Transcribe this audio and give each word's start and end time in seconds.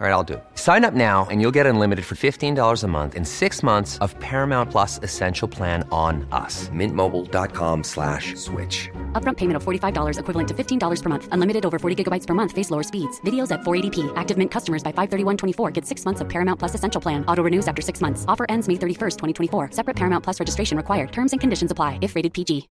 All 0.00 0.06
right, 0.06 0.12
I'll 0.12 0.22
do 0.22 0.34
it. 0.34 0.44
Sign 0.54 0.84
up 0.84 0.94
now 0.94 1.26
and 1.28 1.40
you'll 1.40 1.56
get 1.58 1.66
unlimited 1.66 2.04
for 2.04 2.14
$15 2.14 2.84
a 2.84 2.86
month 2.86 3.16
in 3.16 3.24
six 3.24 3.64
months 3.64 3.98
of 3.98 4.16
Paramount 4.20 4.70
Plus 4.70 5.00
Essential 5.02 5.48
Plan 5.48 5.82
on 5.90 6.24
us. 6.30 6.68
Mintmobile.com 6.68 7.82
slash 7.82 8.36
switch. 8.36 8.88
Upfront 9.14 9.38
payment 9.38 9.56
of 9.56 9.64
$45 9.64 10.20
equivalent 10.20 10.48
to 10.50 10.54
$15 10.54 11.02
per 11.02 11.08
month. 11.08 11.28
Unlimited 11.32 11.66
over 11.66 11.80
40 11.80 12.04
gigabytes 12.04 12.28
per 12.28 12.34
month. 12.34 12.52
Face 12.52 12.70
lower 12.70 12.84
speeds. 12.84 13.20
Videos 13.22 13.50
at 13.50 13.62
480p. 13.62 14.12
Active 14.14 14.38
Mint 14.38 14.52
customers 14.52 14.84
by 14.84 14.92
531.24 14.92 15.72
get 15.72 15.84
six 15.84 16.04
months 16.04 16.20
of 16.20 16.28
Paramount 16.28 16.60
Plus 16.60 16.76
Essential 16.76 17.00
Plan. 17.00 17.24
Auto 17.26 17.42
renews 17.42 17.66
after 17.66 17.82
six 17.82 18.00
months. 18.00 18.24
Offer 18.28 18.46
ends 18.48 18.68
May 18.68 18.74
31st, 18.74 19.16
2024. 19.50 19.72
Separate 19.72 19.96
Paramount 19.96 20.22
Plus 20.22 20.38
registration 20.38 20.76
required. 20.76 21.10
Terms 21.10 21.32
and 21.32 21.40
conditions 21.40 21.72
apply 21.72 21.98
if 22.02 22.14
rated 22.14 22.32
PG. 22.32 22.68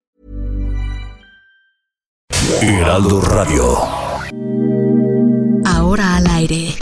Heraldo 2.63 3.21
Radio. 3.21 3.79
Ahora 5.65 6.17
al 6.17 6.27
aire. 6.27 6.82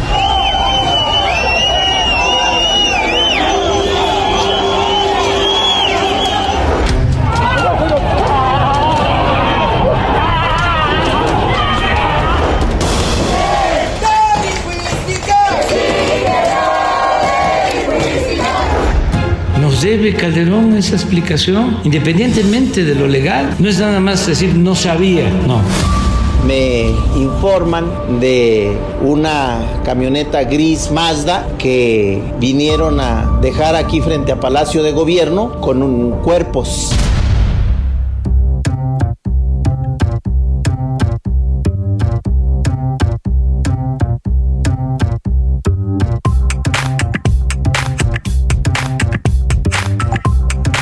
Debe 19.81 20.13
Calderón 20.13 20.77
esa 20.77 20.93
explicación, 20.93 21.79
independientemente 21.83 22.83
de 22.83 22.93
lo 22.93 23.07
legal. 23.07 23.55
No 23.57 23.67
es 23.67 23.79
nada 23.79 23.99
más 23.99 24.27
decir 24.27 24.53
no 24.53 24.75
sabía, 24.75 25.27
no. 25.47 25.59
Me 26.45 26.91
informan 27.17 28.19
de 28.19 28.77
una 29.01 29.81
camioneta 29.83 30.43
gris 30.43 30.91
Mazda 30.91 31.47
que 31.57 32.21
vinieron 32.39 32.99
a 32.99 33.39
dejar 33.41 33.75
aquí 33.75 34.01
frente 34.01 34.31
a 34.31 34.39
Palacio 34.39 34.83
de 34.83 34.91
Gobierno 34.91 35.59
con 35.59 35.81
un 35.81 36.11
cuerpos. 36.21 36.91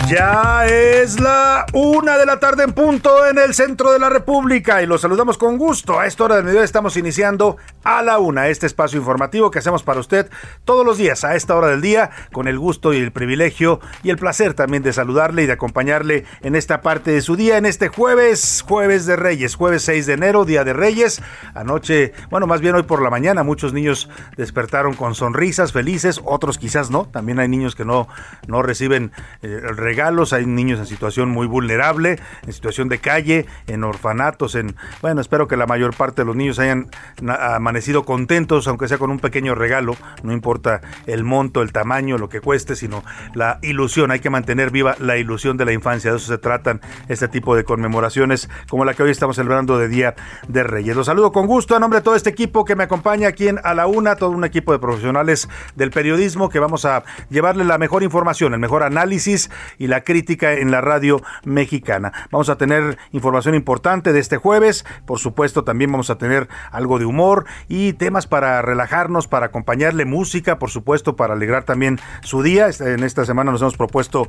Ya 0.09 0.65
es 0.65 1.19
la 1.19 1.67
una 1.71 2.17
de 2.17 2.25
la 2.25 2.39
tarde 2.39 2.63
en 2.63 2.73
punto 2.73 3.27
en 3.27 3.37
el 3.37 3.53
centro 3.53 3.91
de 3.91 3.99
la 3.99 4.09
República 4.09 4.81
y 4.81 4.87
los 4.87 5.01
saludamos 5.01 5.37
con 5.37 5.59
gusto. 5.59 5.99
A 5.99 6.07
esta 6.07 6.23
hora 6.23 6.35
del 6.35 6.45
mediodía 6.45 6.65
estamos 6.65 6.97
iniciando 6.97 7.57
a 7.83 8.01
la 8.01 8.17
una 8.17 8.47
este 8.47 8.65
espacio 8.65 8.97
informativo 8.97 9.51
que 9.51 9.59
hacemos 9.59 9.83
para 9.83 9.99
usted 9.99 10.27
todos 10.65 10.83
los 10.83 10.97
días 10.97 11.23
a 11.23 11.35
esta 11.35 11.55
hora 11.55 11.67
del 11.67 11.81
día 11.81 12.09
con 12.31 12.47
el 12.47 12.57
gusto 12.57 12.91
y 12.91 12.97
el 12.97 13.11
privilegio 13.11 13.81
y 14.01 14.09
el 14.09 14.17
placer 14.17 14.55
también 14.55 14.81
de 14.81 14.93
saludarle 14.93 15.43
y 15.43 15.45
de 15.45 15.53
acompañarle 15.53 16.25
en 16.41 16.55
esta 16.55 16.81
parte 16.81 17.11
de 17.11 17.21
su 17.21 17.35
día 17.35 17.57
en 17.57 17.67
este 17.67 17.89
jueves, 17.89 18.65
jueves 18.67 19.05
de 19.05 19.15
Reyes, 19.15 19.53
jueves 19.53 19.83
6 19.83 20.07
de 20.07 20.13
enero, 20.13 20.43
día 20.43 20.63
de 20.63 20.73
Reyes. 20.73 21.21
Anoche, 21.53 22.13
bueno, 22.31 22.47
más 22.47 22.61
bien 22.61 22.73
hoy 22.73 22.83
por 22.83 23.03
la 23.03 23.11
mañana 23.11 23.43
muchos 23.43 23.73
niños 23.73 24.09
despertaron 24.37 24.95
con 24.95 25.13
sonrisas 25.13 25.71
felices, 25.71 26.19
otros 26.25 26.57
quizás 26.57 26.89
no. 26.89 27.05
También 27.05 27.37
hay 27.37 27.47
niños 27.47 27.75
que 27.75 27.85
no, 27.85 28.07
no 28.47 28.63
reciben 28.63 29.11
eh, 29.43 29.61
el 29.69 29.77
hay 30.01 30.45
niños 30.45 30.79
en 30.79 30.85
situación 30.85 31.29
muy 31.29 31.45
vulnerable, 31.45 32.19
en 32.45 32.53
situación 32.53 32.89
de 32.89 32.99
calle, 32.99 33.45
en 33.67 33.83
orfanatos, 33.83 34.55
en 34.55 34.75
bueno, 35.01 35.21
espero 35.21 35.47
que 35.47 35.57
la 35.57 35.65
mayor 35.65 35.95
parte 35.95 36.21
de 36.21 36.25
los 36.25 36.35
niños 36.35 36.57
hayan 36.59 36.89
amanecido 37.27 38.05
contentos, 38.05 38.67
aunque 38.67 38.87
sea 38.87 38.97
con 38.97 39.11
un 39.11 39.19
pequeño 39.19 39.55
regalo, 39.55 39.95
no 40.23 40.33
importa 40.33 40.81
el 41.05 41.23
monto, 41.23 41.61
el 41.61 41.71
tamaño, 41.71 42.17
lo 42.17 42.29
que 42.29 42.41
cueste, 42.41 42.75
sino 42.75 43.03
la 43.33 43.59
ilusión, 43.61 44.11
hay 44.11 44.19
que 44.19 44.29
mantener 44.29 44.71
viva 44.71 44.95
la 44.99 45.17
ilusión 45.17 45.57
de 45.57 45.65
la 45.65 45.73
infancia, 45.73 46.11
de 46.11 46.17
eso 46.17 46.27
se 46.27 46.37
tratan 46.37 46.81
este 47.07 47.27
tipo 47.27 47.55
de 47.55 47.63
conmemoraciones 47.63 48.49
como 48.69 48.85
la 48.85 48.93
que 48.93 49.03
hoy 49.03 49.11
estamos 49.11 49.35
celebrando 49.35 49.77
de 49.77 49.87
Día 49.87 50.15
de 50.47 50.63
Reyes. 50.63 50.95
Los 50.95 51.07
saludo 51.07 51.31
con 51.31 51.47
gusto 51.47 51.75
a 51.75 51.79
nombre 51.79 51.99
de 51.99 52.03
todo 52.03 52.15
este 52.15 52.29
equipo 52.29 52.65
que 52.65 52.75
me 52.75 52.83
acompaña 52.83 53.27
aquí 53.27 53.47
en 53.47 53.59
A 53.63 53.73
la 53.73 53.87
Una, 53.87 54.15
todo 54.15 54.29
un 54.29 54.45
equipo 54.45 54.71
de 54.71 54.79
profesionales 54.79 55.49
del 55.75 55.91
periodismo 55.91 56.49
que 56.49 56.59
vamos 56.59 56.85
a 56.85 57.03
llevarle 57.29 57.63
la 57.63 57.77
mejor 57.77 58.03
información, 58.03 58.53
el 58.53 58.59
mejor 58.59 58.83
análisis 58.83 59.49
y 59.77 59.87
la 59.89 60.03
crítica 60.03 60.53
en 60.53 60.71
la 60.71 60.81
radio 60.81 61.21
mexicana. 61.43 62.13
Vamos 62.31 62.49
a 62.49 62.57
tener 62.57 62.97
información 63.11 63.55
importante 63.55 64.13
de 64.13 64.19
este 64.19 64.37
jueves, 64.37 64.85
por 65.05 65.19
supuesto 65.19 65.63
también 65.63 65.91
vamos 65.91 66.09
a 66.09 66.17
tener 66.17 66.47
algo 66.71 66.99
de 66.99 67.05
humor 67.05 67.45
y 67.67 67.93
temas 67.93 68.27
para 68.27 68.61
relajarnos, 68.61 69.27
para 69.27 69.47
acompañarle 69.47 70.05
música, 70.05 70.59
por 70.59 70.69
supuesto, 70.69 71.15
para 71.15 71.33
alegrar 71.33 71.63
también 71.63 71.99
su 72.21 72.43
día. 72.43 72.67
Este, 72.67 72.93
en 72.93 73.03
esta 73.03 73.25
semana 73.25 73.51
nos 73.51 73.61
hemos 73.61 73.77
propuesto 73.77 74.25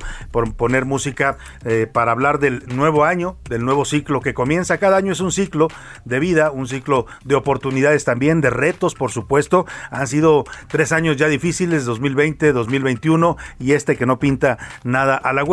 poner 0.57 0.85
música 0.85 1.37
eh, 1.65 1.87
para 1.91 2.11
hablar 2.11 2.39
del 2.39 2.63
nuevo 2.67 3.05
año, 3.05 3.37
del 3.49 3.63
nuevo 3.63 3.85
ciclo 3.85 4.21
que 4.21 4.33
comienza. 4.33 4.77
Cada 4.77 4.97
año 4.97 5.11
es 5.11 5.19
un 5.19 5.31
ciclo 5.31 5.67
de 6.05 6.19
vida, 6.19 6.51
un 6.51 6.67
ciclo 6.67 7.05
de 7.23 7.35
oportunidades 7.35 8.05
también, 8.05 8.41
de 8.41 8.49
retos, 8.49 8.95
por 8.95 9.11
supuesto. 9.11 9.65
Han 9.89 10.07
sido 10.07 10.45
tres 10.67 10.91
años 10.91 11.17
ya 11.17 11.27
difíciles, 11.27 11.85
2020, 11.85 12.53
2021 12.53 13.37
y 13.59 13.73
este 13.73 13.97
que 13.97 14.05
no 14.05 14.19
pinta 14.19 14.57
nada 14.83 15.15
a 15.15 15.33
la 15.33 15.43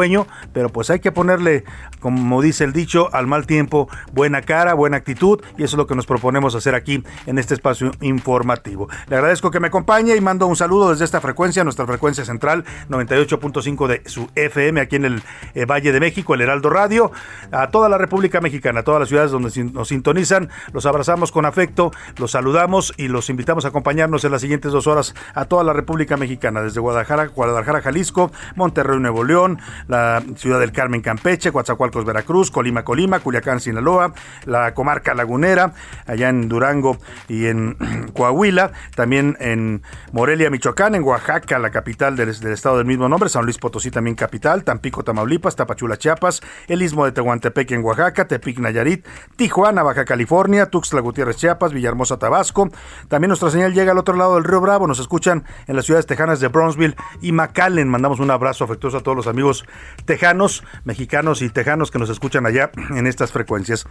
pero 0.52 0.68
pues 0.68 0.90
hay 0.90 1.00
que 1.00 1.10
ponerle, 1.10 1.64
como 2.00 2.40
dice 2.40 2.64
el 2.64 2.72
dicho, 2.72 3.08
al 3.12 3.26
mal 3.26 3.46
tiempo 3.46 3.88
buena 4.12 4.42
cara, 4.42 4.74
buena 4.74 4.96
actitud 4.96 5.40
y 5.56 5.64
eso 5.64 5.74
es 5.74 5.78
lo 5.78 5.86
que 5.86 5.94
nos 5.94 6.06
proponemos 6.06 6.54
hacer 6.54 6.74
aquí 6.74 7.02
en 7.26 7.38
este 7.38 7.54
espacio 7.54 7.90
informativo. 8.00 8.88
Le 9.08 9.16
agradezco 9.16 9.50
que 9.50 9.58
me 9.60 9.68
acompañe 9.68 10.14
y 10.14 10.20
mando 10.20 10.46
un 10.46 10.56
saludo 10.56 10.90
desde 10.90 11.04
esta 11.04 11.20
frecuencia, 11.20 11.64
nuestra 11.64 11.86
frecuencia 11.86 12.24
central 12.24 12.64
98.5 12.88 13.86
de 13.88 14.02
su 14.06 14.28
FM 14.34 14.80
aquí 14.80 14.96
en 14.96 15.04
el 15.04 15.22
eh, 15.54 15.64
Valle 15.64 15.90
de 15.90 16.00
México, 16.00 16.34
el 16.34 16.42
Heraldo 16.42 16.70
Radio, 16.70 17.10
a 17.50 17.68
toda 17.68 17.88
la 17.88 17.98
República 17.98 18.40
Mexicana, 18.40 18.80
a 18.80 18.82
todas 18.84 19.00
las 19.00 19.08
ciudades 19.08 19.32
donde 19.32 19.50
nos 19.72 19.88
sintonizan, 19.88 20.50
los 20.72 20.86
abrazamos 20.86 21.32
con 21.32 21.44
afecto, 21.44 21.90
los 22.18 22.32
saludamos 22.32 22.94
y 22.96 23.08
los 23.08 23.30
invitamos 23.30 23.64
a 23.64 23.68
acompañarnos 23.68 24.24
en 24.24 24.32
las 24.32 24.42
siguientes 24.42 24.70
dos 24.70 24.86
horas 24.86 25.14
a 25.34 25.46
toda 25.46 25.64
la 25.64 25.72
República 25.72 26.16
Mexicana, 26.16 26.62
desde 26.62 26.80
Guadalajara, 26.80 27.26
Guadalajara, 27.26 27.82
Jalisco, 27.82 28.30
Monterrey, 28.54 28.98
Nuevo 29.00 29.24
León, 29.24 29.58
la 29.88 30.22
ciudad 30.36 30.60
del 30.60 30.72
Carmen, 30.72 31.00
Campeche, 31.00 31.50
Coatzacoalcos, 31.50 32.04
Veracruz, 32.04 32.50
Colima, 32.50 32.84
Colima, 32.84 33.20
Culiacán, 33.20 33.60
Sinaloa, 33.60 34.12
la 34.44 34.74
comarca 34.74 35.14
lagunera, 35.14 35.72
allá 36.06 36.28
en 36.28 36.48
Durango 36.48 36.98
y 37.28 37.46
en 37.46 37.76
Coahuila, 38.14 38.72
también 38.94 39.36
en 39.40 39.82
Morelia, 40.12 40.50
Michoacán, 40.50 40.94
en 40.94 41.02
Oaxaca, 41.02 41.58
la 41.58 41.70
capital 41.70 42.16
del, 42.16 42.28
estado 42.28 42.78
del 42.78 42.86
mismo 42.86 43.08
nombre, 43.08 43.28
San 43.28 43.44
Luis 43.44 43.58
Potosí 43.58 43.90
también 43.90 44.14
capital, 44.14 44.64
Tampico, 44.64 45.02
Tamaulipas, 45.02 45.56
Tapachula, 45.56 45.96
Chiapas, 45.96 46.40
el 46.68 46.82
istmo 46.82 47.04
de 47.04 47.12
Tehuantepec 47.12 47.70
en 47.72 47.84
Oaxaca, 47.84 48.28
Tepic, 48.28 48.58
Nayarit, 48.58 49.06
Tijuana, 49.36 49.82
Baja 49.82 50.04
California, 50.04 50.66
Tuxtla 50.66 51.00
Gutiérrez, 51.00 51.36
Chiapas, 51.36 51.72
Villahermosa, 51.72 52.18
Tabasco. 52.18 52.68
También 53.08 53.28
nuestra 53.28 53.50
señal 53.50 53.72
llega 53.72 53.92
al 53.92 53.98
otro 53.98 54.14
lado 54.14 54.34
del 54.34 54.44
río 54.44 54.60
Bravo, 54.60 54.86
nos 54.86 54.98
escuchan 54.98 55.44
en 55.66 55.76
las 55.76 55.86
ciudades 55.86 56.06
tejanas 56.06 56.40
de 56.40 56.48
Brownsville 56.48 56.96
y 57.20 57.32
McAllen. 57.32 57.88
Mandamos 57.88 58.20
un 58.20 58.30
abrazo 58.30 58.64
afectuoso 58.64 58.98
a 58.98 59.02
todos 59.02 59.16
los 59.16 59.26
amigos 59.26 59.64
tejanos, 60.04 60.64
mexicanos 60.84 61.42
y 61.42 61.50
tejanos 61.50 61.90
que 61.90 61.98
nos 61.98 62.10
escuchan 62.10 62.46
allá 62.46 62.70
en 62.90 63.06
estas 63.06 63.32
frecuencias. 63.32 63.86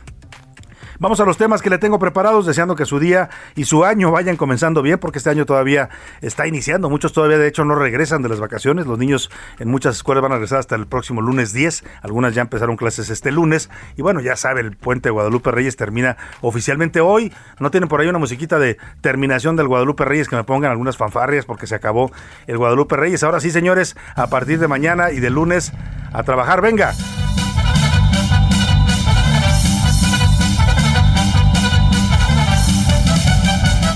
Vamos 0.99 1.19
a 1.19 1.25
los 1.25 1.37
temas 1.37 1.61
que 1.61 1.69
le 1.69 1.77
tengo 1.77 1.99
preparados, 1.99 2.45
deseando 2.45 2.75
que 2.75 2.85
su 2.85 2.99
día 2.99 3.29
y 3.55 3.65
su 3.65 3.85
año 3.85 4.11
vayan 4.11 4.35
comenzando 4.35 4.81
bien, 4.81 4.97
porque 4.97 5.19
este 5.19 5.29
año 5.29 5.45
todavía 5.45 5.89
está 6.21 6.47
iniciando. 6.47 6.89
Muchos 6.89 7.13
todavía, 7.13 7.37
de 7.37 7.47
hecho, 7.47 7.65
no 7.65 7.75
regresan 7.75 8.23
de 8.23 8.29
las 8.29 8.39
vacaciones. 8.39 8.87
Los 8.87 8.97
niños 8.97 9.29
en 9.59 9.69
muchas 9.69 9.97
escuelas 9.97 10.23
van 10.23 10.31
a 10.31 10.35
regresar 10.35 10.59
hasta 10.59 10.75
el 10.75 10.87
próximo 10.87 11.21
lunes 11.21 11.53
10. 11.53 11.83
Algunas 12.01 12.33
ya 12.33 12.41
empezaron 12.41 12.77
clases 12.77 13.09
este 13.09 13.31
lunes. 13.31 13.69
Y 13.95 14.01
bueno, 14.01 14.21
ya 14.21 14.35
sabe, 14.35 14.61
el 14.61 14.75
puente 14.75 15.09
de 15.09 15.11
Guadalupe 15.11 15.51
Reyes 15.51 15.75
termina 15.75 16.17
oficialmente 16.41 16.99
hoy. 16.99 17.31
No 17.59 17.69
tienen 17.69 17.89
por 17.89 18.01
ahí 18.01 18.07
una 18.07 18.19
musiquita 18.19 18.57
de 18.57 18.77
terminación 19.01 19.55
del 19.55 19.67
Guadalupe 19.67 20.03
Reyes 20.03 20.27
que 20.27 20.35
me 20.35 20.43
pongan 20.43 20.71
algunas 20.71 20.97
fanfarrias 20.97 21.45
porque 21.45 21.67
se 21.67 21.75
acabó 21.75 22.11
el 22.47 22.57
Guadalupe 22.57 22.95
Reyes. 22.95 23.23
Ahora 23.23 23.39
sí, 23.39 23.51
señores, 23.51 23.95
a 24.15 24.27
partir 24.27 24.59
de 24.59 24.67
mañana 24.67 25.11
y 25.11 25.19
de 25.19 25.29
lunes 25.29 25.73
a 26.11 26.23
trabajar. 26.23 26.61
Venga. 26.61 26.93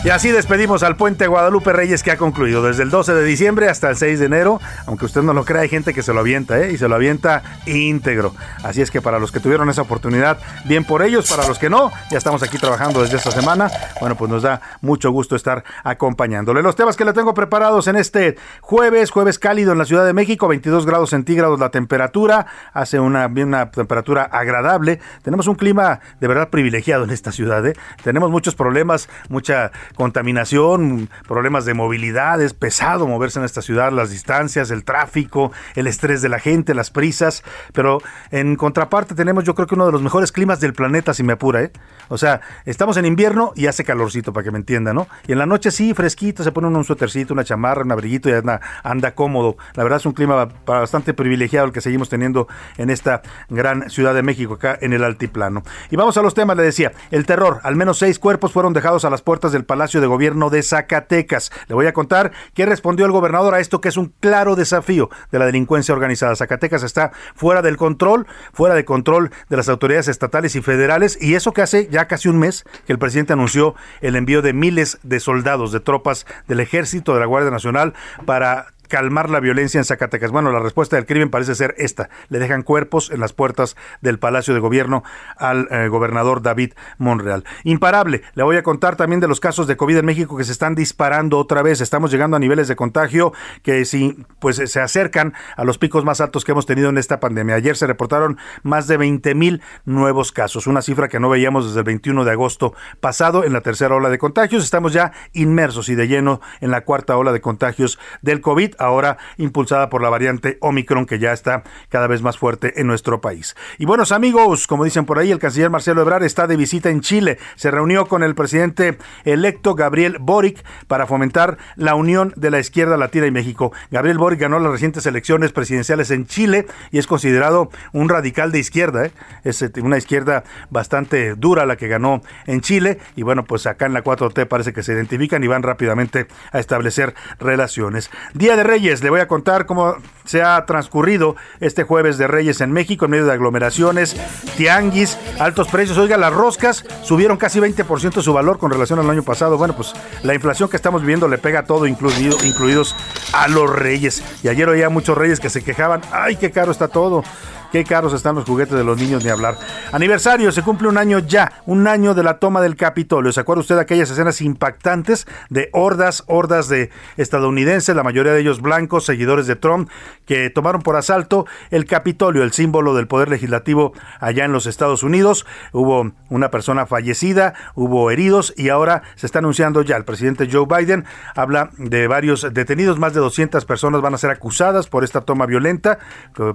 Y 0.03 0.09
así 0.09 0.31
despedimos 0.31 0.81
al 0.81 0.95
puente 0.95 1.27
Guadalupe 1.27 1.73
Reyes 1.73 2.01
que 2.01 2.09
ha 2.09 2.17
concluido 2.17 2.63
desde 2.63 2.81
el 2.81 2.89
12 2.89 3.13
de 3.13 3.23
diciembre 3.23 3.69
hasta 3.69 3.87
el 3.87 3.97
6 3.97 4.19
de 4.19 4.25
enero. 4.25 4.59
Aunque 4.87 5.05
usted 5.05 5.21
no 5.21 5.31
lo 5.31 5.45
crea, 5.45 5.61
hay 5.61 5.69
gente 5.69 5.93
que 5.93 6.01
se 6.01 6.11
lo 6.11 6.21
avienta, 6.21 6.59
¿eh? 6.59 6.71
Y 6.71 6.79
se 6.79 6.87
lo 6.87 6.95
avienta 6.95 7.43
íntegro. 7.67 8.33
Así 8.63 8.81
es 8.81 8.89
que 8.89 8.99
para 8.99 9.19
los 9.19 9.31
que 9.31 9.39
tuvieron 9.39 9.69
esa 9.69 9.83
oportunidad, 9.83 10.39
bien 10.65 10.85
por 10.85 11.03
ellos. 11.03 11.29
Para 11.29 11.47
los 11.47 11.59
que 11.59 11.69
no, 11.69 11.91
ya 12.09 12.17
estamos 12.17 12.41
aquí 12.41 12.57
trabajando 12.57 13.03
desde 13.03 13.17
esta 13.17 13.29
semana. 13.29 13.69
Bueno, 13.99 14.15
pues 14.15 14.31
nos 14.31 14.41
da 14.41 14.59
mucho 14.81 15.11
gusto 15.11 15.35
estar 15.35 15.63
acompañándole. 15.83 16.63
Los 16.63 16.75
temas 16.75 16.97
que 16.97 17.05
le 17.05 17.13
tengo 17.13 17.35
preparados 17.35 17.85
en 17.85 17.95
este 17.95 18.37
jueves, 18.59 19.11
jueves 19.11 19.37
cálido 19.37 19.71
en 19.71 19.77
la 19.77 19.85
Ciudad 19.85 20.03
de 20.03 20.13
México, 20.13 20.47
22 20.47 20.87
grados 20.87 21.11
centígrados 21.11 21.59
la 21.59 21.69
temperatura. 21.69 22.47
Hace 22.73 22.99
una, 22.99 23.27
una 23.27 23.69
temperatura 23.69 24.23
agradable. 24.23 24.99
Tenemos 25.21 25.45
un 25.45 25.53
clima 25.53 25.99
de 26.19 26.27
verdad 26.27 26.49
privilegiado 26.49 27.03
en 27.03 27.11
esta 27.11 27.31
ciudad, 27.31 27.63
¿eh? 27.67 27.75
Tenemos 28.03 28.31
muchos 28.31 28.55
problemas, 28.55 29.07
mucha 29.29 29.71
contaminación, 29.95 31.09
problemas 31.27 31.65
de 31.65 31.73
movilidad, 31.73 32.41
es 32.41 32.53
pesado 32.53 33.07
moverse 33.07 33.39
en 33.39 33.45
esta 33.45 33.61
ciudad, 33.61 33.91
las 33.91 34.09
distancias, 34.09 34.71
el 34.71 34.83
tráfico, 34.83 35.51
el 35.75 35.87
estrés 35.87 36.21
de 36.21 36.29
la 36.29 36.39
gente, 36.39 36.73
las 36.73 36.91
prisas, 36.91 37.43
pero 37.73 37.99
en 38.31 38.55
contraparte 38.55 39.15
tenemos 39.15 39.43
yo 39.43 39.55
creo 39.55 39.67
que 39.67 39.75
uno 39.75 39.85
de 39.85 39.91
los 39.91 40.01
mejores 40.01 40.31
climas 40.31 40.59
del 40.59 40.73
planeta, 40.73 41.13
si 41.13 41.23
me 41.23 41.33
apura, 41.33 41.61
¿eh? 41.61 41.71
O 42.09 42.17
sea, 42.17 42.41
estamos 42.65 42.97
en 42.97 43.05
invierno 43.05 43.53
y 43.55 43.67
hace 43.67 43.83
calorcito, 43.83 44.33
para 44.33 44.43
que 44.43 44.51
me 44.51 44.57
entienda, 44.57 44.93
¿no? 44.93 45.07
Y 45.27 45.31
en 45.31 45.37
la 45.37 45.45
noche 45.45 45.71
sí, 45.71 45.93
fresquito, 45.93 46.43
se 46.43 46.51
pone 46.51 46.67
un 46.67 46.83
suétercito, 46.83 47.33
una 47.33 47.43
chamarra, 47.43 47.83
un 47.83 47.91
abriguito 47.91 48.29
y 48.29 48.33
anda, 48.33 48.59
anda 48.83 49.15
cómodo. 49.15 49.57
La 49.75 49.83
verdad 49.83 49.97
es 49.99 50.05
un 50.05 50.13
clima 50.13 50.47
bastante 50.65 51.13
privilegiado 51.13 51.67
el 51.67 51.73
que 51.73 51.81
seguimos 51.81 52.09
teniendo 52.09 52.47
en 52.77 52.89
esta 52.89 53.21
gran 53.49 53.89
Ciudad 53.89 54.13
de 54.13 54.23
México, 54.23 54.55
acá 54.55 54.77
en 54.81 54.93
el 54.93 55.03
altiplano. 55.03 55.63
Y 55.89 55.95
vamos 55.95 56.17
a 56.17 56.21
los 56.21 56.33
temas, 56.33 56.57
le 56.57 56.63
decía, 56.63 56.91
el 57.11 57.25
terror, 57.25 57.59
al 57.63 57.75
menos 57.75 57.97
seis 57.97 58.19
cuerpos 58.19 58.51
fueron 58.51 58.73
dejados 58.73 59.05
a 59.05 59.09
las 59.09 59.21
puertas 59.21 59.51
del 59.51 59.63
Palacio 59.63 59.80
de 59.81 60.07
Gobierno 60.07 60.49
de 60.49 60.61
Zacatecas. 60.61 61.51
Le 61.67 61.75
voy 61.75 61.87
a 61.87 61.93
contar 61.93 62.31
qué 62.53 62.65
respondió 62.65 63.05
el 63.05 63.11
gobernador 63.11 63.55
a 63.55 63.59
esto 63.59 63.81
que 63.81 63.89
es 63.89 63.97
un 63.97 64.13
claro 64.19 64.55
desafío 64.55 65.09
de 65.31 65.39
la 65.39 65.45
delincuencia 65.45 65.93
organizada. 65.93 66.35
Zacatecas 66.35 66.83
está 66.83 67.11
fuera 67.35 67.61
del 67.61 67.77
control, 67.77 68.27
fuera 68.53 68.75
de 68.75 68.85
control 68.85 69.31
de 69.49 69.57
las 69.57 69.69
autoridades 69.69 70.07
estatales 70.07 70.55
y 70.55 70.61
federales 70.61 71.17
y 71.19 71.33
eso 71.33 71.51
que 71.51 71.63
hace 71.63 71.87
ya 71.89 72.07
casi 72.07 72.29
un 72.29 72.37
mes 72.37 72.63
que 72.85 72.93
el 72.93 72.99
presidente 72.99 73.33
anunció 73.33 73.73
el 74.01 74.15
envío 74.15 74.41
de 74.41 74.53
miles 74.53 74.99
de 75.01 75.19
soldados, 75.19 75.71
de 75.71 75.79
tropas 75.79 76.27
del 76.47 76.59
ejército, 76.59 77.13
de 77.13 77.19
la 77.19 77.25
Guardia 77.25 77.49
Nacional 77.49 77.93
para 78.25 78.67
calmar 78.91 79.29
la 79.29 79.39
violencia 79.39 79.77
en 79.77 79.85
Zacatecas? 79.85 80.31
Bueno, 80.31 80.51
la 80.51 80.59
respuesta 80.59 80.97
del 80.97 81.05
crimen 81.05 81.29
parece 81.29 81.55
ser 81.55 81.73
esta. 81.77 82.09
Le 82.27 82.39
dejan 82.39 82.61
cuerpos 82.61 83.09
en 83.09 83.21
las 83.21 83.31
puertas 83.31 83.77
del 84.01 84.19
Palacio 84.19 84.53
de 84.53 84.59
Gobierno 84.59 85.03
al 85.37 85.69
eh, 85.71 85.87
gobernador 85.87 86.41
David 86.41 86.73
Monreal. 86.97 87.45
Imparable. 87.63 88.21
Le 88.33 88.43
voy 88.43 88.57
a 88.57 88.63
contar 88.63 88.97
también 88.97 89.21
de 89.21 89.29
los 89.29 89.39
casos 89.39 89.65
de 89.65 89.77
COVID 89.77 89.97
en 89.97 90.05
México 90.05 90.35
que 90.35 90.43
se 90.43 90.51
están 90.51 90.75
disparando 90.75 91.39
otra 91.39 91.61
vez. 91.61 91.79
Estamos 91.79 92.11
llegando 92.11 92.35
a 92.35 92.39
niveles 92.39 92.67
de 92.67 92.75
contagio 92.75 93.31
que 93.63 93.85
si 93.85 94.25
pues 94.39 94.57
se 94.57 94.81
acercan 94.81 95.33
a 95.55 95.63
los 95.63 95.77
picos 95.77 96.03
más 96.03 96.19
altos 96.19 96.43
que 96.43 96.51
hemos 96.51 96.65
tenido 96.65 96.89
en 96.89 96.97
esta 96.97 97.21
pandemia. 97.21 97.55
Ayer 97.55 97.77
se 97.77 97.87
reportaron 97.87 98.37
más 98.63 98.87
de 98.87 98.97
20 98.97 99.33
mil 99.35 99.61
nuevos 99.85 100.33
casos, 100.33 100.67
una 100.67 100.81
cifra 100.81 101.07
que 101.07 101.21
no 101.21 101.29
veíamos 101.29 101.65
desde 101.67 101.79
el 101.79 101.85
21 101.85 102.25
de 102.25 102.31
agosto 102.31 102.73
pasado 102.99 103.45
en 103.45 103.53
la 103.53 103.61
tercera 103.61 103.95
ola 103.95 104.09
de 104.09 104.17
contagios. 104.17 104.65
Estamos 104.65 104.91
ya 104.91 105.13
inmersos 105.31 105.87
y 105.87 105.95
de 105.95 106.09
lleno 106.09 106.41
en 106.59 106.71
la 106.71 106.81
cuarta 106.81 107.15
ola 107.15 107.31
de 107.31 107.39
contagios 107.39 107.97
del 108.21 108.41
COVID 108.41 108.75
ahora 108.81 109.17
impulsada 109.37 109.89
por 109.89 110.01
la 110.01 110.09
variante 110.09 110.57
Omicron 110.61 111.05
que 111.05 111.19
ya 111.19 111.31
está 111.31 111.63
cada 111.89 112.07
vez 112.07 112.21
más 112.21 112.37
fuerte 112.37 112.79
en 112.81 112.87
nuestro 112.87 113.21
país. 113.21 113.55
Y 113.77 113.85
buenos 113.85 114.11
amigos, 114.11 114.67
como 114.67 114.83
dicen 114.83 115.05
por 115.05 115.19
ahí, 115.19 115.31
el 115.31 115.39
canciller 115.39 115.69
Marcelo 115.69 116.01
Ebrard 116.01 116.23
está 116.23 116.47
de 116.47 116.57
visita 116.57 116.89
en 116.89 117.01
Chile. 117.01 117.37
Se 117.55 117.71
reunió 117.71 118.07
con 118.07 118.23
el 118.23 118.35
presidente 118.35 118.97
electo 119.23 119.75
Gabriel 119.75 120.17
Boric 120.19 120.63
para 120.87 121.07
fomentar 121.07 121.57
la 121.75 121.95
unión 121.95 122.33
de 122.35 122.51
la 122.51 122.59
izquierda 122.59 122.97
latina 122.97 123.27
y 123.27 123.31
México. 123.31 123.71
Gabriel 123.91 124.17
Boric 124.17 124.39
ganó 124.39 124.59
las 124.59 124.71
recientes 124.71 125.05
elecciones 125.05 125.51
presidenciales 125.51 126.11
en 126.11 126.25
Chile 126.25 126.65
y 126.91 126.99
es 126.99 127.07
considerado 127.07 127.69
un 127.93 128.09
radical 128.09 128.51
de 128.51 128.59
izquierda. 128.59 129.05
¿eh? 129.05 129.11
Es 129.43 129.61
este, 129.61 129.81
una 129.81 129.97
izquierda 129.97 130.43
bastante 130.69 131.35
dura 131.35 131.65
la 131.65 131.75
que 131.75 131.87
ganó 131.87 132.21
en 132.45 132.61
Chile 132.61 132.99
y 133.15 133.23
bueno, 133.23 133.45
pues 133.45 133.65
acá 133.67 133.85
en 133.85 133.93
la 133.93 134.03
4T 134.03 134.47
parece 134.47 134.73
que 134.73 134.83
se 134.83 134.93
identifican 134.93 135.43
y 135.43 135.47
van 135.47 135.63
rápidamente 135.63 136.27
a 136.51 136.59
establecer 136.59 137.13
relaciones. 137.39 138.09
Día 138.33 138.55
de 138.55 138.63
Reyes. 138.71 139.03
Le 139.03 139.09
voy 139.09 139.19
a 139.19 139.27
contar 139.27 139.65
cómo 139.65 139.97
se 140.23 140.41
ha 140.41 140.65
transcurrido 140.65 141.35
este 141.59 141.83
jueves 141.83 142.17
de 142.17 142.25
Reyes 142.25 142.61
en 142.61 142.71
México 142.71 143.03
en 143.03 143.11
medio 143.11 143.25
de 143.25 143.33
aglomeraciones, 143.33 144.15
tianguis, 144.55 145.17
altos 145.39 145.67
precios. 145.67 145.97
Oiga, 145.97 146.15
las 146.15 146.31
roscas 146.31 146.85
subieron 147.03 147.35
casi 147.35 147.59
20% 147.59 148.21
su 148.21 148.31
valor 148.31 148.59
con 148.59 148.71
relación 148.71 148.99
al 148.99 149.09
año 149.09 149.23
pasado. 149.23 149.57
Bueno, 149.57 149.75
pues 149.75 149.93
la 150.23 150.33
inflación 150.33 150.69
que 150.69 150.77
estamos 150.77 151.01
viviendo 151.01 151.27
le 151.27 151.37
pega 151.37 151.59
a 151.59 151.65
todo, 151.65 151.85
incluido, 151.85 152.37
incluidos 152.45 152.95
a 153.33 153.49
los 153.49 153.69
reyes. 153.69 154.23
Y 154.41 154.47
ayer 154.47 154.69
oía 154.69 154.87
muchos 154.87 155.17
reyes 155.17 155.41
que 155.41 155.49
se 155.49 155.65
quejaban, 155.65 155.99
ay, 156.13 156.37
qué 156.37 156.49
caro 156.49 156.71
está 156.71 156.87
todo. 156.87 157.25
Qué 157.71 157.85
caros 157.85 158.13
están 158.13 158.35
los 158.35 158.43
juguetes 158.43 158.75
de 158.75 158.83
los 158.83 158.99
niños 158.99 159.23
ni 159.23 159.29
hablar. 159.29 159.57
Aniversario, 159.93 160.51
se 160.51 160.61
cumple 160.61 160.89
un 160.89 160.97
año 160.97 161.19
ya, 161.19 161.63
un 161.65 161.87
año 161.87 162.13
de 162.13 162.21
la 162.21 162.37
toma 162.37 162.59
del 162.59 162.75
Capitolio. 162.75 163.31
¿Se 163.31 163.39
acuerda 163.39 163.61
usted 163.61 163.75
de 163.75 163.81
aquellas 163.81 164.11
escenas 164.11 164.41
impactantes 164.41 165.25
de 165.49 165.69
hordas, 165.71 166.25
hordas 166.27 166.67
de 166.67 166.89
estadounidenses, 167.15 167.95
la 167.95 168.03
mayoría 168.03 168.33
de 168.33 168.41
ellos 168.41 168.61
blancos, 168.61 169.05
seguidores 169.05 169.47
de 169.47 169.55
Trump, 169.55 169.89
que 170.25 170.49
tomaron 170.49 170.81
por 170.81 170.97
asalto 170.97 171.45
el 171.69 171.85
Capitolio, 171.85 172.43
el 172.43 172.51
símbolo 172.51 172.93
del 172.93 173.07
poder 173.07 173.29
legislativo 173.29 173.93
allá 174.19 174.43
en 174.43 174.51
los 174.51 174.65
Estados 174.65 175.01
Unidos? 175.01 175.45
Hubo 175.71 176.11
una 176.29 176.51
persona 176.51 176.85
fallecida, 176.85 177.53
hubo 177.75 178.11
heridos 178.11 178.53
y 178.57 178.67
ahora 178.67 179.03
se 179.15 179.27
está 179.27 179.39
anunciando 179.39 179.81
ya. 179.81 179.95
El 179.95 180.03
presidente 180.03 180.49
Joe 180.51 180.65
Biden 180.65 181.05
habla 181.35 181.69
de 181.77 182.07
varios 182.07 182.45
detenidos, 182.51 182.99
más 182.99 183.13
de 183.13 183.21
200 183.21 183.63
personas 183.63 184.01
van 184.01 184.13
a 184.13 184.17
ser 184.17 184.29
acusadas 184.29 184.87
por 184.87 185.05
esta 185.05 185.21
toma 185.21 185.45
violenta, 185.45 185.99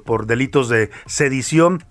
por 0.05 0.27
delitos 0.27 0.69
de 0.69 0.91
sedición 1.07 1.85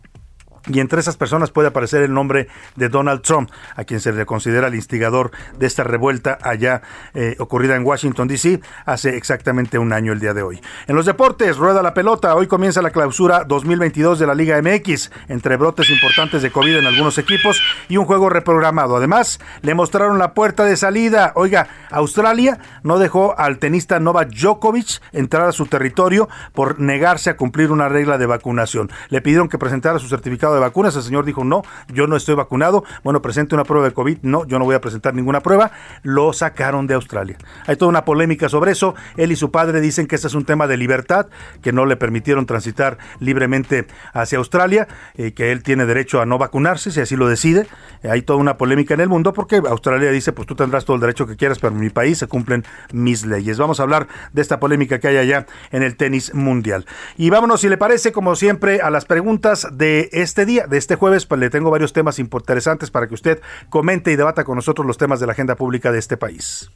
y 0.68 0.80
entre 0.80 1.00
esas 1.00 1.18
personas 1.18 1.52
puede 1.52 1.68
aparecer 1.68 2.02
el 2.02 2.14
nombre 2.14 2.48
de 2.76 2.90
Donald 2.90 3.22
Trump, 3.22 3.52
a 3.76 3.84
quien 3.84 4.00
se 4.00 4.12
le 4.12 4.26
considera 4.26 4.68
el 4.68 4.76
instigador 4.76 5.32
de 5.58 5.68
esta 5.68 5.84
revuelta 5.84 6.38
allá 6.42 6.82
eh, 7.14 7.36
ocurrida 7.40 7.76
en 7.76 7.86
Washington, 7.86 8.28
D.C., 8.28 8.62
hace 8.86 9.18
exactamente 9.18 9.78
un 9.78 9.94
año 9.94 10.14
el 10.14 10.20
día 10.20 10.34
de 10.34 10.42
hoy. 10.42 10.62
En 10.88 10.96
los 10.96 11.06
deportes, 11.06 11.58
rueda 11.58 11.82
la 11.82 11.94
pelota. 11.94 12.36
Hoy 12.36 12.48
comienza 12.48 12.82
la 12.82 12.90
clausura 12.90 13.44
2022 13.44 14.20
de 14.20 14.28
la 14.28 14.36
Liga 14.36 14.62
MX, 14.62 15.12
entre 15.28 15.58
brotes 15.58 15.90
importantes 15.90 16.42
de 16.42 16.52
COVID 16.52 16.78
en 16.78 16.88
algunos 16.88 17.18
equipos 17.18 17.62
y 17.88 17.98
un 17.98 18.06
juego 18.06 18.30
reprogramado. 18.30 18.96
Además, 18.96 19.40
le 19.62 19.76
mostraron 19.76 20.18
la 20.18 20.34
puerta 20.34 20.66
de 20.66 20.78
salida. 20.78 21.32
Oiga, 21.36 21.68
Australia 21.92 22.60
no 22.84 23.00
dejó 23.00 23.38
al 23.38 23.60
tenista 23.60 24.00
Novak 24.00 24.30
Djokovic 24.30 25.02
entrar 25.12 25.48
a 25.48 25.52
su 25.52 25.66
territorio 25.68 26.30
por 26.54 26.80
negarse 26.80 27.30
a 27.30 27.38
cumplir 27.38 27.72
una 27.72 27.90
regla 27.90 28.18
de 28.18 28.26
vacunación. 28.26 28.92
Le 29.10 29.22
pidieron 29.22 29.50
que 29.50 29.58
presentara 29.58 30.00
su 30.00 30.08
certificado 30.08 30.55
de 30.56 30.62
vacunas. 30.62 30.96
El 30.96 31.04
señor 31.04 31.26
dijo, 31.26 31.44
no, 31.44 31.64
yo 31.88 32.08
no 32.08 32.16
estoy 32.16 32.36
vacunado. 32.36 32.84
Bueno, 33.04 33.22
presente 33.22 33.56
una 33.56 33.64
prueba 33.64 33.86
de 33.86 33.94
COVID. 33.94 34.20
No, 34.22 34.46
yo 34.46 34.60
no 34.60 34.66
voy 34.66 34.76
a 34.76 34.82
presentar 34.82 35.14
ninguna 35.14 35.42
prueba. 35.42 35.72
Lo 36.04 36.34
sacaron 36.34 36.88
de 36.88 36.94
Australia. 36.94 37.38
Hay 37.68 37.76
toda 37.76 37.90
una 37.90 38.06
polémica 38.06 38.50
sobre 38.50 38.72
eso. 38.72 38.96
Él 39.18 39.32
y 39.32 39.36
su 39.36 39.52
padre 39.52 39.82
dicen 39.82 40.08
que 40.08 40.16
este 40.16 40.28
es 40.28 40.34
un 40.34 40.46
tema 40.46 40.68
de 40.68 40.78
libertad, 40.78 41.28
que 41.62 41.72
no 41.72 41.86
le 41.86 41.96
permitieron 41.96 42.46
transitar 42.46 42.98
libremente 43.20 43.88
hacia 44.14 44.38
Australia, 44.38 44.88
eh, 45.16 45.34
que 45.34 45.52
él 45.52 45.64
tiene 45.64 45.86
derecho 45.86 46.22
a 46.22 46.26
no 46.26 46.38
vacunarse, 46.38 46.92
si 46.92 47.02
así 47.02 47.16
lo 47.16 47.28
decide. 47.28 47.68
hay 48.04 48.22
toda 48.22 48.40
una 48.40 48.58
polémica 48.58 48.94
en 48.94 49.02
el 49.02 49.10
mundo 49.10 49.34
porque 49.34 49.62
Australia 49.68 50.12
dice, 50.12 50.32
pues 50.32 50.48
tú 50.48 50.56
tendrás 50.56 50.86
todo 50.86 50.96
el 50.96 51.02
derecho 51.02 51.28
que 51.28 51.36
quieras, 51.36 51.60
pero 51.60 51.74
en 51.74 51.80
mi 51.80 51.90
país 51.90 52.18
se 52.18 52.28
cumplen 52.28 52.64
mis 52.92 53.26
leyes. 53.26 53.58
Vamos 53.58 53.80
a 53.80 53.84
hablar 53.84 54.08
de 54.34 54.42
esta 54.42 54.60
polémica 54.60 55.00
que 55.00 55.08
hay 55.08 55.18
allá 55.18 55.46
en 55.72 55.84
el 55.84 55.96
tenis 55.96 56.34
mundial. 56.34 56.86
Y 57.18 57.30
vámonos, 57.30 57.62
si 57.62 57.70
le 57.70 57.78
parece, 57.78 58.12
como 58.12 58.36
siempre, 58.36 58.82
a 58.82 58.90
las 58.90 59.06
preguntas 59.06 59.68
de 59.72 60.10
este 60.12 60.45
día, 60.46 60.68
de 60.68 60.78
este 60.78 60.96
jueves, 60.96 61.26
pues 61.26 61.40
le 61.40 61.50
tengo 61.50 61.72
varios 61.72 61.94
temas 61.94 62.20
interesantes 62.20 62.92
para 62.92 63.08
que 63.08 63.14
usted 63.14 63.42
comente 63.70 64.12
y 64.12 64.16
debata 64.16 64.44
con 64.44 64.56
nosotros 64.56 64.86
los 64.86 64.98
temas 64.98 65.20
de 65.20 65.26
la 65.26 65.34
agenda 65.34 65.56
pública 65.56 65.92
de 65.92 66.00
este 66.00 66.18
país. 66.18 66.72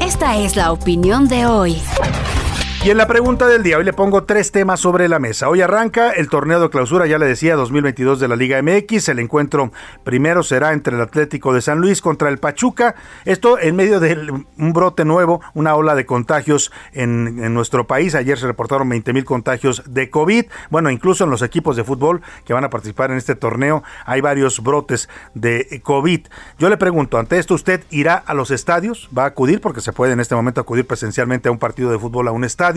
Esta 0.00 0.36
es 0.36 0.56
la 0.56 0.72
opinión 0.72 1.28
de 1.28 1.46
hoy. 1.46 1.80
Y 2.84 2.90
en 2.90 2.96
la 2.96 3.06
pregunta 3.06 3.46
del 3.46 3.62
día, 3.62 3.78
hoy 3.78 3.84
le 3.84 3.92
pongo 3.92 4.24
tres 4.24 4.50
temas 4.50 4.80
sobre 4.80 5.08
la 5.08 5.20
mesa. 5.20 5.48
Hoy 5.48 5.60
arranca 5.60 6.10
el 6.10 6.28
torneo 6.28 6.60
de 6.60 6.68
clausura, 6.68 7.06
ya 7.06 7.16
le 7.16 7.26
decía, 7.26 7.54
2022 7.54 8.18
de 8.18 8.26
la 8.26 8.34
Liga 8.34 8.60
MX. 8.60 9.08
El 9.10 9.20
encuentro 9.20 9.70
primero 10.02 10.42
será 10.42 10.72
entre 10.72 10.96
el 10.96 11.00
Atlético 11.00 11.54
de 11.54 11.60
San 11.62 11.78
Luis 11.78 12.00
contra 12.00 12.28
el 12.28 12.38
Pachuca. 12.38 12.96
Esto 13.24 13.56
en 13.60 13.76
medio 13.76 14.00
de 14.00 14.32
un 14.58 14.72
brote 14.72 15.04
nuevo, 15.04 15.40
una 15.54 15.76
ola 15.76 15.94
de 15.94 16.06
contagios 16.06 16.72
en, 16.92 17.54
nuestro 17.54 17.86
país. 17.86 18.16
Ayer 18.16 18.36
se 18.36 18.48
reportaron 18.48 18.88
20 18.88 19.12
mil 19.12 19.24
contagios 19.24 19.84
de 19.86 20.10
COVID. 20.10 20.46
Bueno, 20.68 20.90
incluso 20.90 21.22
en 21.22 21.30
los 21.30 21.42
equipos 21.42 21.76
de 21.76 21.84
fútbol 21.84 22.20
que 22.44 22.52
van 22.52 22.64
a 22.64 22.70
participar 22.70 23.12
en 23.12 23.16
este 23.16 23.36
torneo 23.36 23.84
hay 24.06 24.20
varios 24.20 24.60
brotes 24.60 25.08
de 25.34 25.80
COVID. 25.84 26.26
Yo 26.58 26.68
le 26.68 26.76
pregunto, 26.78 27.18
ante 27.18 27.38
esto, 27.38 27.54
¿usted 27.54 27.84
irá 27.90 28.16
a 28.16 28.34
los 28.34 28.50
estadios? 28.50 29.08
¿Va 29.16 29.22
a 29.22 29.26
acudir? 29.26 29.60
Porque 29.60 29.80
se 29.80 29.92
puede 29.92 30.14
en 30.14 30.20
este 30.20 30.34
momento 30.34 30.60
acudir 30.60 30.84
presencialmente 30.84 31.48
a 31.48 31.52
un 31.52 31.60
partido 31.60 31.88
de 31.88 32.00
fútbol, 32.00 32.26
a 32.26 32.32
un 32.32 32.42
estadio 32.42 32.71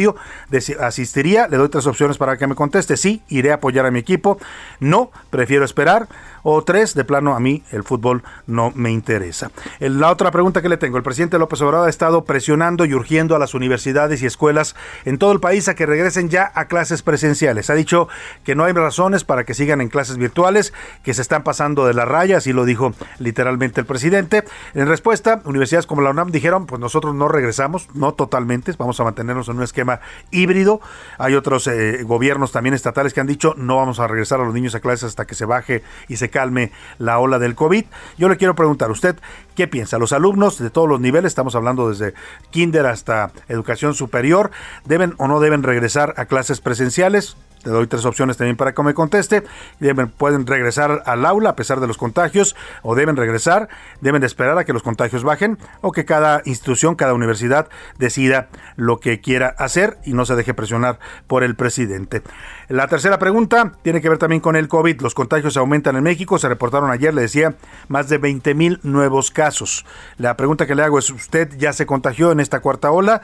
asistiría, 0.80 1.48
le 1.48 1.58
doy 1.58 1.70
tres 1.70 1.88
opciones 1.88 2.18
para 2.18 2.38
que 2.38 2.48
me 2.48 2.56
conteste. 2.56 2.98
Sí, 2.98 3.22
iré 3.30 3.52
a 3.52 3.56
apoyar 3.56 3.86
a 3.86 3.92
mi 3.92 4.00
equipo. 4.00 4.38
No, 4.80 5.12
prefiero 5.30 5.66
esperar 5.66 6.08
O 6.48 6.64
tres, 6.64 6.94
de 6.94 7.04
plano 7.06 7.36
a 7.36 7.40
mí 7.40 7.64
el 7.72 7.84
fútbol 7.84 8.22
no 8.46 8.72
me 8.76 8.92
interesa. 8.92 9.50
La 9.80 10.12
otra 10.12 10.30
pregunta 10.30 10.62
que 10.62 10.70
le 10.70 10.78
tengo, 10.78 10.98
el 10.98 11.02
presidente 11.02 11.40
López 11.40 11.60
Obrador 11.64 11.88
ha 11.88 11.90
estado 11.90 12.24
presionando 12.24 12.86
y 12.86 12.94
urgiendo 12.94 13.36
a 13.36 13.40
las 13.40 13.56
universidades 13.56 14.22
y 14.22 14.28
escuelas 14.28 14.76
en 15.06 15.18
todo 15.18 15.32
el 15.32 15.40
país 15.40 15.68
a 15.70 15.74
que 15.74 15.88
regresen 15.88 16.30
ya 16.30 16.52
a 16.54 16.66
clases 16.66 17.02
presenciales. 17.02 17.72
Ha 17.72 17.74
dicho 17.74 18.08
que 18.44 18.54
no 18.54 18.64
hay 18.64 18.74
razones 18.74 19.24
para 19.24 19.44
que 19.44 19.56
sigan 19.56 19.82
en 19.82 19.90
clases 19.90 20.18
virtuales, 20.18 20.72
que 21.02 21.16
se 21.16 21.24
están 21.24 21.42
pasando 21.42 21.88
de 21.88 21.96
la 21.96 22.06
raya, 22.06 22.38
así 22.38 22.54
lo 22.54 22.66
dijo 22.66 22.94
literalmente 23.18 23.82
el 23.82 23.88
presidente. 23.88 24.44
En 24.76 24.88
respuesta, 24.88 25.42
universidades 25.46 25.88
como 25.88 26.04
la 26.04 26.12
UNAM 26.12 26.30
dijeron, 26.30 26.68
pues 26.68 26.80
nosotros 26.80 27.16
no 27.16 27.28
regresamos, 27.28 27.88
no 27.96 28.14
totalmente, 28.14 28.72
vamos 28.78 29.00
a 29.00 29.04
mantenernos 29.04 29.50
en 29.50 29.58
un 29.58 29.64
esquema 29.64 30.00
híbrido. 30.30 30.80
Hay 31.18 31.34
otros 31.34 31.66
eh, 31.66 32.04
gobiernos 32.04 32.52
también 32.52 32.76
estatales 32.76 33.16
que 33.16 33.20
han 33.20 33.26
dicho, 33.26 33.56
no 33.58 33.78
vamos 33.78 34.00
a 34.00 34.06
regresar 34.06 34.42
a 34.42 34.46
los 34.46 34.54
niños 34.54 34.76
a 34.76 34.80
clases 34.80 35.06
hasta 35.06 35.26
que 35.26 35.34
se 35.34 35.46
baje 35.46 35.82
y 36.08 36.18
se 36.18 36.35
calme 36.36 36.74
la 36.98 37.18
ola 37.20 37.40
del 37.40 37.56
COVID. 37.56 37.86
Yo 38.18 38.28
le 38.28 38.36
quiero 38.36 38.56
preguntar, 38.56 38.92
¿usted 38.92 39.16
qué 39.56 39.70
piensa? 39.70 39.98
Los 39.98 40.12
alumnos 40.12 40.60
de 40.60 40.70
todos 40.70 40.90
los 40.90 41.00
niveles, 41.00 41.30
estamos 41.30 41.56
hablando 41.56 41.88
desde 41.88 42.14
kinder 42.52 42.88
hasta 42.88 43.32
educación 43.48 43.94
superior, 43.94 44.52
¿deben 44.84 45.14
o 45.18 45.30
no 45.30 45.40
deben 45.40 45.64
regresar 45.64 46.14
a 46.18 46.26
clases 46.26 46.60
presenciales? 46.60 47.38
Te 47.66 47.72
doy 47.72 47.88
tres 47.88 48.06
opciones 48.06 48.38
también 48.38 48.58
para 48.58 48.76
que 48.76 48.84
me 48.84 48.94
conteste. 48.94 49.44
Deben, 49.80 50.08
pueden 50.08 50.46
regresar 50.46 51.02
al 51.08 51.26
aula 51.26 51.50
a 51.50 51.56
pesar 51.56 51.80
de 51.80 51.88
los 51.88 51.98
contagios 51.98 52.56
o 52.84 52.94
deben 52.94 53.16
regresar, 53.16 53.70
deben 54.02 54.22
de 54.22 54.28
esperar 54.28 54.56
a 54.60 54.66
que 54.66 54.72
los 54.72 54.84
contagios 54.84 55.24
bajen 55.24 55.58
o 55.82 55.92
que 55.92 56.06
cada 56.06 56.44
institución, 56.46 56.94
cada 56.94 57.16
universidad 57.16 57.68
decida 57.98 58.50
lo 58.76 59.00
que 59.00 59.20
quiera 59.20 59.56
hacer 59.58 59.98
y 60.06 60.14
no 60.14 60.28
se 60.28 60.36
deje 60.36 60.54
presionar 60.54 61.00
por 61.26 61.44
el 61.44 61.56
presidente. 61.56 62.22
La 62.68 62.88
tercera 62.88 63.18
pregunta 63.18 63.72
tiene 63.82 64.00
que 64.00 64.10
ver 64.10 64.20
también 64.20 64.42
con 64.42 64.56
el 64.56 64.68
COVID. 64.68 65.02
Los 65.02 65.16
contagios 65.16 65.58
aumentan 65.58 65.96
en 65.96 66.04
México. 66.04 66.38
Se 66.38 66.48
reportaron 66.48 66.92
ayer, 66.92 67.16
le 67.16 67.24
decía, 67.24 67.56
más 67.88 68.10
de 68.10 68.20
20 68.20 68.54
mil 68.54 68.80
nuevos 68.84 69.32
casos. 69.32 69.88
La 70.20 70.38
pregunta 70.38 70.68
que 70.68 70.76
le 70.76 70.84
hago 70.84 71.00
es, 71.00 71.10
¿usted 71.10 71.50
ya 71.58 71.74
se 71.74 71.88
contagió 71.88 72.32
en 72.32 72.40
esta 72.40 72.60
cuarta 72.60 72.92
ola? 72.92 73.24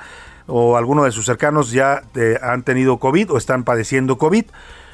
O 0.51 0.75
alguno 0.77 1.05
de 1.05 1.11
sus 1.11 1.25
cercanos 1.25 1.71
ya 1.71 2.03
eh, 2.15 2.37
han 2.41 2.63
tenido 2.63 2.97
COVID 2.97 3.31
o 3.31 3.37
están 3.37 3.63
padeciendo 3.63 4.17
COVID, 4.17 4.45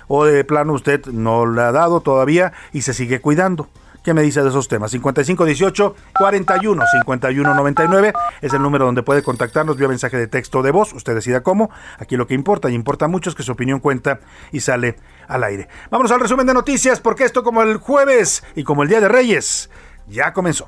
o 0.08 0.26
de 0.26 0.44
plano 0.44 0.74
usted 0.74 1.06
no 1.08 1.46
le 1.46 1.62
ha 1.62 1.72
dado 1.72 2.02
todavía 2.02 2.54
y 2.72 2.84
se 2.84 2.94
sigue 2.94 3.20
cuidando. 3.20 3.68
¿Qué 4.04 4.14
me 4.14 4.22
dice 4.22 4.42
de 4.42 4.48
esos 4.48 4.70
temas? 4.70 4.92
5518 4.92 5.96
41 6.18 6.84
51 7.02 7.54
99 7.54 8.14
es 8.42 8.54
el 8.54 8.62
número 8.62 8.86
donde 8.86 9.04
puede 9.04 9.22
contactarnos 9.22 9.76
vía 9.76 9.90
mensaje 9.90 10.16
de 10.16 10.28
texto 10.28 10.62
de 10.62 10.72
voz. 10.72 10.94
Usted 10.94 11.14
decida 11.14 11.42
cómo. 11.42 11.70
Aquí 12.00 12.16
lo 12.16 12.26
que 12.26 12.34
importa 12.34 12.70
y 12.70 12.74
importa 12.74 13.10
mucho 13.10 13.30
es 13.30 13.36
que 13.36 13.44
su 13.44 13.52
opinión 13.52 13.82
cuenta 13.82 14.22
y 14.54 14.62
sale 14.62 14.96
al 15.28 15.44
aire. 15.44 15.68
Vámonos 15.92 16.12
al 16.12 16.22
resumen 16.22 16.48
de 16.48 16.54
noticias 16.54 17.02
porque 17.02 17.26
esto 17.26 17.44
como 17.44 17.64
el 17.64 17.78
jueves 17.78 18.46
y 18.56 18.64
como 18.64 18.84
el 18.84 18.88
Día 18.88 19.02
de 19.02 19.10
Reyes 19.10 19.70
ya 20.08 20.32
comenzó. 20.32 20.68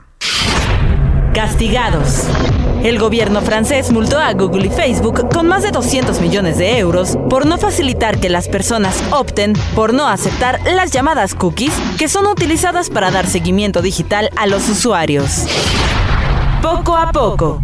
Castigados. 1.34 2.27
El 2.83 2.98
gobierno 2.98 3.41
francés 3.41 3.91
multó 3.91 4.19
a 4.19 4.31
Google 4.33 4.67
y 4.67 4.69
Facebook 4.69 5.29
con 5.33 5.48
más 5.48 5.63
de 5.63 5.71
200 5.71 6.21
millones 6.21 6.57
de 6.57 6.77
euros 6.79 7.17
por 7.29 7.45
no 7.45 7.57
facilitar 7.57 8.19
que 8.19 8.29
las 8.29 8.48
personas 8.48 8.95
opten 9.12 9.53
por 9.75 9.93
no 9.93 10.07
aceptar 10.07 10.62
las 10.65 10.91
llamadas 10.91 11.36
cookies 11.36 11.74
que 11.98 12.07
son 12.07 12.25
utilizadas 12.25 12.89
para 12.89 13.12
dar 13.12 13.27
seguimiento 13.27 13.81
digital 13.81 14.29
a 14.38 14.48
los 14.48 14.69
usuarios. 14.69 15.45
Poco 16.62 16.95
a 16.95 17.12
poco. 17.12 17.59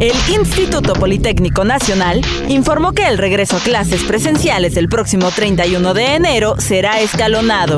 El 0.00 0.14
Instituto 0.34 0.94
Politécnico 0.94 1.64
Nacional 1.64 2.20
informó 2.48 2.92
que 2.92 3.06
el 3.06 3.18
regreso 3.18 3.56
a 3.56 3.60
clases 3.60 4.02
presenciales 4.02 4.76
el 4.76 4.88
próximo 4.88 5.30
31 5.30 5.94
de 5.94 6.14
enero 6.16 6.56
será 6.58 7.00
escalonado. 7.00 7.76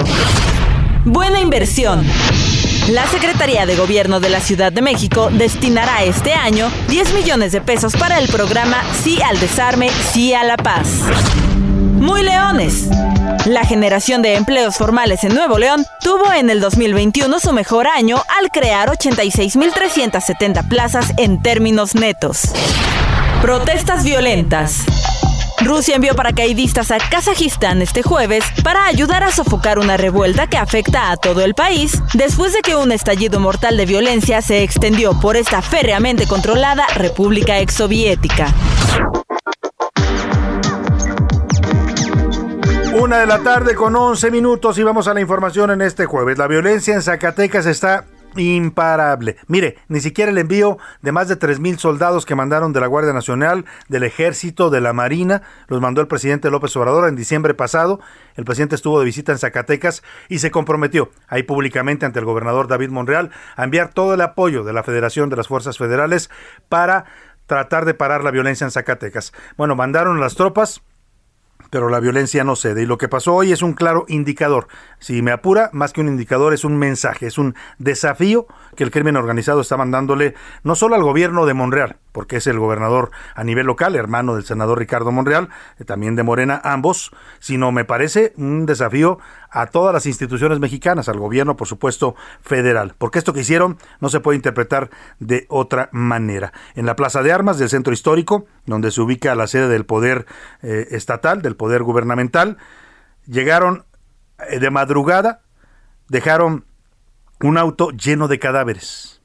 Buena 1.05 1.39
inversión. 1.41 2.03
La 2.89 3.05
Secretaría 3.09 3.67
de 3.67 3.75
Gobierno 3.75 4.21
de 4.21 4.29
la 4.29 4.41
Ciudad 4.41 4.71
de 4.71 4.81
México 4.81 5.29
destinará 5.33 6.05
este 6.05 6.35
año 6.35 6.71
10 6.89 7.15
millones 7.15 7.51
de 7.51 7.61
pesos 7.61 7.97
para 7.97 8.19
el 8.19 8.29
programa 8.29 8.81
Sí 9.03 9.21
al 9.23 9.41
Desarme, 9.41 9.91
Sí 10.13 10.35
a 10.35 10.45
la 10.45 10.57
Paz. 10.57 10.87
Muy 11.99 12.23
Leones. 12.23 12.87
La 13.45 13.65
generación 13.65 14.23
de 14.23 14.37
empleos 14.37 14.77
formales 14.77 15.25
en 15.25 15.35
Nuevo 15.35 15.59
León 15.59 15.85
tuvo 16.01 16.33
en 16.33 16.49
el 16.49 16.61
2021 16.61 17.41
su 17.41 17.53
mejor 17.53 17.89
año 17.89 18.23
al 18.39 18.51
crear 18.53 18.89
86.370 18.89 20.69
plazas 20.69 21.13
en 21.17 21.43
términos 21.43 21.97
netos. 21.97 22.53
Protestas 23.43 24.05
violentas. 24.05 24.85
Rusia 25.67 25.97
envió 25.97 26.15
paracaidistas 26.15 26.93
a 26.93 26.99
Kazajistán 26.99 27.83
este 27.83 28.03
jueves 28.03 28.45
para 28.63 28.87
ayudar 28.87 29.25
a 29.25 29.33
sofocar 29.33 29.81
una 29.81 29.97
revuelta 29.97 30.47
que 30.47 30.57
afecta 30.57 31.11
a 31.11 31.17
todo 31.17 31.43
el 31.43 31.55
país 31.55 32.01
después 32.15 32.53
de 32.53 32.61
que 32.61 32.77
un 32.77 32.93
estallido 32.93 33.41
mortal 33.41 33.77
de 33.77 33.85
violencia 33.85 34.41
se 34.43 34.63
extendió 34.63 35.19
por 35.19 35.37
esta 35.37 35.63
férreamente 35.63 36.29
controlada 36.29 36.87
República 36.95 37.59
exsoviética. 37.59 38.55
Una 42.95 43.19
de 43.19 43.27
la 43.27 43.41
tarde 43.41 43.75
con 43.75 43.95
11 43.97 44.31
minutos 44.31 44.79
y 44.79 44.85
vamos 44.85 45.09
a 45.09 45.15
la 45.15 45.21
información 45.21 45.71
en 45.73 45.83
este 45.83 46.07
jueves. 46.07 46.39
La 46.39 46.47
violencia 46.47 46.95
en 46.95 47.03
Zacatecas 47.03 47.67
está 47.67 48.05
imparable. 48.39 49.37
Mire, 49.47 49.77
ni 49.89 50.01
siquiera 50.01 50.31
el 50.31 50.39
envío 50.39 50.79
de 51.03 51.13
más 51.13 51.29
de 51.29 51.37
tres 51.37 51.61
mil 51.61 51.79
soldados 51.79 52.27
que 52.27 52.35
mandaron 52.35 52.73
de 52.73 52.81
la 52.81 52.87
Guardia 52.87 53.13
Nacional, 53.13 53.65
del 53.89 54.03
Ejército, 54.03 54.71
de 54.71 54.81
la 54.81 54.93
Marina, 54.93 55.43
los 55.69 55.81
mandó 55.81 56.01
el 56.01 56.09
presidente 56.09 56.51
López 56.51 56.77
Obrador 56.77 57.09
en 57.09 57.17
diciembre 57.17 57.55
pasado. 57.55 58.01
El 58.35 58.45
presidente 58.45 58.75
estuvo 58.75 58.99
de 58.99 59.05
visita 59.05 59.33
en 59.33 59.39
Zacatecas 59.39 60.03
y 60.29 60.39
se 60.39 60.51
comprometió 60.51 61.11
ahí 61.29 61.43
públicamente 61.43 62.07
ante 62.07 62.19
el 62.19 62.25
gobernador 62.25 62.69
David 62.69 62.91
Monreal 62.91 63.31
a 63.57 63.65
enviar 63.65 63.93
todo 63.93 64.15
el 64.15 64.21
apoyo 64.21 64.65
de 64.65 64.73
la 64.73 64.83
Federación 64.83 65.31
de 65.31 65.37
las 65.37 65.49
Fuerzas 65.49 65.79
Federales 65.79 66.31
para 66.69 67.05
tratar 67.47 67.85
de 67.85 67.95
parar 67.95 68.25
la 68.25 68.31
violencia 68.31 68.65
en 68.65 68.71
Zacatecas. 68.71 69.33
Bueno, 69.57 69.77
mandaron 69.77 70.21
las 70.21 70.35
tropas, 70.35 70.83
pero 71.77 71.91
la 71.91 72.01
violencia 72.01 72.43
no 72.43 72.57
cede. 72.57 72.85
Y 72.85 72.87
lo 72.87 72.97
que 72.97 73.07
pasó 73.07 73.35
hoy 73.35 73.53
es 73.53 73.61
un 73.61 73.75
claro 73.75 74.07
indicador. 74.09 74.67
Si 74.99 75.21
me 75.21 75.31
apura, 75.31 75.69
más 75.75 75.93
que 75.93 76.01
un 76.01 76.09
indicador, 76.09 76.55
es 76.55 76.65
un 76.65 76.79
mensaje, 76.79 77.27
es 77.27 77.37
un 77.37 77.55
desafío 77.77 78.47
que 78.77 78.83
el 78.83 78.91
crimen 78.91 79.15
organizado 79.15 79.61
está 79.61 79.77
mandándole 79.77 80.35
no 80.63 80.75
solo 80.75 80.95
al 80.95 81.03
gobierno 81.03 81.45
de 81.45 81.53
Monreal, 81.53 81.97
porque 82.17 82.37
es 82.37 82.47
el 82.47 82.59
gobernador 82.59 83.11
a 83.35 83.45
nivel 83.45 83.67
local, 83.67 83.95
hermano 83.95 84.37
del 84.37 84.45
senador 84.47 84.79
Ricardo 84.79 85.13
Monreal, 85.13 85.51
eh, 85.79 85.85
también 85.85 86.17
de 86.17 86.23
Morena, 86.23 86.59
ambos, 86.65 87.11
sino 87.41 87.73
me 87.73 87.85
parece 87.85 88.33
un 88.39 88.65
desafío 88.65 89.19
a 89.51 89.67
todas 89.67 89.93
las 89.93 90.07
instituciones 90.07 90.59
mexicanas, 90.59 91.11
al 91.11 91.19
gobierno, 91.19 91.59
por 91.59 91.69
supuesto, 91.69 92.15
federal, 92.41 92.95
porque 92.97 93.19
esto 93.19 93.35
que 93.35 93.41
hicieron 93.41 93.77
no 94.01 94.09
se 94.09 94.21
puede 94.21 94.37
interpretar 94.37 94.89
de 95.19 95.45
otra 95.51 95.91
manera. 95.93 96.55
En 96.75 96.87
la 96.87 96.97
Plaza 96.97 97.23
de 97.23 97.33
Armas 97.33 97.59
del 97.59 97.69
Centro 97.69 97.93
Histórico, 97.93 98.47
donde 98.65 98.93
se 98.93 99.03
ubica 99.03 99.35
la 99.35 99.47
sede 99.47 99.69
del 99.69 99.85
poder 99.85 100.25
eh, 100.63 100.89
estatal, 100.93 101.43
del 101.43 101.55
poder 101.55 101.83
gubernamental, 101.83 102.57
llegaron 103.27 103.85
eh, 104.49 104.59
de 104.59 104.71
madrugada, 104.71 105.43
dejaron 106.09 106.65
un 107.41 107.59
auto 107.59 107.91
lleno 107.91 108.27
de 108.27 108.39
cadáveres 108.39 109.16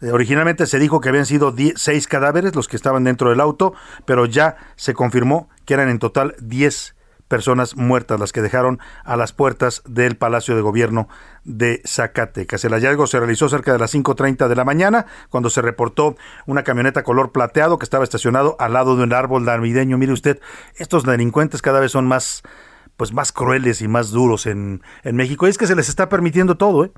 originalmente 0.00 0.66
se 0.66 0.78
dijo 0.78 1.00
que 1.00 1.08
habían 1.08 1.26
sido 1.26 1.54
seis 1.76 2.06
cadáveres 2.06 2.54
los 2.54 2.68
que 2.68 2.76
estaban 2.76 3.04
dentro 3.04 3.30
del 3.30 3.40
auto, 3.40 3.74
pero 4.04 4.26
ya 4.26 4.56
se 4.76 4.94
confirmó 4.94 5.48
que 5.64 5.74
eran 5.74 5.88
en 5.88 5.98
total 5.98 6.34
10 6.40 6.96
personas 7.28 7.76
muertas 7.76 8.20
las 8.20 8.32
que 8.32 8.42
dejaron 8.42 8.78
a 9.04 9.16
las 9.16 9.32
puertas 9.32 9.82
del 9.86 10.16
Palacio 10.16 10.54
de 10.54 10.62
Gobierno 10.62 11.08
de 11.44 11.82
Zacatecas. 11.84 12.64
El 12.64 12.72
hallazgo 12.72 13.06
se 13.06 13.18
realizó 13.18 13.48
cerca 13.48 13.72
de 13.72 13.78
las 13.78 13.94
5.30 13.94 14.48
de 14.48 14.56
la 14.56 14.64
mañana, 14.64 15.06
cuando 15.28 15.50
se 15.50 15.62
reportó 15.62 16.16
una 16.46 16.62
camioneta 16.62 17.02
color 17.02 17.32
plateado 17.32 17.78
que 17.78 17.84
estaba 17.84 18.04
estacionado 18.04 18.56
al 18.60 18.72
lado 18.74 18.96
de 18.96 19.02
un 19.02 19.12
árbol 19.12 19.44
navideño. 19.44 19.98
Mire 19.98 20.12
usted, 20.12 20.40
estos 20.76 21.04
delincuentes 21.04 21.62
cada 21.62 21.80
vez 21.80 21.92
son 21.92 22.06
más 22.06 22.42
pues 22.96 23.12
más 23.12 23.30
crueles 23.30 23.82
y 23.82 23.88
más 23.88 24.10
duros 24.10 24.46
en, 24.46 24.82
en 25.02 25.16
México. 25.16 25.46
Y 25.46 25.50
es 25.50 25.58
que 25.58 25.66
se 25.66 25.76
les 25.76 25.90
está 25.90 26.08
permitiendo 26.08 26.56
todo, 26.56 26.84
¿eh? 26.86 26.92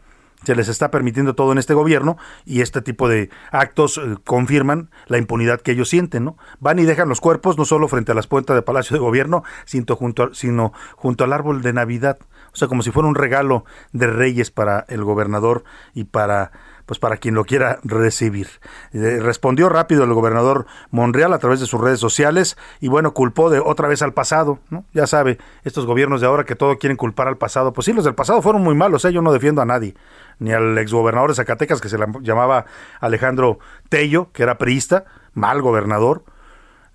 Se 0.44 0.54
les 0.54 0.68
está 0.68 0.90
permitiendo 0.90 1.34
todo 1.34 1.52
en 1.52 1.58
este 1.58 1.74
gobierno 1.74 2.16
y 2.44 2.60
este 2.60 2.82
tipo 2.82 3.08
de 3.08 3.30
actos 3.50 3.98
eh, 3.98 4.16
confirman 4.24 4.90
la 5.06 5.18
impunidad 5.18 5.60
que 5.60 5.72
ellos 5.72 5.88
sienten, 5.88 6.24
¿no? 6.24 6.36
Van 6.60 6.78
y 6.78 6.84
dejan 6.84 7.08
los 7.08 7.20
cuerpos 7.20 7.58
no 7.58 7.64
solo 7.64 7.88
frente 7.88 8.12
a 8.12 8.14
las 8.14 8.26
puertas 8.26 8.54
del 8.54 8.64
Palacio 8.64 8.94
de 8.94 9.00
Gobierno, 9.00 9.42
sino 9.64 9.96
junto, 9.96 10.34
sino 10.34 10.72
junto 10.96 11.24
al 11.24 11.32
árbol 11.32 11.62
de 11.62 11.72
Navidad, 11.72 12.18
o 12.52 12.56
sea, 12.56 12.68
como 12.68 12.82
si 12.82 12.90
fuera 12.90 13.08
un 13.08 13.14
regalo 13.14 13.64
de 13.92 14.06
reyes 14.06 14.50
para 14.50 14.84
el 14.88 15.04
gobernador 15.04 15.64
y 15.94 16.04
para 16.04 16.52
pues 16.88 16.98
para 16.98 17.18
quien 17.18 17.34
lo 17.34 17.44
quiera 17.44 17.80
recibir. 17.84 18.48
Eh, 18.94 19.20
respondió 19.20 19.68
rápido 19.68 20.04
el 20.04 20.14
gobernador 20.14 20.64
Monreal 20.90 21.34
a 21.34 21.38
través 21.38 21.60
de 21.60 21.66
sus 21.66 21.78
redes 21.78 22.00
sociales 22.00 22.56
y 22.80 22.88
bueno, 22.88 23.12
culpó 23.12 23.50
de 23.50 23.60
otra 23.60 23.88
vez 23.88 24.00
al 24.00 24.14
pasado, 24.14 24.58
¿no? 24.70 24.86
Ya 24.94 25.06
sabe, 25.06 25.36
estos 25.64 25.84
gobiernos 25.84 26.22
de 26.22 26.26
ahora 26.26 26.44
que 26.44 26.56
todo 26.56 26.78
quieren 26.78 26.96
culpar 26.96 27.28
al 27.28 27.36
pasado, 27.36 27.74
pues 27.74 27.84
sí, 27.84 27.92
los 27.92 28.06
del 28.06 28.14
pasado 28.14 28.40
fueron 28.40 28.62
muy 28.62 28.74
malos, 28.74 29.04
¿eh? 29.04 29.12
yo 29.12 29.20
no 29.20 29.32
defiendo 29.32 29.60
a 29.60 29.66
nadie, 29.66 29.96
ni 30.38 30.52
al 30.52 30.76
exgobernador 30.78 31.30
de 31.30 31.36
Zacatecas 31.36 31.80
que 31.80 31.88
se 31.88 31.98
llamaba 32.22 32.66
Alejandro 33.00 33.58
Tello, 33.88 34.30
que 34.32 34.42
era 34.42 34.58
priista, 34.58 35.04
mal 35.34 35.62
gobernador, 35.62 36.24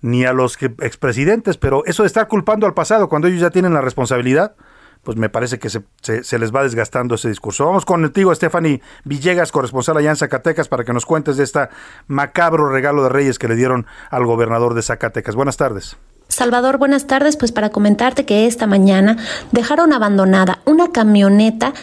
ni 0.00 0.24
a 0.24 0.32
los 0.32 0.58
expresidentes, 0.62 1.56
pero 1.56 1.84
eso 1.86 2.02
de 2.02 2.08
estar 2.08 2.28
culpando 2.28 2.66
al 2.66 2.74
pasado 2.74 3.08
cuando 3.08 3.28
ellos 3.28 3.40
ya 3.40 3.50
tienen 3.50 3.72
la 3.72 3.80
responsabilidad, 3.80 4.54
pues 5.02 5.16
me 5.16 5.28
parece 5.28 5.58
que 5.58 5.70
se, 5.70 5.82
se, 6.00 6.38
les 6.38 6.54
va 6.54 6.62
desgastando 6.62 7.14
ese 7.14 7.28
discurso. 7.28 7.66
Vamos 7.66 7.84
contigo, 7.84 8.34
Stephanie 8.34 8.82
Villegas, 9.04 9.52
corresponsal 9.52 9.96
allá 9.96 10.10
en 10.10 10.16
Zacatecas, 10.16 10.68
para 10.68 10.84
que 10.84 10.92
nos 10.92 11.06
cuentes 11.06 11.36
de 11.36 11.44
este 11.44 11.68
macabro 12.06 12.70
regalo 12.70 13.02
de 13.02 13.10
Reyes 13.10 13.38
que 13.38 13.48
le 13.48 13.54
dieron 13.54 13.86
al 14.10 14.24
gobernador 14.24 14.74
de 14.74 14.82
Zacatecas. 14.82 15.34
Buenas 15.34 15.56
tardes. 15.56 15.96
Salvador, 16.28 16.78
buenas 16.78 17.06
tardes. 17.06 17.36
Pues 17.36 17.52
para 17.52 17.70
comentarte 17.70 18.24
que 18.24 18.46
esta 18.46 18.66
mañana 18.66 19.18
dejaron 19.52 19.92
abandonada 19.92 20.60
una 20.64 20.90
camioneta 20.90 21.74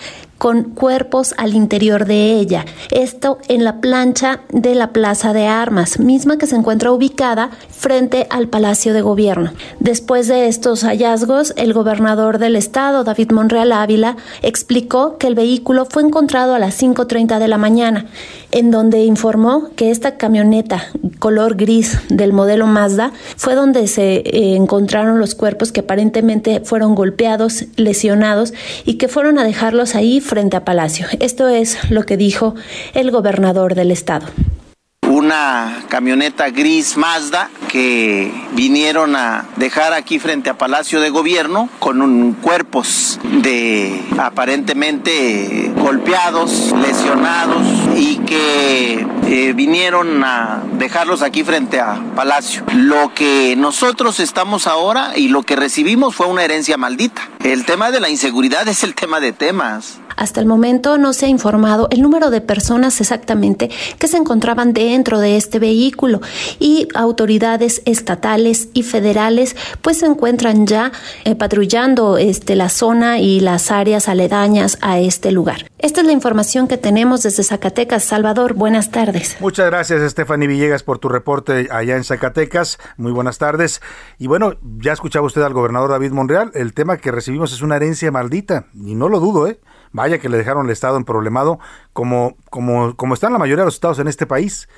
con 0.41 0.63
cuerpos 0.63 1.35
al 1.37 1.53
interior 1.53 2.05
de 2.05 2.31
ella. 2.39 2.65
Esto 2.89 3.37
en 3.47 3.63
la 3.63 3.79
plancha 3.79 4.39
de 4.49 4.73
la 4.73 4.91
Plaza 4.91 5.33
de 5.33 5.45
Armas, 5.45 5.99
misma 5.99 6.39
que 6.39 6.47
se 6.47 6.55
encuentra 6.55 6.91
ubicada 6.91 7.51
frente 7.69 8.25
al 8.31 8.47
Palacio 8.47 8.95
de 8.95 9.01
Gobierno. 9.01 9.53
Después 9.79 10.27
de 10.27 10.47
estos 10.47 10.83
hallazgos, 10.83 11.53
el 11.57 11.73
gobernador 11.73 12.39
del 12.39 12.55
estado, 12.55 13.03
David 13.03 13.29
Monreal 13.29 13.71
Ávila, 13.71 14.17
explicó 14.41 15.19
que 15.19 15.27
el 15.27 15.35
vehículo 15.35 15.85
fue 15.85 16.01
encontrado 16.01 16.55
a 16.55 16.59
las 16.59 16.81
5.30 16.81 17.37
de 17.37 17.47
la 17.47 17.59
mañana, 17.59 18.07
en 18.49 18.71
donde 18.71 19.03
informó 19.03 19.69
que 19.75 19.91
esta 19.91 20.17
camioneta 20.17 20.87
color 21.19 21.55
gris 21.55 21.99
del 22.09 22.33
modelo 22.33 22.65
Mazda 22.65 23.13
fue 23.37 23.53
donde 23.53 23.87
se 23.87 24.15
eh, 24.15 24.55
encontraron 24.55 25.19
los 25.19 25.35
cuerpos 25.35 25.71
que 25.71 25.81
aparentemente 25.81 26.61
fueron 26.61 26.95
golpeados, 26.95 27.65
lesionados 27.75 28.53
y 28.85 28.95
que 28.95 29.07
fueron 29.07 29.37
a 29.37 29.43
dejarlos 29.43 29.93
ahí 29.93 30.19
frente 30.31 30.55
a 30.55 30.63
Palacio. 30.63 31.07
Esto 31.19 31.49
es 31.49 31.91
lo 31.91 32.03
que 32.03 32.15
dijo 32.15 32.55
el 32.93 33.11
gobernador 33.11 33.75
del 33.75 33.91
estado 33.91 34.27
una 35.11 35.83
camioneta 35.89 36.49
gris 36.49 36.95
Mazda 36.95 37.49
que 37.67 38.31
vinieron 38.53 39.15
a 39.15 39.45
dejar 39.57 39.93
aquí 39.93 40.19
frente 40.19 40.49
a 40.49 40.57
Palacio 40.57 41.01
de 41.01 41.09
Gobierno 41.09 41.69
con 41.79 42.01
un, 42.01 42.33
cuerpos 42.33 43.19
de 43.41 44.01
aparentemente 44.17 45.71
golpeados, 45.75 46.73
lesionados 46.81 47.61
y 47.95 48.17
que 48.19 49.05
eh, 49.27 49.53
vinieron 49.53 50.23
a 50.23 50.63
dejarlos 50.73 51.21
aquí 51.21 51.43
frente 51.43 51.79
a 51.79 52.01
Palacio. 52.15 52.63
Lo 52.73 53.13
que 53.13 53.55
nosotros 53.57 54.19
estamos 54.19 54.65
ahora 54.65 55.17
y 55.17 55.27
lo 55.27 55.43
que 55.43 55.57
recibimos 55.57 56.15
fue 56.15 56.27
una 56.27 56.43
herencia 56.43 56.77
maldita. 56.77 57.29
El 57.43 57.65
tema 57.65 57.91
de 57.91 57.99
la 57.99 58.09
inseguridad 58.09 58.67
es 58.67 58.83
el 58.83 58.95
tema 58.95 59.19
de 59.19 59.33
temas. 59.33 59.99
Hasta 60.15 60.39
el 60.39 60.45
momento 60.45 60.97
no 60.97 61.13
se 61.13 61.25
ha 61.25 61.29
informado 61.29 61.87
el 61.89 62.01
número 62.01 62.29
de 62.29 62.41
personas 62.41 62.99
exactamente 63.01 63.71
que 63.97 64.07
se 64.07 64.17
encontraban 64.17 64.71
dentro 64.71 65.00
de 65.01 65.35
este 65.35 65.59
vehículo 65.59 66.21
y 66.59 66.87
autoridades 66.93 67.81
estatales 67.85 68.69
y 68.73 68.83
federales 68.83 69.55
pues 69.81 69.97
se 69.99 70.05
encuentran 70.05 70.67
ya 70.67 70.91
eh, 71.25 71.35
patrullando 71.35 72.17
este, 72.17 72.55
la 72.55 72.69
zona 72.69 73.19
y 73.19 73.39
las 73.39 73.71
áreas 73.71 74.07
aledañas 74.07 74.77
a 74.81 74.99
este 74.99 75.31
lugar. 75.31 75.65
Esta 75.79 76.01
es 76.01 76.07
la 76.07 76.13
información 76.13 76.67
que 76.67 76.77
tenemos 76.77 77.23
desde 77.23 77.43
Zacatecas. 77.43 78.03
Salvador, 78.03 78.53
buenas 78.53 78.91
tardes. 78.91 79.37
Muchas 79.39 79.65
gracias, 79.65 80.11
Stephanie 80.11 80.47
Villegas, 80.47 80.83
por 80.83 80.99
tu 80.99 81.09
reporte 81.09 81.67
allá 81.71 81.95
en 81.95 82.03
Zacatecas. 82.03 82.77
Muy 82.97 83.11
buenas 83.11 83.39
tardes. 83.39 83.81
Y 84.19 84.27
bueno, 84.27 84.53
ya 84.77 84.93
escuchaba 84.93 85.25
usted 85.25 85.41
al 85.41 85.53
gobernador 85.53 85.89
David 85.89 86.11
Monreal. 86.11 86.51
El 86.53 86.73
tema 86.73 86.97
que 86.97 87.11
recibimos 87.11 87.51
es 87.51 87.63
una 87.63 87.77
herencia 87.77 88.11
maldita, 88.11 88.67
y 88.75 88.93
no 88.93 89.09
lo 89.09 89.19
dudo, 89.19 89.47
¿eh? 89.47 89.59
Vaya 89.91 90.19
que 90.19 90.29
le 90.29 90.37
dejaron 90.37 90.65
el 90.65 90.71
Estado 90.71 90.97
en 90.97 91.03
problemado, 91.03 91.59
como, 91.93 92.37
como, 92.49 92.95
como 92.95 93.13
están 93.13 93.33
la 93.33 93.39
mayoría 93.39 93.63
de 93.63 93.67
los 93.67 93.73
estados 93.73 93.99
en 93.99 94.07
este 94.07 94.25
país. 94.25 94.69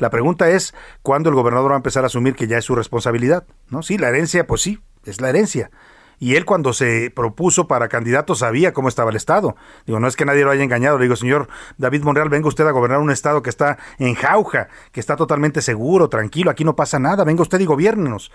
La 0.00 0.10
pregunta 0.10 0.48
es, 0.48 0.74
¿cuándo 1.02 1.28
el 1.28 1.36
gobernador 1.36 1.70
va 1.70 1.74
a 1.74 1.76
empezar 1.76 2.04
a 2.04 2.06
asumir 2.06 2.34
que 2.34 2.46
ya 2.46 2.56
es 2.58 2.64
su 2.64 2.74
responsabilidad? 2.74 3.44
¿No? 3.68 3.82
Sí, 3.82 3.98
la 3.98 4.08
herencia, 4.08 4.46
pues 4.46 4.62
sí, 4.62 4.80
es 5.04 5.20
la 5.20 5.28
herencia. 5.28 5.70
Y 6.18 6.36
él 6.36 6.46
cuando 6.46 6.72
se 6.72 7.10
propuso 7.14 7.68
para 7.68 7.88
candidato 7.88 8.34
sabía 8.34 8.72
cómo 8.72 8.88
estaba 8.88 9.10
el 9.10 9.16
Estado. 9.16 9.56
Digo, 9.86 10.00
no 10.00 10.08
es 10.08 10.16
que 10.16 10.24
nadie 10.24 10.44
lo 10.44 10.50
haya 10.50 10.64
engañado. 10.64 10.98
Le 10.98 11.04
digo, 11.04 11.16
señor 11.16 11.48
David 11.76 12.02
Monreal, 12.02 12.30
venga 12.30 12.48
usted 12.48 12.66
a 12.66 12.70
gobernar 12.70 12.98
un 12.98 13.10
Estado 13.10 13.42
que 13.42 13.50
está 13.50 13.78
en 13.98 14.14
jauja, 14.14 14.68
que 14.92 15.00
está 15.00 15.16
totalmente 15.16 15.62
seguro, 15.62 16.08
tranquilo, 16.08 16.50
aquí 16.50 16.64
no 16.64 16.76
pasa 16.76 16.98
nada, 16.98 17.24
venga 17.24 17.42
usted 17.42 17.60
y 17.60 17.66
gobiérnenos. 17.66 18.32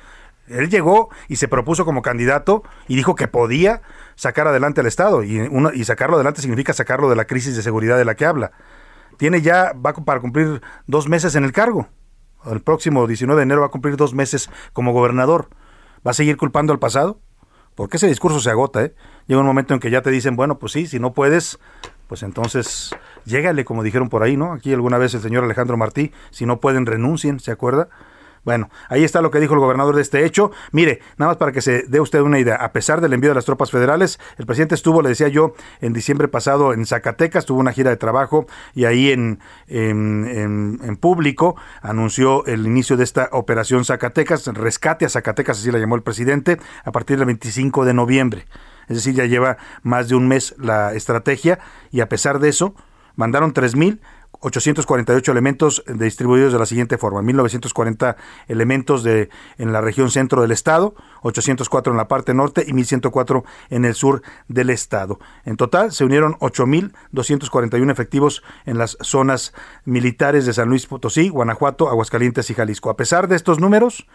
Él 0.48 0.70
llegó 0.70 1.10
y 1.28 1.38
se 1.38 1.48
propuso 1.48 1.86
como 1.86 2.04
candidato 2.04 2.64
y 2.88 2.96
dijo 2.96 3.16
que 3.16 3.28
podía 3.28 3.82
sacar 4.16 4.48
adelante 4.48 4.82
al 4.82 4.88
Estado. 4.88 5.24
Y, 5.24 5.50
y 5.74 5.84
sacarlo 5.84 6.16
adelante 6.16 6.42
significa 6.42 6.74
sacarlo 6.74 7.10
de 7.10 7.16
la 7.16 7.26
crisis 7.26 7.56
de 7.56 7.64
seguridad 7.64 7.98
de 7.98 8.06
la 8.06 8.14
que 8.14 8.26
habla. 8.26 8.52
Tiene 9.18 9.42
ya, 9.42 9.74
va 9.74 9.94
para 9.94 10.20
cumplir 10.20 10.62
dos 10.88 11.08
meses 11.08 11.36
en 11.36 11.44
el 11.44 11.52
cargo. 11.52 11.88
El 12.46 12.62
próximo 12.62 13.08
19 13.08 13.40
de 13.40 13.44
enero 13.44 13.62
va 13.62 13.68
a 13.68 13.72
cumplir 13.72 13.98
dos 13.98 14.14
meses 14.14 14.50
como 14.74 14.94
gobernador. 14.94 15.50
¿Va 16.06 16.12
a 16.12 16.14
seguir 16.14 16.38
culpando 16.38 16.74
al 16.74 16.80
pasado? 16.80 17.20
Porque 17.74 17.98
ese 17.98 18.08
discurso 18.08 18.40
se 18.40 18.50
agota, 18.50 18.84
¿eh? 18.84 18.96
Llega 19.28 19.42
un 19.42 19.48
momento 19.48 19.74
en 19.74 19.80
que 19.80 19.90
ya 19.90 20.02
te 20.02 20.12
dicen, 20.12 20.36
bueno, 20.36 20.60
pues 20.60 20.72
sí, 20.72 20.88
si 20.88 21.00
no 21.00 21.14
puedes, 21.14 21.60
pues 22.08 22.24
entonces 22.24 22.96
llégale, 23.26 23.66
como 23.66 23.84
dijeron 23.84 24.10
por 24.10 24.24
ahí, 24.24 24.38
¿no? 24.38 24.54
Aquí 24.54 24.72
alguna 24.74 24.98
vez 24.98 25.14
el 25.14 25.22
señor 25.22 25.44
Alejandro 25.44 25.76
Martí, 25.76 26.12
si 26.30 26.46
no 26.46 26.60
pueden, 26.60 26.86
renuncien, 26.86 27.40
¿se 27.40 27.52
acuerda? 27.52 27.90
Bueno, 28.46 28.70
ahí 28.90 29.04
está 29.04 29.22
lo 29.22 29.32
que 29.32 29.40
dijo 29.40 29.56
el 29.56 29.60
gobernador 29.60 29.96
de 29.96 30.04
este 30.04 30.24
hecho. 30.24 30.52
Mire, 30.72 31.02
nada 31.18 31.32
más 31.32 31.38
para 31.38 31.52
que 31.52 31.62
se 31.62 31.84
dé 31.88 32.00
usted 32.00 32.22
una 32.22 32.40
idea. 32.40 32.56
A 32.56 32.72
pesar 32.72 33.02
del 33.02 33.12
envío 33.14 33.32
de 33.32 33.36
las 33.36 33.46
tropas 33.46 33.72
federales, 33.72 34.20
el 34.38 34.46
presidente 34.46 34.76
estuvo, 34.76 35.02
le 35.02 35.10
decía 35.10 35.28
yo, 35.28 35.56
en 35.82 35.94
diciembre 35.94 36.28
pasado 36.28 36.72
en 36.72 36.86
Zacatecas, 36.86 37.46
tuvo 37.46 37.60
una 37.60 37.74
gira 37.74 37.90
de 37.90 37.98
trabajo 37.98 38.46
y 38.76 38.86
ahí 38.86 39.12
en, 39.12 39.40
en, 39.68 40.98
público 40.98 41.56
anunció 41.82 42.46
el 42.46 42.66
inicio 42.66 42.96
de 42.98 43.04
esta 43.04 43.30
operación 43.32 43.84
Zacatecas, 43.84 44.46
rescate 44.48 45.06
a 45.06 45.10
Zacatecas, 45.10 45.60
así 45.60 45.72
la 45.72 45.80
llamó 45.80 45.96
el 45.96 46.04
presidente, 46.04 46.60
a 46.84 46.92
partir 46.92 47.18
del 47.18 47.26
25 47.26 47.84
de 47.84 47.94
noviembre. 47.96 48.46
Es 48.88 48.98
decir, 48.98 49.16
ya 49.16 49.26
lleva 49.26 49.58
más 49.82 50.08
de 50.08 50.16
un 50.16 50.28
mes 50.28 50.56
la 50.60 50.94
estrategia 50.94 51.60
y 51.92 52.02
a 52.02 52.10
pesar 52.10 52.40
de 52.40 52.50
eso, 52.50 52.76
mandaron 53.16 53.54
3.000 53.54 54.00
848 54.46 55.32
elementos 55.32 55.84
distribuidos 55.88 56.54
de 56.54 56.60
la 56.60 56.66
siguiente 56.68 56.98
forma: 56.98 57.22
1940 57.24 58.16
elementos 58.48 59.04
de 59.04 59.30
en 59.58 59.74
la 59.74 59.82
región 59.82 60.12
centro 60.12 60.42
del 60.42 60.52
estado, 60.52 60.94
804 61.24 61.92
en 61.92 61.98
la 61.98 62.08
parte 62.08 62.34
norte 62.34 62.64
y 62.68 62.74
1104 62.74 63.44
en 63.72 63.86
el 63.86 63.96
sur 63.96 64.22
del 64.48 64.70
estado. 64.70 65.20
En 65.46 65.58
total 65.58 65.92
se 65.92 66.06
unieron 66.06 66.38
8241 66.40 67.92
efectivos 67.92 68.44
en 68.66 68.78
las 68.78 68.98
zonas 69.02 69.54
militares 69.84 70.46
de 70.46 70.54
San 70.54 70.70
Luis 70.70 70.86
Potosí, 70.86 71.30
Guanajuato, 71.30 71.90
Aguascalientes 71.90 72.50
y 72.52 72.54
Jalisco. 72.54 72.92
A 72.92 72.98
pesar 72.98 73.28
de 73.28 73.36
estos 73.36 73.60
números, 73.60 74.06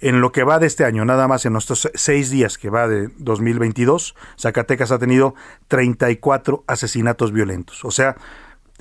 en 0.00 0.20
lo 0.20 0.32
que 0.32 0.42
va 0.42 0.58
de 0.58 0.66
este 0.66 0.84
año, 0.84 1.04
nada 1.04 1.28
más 1.28 1.46
en 1.46 1.54
estos 1.54 1.88
seis 1.94 2.30
días 2.30 2.58
que 2.58 2.70
va 2.70 2.88
de 2.88 3.10
2022, 3.18 4.16
Zacatecas 4.36 4.90
ha 4.90 4.98
tenido 4.98 5.36
34 5.68 6.64
asesinatos 6.66 7.30
violentos. 7.30 7.84
O 7.84 7.92
sea, 7.92 8.16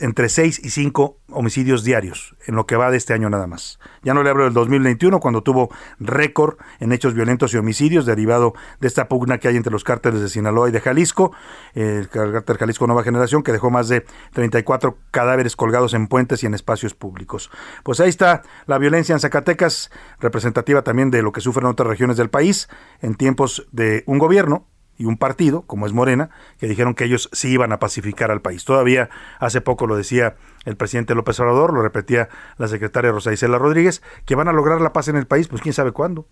entre 0.02 0.30
6 0.30 0.60
y 0.64 0.70
5 0.72 1.18
homicidios 1.30 1.84
diarios 1.84 2.36
en 2.48 2.56
lo 2.56 2.66
que 2.66 2.76
va 2.76 2.92
de 2.92 2.98
este 2.98 3.14
año 3.14 3.30
nada 3.30 3.48
más. 3.48 3.80
Ya 4.04 4.14
no 4.14 4.24
le 4.24 4.30
hablo 4.30 4.44
del 4.44 4.54
2021 4.54 5.20
cuando 5.20 5.44
tuvo 5.44 5.70
récord 6.00 6.58
en 6.80 6.92
hechos 6.92 7.14
violentos 7.14 7.54
y 7.54 7.58
homicidios 7.58 8.06
derivado 8.06 8.54
de 8.80 8.88
esta 8.88 9.08
pugna 9.08 9.38
que 9.38 9.48
hay 9.48 9.58
entre 9.58 9.72
los 9.72 9.84
cárteles 9.84 10.22
de 10.22 10.30
Sinaloa 10.30 10.70
y 10.70 10.72
de 10.72 10.82
Jalisco, 10.82 11.32
el 11.74 12.10
cártel 12.10 12.58
Jalisco 12.58 12.88
Nueva 12.88 13.04
Generación 13.04 13.44
que 13.44 13.52
dejó 13.52 13.70
más 13.70 13.88
de 13.88 14.06
34 14.34 14.98
cadáveres 15.12 15.56
colgados 15.56 15.94
en 15.94 16.08
puentes 16.08 16.44
y 16.44 16.48
en 16.48 16.56
espacios 16.56 16.96
públicos. 16.96 17.52
Pues 17.84 18.00
ahí 18.00 18.10
está 18.10 18.42
la 18.66 18.80
violencia 18.80 19.14
en 19.14 19.20
Zacatecas, 19.20 19.92
representativa 20.20 20.82
también 20.82 21.12
de 21.12 21.22
lo 21.22 21.32
que 21.32 21.42
sufren 21.42 21.68
otras 21.68 21.88
regiones 21.88 22.18
del 22.18 22.30
país 22.30 22.70
en 23.02 23.16
tiempos 23.16 23.68
de 23.72 24.04
un 24.08 24.18
gobierno 24.18 24.68
y 25.02 25.06
un 25.06 25.18
partido, 25.18 25.64
como 25.64 25.88
es 25.88 25.94
Morena, 25.94 26.30
que 26.60 26.68
dijeron 26.68 26.94
que 26.94 27.06
ellos 27.06 27.28
sí 27.34 27.50
iban 27.50 27.72
a 27.72 27.80
pacificar 27.80 28.30
al 28.30 28.42
país. 28.42 28.66
Todavía 28.66 29.10
hace 29.40 29.60
poco 29.60 29.88
lo 29.88 29.96
decía 29.96 30.36
el 30.64 30.78
presidente 30.78 31.16
López 31.16 31.40
Obrador, 31.40 31.74
lo 31.74 31.82
repetía 31.82 32.30
la 32.58 32.68
secretaria 32.68 33.12
Rosa 33.12 33.34
Isela 33.34 33.58
Rodríguez, 33.58 34.04
que 34.26 34.36
van 34.36 34.48
a 34.48 34.54
lograr 34.54 34.80
la 34.80 34.94
paz 34.94 35.08
en 35.08 35.16
el 35.16 35.26
país, 35.26 35.48
pues 35.48 35.64
quién 35.64 35.74
sabe 35.74 35.92
cuándo. 35.92 36.28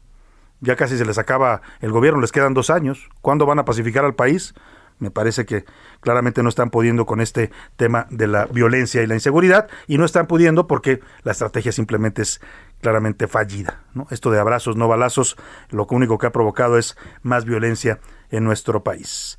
Ya 0.62 0.76
casi 0.76 1.00
se 1.00 1.06
les 1.06 1.18
acaba 1.18 1.64
el 1.82 1.92
gobierno, 1.92 2.22
les 2.22 2.32
quedan 2.32 2.54
dos 2.54 2.70
años. 2.70 3.10
¿Cuándo 3.22 3.48
van 3.48 3.58
a 3.58 3.66
pacificar 3.66 4.06
al 4.06 4.14
país? 4.14 4.54
Me 5.00 5.10
parece 5.10 5.46
que 5.46 5.66
claramente 6.02 6.44
no 6.44 6.50
están 6.50 6.70
pudiendo 6.70 7.08
con 7.08 7.22
este 7.22 7.50
tema 7.76 8.06
de 8.12 8.28
la 8.28 8.46
violencia 8.46 9.02
y 9.02 9.08
la 9.08 9.16
inseguridad 9.16 9.68
y 9.88 9.98
no 9.98 10.06
están 10.06 10.28
pudiendo 10.28 10.68
porque 10.68 11.00
la 11.24 11.32
estrategia 11.32 11.72
simplemente 11.72 12.22
es 12.22 12.40
claramente 12.82 13.28
fallida. 13.28 13.82
¿no? 13.96 14.06
Esto 14.12 14.30
de 14.30 14.40
abrazos, 14.40 14.76
no 14.76 14.88
balazos, 14.88 15.38
lo 15.70 15.88
único 15.90 16.20
que 16.20 16.28
ha 16.28 16.32
provocado 16.32 16.78
es 16.78 16.98
más 17.24 17.46
violencia 17.46 18.00
en 18.30 18.44
nuestro 18.44 18.84
país. 18.84 19.38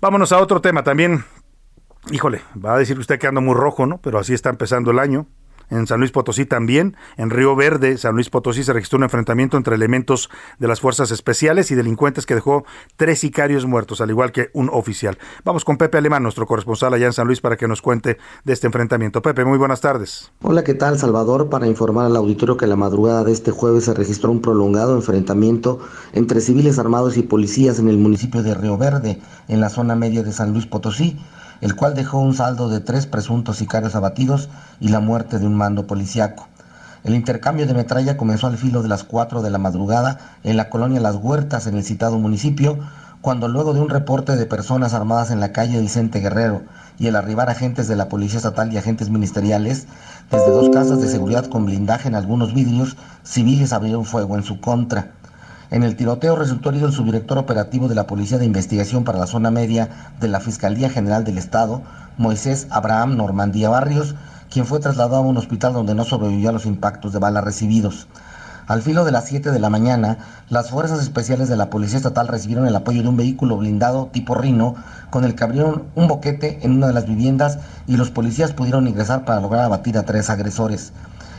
Vámonos 0.00 0.32
a 0.32 0.38
otro 0.38 0.60
tema 0.60 0.82
también. 0.82 1.24
Híjole, 2.10 2.42
va 2.62 2.74
a 2.74 2.78
decir 2.78 2.98
usted 2.98 3.18
que 3.18 3.26
anda 3.26 3.40
muy 3.40 3.54
rojo, 3.54 3.86
¿no? 3.86 4.00
Pero 4.00 4.18
así 4.18 4.32
está 4.32 4.48
empezando 4.48 4.90
el 4.90 4.98
año. 4.98 5.26
En 5.70 5.86
San 5.86 6.00
Luis 6.00 6.12
Potosí 6.12 6.44
también. 6.44 6.96
En 7.16 7.30
Río 7.30 7.56
Verde, 7.56 7.96
San 7.98 8.14
Luis 8.14 8.30
Potosí, 8.30 8.64
se 8.64 8.72
registró 8.72 8.98
un 8.98 9.04
enfrentamiento 9.04 9.56
entre 9.56 9.74
elementos 9.74 10.30
de 10.58 10.68
las 10.68 10.80
fuerzas 10.80 11.10
especiales 11.10 11.70
y 11.70 11.74
delincuentes 11.74 12.26
que 12.26 12.34
dejó 12.34 12.64
tres 12.96 13.20
sicarios 13.20 13.66
muertos, 13.66 14.00
al 14.00 14.10
igual 14.10 14.32
que 14.32 14.50
un 14.52 14.68
oficial. 14.70 15.18
Vamos 15.44 15.64
con 15.64 15.76
Pepe 15.76 15.98
Alemán, 15.98 16.22
nuestro 16.22 16.46
corresponsal 16.46 16.94
allá 16.94 17.06
en 17.06 17.12
San 17.12 17.26
Luis, 17.26 17.40
para 17.40 17.56
que 17.56 17.68
nos 17.68 17.82
cuente 17.82 18.18
de 18.44 18.52
este 18.52 18.66
enfrentamiento. 18.66 19.22
Pepe, 19.22 19.44
muy 19.44 19.58
buenas 19.58 19.80
tardes. 19.80 20.32
Hola, 20.42 20.64
¿qué 20.64 20.74
tal, 20.74 20.98
Salvador? 20.98 21.48
Para 21.48 21.66
informar 21.66 22.06
al 22.06 22.16
auditorio 22.16 22.56
que 22.56 22.66
la 22.66 22.76
madrugada 22.76 23.24
de 23.24 23.32
este 23.32 23.50
jueves 23.50 23.84
se 23.84 23.94
registró 23.94 24.30
un 24.30 24.40
prolongado 24.40 24.94
enfrentamiento 24.94 25.80
entre 26.12 26.40
civiles 26.40 26.78
armados 26.78 27.16
y 27.16 27.22
policías 27.22 27.78
en 27.78 27.88
el 27.88 27.98
municipio 27.98 28.42
de 28.42 28.54
Río 28.54 28.76
Verde, 28.76 29.20
en 29.48 29.60
la 29.60 29.68
zona 29.68 29.94
media 29.94 30.22
de 30.22 30.32
San 30.32 30.52
Luis 30.52 30.66
Potosí 30.66 31.18
el 31.60 31.76
cual 31.76 31.94
dejó 31.94 32.18
un 32.18 32.34
saldo 32.34 32.68
de 32.68 32.80
tres 32.80 33.06
presuntos 33.06 33.56
sicarios 33.56 33.94
abatidos 33.94 34.48
y 34.80 34.88
la 34.88 35.00
muerte 35.00 35.38
de 35.38 35.46
un 35.46 35.54
mando 35.54 35.86
policiaco. 35.86 36.48
El 37.02 37.14
intercambio 37.14 37.66
de 37.66 37.74
metralla 37.74 38.16
comenzó 38.16 38.46
al 38.46 38.58
filo 38.58 38.82
de 38.82 38.88
las 38.88 39.04
4 39.04 39.40
de 39.40 39.50
la 39.50 39.58
madrugada 39.58 40.18
en 40.42 40.56
la 40.56 40.68
colonia 40.68 41.00
Las 41.00 41.16
Huertas, 41.16 41.66
en 41.66 41.76
el 41.76 41.84
citado 41.84 42.18
municipio, 42.18 42.78
cuando 43.22 43.48
luego 43.48 43.74
de 43.74 43.80
un 43.80 43.88
reporte 43.88 44.36
de 44.36 44.46
personas 44.46 44.94
armadas 44.94 45.30
en 45.30 45.40
la 45.40 45.52
calle 45.52 45.80
Vicente 45.80 46.20
Guerrero 46.20 46.62
y 46.98 47.06
el 47.06 47.16
arribar 47.16 47.48
agentes 47.50 47.88
de 47.88 47.96
la 47.96 48.08
Policía 48.08 48.38
Estatal 48.38 48.72
y 48.72 48.76
agentes 48.76 49.10
ministeriales, 49.10 49.86
desde 50.30 50.50
dos 50.50 50.70
casas 50.70 51.00
de 51.00 51.08
seguridad 51.08 51.46
con 51.46 51.66
blindaje 51.66 52.08
en 52.08 52.14
algunos 52.14 52.54
vidrios, 52.54 52.96
civiles 53.22 53.72
abrieron 53.72 54.04
fuego 54.04 54.36
en 54.36 54.42
su 54.42 54.60
contra. 54.60 55.12
En 55.70 55.84
el 55.84 55.94
tiroteo 55.94 56.34
resultó 56.34 56.70
herido 56.70 56.88
el 56.88 56.92
subdirector 56.92 57.38
operativo 57.38 57.86
de 57.86 57.94
la 57.94 58.08
Policía 58.08 58.38
de 58.38 58.44
Investigación 58.44 59.04
para 59.04 59.20
la 59.20 59.28
Zona 59.28 59.52
Media 59.52 60.14
de 60.18 60.26
la 60.26 60.40
Fiscalía 60.40 60.90
General 60.90 61.22
del 61.22 61.38
Estado, 61.38 61.82
Moisés 62.18 62.66
Abraham 62.70 63.16
Normandía 63.16 63.68
Barrios, 63.68 64.16
quien 64.50 64.66
fue 64.66 64.80
trasladado 64.80 65.18
a 65.18 65.20
un 65.20 65.36
hospital 65.36 65.72
donde 65.72 65.94
no 65.94 66.04
sobrevivió 66.04 66.48
a 66.48 66.52
los 66.52 66.66
impactos 66.66 67.12
de 67.12 67.20
bala 67.20 67.40
recibidos. 67.40 68.08
Al 68.66 68.82
filo 68.82 69.04
de 69.04 69.12
las 69.12 69.26
7 69.26 69.52
de 69.52 69.58
la 69.60 69.70
mañana, 69.70 70.18
las 70.48 70.70
fuerzas 70.70 71.02
especiales 71.02 71.48
de 71.48 71.56
la 71.56 71.70
Policía 71.70 71.98
Estatal 71.98 72.26
recibieron 72.26 72.66
el 72.66 72.74
apoyo 72.74 73.02
de 73.02 73.08
un 73.08 73.16
vehículo 73.16 73.56
blindado 73.56 74.06
tipo 74.12 74.34
Rino, 74.34 74.74
con 75.10 75.24
el 75.24 75.36
que 75.36 75.44
abrieron 75.44 75.84
un 75.94 76.08
boquete 76.08 76.58
en 76.62 76.72
una 76.72 76.88
de 76.88 76.94
las 76.94 77.06
viviendas 77.06 77.58
y 77.86 77.96
los 77.96 78.10
policías 78.10 78.52
pudieron 78.52 78.88
ingresar 78.88 79.24
para 79.24 79.40
lograr 79.40 79.64
abatir 79.64 79.96
a 79.98 80.02
tres 80.02 80.30
agresores. 80.30 80.92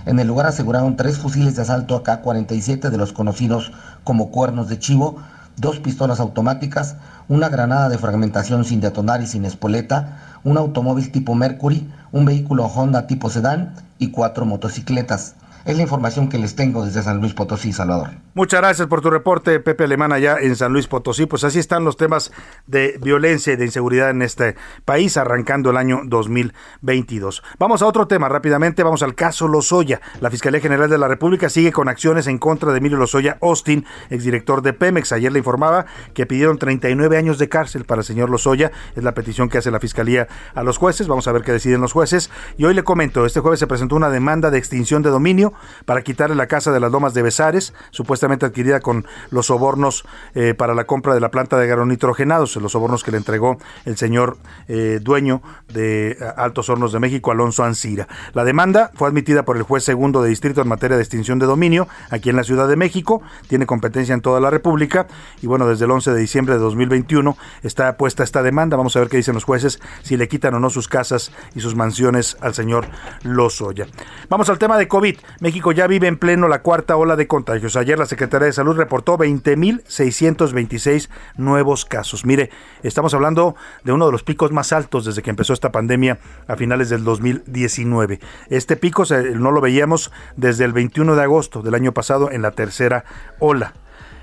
En 0.06 0.20
el 0.20 0.28
lugar 0.28 0.48
aseguraron 0.48 0.96
tres 0.96 1.20
fusiles 1.20 1.56
de 1.56 1.62
asalto 1.62 1.96
AK-47 1.96 2.90
de 2.90 2.98
los 2.98 3.14
conocidos 3.14 3.72
como 4.04 4.32
cuernos 4.32 4.68
de 4.68 4.80
chivo, 4.80 5.18
dos 5.58 5.80
pistolas 5.80 6.20
automáticas, 6.20 6.96
una 7.28 7.50
granada 7.50 7.90
de 7.90 7.98
fragmentación 7.98 8.66
sin 8.66 8.82
detonar 8.82 9.22
y 9.22 9.28
sin 9.28 9.46
espoleta, 9.46 10.40
un 10.44 10.58
automóvil 10.58 11.12
tipo 11.12 11.36
Mercury, 11.36 11.90
un 12.12 12.26
vehículo 12.26 12.66
Honda 12.66 13.08
tipo 13.08 13.30
sedán 13.30 13.74
y 14.00 14.12
cuatro 14.12 14.46
motocicletas. 14.46 15.36
Es 15.64 15.78
la 15.78 15.84
información 15.84 16.28
que 16.28 16.40
les 16.40 16.56
tengo 16.56 16.84
desde 16.84 17.04
San 17.04 17.20
Luis 17.20 17.36
Potosí, 17.36 17.72
Salvador. 17.72 18.10
Muchas 18.34 18.62
gracias 18.62 18.88
por 18.88 19.02
tu 19.02 19.12
reporte, 19.12 19.60
Pepe 19.60 19.84
Alemán, 19.84 20.12
allá 20.12 20.38
en 20.42 20.56
San 20.56 20.74
Luis 20.74 20.88
Potosí. 20.88 21.28
Pues 21.28 21.44
así 21.44 21.60
están 21.60 21.84
los 21.84 21.98
temas 21.98 22.32
de 22.66 22.98
violencia 23.00 23.54
y 23.54 23.58
de 23.58 23.66
inseguridad 23.66 24.10
en 24.10 24.24
este 24.24 24.56
país, 24.86 25.18
arrancando 25.18 25.70
el 25.70 25.78
año 25.78 26.02
2022. 26.06 27.44
Vamos 27.60 27.84
a 27.84 27.86
otro 27.86 28.08
tema 28.08 28.28
rápidamente, 28.28 28.82
vamos 28.82 29.04
al 29.04 29.14
caso 29.14 29.48
Lozoya. 29.48 30.02
La 30.20 30.32
Fiscalía 30.32 30.62
General 30.62 30.90
de 30.90 30.98
la 30.98 31.08
República 31.08 31.48
sigue 31.48 31.72
con 31.72 31.90
acciones 31.90 32.26
en 32.26 32.40
contra 32.40 32.72
de 32.72 32.80
Emilio 32.80 32.98
Lozoya 32.98 33.38
Austin, 33.42 33.86
exdirector 34.10 34.64
de 34.64 34.74
Pemex. 34.74 35.12
Ayer 35.12 35.32
le 35.32 35.40
informaba 35.40 35.86
que 36.16 36.26
pidieron 36.26 36.58
39 36.58 37.18
años 37.18 37.38
de 37.38 37.50
cárcel 37.50 37.86
para 37.86 38.02
el 38.02 38.06
señor 38.06 38.32
Lozoya. 38.32 38.72
Es 38.96 39.04
la 39.04 39.14
petición 39.14 39.48
que 39.48 39.60
hace 39.60 39.70
la 39.70 39.80
Fiscalía 39.80 40.28
a 40.56 40.64
los 40.64 40.78
jueces. 40.78 41.08
Vamos 41.08 41.28
a 41.28 41.32
ver 41.32 41.44
qué 41.44 41.52
deciden 41.52 41.82
los 41.82 41.94
jueces. 41.94 42.32
Y 42.58 42.66
hoy 42.66 42.74
le 42.74 42.84
comento, 42.84 43.28
este 43.28 43.42
jueves 43.42 43.60
se 43.60 43.68
presentó 43.68 43.96
una 43.96 44.10
demanda 44.10 44.50
de 44.50 44.58
extinción 44.58 45.04
de 45.04 45.12
dominio 45.12 45.51
para 45.86 46.04
quitarle 46.04 46.36
la 46.36 46.48
casa 46.48 46.72
de 46.72 46.80
las 46.80 46.92
Lomas 46.92 47.14
de 47.14 47.22
Besares, 47.22 47.74
supuestamente 47.90 48.46
adquirida 48.46 48.80
con 48.80 49.06
los 49.30 49.48
sobornos 49.48 50.06
eh, 50.36 50.54
para 50.54 50.74
la 50.74 50.86
compra 50.86 51.14
de 51.14 51.20
la 51.20 51.32
planta 51.32 51.58
de 51.58 51.72
nitrogenados, 51.86 52.56
los 52.58 52.74
sobornos 52.74 53.04
que 53.04 53.12
le 53.12 53.18
entregó 53.18 53.58
el 53.86 53.98
señor 53.98 54.38
eh, 54.68 55.00
dueño 55.02 55.42
de 55.74 56.12
eh, 56.12 56.18
Altos 56.38 56.70
Hornos 56.70 56.92
de 56.92 57.00
México, 57.00 57.32
Alonso 57.32 57.64
Ancira. 57.64 58.08
La 58.34 58.44
demanda 58.44 58.92
fue 58.94 59.08
admitida 59.08 59.44
por 59.44 59.58
el 59.58 59.64
juez 59.64 59.84
segundo 59.84 60.22
de 60.22 60.30
distrito 60.30 60.62
en 60.62 60.68
materia 60.68 60.98
de 60.98 61.04
extinción 61.04 61.40
de 61.40 61.46
dominio 61.46 61.88
aquí 62.10 62.30
en 62.30 62.36
la 62.36 62.44
Ciudad 62.44 62.68
de 62.68 62.76
México, 62.76 63.22
tiene 63.48 63.66
competencia 63.66 64.14
en 64.14 64.22
toda 64.22 64.40
la 64.40 64.50
República 64.50 65.08
y 65.42 65.48
bueno, 65.48 65.68
desde 65.68 65.86
el 65.86 65.92
11 65.92 66.12
de 66.12 66.20
diciembre 66.20 66.56
de 66.56 66.62
2021 66.62 67.38
está 67.64 67.98
puesta 67.98 68.24
esta 68.24 68.44
demanda, 68.44 68.78
vamos 68.78 68.96
a 68.96 69.00
ver 69.00 69.10
qué 69.10 69.18
dicen 69.18 69.36
los 69.36 69.44
jueces, 69.44 69.80
si 70.04 70.18
le 70.18 70.28
quitan 70.28 70.54
o 70.54 70.60
no 70.60 70.70
sus 70.70 70.88
casas 70.88 71.32
y 71.56 71.62
sus 71.62 71.76
mansiones 71.76 72.38
al 72.42 72.54
señor 72.54 72.88
Lozoya. 73.24 73.88
Vamos 74.30 74.50
al 74.50 74.60
tema 74.60 74.78
de 74.78 74.88
COVID. 74.88 75.18
México 75.42 75.72
ya 75.72 75.88
vive 75.88 76.06
en 76.08 76.18
pleno 76.18 76.48
la 76.48 76.62
cuarta 76.62 76.96
ola 76.96 77.16
de 77.16 77.26
contagios. 77.26 77.76
Ayer 77.76 77.98
la 77.98 78.06
Secretaría 78.06 78.46
de 78.46 78.54
Salud 78.54 78.78
reportó 78.78 79.18
20.626 79.18 81.10
nuevos 81.36 81.84
casos. 81.84 82.26
Mire, 82.26 82.52
estamos 82.84 83.16
hablando 83.16 83.56
de 83.84 83.92
uno 83.92 84.06
de 84.06 84.12
los 84.12 84.22
picos 84.22 84.52
más 84.52 84.72
altos 84.72 85.04
desde 85.04 85.24
que 85.24 85.32
empezó 85.32 85.54
esta 85.54 85.72
pandemia 85.72 86.20
a 86.48 86.56
finales 86.58 86.90
del 86.90 87.04
2019. 87.04 88.20
Este 88.50 88.78
pico 88.78 89.04
no 89.34 89.50
lo 89.50 89.62
veíamos 89.62 90.12
desde 90.36 90.64
el 90.64 90.74
21 90.74 91.16
de 91.16 91.24
agosto 91.24 91.64
del 91.64 91.74
año 91.74 91.92
pasado 91.92 92.30
en 92.30 92.44
la 92.44 92.52
tercera 92.52 93.04
ola. 93.40 93.74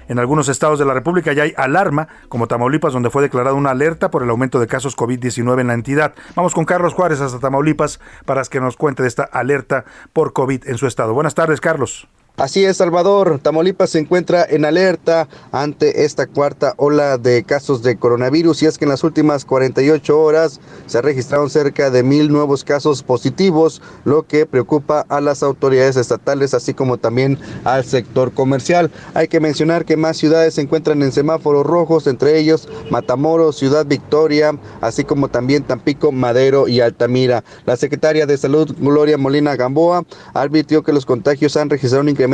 En 0.08 0.18
algunos 0.18 0.48
estados 0.48 0.78
de 0.78 0.84
la 0.84 0.94
República 0.94 1.32
ya 1.32 1.44
hay 1.44 1.54
alarma, 1.56 2.08
como 2.28 2.48
Tamaulipas, 2.48 2.92
donde 2.92 3.10
fue 3.10 3.22
declarada 3.22 3.54
una 3.54 3.70
alerta 3.70 4.10
por 4.10 4.22
el 4.22 4.30
aumento 4.30 4.58
de 4.58 4.66
casos 4.66 4.96
COVID-19 4.96 5.60
en 5.60 5.66
la 5.68 5.74
entidad. 5.74 6.14
Vamos 6.34 6.54
con 6.54 6.64
Carlos 6.64 6.94
Juárez 6.94 7.20
hasta 7.20 7.38
Tamaulipas 7.38 8.00
para 8.24 8.42
que 8.44 8.60
nos 8.60 8.76
cuente 8.76 9.02
de 9.02 9.08
esta 9.08 9.24
alerta 9.24 9.84
por 10.12 10.32
COVID 10.32 10.66
en 10.66 10.78
su 10.78 10.86
estado. 10.86 11.12
Buenas 11.12 11.34
tardes, 11.34 11.60
Carlos. 11.60 12.08
Así 12.38 12.64
es, 12.64 12.76
Salvador. 12.76 13.40
Tamaulipas 13.42 13.90
se 13.90 13.98
encuentra 13.98 14.46
en 14.48 14.64
alerta 14.64 15.26
ante 15.50 16.04
esta 16.04 16.28
cuarta 16.28 16.72
ola 16.76 17.18
de 17.18 17.42
casos 17.42 17.82
de 17.82 17.96
coronavirus 17.96 18.62
y 18.62 18.66
es 18.66 18.78
que 18.78 18.84
en 18.84 18.90
las 18.90 19.02
últimas 19.02 19.44
48 19.44 20.20
horas 20.20 20.60
se 20.86 21.02
registraron 21.02 21.50
cerca 21.50 21.90
de 21.90 22.04
mil 22.04 22.30
nuevos 22.30 22.62
casos 22.62 23.02
positivos, 23.02 23.82
lo 24.04 24.22
que 24.22 24.46
preocupa 24.46 25.04
a 25.08 25.20
las 25.20 25.42
autoridades 25.42 25.96
estatales 25.96 26.54
así 26.54 26.74
como 26.74 26.96
también 26.96 27.40
al 27.64 27.84
sector 27.84 28.32
comercial. 28.32 28.92
Hay 29.14 29.26
que 29.26 29.40
mencionar 29.40 29.84
que 29.84 29.96
más 29.96 30.16
ciudades 30.16 30.54
se 30.54 30.60
encuentran 30.60 31.02
en 31.02 31.10
semáforos 31.10 31.66
rojos, 31.66 32.06
entre 32.06 32.38
ellos 32.38 32.68
Matamoros, 32.88 33.56
Ciudad 33.56 33.84
Victoria, 33.84 34.56
así 34.80 35.02
como 35.02 35.26
también 35.26 35.64
Tampico, 35.64 36.12
Madero 36.12 36.68
y 36.68 36.82
Altamira. 36.82 37.42
La 37.66 37.76
secretaria 37.76 38.26
de 38.26 38.38
Salud, 38.38 38.72
Gloria 38.78 39.18
Molina 39.18 39.56
Gamboa, 39.56 40.04
advirtió 40.34 40.84
que 40.84 40.92
los 40.92 41.04
contagios 41.04 41.56
han 41.56 41.68
registrado 41.68 42.02
un 42.02 42.10
incremento 42.10 42.27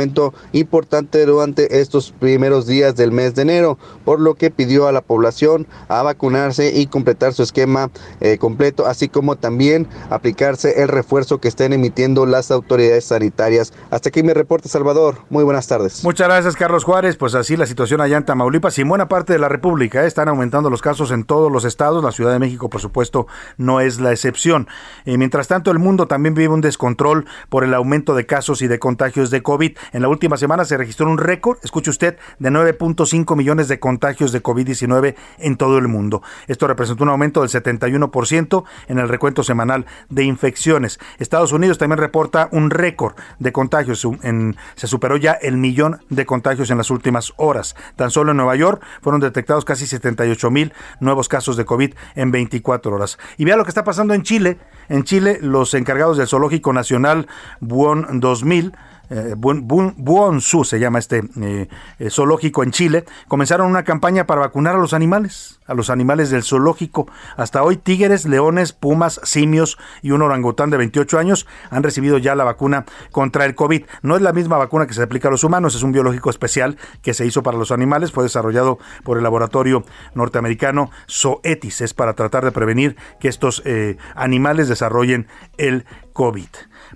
importante 0.51 1.25
durante 1.25 1.79
estos 1.79 2.11
primeros 2.11 2.67
días 2.67 2.95
del 2.95 3.11
mes 3.11 3.35
de 3.35 3.43
enero, 3.43 3.77
por 4.03 4.19
lo 4.19 4.35
que 4.35 4.51
pidió 4.51 4.87
a 4.87 4.91
la 4.91 5.01
población 5.01 5.67
a 5.87 6.03
vacunarse 6.03 6.71
y 6.75 6.87
completar 6.87 7.33
su 7.33 7.43
esquema 7.43 7.91
eh, 8.19 8.37
completo, 8.37 8.85
así 8.85 9.09
como 9.09 9.35
también 9.35 9.87
aplicarse 10.09 10.81
el 10.81 10.87
refuerzo 10.87 11.39
que 11.39 11.47
estén 11.47 11.73
emitiendo 11.73 12.25
las 12.25 12.51
autoridades 12.51 13.05
sanitarias. 13.05 13.73
Hasta 13.89 14.09
aquí 14.09 14.23
mi 14.23 14.33
reporte, 14.33 14.69
Salvador. 14.69 15.17
Muy 15.29 15.43
buenas 15.43 15.67
tardes. 15.67 16.03
Muchas 16.03 16.27
gracias, 16.27 16.55
Carlos 16.55 16.83
Juárez. 16.83 17.17
Pues 17.17 17.35
así 17.35 17.57
la 17.57 17.65
situación 17.65 18.01
allá 18.01 18.17
en 18.17 18.25
Tamaulipas 18.25 18.77
y 18.77 18.81
en 18.81 18.89
buena 18.89 19.07
parte 19.07 19.33
de 19.33 19.39
la 19.39 19.49
República. 19.49 20.03
¿eh? 20.03 20.07
Están 20.07 20.27
aumentando 20.27 20.69
los 20.69 20.81
casos 20.81 21.11
en 21.11 21.23
todos 21.23 21.51
los 21.51 21.65
estados. 21.65 22.03
La 22.03 22.11
Ciudad 22.11 22.31
de 22.31 22.39
México, 22.39 22.69
por 22.69 22.81
supuesto, 22.81 23.27
no 23.57 23.79
es 23.79 23.99
la 23.99 24.11
excepción. 24.11 24.67
y 25.05 25.17
mientras 25.17 25.47
tanto, 25.47 25.71
el 25.71 25.79
mundo 25.79 26.07
también 26.07 26.35
vive 26.35 26.53
un 26.53 26.61
descontrol 26.61 27.25
por 27.49 27.63
el 27.63 27.73
aumento 27.73 28.15
de 28.15 28.25
casos 28.25 28.61
y 28.61 28.67
de 28.67 28.79
contagios 28.79 29.29
de 29.29 29.41
COVID. 29.41 29.77
En 29.91 30.01
la 30.01 30.07
última 30.07 30.37
semana 30.37 30.65
se 30.65 30.77
registró 30.77 31.09
un 31.09 31.17
récord, 31.17 31.57
escuche 31.63 31.89
usted, 31.89 32.17
de 32.39 32.49
9.5 32.49 33.35
millones 33.35 33.67
de 33.67 33.79
contagios 33.79 34.31
de 34.31 34.41
COVID-19 34.41 35.15
en 35.39 35.57
todo 35.57 35.77
el 35.77 35.87
mundo. 35.87 36.21
Esto 36.47 36.67
representó 36.67 37.03
un 37.03 37.09
aumento 37.09 37.41
del 37.41 37.49
71% 37.49 38.63
en 38.87 38.99
el 38.99 39.09
recuento 39.09 39.43
semanal 39.43 39.85
de 40.09 40.23
infecciones. 40.23 40.99
Estados 41.19 41.51
Unidos 41.51 41.77
también 41.77 41.99
reporta 41.99 42.49
un 42.51 42.69
récord 42.69 43.15
de 43.39 43.51
contagios. 43.51 44.07
se 44.75 44.87
superó 44.87 45.17
ya 45.17 45.33
el 45.33 45.57
millón 45.57 46.01
de 46.09 46.25
contagios 46.25 46.69
en 46.69 46.77
las 46.77 46.89
últimas 46.89 47.33
horas. 47.37 47.75
Tan 47.95 48.11
solo 48.11 48.31
en 48.31 48.37
Nueva 48.37 48.55
York 48.55 48.83
fueron 49.01 49.21
detectados 49.21 49.65
casi 49.65 49.87
78 49.87 50.51
mil 50.51 50.73
nuevos 50.99 51.29
casos 51.29 51.57
de 51.57 51.65
COVID 51.65 51.93
en 52.15 52.31
24 52.31 52.93
horas. 52.93 53.17
Y 53.37 53.45
vea 53.45 53.57
lo 53.57 53.63
que 53.63 53.69
está 53.69 53.83
pasando 53.83 54.13
en 54.13 54.23
Chile. 54.23 54.57
En 54.89 55.03
Chile, 55.03 55.39
los 55.41 55.73
encargados 55.73 56.17
del 56.17 56.27
Zoológico 56.27 56.73
Nacional 56.73 57.27
Buon 57.59 58.19
2000 58.19 58.73
eh, 59.09 59.35
Buonsu 59.37 60.63
se 60.63 60.79
llama 60.79 60.99
este 60.99 61.23
eh, 61.41 61.67
eh, 61.99 62.09
zoológico 62.09 62.63
en 62.63 62.71
Chile, 62.71 63.05
comenzaron 63.27 63.67
una 63.67 63.83
campaña 63.83 64.25
para 64.25 64.41
vacunar 64.41 64.75
a 64.75 64.79
los 64.79 64.93
animales, 64.93 65.59
a 65.67 65.73
los 65.73 65.89
animales 65.89 66.29
del 66.29 66.43
zoológico. 66.43 67.07
Hasta 67.37 67.63
hoy 67.63 67.77
tigres, 67.77 68.25
leones, 68.25 68.73
pumas, 68.73 69.19
simios 69.23 69.77
y 70.01 70.11
un 70.11 70.21
orangután 70.21 70.69
de 70.69 70.77
28 70.77 71.19
años 71.19 71.47
han 71.69 71.83
recibido 71.83 72.17
ya 72.17 72.35
la 72.35 72.43
vacuna 72.43 72.85
contra 73.11 73.45
el 73.45 73.55
COVID. 73.55 73.85
No 74.01 74.15
es 74.15 74.21
la 74.21 74.33
misma 74.33 74.57
vacuna 74.57 74.87
que 74.87 74.93
se 74.93 75.03
aplica 75.03 75.27
a 75.27 75.31
los 75.31 75.43
humanos, 75.43 75.75
es 75.75 75.83
un 75.83 75.91
biológico 75.91 76.29
especial 76.29 76.77
que 77.01 77.13
se 77.13 77.25
hizo 77.25 77.43
para 77.43 77.57
los 77.57 77.71
animales, 77.71 78.11
fue 78.11 78.23
desarrollado 78.23 78.79
por 79.03 79.17
el 79.17 79.23
laboratorio 79.23 79.83
norteamericano 80.13 80.91
Zoetis, 81.09 81.81
es 81.81 81.93
para 81.93 82.13
tratar 82.13 82.43
de 82.43 82.51
prevenir 82.51 82.95
que 83.19 83.27
estos 83.27 83.63
animales 84.15 84.67
desarrollen 84.67 85.27
el 85.57 85.85
COVID. 86.13 86.47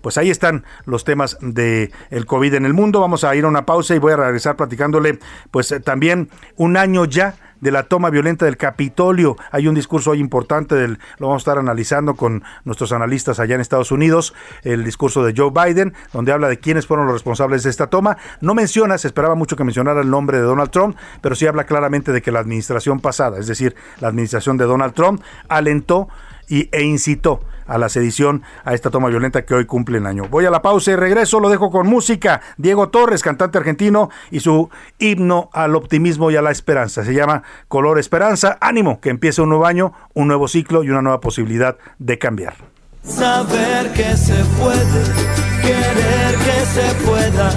Pues 0.02 0.18
ahí 0.18 0.30
están 0.30 0.66
los 0.86 1.04
temas 1.04 1.38
de 1.42 1.92
el 2.10 2.26
COVID 2.26 2.54
en 2.56 2.66
el 2.66 2.74
mundo. 2.74 3.02
Vamos 3.02 3.24
a 3.24 3.36
ir 3.36 3.46
a 3.46 3.48
una 3.48 3.66
pausa 3.66 3.96
y 3.96 4.00
voy 4.00 4.14
a 4.14 4.18
regresar 4.18 4.56
platicándole 4.56 5.20
pues 5.52 5.72
eh, 5.72 5.80
también 5.80 6.30
un 6.56 6.78
año 6.78 7.06
ya 7.06 7.36
de 7.62 7.72
la 7.72 7.84
toma 7.84 8.10
violenta 8.10 8.46
del 8.46 8.58
Capitolio. 8.58 9.38
Hay 9.52 9.68
un 9.68 9.76
discurso 9.76 10.12
hoy 10.12 10.20
importante, 10.20 10.76
del, 10.76 11.00
lo 11.18 11.28
vamos 11.28 11.42
a 11.42 11.44
estar 11.44 11.58
analizando 11.58 12.16
con 12.16 12.44
nuestros 12.64 12.92
analistas 12.92 13.40
allá 13.40 13.56
en 13.56 13.62
Estados 13.62 13.92
Unidos, 13.92 14.34
el 14.64 14.84
discurso 14.84 15.24
de 15.24 15.34
Joe 15.36 15.52
Biden, 15.52 15.94
donde 16.14 16.32
habla 16.32 16.48
de 16.48 16.60
quiénes 16.60 16.88
fueron 16.88 17.06
los 17.06 17.14
responsables 17.14 17.64
de 17.64 17.70
esta 17.70 17.88
toma. 17.88 18.18
No 18.42 18.54
menciona, 18.54 18.98
se 18.98 19.08
esperaba 19.08 19.36
mucho 19.36 19.56
que 19.56 19.64
mencionara 19.64 20.02
el 20.02 20.10
nombre 20.10 20.38
de 20.38 20.44
Donald 20.44 20.72
Trump, 20.72 20.96
pero 21.22 21.36
sí 21.36 21.48
habla 21.48 21.66
claramente 21.66 22.12
de 22.12 22.22
que 22.22 22.32
la 22.32 22.40
administración 22.40 23.00
pasada, 23.00 23.40
es 23.40 23.48
decir, 23.48 23.76
la 24.00 24.08
administración 24.08 24.58
de 24.58 24.66
Donald 24.66 24.94
Trump, 24.94 25.22
alentó 25.48 26.08
y, 26.48 26.70
e 26.72 26.84
incitó 26.84 27.42
a 27.70 27.78
la 27.78 27.88
sedición, 27.88 28.44
a 28.66 28.74
esta 28.74 28.90
toma 28.90 29.08
violenta 29.10 29.46
que 29.46 29.54
hoy 29.54 29.66
cumple 29.66 30.00
el 30.00 30.06
año. 30.06 30.24
Voy 30.30 30.46
a 30.46 30.50
la 30.50 30.62
pausa 30.62 30.92
y 30.92 30.96
regreso, 30.96 31.40
lo 31.40 31.50
dejo 31.50 31.72
con 31.72 31.88
música. 31.88 32.42
Diego 32.58 32.90
Torres, 32.90 33.22
cantante 33.22 33.58
argentino, 33.58 34.10
y 34.32 34.42
su 34.42 34.70
himno 34.98 35.50
al 35.54 35.76
optimismo 35.76 36.32
y 36.32 36.36
a 36.36 36.42
la 36.42 36.52
esperanza. 36.52 37.04
Se 37.04 37.14
llama 37.14 37.44
Color 37.68 38.00
Esperanza. 38.00 38.58
Ánimo, 38.60 39.00
que 39.00 39.10
empiece 39.10 39.42
un 39.42 39.50
nuevo 39.50 39.66
año, 39.66 39.94
un 40.14 40.28
nuevo 40.28 40.48
ciclo 40.48 40.84
y 40.84 40.90
una 40.90 41.02
nueva 41.02 41.22
posibilidad 41.22 41.78
de 42.00 42.18
cambiar. 42.18 42.56
Saber 43.04 43.92
que 43.94 44.18
se 44.18 44.44
puede, 44.60 45.04
querer 45.62 46.36
que 46.36 46.66
se 46.66 47.06
pueda, 47.06 47.52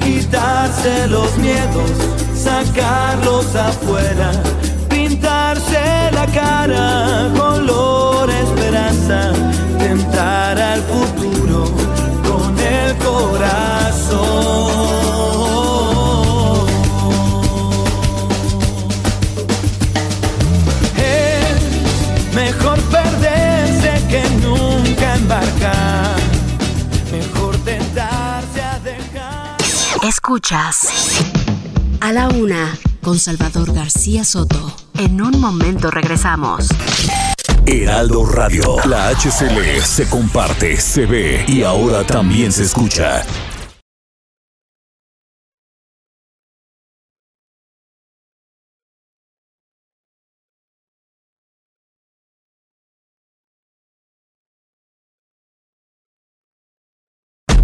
quitarse 0.00 1.08
los 1.08 1.36
miedos, 1.38 1.90
sacarlos 2.34 3.54
afuera, 3.56 4.32
pintarse 4.88 6.10
la 6.12 6.26
cara 6.26 7.30
color 7.36 8.30
esperanza, 8.30 9.31
corazón. 13.22 14.72
Mejor 22.34 22.80
perderse 22.84 23.92
que 24.08 24.22
nunca 24.40 25.16
embarcar, 25.16 26.16
mejor 27.12 27.56
tentarse 27.58 28.62
a 28.62 28.78
dejar. 28.80 29.56
Escuchas 30.02 30.88
a 32.00 32.12
la 32.12 32.28
una 32.28 32.76
con 33.02 33.18
Salvador 33.18 33.72
García 33.72 34.24
Soto. 34.24 34.74
En 34.94 35.20
un 35.20 35.40
momento 35.40 35.90
regresamos. 35.90 36.68
Heraldo 37.82 38.24
Radio. 38.24 38.76
La 38.84 39.08
HCL 39.08 39.82
se 39.82 40.08
comparte, 40.08 40.76
se 40.76 41.04
ve 41.04 41.44
y 41.48 41.64
ahora 41.64 42.04
también 42.04 42.52
se 42.52 42.62
escucha. 42.62 43.24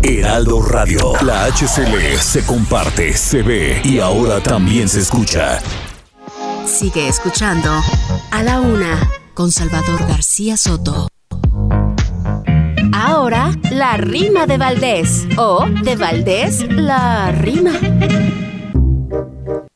Heraldo 0.02 0.62
Radio. 0.62 1.12
La 1.22 1.44
HCL 1.44 2.18
se 2.18 2.44
comparte, 2.44 3.12
se 3.12 3.42
ve 3.42 3.80
y 3.84 4.00
ahora 4.00 4.40
también 4.40 4.88
se 4.88 4.98
escucha. 4.98 5.60
Sigue 6.66 7.06
escuchando 7.06 7.70
a 8.32 8.42
la 8.42 8.60
una 8.60 9.17
con 9.38 9.52
Salvador 9.52 10.00
García 10.08 10.56
Soto. 10.56 11.06
Ahora, 12.92 13.52
la 13.70 13.96
rima 13.96 14.48
de 14.48 14.58
Valdés. 14.58 15.28
O 15.36 15.64
de 15.84 15.94
Valdés, 15.94 16.66
la 16.72 17.30
rima. 17.30 17.70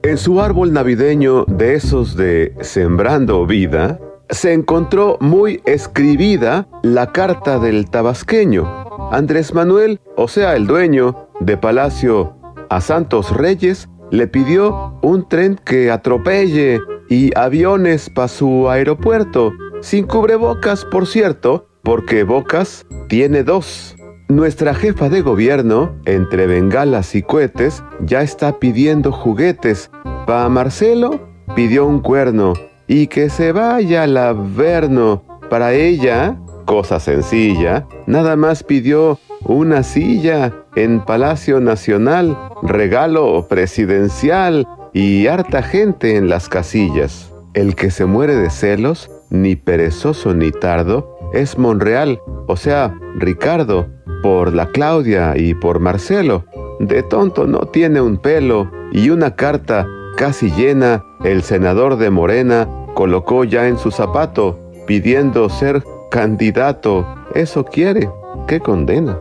En 0.02 0.18
su 0.18 0.40
árbol 0.40 0.72
navideño 0.72 1.44
de 1.44 1.76
esos 1.76 2.16
de 2.16 2.56
Sembrando 2.60 3.46
Vida, 3.46 4.00
se 4.30 4.52
encontró 4.52 5.16
muy 5.20 5.62
escribida 5.64 6.66
la 6.82 7.12
carta 7.12 7.60
del 7.60 7.88
tabasqueño. 7.88 8.68
Andrés 9.12 9.54
Manuel, 9.54 10.00
o 10.16 10.26
sea, 10.26 10.56
el 10.56 10.66
dueño 10.66 11.28
de 11.38 11.56
Palacio 11.56 12.34
a 12.68 12.80
Santos 12.80 13.30
Reyes, 13.30 13.88
le 14.10 14.26
pidió 14.26 14.98
un 15.02 15.28
tren 15.28 15.54
que 15.64 15.92
atropelle 15.92 16.80
y 17.12 17.30
aviones 17.36 18.08
para 18.08 18.26
su 18.26 18.70
aeropuerto, 18.70 19.52
sin 19.82 20.06
cubrebocas, 20.06 20.86
por 20.86 21.06
cierto, 21.06 21.66
porque 21.82 22.24
bocas 22.24 22.86
tiene 23.06 23.42
dos. 23.44 23.94
Nuestra 24.28 24.72
jefa 24.72 25.10
de 25.10 25.20
gobierno, 25.20 25.94
entre 26.06 26.46
bengalas 26.46 27.14
y 27.14 27.22
cohetes, 27.22 27.84
ya 28.00 28.22
está 28.22 28.58
pidiendo 28.58 29.12
juguetes. 29.12 29.90
Pa' 30.26 30.48
Marcelo 30.48 31.20
pidió 31.54 31.84
un 31.84 32.00
cuerno 32.00 32.54
y 32.88 33.08
que 33.08 33.28
se 33.28 33.52
vaya 33.52 34.04
al 34.04 34.16
averno. 34.16 35.22
Para 35.50 35.74
ella, 35.74 36.38
cosa 36.64 36.98
sencilla, 36.98 37.86
nada 38.06 38.36
más 38.36 38.64
pidió 38.64 39.18
una 39.44 39.82
silla 39.82 40.50
en 40.76 41.04
Palacio 41.04 41.60
Nacional, 41.60 42.38
regalo 42.62 43.48
presidencial 43.48 44.66
y 44.92 45.26
harta 45.26 45.62
gente 45.62 46.16
en 46.16 46.28
las 46.28 46.48
casillas. 46.48 47.32
El 47.54 47.74
que 47.74 47.90
se 47.90 48.06
muere 48.06 48.36
de 48.36 48.50
celos, 48.50 49.10
ni 49.30 49.56
perezoso 49.56 50.34
ni 50.34 50.50
tardo, 50.50 51.18
es 51.32 51.58
Monreal, 51.58 52.20
o 52.46 52.56
sea, 52.56 52.94
Ricardo, 53.16 53.88
por 54.22 54.52
la 54.52 54.66
Claudia 54.66 55.34
y 55.36 55.54
por 55.54 55.80
Marcelo. 55.80 56.44
De 56.80 57.02
tonto 57.02 57.46
no 57.46 57.60
tiene 57.60 58.00
un 58.00 58.16
pelo 58.16 58.70
y 58.92 59.10
una 59.10 59.36
carta 59.36 59.86
casi 60.16 60.50
llena, 60.50 61.04
el 61.24 61.42
senador 61.42 61.96
de 61.96 62.10
Morena 62.10 62.68
colocó 62.94 63.44
ya 63.44 63.68
en 63.68 63.78
su 63.78 63.90
zapato, 63.90 64.58
pidiendo 64.86 65.48
ser 65.48 65.82
candidato. 66.10 67.06
Eso 67.34 67.64
quiere. 67.64 68.08
¡Qué 68.46 68.60
condena! 68.60 69.18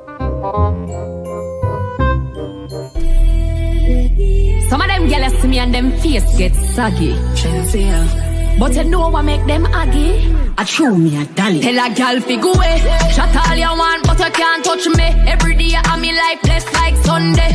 See 5.41 5.47
me 5.47 5.59
and 5.59 5.73
them 5.73 5.91
face 5.99 6.37
get 6.37 6.53
saggy. 6.55 7.13
But 8.59 8.75
you 8.75 8.83
know 8.83 9.09
what 9.09 9.23
make 9.23 9.45
them 9.45 9.65
aggy? 9.65 10.35
I 10.57 10.63
show 10.65 10.93
me 10.95 11.17
a 11.21 11.25
dolly. 11.25 11.61
Tell 11.61 11.79
a 11.85 11.89
gal 11.95 12.19
fi 12.21 12.35
go 12.37 12.53
away. 12.53 12.77
Shut 13.15 13.35
all 13.35 13.55
you 13.55 13.73
want, 13.81 14.05
but 14.05 14.19
you 14.19 14.31
can't 14.31 14.63
touch 14.63 14.85
me. 14.87 15.07
Every 15.33 15.55
day 15.55 15.73
I'm 15.75 16.01
me 16.01 16.11
life 16.13 16.41
blessed 16.43 16.73
like 16.73 16.95
Sunday. 16.97 17.51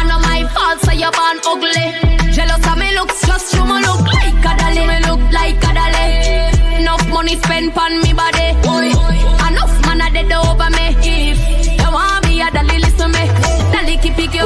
I 0.00 0.02
know 0.08 0.20
my 0.20 0.40
fault, 0.54 0.80
so 0.84 0.92
you 0.92 1.10
born 1.18 1.38
ugly. 1.50 1.86
Jealous 2.34 2.66
of 2.66 2.78
me 2.78 2.88
looks, 2.98 3.26
just 3.26 3.54
you 3.54 3.64
me 3.64 3.76
look 3.86 4.04
like 4.18 4.44
a 4.50 4.52
dolly. 4.60 4.84
Me 4.90 4.98
look 5.08 5.22
like 5.32 5.62
a 5.68 5.72
dolly. 5.78 6.80
Enough 6.80 7.08
money 7.08 7.36
spent 7.36 7.76
on 7.76 8.02
me 8.02 8.12
body. 8.12 8.48
Enough 9.48 9.74
man 9.86 10.00
a 10.02 10.08
dead 10.12 10.32
over 10.32 10.70
me. 10.76 11.19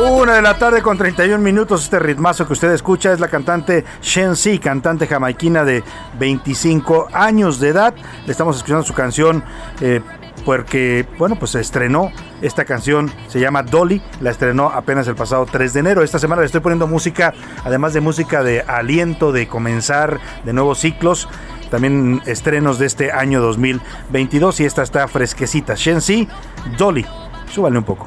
Una 0.01 0.35
de 0.35 0.43
la 0.43 0.59
tarde 0.59 0.83
con 0.83 0.99
31 0.99 1.39
minutos. 1.39 1.85
Este 1.85 1.99
ritmazo 1.99 2.47
que 2.47 2.53
usted 2.53 2.73
escucha 2.73 3.13
es 3.13 3.21
la 3.21 3.29
cantante 3.29 3.85
Shen 4.03 4.37
Si, 4.37 4.59
cantante 4.59 5.07
jamaiquina 5.07 5.65
de 5.65 5.83
25 6.19 7.09
años 7.13 7.61
de 7.61 7.69
edad. 7.69 7.95
Le 8.27 8.33
estamos 8.33 8.57
escuchando 8.57 8.83
su 8.83 8.95
canción. 8.95 9.45
eh, 9.81 10.01
porque, 10.45 11.07
bueno, 11.17 11.37
pues 11.37 11.53
se 11.53 11.61
estrenó 11.61 12.13
esta 12.43 12.67
canción, 12.67 13.11
se 13.29 13.41
llama 13.41 13.63
Dolly, 13.63 14.03
la 14.21 14.31
estrenó 14.31 14.69
apenas 14.69 15.09
el 15.09 15.15
pasado 15.15 15.47
3 15.47 15.73
de 15.73 15.81
enero. 15.81 16.03
Esta 16.03 16.19
semana 16.19 16.41
le 16.43 16.47
estoy 16.47 16.61
poniendo 16.61 16.87
música, 16.87 17.33
además 17.65 17.95
de 17.95 18.03
música 18.03 18.43
de 18.43 18.61
aliento, 18.61 19.33
de 19.33 19.49
comenzar, 19.49 20.21
de 20.45 20.53
nuevos 20.53 20.81
ciclos, 20.81 21.29
también 21.71 22.21
estrenos 22.27 22.79
de 22.79 22.87
este 22.87 23.11
año 23.11 23.41
2022 23.41 24.61
y 24.61 24.65
esta 24.67 24.83
está 24.83 25.09
fresquecita. 25.09 25.77
Shensi, 25.77 26.29
Dolly, 26.77 27.07
súbale 27.51 27.79
un 27.79 27.85
poco. 27.85 28.05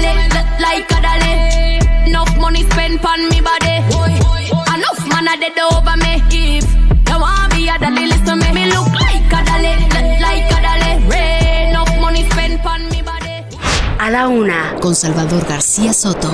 like 0.00 0.19
a 0.40 0.44
dolly, 0.44 0.60
like 0.60 0.90
a 0.90 1.00
dolly. 1.00 2.08
Enough 2.08 2.36
money 2.38 2.62
spent 2.70 3.04
on 3.04 3.28
me 3.28 3.40
body. 3.40 3.76
Enough 4.74 5.08
man 5.08 5.28
a 5.28 5.36
dead 5.38 5.58
over 5.58 5.96
me. 5.96 6.22
If 6.30 6.64
you 7.08 7.18
want 7.18 7.54
me 7.54 7.68
a 7.68 7.78
dolly, 7.78 8.06
listen 8.06 8.38
me. 8.38 8.52
Me 8.52 8.66
look 8.66 8.92
like 8.92 9.32
a 9.32 9.44
dolly, 9.44 9.74
like 10.20 10.50
a 10.50 10.58
dolly. 10.62 11.08
Ray, 11.08 11.68
enough 11.70 12.00
money 12.00 12.24
spent 12.30 12.64
on 12.64 12.88
me 12.90 13.02
body. 13.02 13.44
A 13.98 14.10
la 14.10 14.28
una 14.28 14.74
con 14.80 14.94
Salvador 14.94 15.44
García 15.46 15.92
Soto. 15.92 16.30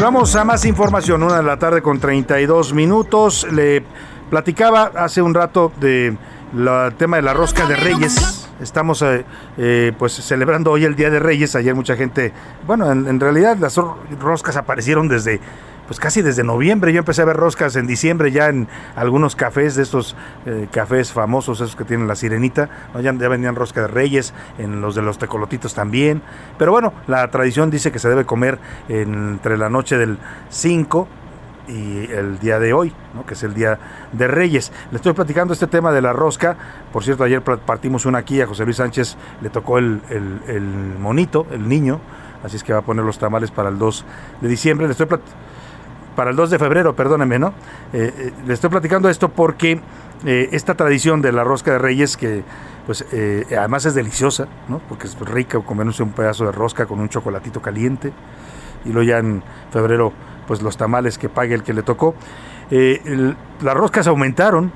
Vamos 0.00 0.36
a 0.36 0.44
más 0.44 0.64
información, 0.66 1.22
una 1.22 1.38
de 1.38 1.42
la 1.42 1.58
tarde 1.58 1.80
con 1.80 1.98
32 1.98 2.74
minutos. 2.74 3.46
Le 3.50 3.82
platicaba 4.30 4.92
hace 4.96 5.22
un 5.22 5.34
rato 5.34 5.72
de 5.80 6.16
la 6.54 6.92
tema 6.96 7.16
de 7.16 7.22
la 7.22 7.32
rosca 7.32 7.66
de 7.66 7.76
Reyes. 7.76 8.35
Estamos 8.60 9.02
eh, 9.02 9.24
eh, 9.58 9.92
pues 9.98 10.12
celebrando 10.14 10.70
hoy 10.70 10.84
el 10.84 10.96
Día 10.96 11.10
de 11.10 11.18
Reyes. 11.18 11.54
Ayer 11.56 11.74
mucha 11.74 11.94
gente, 11.96 12.32
bueno, 12.66 12.90
en, 12.90 13.20
realidad 13.20 13.56
las 13.58 13.76
ro- 13.76 13.98
roscas 14.18 14.56
aparecieron 14.56 15.08
desde 15.08 15.40
pues 15.86 16.00
casi 16.00 16.20
desde 16.22 16.42
noviembre. 16.42 16.92
Yo 16.92 16.98
empecé 17.00 17.22
a 17.22 17.26
ver 17.26 17.36
roscas 17.36 17.76
en 17.76 17.86
diciembre 17.86 18.32
ya 18.32 18.48
en 18.48 18.66
algunos 18.96 19.36
cafés 19.36 19.76
de 19.76 19.82
estos 19.82 20.16
eh, 20.46 20.66
cafés 20.72 21.12
famosos, 21.12 21.60
esos 21.60 21.76
que 21.76 21.84
tienen 21.84 22.08
la 22.08 22.16
sirenita. 22.16 22.68
Ya, 23.02 23.12
ya 23.12 23.28
venían 23.28 23.54
rosca 23.54 23.82
de 23.82 23.88
reyes, 23.88 24.32
en 24.58 24.80
los 24.80 24.94
de 24.94 25.02
los 25.02 25.18
tecolotitos 25.18 25.74
también. 25.74 26.22
Pero 26.58 26.72
bueno, 26.72 26.92
la 27.06 27.30
tradición 27.30 27.70
dice 27.70 27.92
que 27.92 27.98
se 27.98 28.08
debe 28.08 28.24
comer 28.24 28.58
entre 28.88 29.58
la 29.58 29.68
noche 29.68 29.96
del 29.98 30.18
5 30.48 31.06
y 31.68 32.10
el 32.10 32.38
día 32.38 32.58
de 32.58 32.72
hoy, 32.72 32.92
¿no? 33.14 33.26
que 33.26 33.34
es 33.34 33.42
el 33.42 33.54
día 33.54 33.78
de 34.12 34.28
Reyes. 34.28 34.72
Le 34.90 34.96
estoy 34.96 35.12
platicando 35.12 35.52
este 35.52 35.66
tema 35.66 35.92
de 35.92 36.00
la 36.00 36.12
rosca. 36.12 36.56
Por 36.92 37.04
cierto, 37.04 37.24
ayer 37.24 37.42
partimos 37.42 38.06
una 38.06 38.18
aquí, 38.18 38.40
a 38.40 38.46
José 38.46 38.64
Luis 38.64 38.76
Sánchez 38.76 39.16
le 39.42 39.50
tocó 39.50 39.78
el, 39.78 40.00
el, 40.10 40.62
monito, 40.98 41.46
el 41.50 41.68
niño, 41.68 42.00
así 42.42 42.56
es 42.56 42.64
que 42.64 42.72
va 42.72 42.80
a 42.80 42.82
poner 42.82 43.04
los 43.04 43.18
tamales 43.18 43.50
para 43.50 43.68
el 43.68 43.78
2 43.78 44.04
de 44.40 44.48
diciembre. 44.48 44.86
Le 44.86 44.92
estoy 44.92 45.06
para 46.14 46.30
el 46.30 46.36
2 46.36 46.50
de 46.50 46.58
febrero, 46.58 46.96
perdóneme, 46.96 47.38
¿no? 47.38 47.48
Eh, 47.92 48.12
eh, 48.16 48.32
le 48.46 48.54
estoy 48.54 48.70
platicando 48.70 49.08
esto 49.08 49.28
porque 49.28 49.80
eh, 50.24 50.48
esta 50.52 50.74
tradición 50.74 51.20
de 51.20 51.32
la 51.32 51.44
rosca 51.44 51.72
de 51.72 51.78
Reyes, 51.78 52.16
que 52.16 52.42
pues 52.86 53.04
además 53.50 53.84
es 53.84 53.94
deliciosa, 53.94 54.46
¿no? 54.68 54.78
Porque 54.88 55.08
es 55.08 55.18
rica 55.18 55.58
comerse 55.58 56.04
un 56.04 56.12
pedazo 56.12 56.46
de 56.46 56.52
rosca 56.52 56.86
con 56.86 57.00
un 57.00 57.08
chocolatito 57.08 57.60
caliente 57.60 58.12
y 58.84 58.92
luego 58.92 59.08
ya 59.08 59.18
en 59.18 59.42
febrero 59.72 60.12
pues 60.46 60.62
los 60.62 60.76
tamales 60.76 61.18
que 61.18 61.28
pague 61.28 61.54
el 61.54 61.62
que 61.62 61.74
le 61.74 61.82
tocó. 61.82 62.14
las 62.70 63.74
roscas 63.74 64.06
aumentaron 64.06 64.72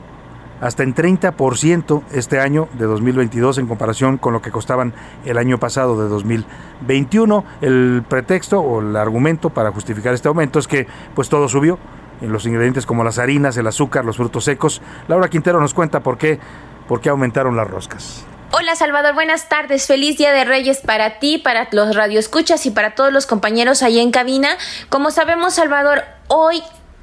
hasta 0.61 0.83
en 0.83 0.94
30% 0.94 2.02
este 2.12 2.38
año 2.38 2.68
de 2.74 2.85
2022 2.85 3.59
en 3.59 3.66
comparación 3.66 4.18
con 4.18 4.33
lo 4.33 4.42
que 4.42 4.50
costaban 4.50 4.92
el 5.24 5.38
año 5.38 5.59
pasado 5.59 6.00
de 6.00 6.09
2021. 6.09 7.44
El 7.62 8.04
pretexto 8.09 8.61
o 8.61 8.80
el 8.80 8.94
argumento 8.96 9.50
para 9.50 9.72
justificar 9.72 10.14
este 10.14 10.28
aumento 10.28 10.59
es 10.59 10.68
que 10.68 10.87
pues 11.14 11.28
todo 11.28 11.48
subió 11.48 11.78
en 12.20 12.33
los 12.33 12.44
ingredientes 12.46 12.85
como 12.85 13.02
las 13.02 13.18
harinas, 13.18 13.56
el 13.56 13.66
azúcar, 13.66 14.04
los 14.04 14.18
frutos 14.18 14.44
secos. 14.44 14.83
Laura 15.09 15.28
Quintero 15.28 15.61
nos 15.61 15.72
cuenta 15.72 16.00
por 16.00 16.18
qué, 16.18 16.38
por 16.87 17.00
qué 17.00 17.09
aumentaron 17.09 17.56
las 17.56 17.68
roscas. 17.68 18.26
Hola 18.53 18.75
Salvador, 18.75 19.15
buenas 19.15 19.49
tardes. 19.49 19.87
Feliz 19.87 20.19
Día 20.19 20.33
de 20.33 20.45
Reyes 20.45 20.81
para 20.81 21.21
ti, 21.21 21.39
para 21.39 21.69
los 21.71 21.95
radioescuchas 21.95 22.67
y 22.67 22.73
para 22.73 22.97
todos 22.97 23.13
los 23.13 23.27
compañeros 23.27 23.81
ahí 23.85 24.01
en 24.01 24.11
cabina. 24.11 24.49
Como 24.89 25.13
sabemos, 25.13 25.55
Salvador, 25.55 26.03
hoy 26.27 26.61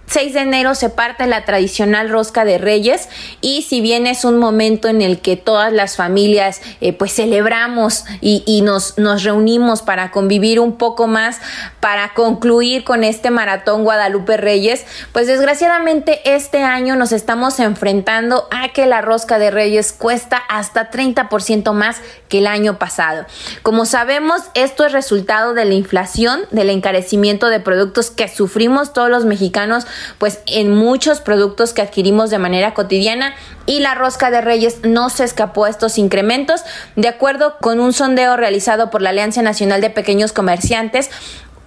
6 0.07 0.33
de 0.33 0.39
enero 0.39 0.73
se 0.73 0.89
parte 0.89 1.27
la 1.27 1.43
tradicional 1.43 2.09
rosca 2.09 2.45
de 2.45 2.57
reyes 2.57 3.09
y 3.41 3.63
si 3.63 3.81
bien 3.81 4.07
es 4.07 4.23
un 4.23 4.37
momento 4.37 4.87
en 4.87 5.01
el 5.01 5.19
que 5.19 5.35
todas 5.35 5.73
las 5.73 5.97
familias 5.97 6.61
eh, 6.79 6.93
pues 6.93 7.13
celebramos 7.13 8.05
y, 8.21 8.41
y, 8.45 8.61
nos, 8.61 8.97
nos 8.97 9.23
reunimos 9.23 9.81
para 9.81 10.11
convivir 10.11 10.61
un 10.61 10.77
poco 10.77 11.07
más, 11.07 11.39
para 11.81 12.13
concluir 12.13 12.85
con 12.85 13.03
este 13.03 13.31
maratón 13.31 13.83
Guadalupe 13.83 14.37
Reyes, 14.37 14.85
pues 15.11 15.27
desgraciadamente 15.27 16.21
este 16.23 16.63
año 16.63 16.95
nos 16.95 17.11
estamos 17.11 17.59
enfrentando 17.59 18.47
a 18.49 18.69
que 18.69 18.85
la 18.85 19.01
rosca 19.01 19.39
de 19.39 19.51
reyes 19.51 19.91
cuesta 19.91 20.37
hasta 20.37 20.89
30% 20.89 21.73
más 21.73 21.97
que 22.29 22.39
el 22.39 22.47
año 22.47 22.79
pasado. 22.79 23.25
Como 23.61 23.85
sabemos, 23.85 24.41
esto 24.53 24.85
es 24.85 24.93
resultado 24.93 25.53
de 25.53 25.65
la 25.65 25.73
inflación, 25.73 26.41
del 26.51 26.69
encarecimiento 26.69 27.49
de 27.49 27.59
productos 27.59 28.09
que 28.09 28.27
sufrimos 28.29 28.93
todos 28.93 29.09
los 29.09 29.25
mexicanos 29.25 29.85
pues 30.17 30.39
en 30.45 30.73
muchos 30.73 31.21
productos 31.21 31.73
que 31.73 31.81
adquirimos 31.81 32.29
de 32.29 32.39
manera 32.39 32.73
cotidiana 32.73 33.33
y 33.65 33.79
la 33.79 33.95
rosca 33.95 34.31
de 34.31 34.41
reyes 34.41 34.79
no 34.83 35.09
se 35.09 35.23
escapó 35.23 35.65
a 35.65 35.69
estos 35.69 35.97
incrementos. 35.97 36.61
De 36.95 37.07
acuerdo 37.07 37.55
con 37.59 37.79
un 37.79 37.93
sondeo 37.93 38.37
realizado 38.37 38.89
por 38.89 39.01
la 39.01 39.09
Alianza 39.09 39.41
Nacional 39.41 39.81
de 39.81 39.89
Pequeños 39.89 40.33
Comerciantes, 40.33 41.09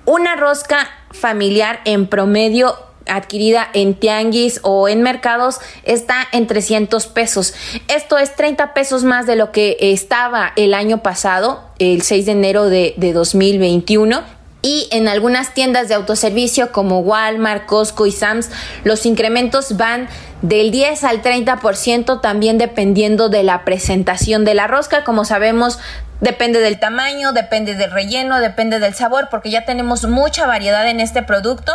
una 0.05 0.37
rosca 0.37 0.89
familiar 1.13 1.81
en 1.85 2.07
promedio 2.07 2.77
adquirida 3.07 3.69
en 3.73 3.95
tianguis 3.95 4.61
o 4.63 4.89
en 4.89 5.03
mercados 5.03 5.59
está 5.85 6.27
en 6.33 6.47
300 6.47 7.07
pesos. 7.09 7.55
Esto 7.89 8.19
es 8.19 8.37
30 8.37 8.73
pesos 8.75 9.05
más 9.05 9.27
de 9.27 9.37
lo 9.37 9.53
que 9.53 9.77
estaba 9.81 10.53
el 10.57 10.75
año 10.75 11.03
pasado, 11.03 11.63
el 11.79 12.03
6 12.03 12.27
de 12.27 12.33
enero 12.33 12.65
de, 12.67 12.95
de 12.97 13.13
2021 13.13 14.40
y 14.63 14.89
en 14.93 15.09
algunas 15.09 15.55
tiendas 15.55 15.89
de 15.89 15.95
autoservicio 15.95 16.73
como 16.73 17.01
Walmart, 17.01 17.67
Costco 17.67 18.07
y 18.07 18.13
Sam's, 18.13 18.51
los 18.85 19.07
incrementos 19.07 19.77
van 19.77 20.09
del 20.43 20.71
10 20.71 21.05
al 21.05 21.23
30% 21.23 22.21
también 22.21 22.59
dependiendo 22.59 23.29
de 23.29 23.43
la 23.43 23.65
presentación 23.65 24.45
de 24.45 24.55
la 24.55 24.67
rosca. 24.67 25.05
Como 25.05 25.25
sabemos, 25.25 25.79
Depende 26.21 26.61
del 26.61 26.79
tamaño, 26.79 27.33
depende 27.33 27.75
del 27.75 27.91
relleno, 27.91 28.41
depende 28.41 28.79
del 28.79 28.93
sabor, 28.93 29.29
porque 29.31 29.51
ya 29.51 29.65
tenemos 29.65 30.07
mucha 30.07 30.47
variedad 30.47 30.87
en 30.87 31.01
este 31.01 31.23
producto. 31.23 31.73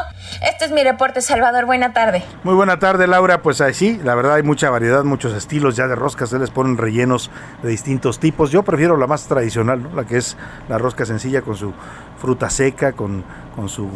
Este 0.48 0.66
es 0.66 0.72
mi 0.72 0.84
reporte, 0.84 1.22
Salvador. 1.22 1.66
Buena 1.66 1.94
tarde. 1.94 2.24
Muy 2.44 2.54
buena 2.54 2.78
tarde, 2.78 3.08
Laura. 3.08 3.42
Pues 3.42 3.60
ahí 3.60 3.74
sí, 3.74 4.00
la 4.04 4.14
verdad 4.14 4.36
hay 4.36 4.44
mucha 4.44 4.70
variedad, 4.70 5.04
muchos 5.04 5.34
estilos 5.34 5.76
ya 5.76 5.88
de 5.88 5.96
roscas. 5.96 6.30
Se 6.30 6.38
les 6.38 6.52
ponen 6.52 6.78
rellenos 6.78 7.32
de 7.64 7.70
distintos 7.70 8.20
tipos. 8.20 8.52
Yo 8.52 8.62
prefiero 8.62 8.98
la 8.98 9.08
más 9.08 9.28
tradicional, 9.28 9.90
la 9.96 10.04
que 10.04 10.18
es 10.18 10.38
la 10.70 10.78
rosca 10.78 11.08
sencilla 11.08 11.42
con 11.42 11.56
su 11.56 11.74
fruta 12.18 12.50
seca, 12.50 12.94
con, 12.94 13.24
con 13.56 13.70
sus 13.70 13.88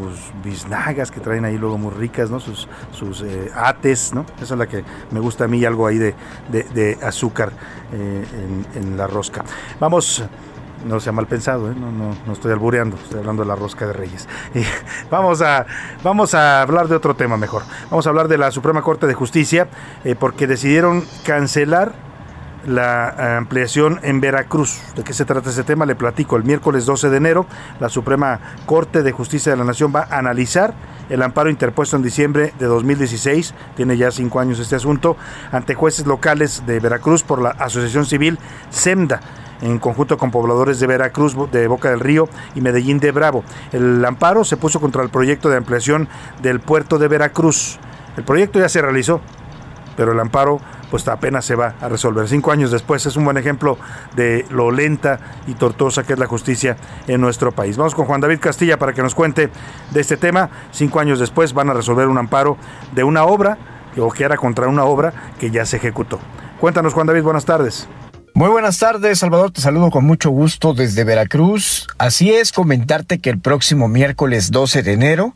biznagas 0.44 1.12
que 1.12 1.20
traen 1.20 1.46
ahí 1.46 1.58
luego 1.58 1.78
muy 1.78 1.92
ricas, 1.92 2.30
¿no? 2.30 2.40
Sus, 2.40 2.68
sus 2.92 3.22
eh, 3.22 3.52
ates, 3.56 4.14
¿no? 4.14 4.26
Esa 4.42 4.54
es 4.54 4.60
la 4.60 4.68
que 4.68 4.84
me 5.12 5.20
gusta 5.20 5.46
a 5.46 5.48
mí, 5.48 5.64
algo 5.66 5.88
ahí 5.88 5.98
de, 5.98 6.16
de, 6.50 6.98
azúcar 7.04 7.52
eh, 7.92 8.26
en, 8.76 8.98
la 8.98 9.08
rosca. 9.08 9.44
Vamos 9.80 10.24
no 10.86 11.00
sea 11.02 11.12
mal 11.12 11.28
pensado, 11.28 11.70
¿eh? 11.70 11.76
no, 11.78 11.92
no, 11.92 12.16
no, 12.26 12.34
estoy 12.34 12.54
albureando, 12.54 12.96
estoy 12.96 13.20
hablando 13.20 13.44
de 13.44 13.50
la 13.50 13.56
rosca 13.56 13.86
de 13.86 13.92
reyes. 13.92 14.30
vamos, 15.12 15.42
a, 15.42 15.66
vamos 16.04 16.34
a 16.34 16.62
hablar 16.62 16.88
de 16.88 16.96
otro 16.96 17.16
tema 17.16 17.36
mejor. 17.36 17.64
Vamos 17.90 18.06
a 18.08 18.10
hablar 18.10 18.30
de 18.30 18.38
la 18.38 18.50
Suprema 18.52 18.82
Corte 18.82 19.06
de 19.06 19.14
Justicia, 19.14 19.68
eh, 20.06 20.16
porque 20.18 20.48
decidieron 20.48 21.04
cancelar 21.26 22.09
la 22.66 23.16
eh, 23.18 23.38
ampliación 23.38 24.00
en 24.04 24.22
Veracruz. 24.22 24.82
¿De 24.96 25.04
qué 25.04 25.14
se 25.14 25.26
trata 25.26 25.50
ese 25.50 25.64
tema? 25.64 25.86
Le 25.86 25.96
platico. 25.96 26.36
El 26.36 26.44
miércoles 26.44 26.86
12 26.86 27.10
de 27.10 27.18
enero, 27.18 27.46
la 27.80 27.90
Suprema 27.90 28.40
Corte 28.66 29.04
de 29.04 29.12
Justicia 29.12 29.52
de 29.52 29.58
la 29.58 29.64
Nación 29.64 29.94
va 29.96 30.08
a 30.10 30.18
analizar 30.18 30.74
el 31.10 31.24
amparo 31.24 31.50
interpuesto 31.50 31.96
en 31.96 32.04
diciembre 32.04 32.54
de 32.60 32.66
2016, 32.68 33.56
tiene 33.76 33.98
ya 33.98 34.12
cinco 34.12 34.40
años 34.40 34.60
este 34.60 34.76
asunto, 34.76 35.18
ante 35.52 35.74
jueces 35.74 36.06
locales 36.06 36.64
de 36.68 36.80
Veracruz 36.80 37.24
por 37.24 37.42
la 37.42 37.50
Asociación 37.50 38.06
Civil 38.06 38.38
SEMDA 38.70 39.20
en 39.62 39.80
conjunto 39.80 40.18
con 40.18 40.32
pobladores 40.32 40.80
de 40.80 40.88
Veracruz, 40.88 41.36
de 41.52 41.68
Boca 41.68 41.90
del 41.90 42.00
Río 42.00 42.30
y 42.56 42.62
Medellín 42.62 43.00
de 43.00 43.12
Bravo. 43.12 43.44
El 43.72 44.04
amparo 44.06 44.44
se 44.44 44.58
puso 44.58 44.80
contra 44.80 45.04
el 45.04 45.10
proyecto 45.10 45.50
de 45.50 45.58
ampliación 45.58 46.08
del 46.42 46.60
puerto 46.60 46.98
de 46.98 47.08
Veracruz. 47.08 47.78
El 48.16 48.24
proyecto 48.24 48.60
ya 48.60 48.70
se 48.70 48.82
realizó, 48.82 49.22
pero 49.98 50.14
el 50.14 50.20
amparo 50.20 50.62
pues 50.90 51.08
apenas 51.08 51.46
se 51.46 51.56
va 51.56 51.76
a 51.82 51.90
resolver. 51.90 52.28
Cinco 52.28 52.52
años 52.52 52.72
después 52.72 53.06
es 53.06 53.16
un 53.16 53.26
buen 53.26 53.38
ejemplo 53.38 53.78
de 54.16 54.46
lo 54.50 54.72
lenta 54.72 55.20
y 55.48 55.54
tortuosa 55.54 56.04
que 56.04 56.14
es 56.14 56.20
la 56.20 56.28
justicia 56.28 56.78
en 57.08 57.22
nuestro 57.22 57.52
país. 57.52 57.78
Vamos 57.78 57.96
con 57.96 58.06
Juan 58.06 58.22
David 58.22 58.40
Castilla 58.40 58.78
para 58.78 58.94
que 58.94 59.02
nos 59.02 59.16
cuente 59.16 59.50
de 59.92 60.02
este 60.02 60.18
tema. 60.18 60.50
Cinco 60.72 61.00
años 61.00 61.20
después 61.20 61.54
van 61.54 61.70
a 61.70 61.74
resolver 61.74 62.08
un 62.08 62.18
amparo 62.18 62.58
de 62.94 63.04
una 63.04 63.24
obra 63.24 63.58
que 64.16 64.24
era 64.24 64.38
contra 64.38 64.68
una 64.68 64.86
obra 64.86 65.14
que 65.40 65.52
ya 65.52 65.66
se 65.66 65.78
ejecutó. 65.78 66.20
Cuéntanos 66.60 66.94
Juan 66.94 67.08
David, 67.08 67.24
buenas 67.24 67.44
tardes. 67.44 67.88
Muy 68.40 68.48
buenas 68.48 68.78
tardes, 68.78 69.20
Salvador. 69.20 69.52
Te 69.52 69.60
saludo 69.60 69.92
con 69.92 70.06
mucho 70.06 70.30
gusto 70.30 70.74
desde 70.74 71.04
Veracruz. 71.04 71.88
Así 71.98 72.32
es, 72.32 72.54
comentarte 72.54 73.20
que 73.20 73.30
el 73.30 73.38
próximo 73.38 73.90
miércoles 73.90 74.50
12 74.50 74.82
de 74.82 74.94
enero, 74.94 75.36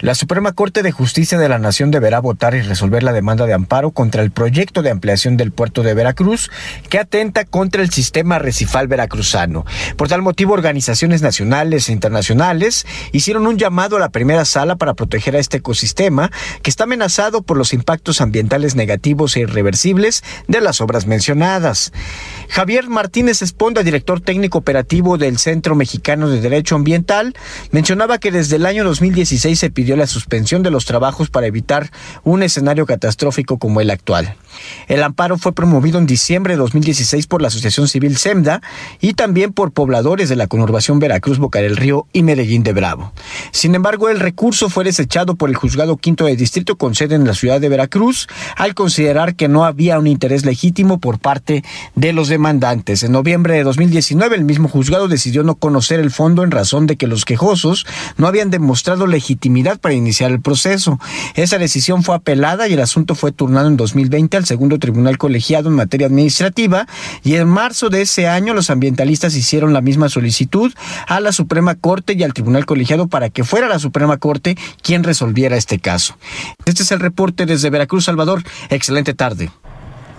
la 0.00 0.14
Suprema 0.14 0.52
Corte 0.52 0.82
de 0.82 0.92
Justicia 0.92 1.38
de 1.38 1.48
la 1.48 1.58
Nación 1.58 1.90
deberá 1.90 2.20
votar 2.20 2.54
y 2.54 2.60
resolver 2.60 3.04
la 3.04 3.14
demanda 3.14 3.46
de 3.46 3.54
amparo 3.54 3.92
contra 3.92 4.20
el 4.20 4.32
proyecto 4.32 4.82
de 4.82 4.90
ampliación 4.90 5.38
del 5.38 5.50
puerto 5.50 5.82
de 5.82 5.94
Veracruz 5.94 6.50
que 6.90 6.98
atenta 6.98 7.46
contra 7.46 7.80
el 7.80 7.88
sistema 7.88 8.38
recifal 8.38 8.86
veracruzano. 8.86 9.64
Por 9.96 10.08
tal 10.08 10.20
motivo, 10.20 10.52
organizaciones 10.52 11.22
nacionales 11.22 11.88
e 11.88 11.92
internacionales 11.92 12.86
hicieron 13.12 13.46
un 13.46 13.56
llamado 13.56 13.96
a 13.96 14.00
la 14.00 14.10
primera 14.10 14.44
sala 14.44 14.76
para 14.76 14.92
proteger 14.92 15.36
a 15.36 15.38
este 15.38 15.56
ecosistema 15.56 16.30
que 16.60 16.68
está 16.68 16.84
amenazado 16.84 17.40
por 17.40 17.56
los 17.56 17.72
impactos 17.72 18.20
ambientales 18.20 18.74
negativos 18.74 19.38
e 19.38 19.40
irreversibles 19.40 20.22
de 20.48 20.60
las 20.60 20.82
obras 20.82 21.06
mencionadas. 21.06 21.92
Javier 22.52 22.86
Martínez 22.90 23.40
Esponda, 23.40 23.82
director 23.82 24.20
técnico 24.20 24.58
operativo 24.58 25.16
del 25.16 25.38
Centro 25.38 25.74
Mexicano 25.74 26.28
de 26.28 26.42
Derecho 26.42 26.74
Ambiental, 26.74 27.32
mencionaba 27.70 28.18
que 28.18 28.30
desde 28.30 28.56
el 28.56 28.66
año 28.66 28.84
2016 28.84 29.58
se 29.58 29.70
pidió 29.70 29.96
la 29.96 30.06
suspensión 30.06 30.62
de 30.62 30.70
los 30.70 30.84
trabajos 30.84 31.30
para 31.30 31.46
evitar 31.46 31.90
un 32.24 32.42
escenario 32.42 32.84
catastrófico 32.84 33.58
como 33.58 33.80
el 33.80 33.88
actual. 33.88 34.36
El 34.88 35.02
amparo 35.02 35.38
fue 35.38 35.52
promovido 35.52 35.98
en 35.98 36.06
diciembre 36.06 36.54
de 36.54 36.58
2016 36.58 37.26
por 37.26 37.42
la 37.42 37.48
Asociación 37.48 37.88
Civil 37.88 38.16
SEMDA 38.16 38.62
y 39.00 39.14
también 39.14 39.52
por 39.52 39.72
pobladores 39.72 40.28
de 40.28 40.36
la 40.36 40.46
conurbación 40.46 40.98
Veracruz, 40.98 41.38
Boca 41.38 41.60
del 41.60 41.76
Río 41.76 42.06
y 42.12 42.22
Medellín 42.22 42.62
de 42.62 42.72
Bravo. 42.72 43.12
Sin 43.50 43.74
embargo, 43.74 44.08
el 44.08 44.20
recurso 44.20 44.70
fue 44.70 44.84
desechado 44.84 45.34
por 45.34 45.48
el 45.48 45.56
Juzgado 45.56 45.96
Quinto 45.96 46.24
de 46.24 46.36
Distrito 46.36 46.76
con 46.76 46.94
sede 46.94 47.14
en 47.14 47.26
la 47.26 47.34
ciudad 47.34 47.60
de 47.60 47.68
Veracruz 47.68 48.28
al 48.56 48.74
considerar 48.74 49.34
que 49.34 49.48
no 49.48 49.64
había 49.64 49.98
un 49.98 50.06
interés 50.06 50.44
legítimo 50.44 50.98
por 50.98 51.18
parte 51.18 51.64
de 51.94 52.12
los 52.12 52.28
demandantes. 52.28 53.02
En 53.02 53.12
noviembre 53.12 53.54
de 53.54 53.64
2019, 53.64 54.36
el 54.36 54.44
mismo 54.44 54.68
juzgado 54.68 55.08
decidió 55.08 55.42
no 55.42 55.54
conocer 55.54 56.00
el 56.00 56.10
fondo 56.10 56.44
en 56.44 56.50
razón 56.50 56.86
de 56.86 56.96
que 56.96 57.06
los 57.06 57.24
quejosos 57.24 57.86
no 58.16 58.26
habían 58.26 58.50
demostrado 58.50 59.06
legitimidad 59.06 59.78
para 59.80 59.94
iniciar 59.94 60.30
el 60.30 60.40
proceso. 60.40 60.98
Esa 61.34 61.58
decisión 61.58 62.02
fue 62.02 62.14
apelada 62.14 62.68
y 62.68 62.74
el 62.74 62.80
asunto 62.80 63.14
fue 63.14 63.32
turnado 63.32 63.68
en 63.68 63.76
2020 63.76 64.36
segundo 64.46 64.78
tribunal 64.78 65.18
colegiado 65.18 65.68
en 65.68 65.76
materia 65.76 66.06
administrativa 66.06 66.86
y 67.22 67.34
en 67.36 67.48
marzo 67.48 67.90
de 67.90 68.02
ese 68.02 68.28
año 68.28 68.54
los 68.54 68.70
ambientalistas 68.70 69.34
hicieron 69.34 69.72
la 69.72 69.80
misma 69.80 70.08
solicitud 70.08 70.72
a 71.06 71.20
la 71.20 71.32
Suprema 71.32 71.74
Corte 71.74 72.14
y 72.14 72.22
al 72.22 72.34
tribunal 72.34 72.66
colegiado 72.66 73.08
para 73.08 73.30
que 73.30 73.44
fuera 73.44 73.68
la 73.68 73.78
Suprema 73.78 74.16
Corte 74.16 74.56
quien 74.82 75.04
resolviera 75.04 75.56
este 75.56 75.78
caso. 75.78 76.16
Este 76.64 76.82
es 76.82 76.92
el 76.92 77.00
reporte 77.00 77.46
desde 77.46 77.70
Veracruz, 77.70 78.04
Salvador. 78.04 78.42
Excelente 78.70 79.14
tarde. 79.14 79.50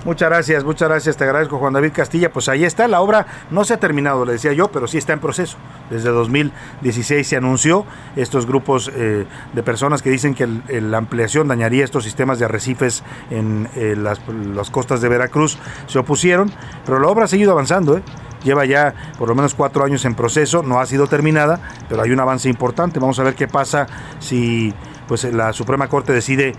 Muchas 0.05 0.29
gracias, 0.29 0.65
muchas 0.65 0.89
gracias, 0.89 1.15
te 1.15 1.23
agradezco 1.23 1.57
Juan 1.59 1.71
David 1.71 1.93
Castilla. 1.93 2.29
Pues 2.29 2.49
ahí 2.49 2.65
está, 2.65 2.89
la 2.89 2.99
obra 2.99 3.25
no 3.51 3.63
se 3.63 3.75
ha 3.75 3.77
terminado, 3.77 4.25
le 4.25 4.33
decía 4.33 4.51
yo, 4.51 4.69
pero 4.69 4.85
sí 4.85 4.97
está 4.97 5.13
en 5.13 5.21
proceso. 5.21 5.57
Desde 5.89 6.09
2016 6.09 7.25
se 7.25 7.37
anunció 7.37 7.85
estos 8.17 8.45
grupos 8.45 8.91
eh, 8.93 9.25
de 9.53 9.63
personas 9.63 10.01
que 10.01 10.09
dicen 10.09 10.35
que 10.35 10.45
la 10.81 10.97
ampliación 10.97 11.47
dañaría 11.47 11.85
estos 11.85 12.03
sistemas 12.03 12.37
de 12.37 12.45
arrecifes 12.45 13.01
en 13.29 13.69
eh, 13.75 13.95
las, 13.97 14.19
las, 14.53 14.69
costas 14.69 14.99
de 14.99 15.07
Veracruz. 15.07 15.57
Se 15.87 15.99
opusieron, 15.99 16.51
pero 16.85 16.99
la 16.99 17.07
obra 17.07 17.23
ha 17.23 17.27
seguido 17.29 17.53
avanzando. 17.53 17.97
¿eh? 17.97 18.03
Lleva 18.43 18.65
ya 18.65 18.93
por 19.17 19.29
lo 19.29 19.35
menos 19.35 19.55
cuatro 19.55 19.85
años 19.85 20.03
en 20.03 20.15
proceso, 20.15 20.63
no 20.63 20.81
ha 20.81 20.85
sido 20.85 21.07
terminada, 21.07 21.61
pero 21.87 22.01
hay 22.01 22.11
un 22.11 22.19
avance 22.19 22.49
importante. 22.49 22.99
Vamos 22.99 23.19
a 23.19 23.23
ver 23.23 23.35
qué 23.35 23.47
pasa 23.47 23.87
si 24.19 24.73
pues 25.07 25.23
la 25.25 25.53
Suprema 25.53 25.87
Corte 25.87 26.13
decide 26.13 26.53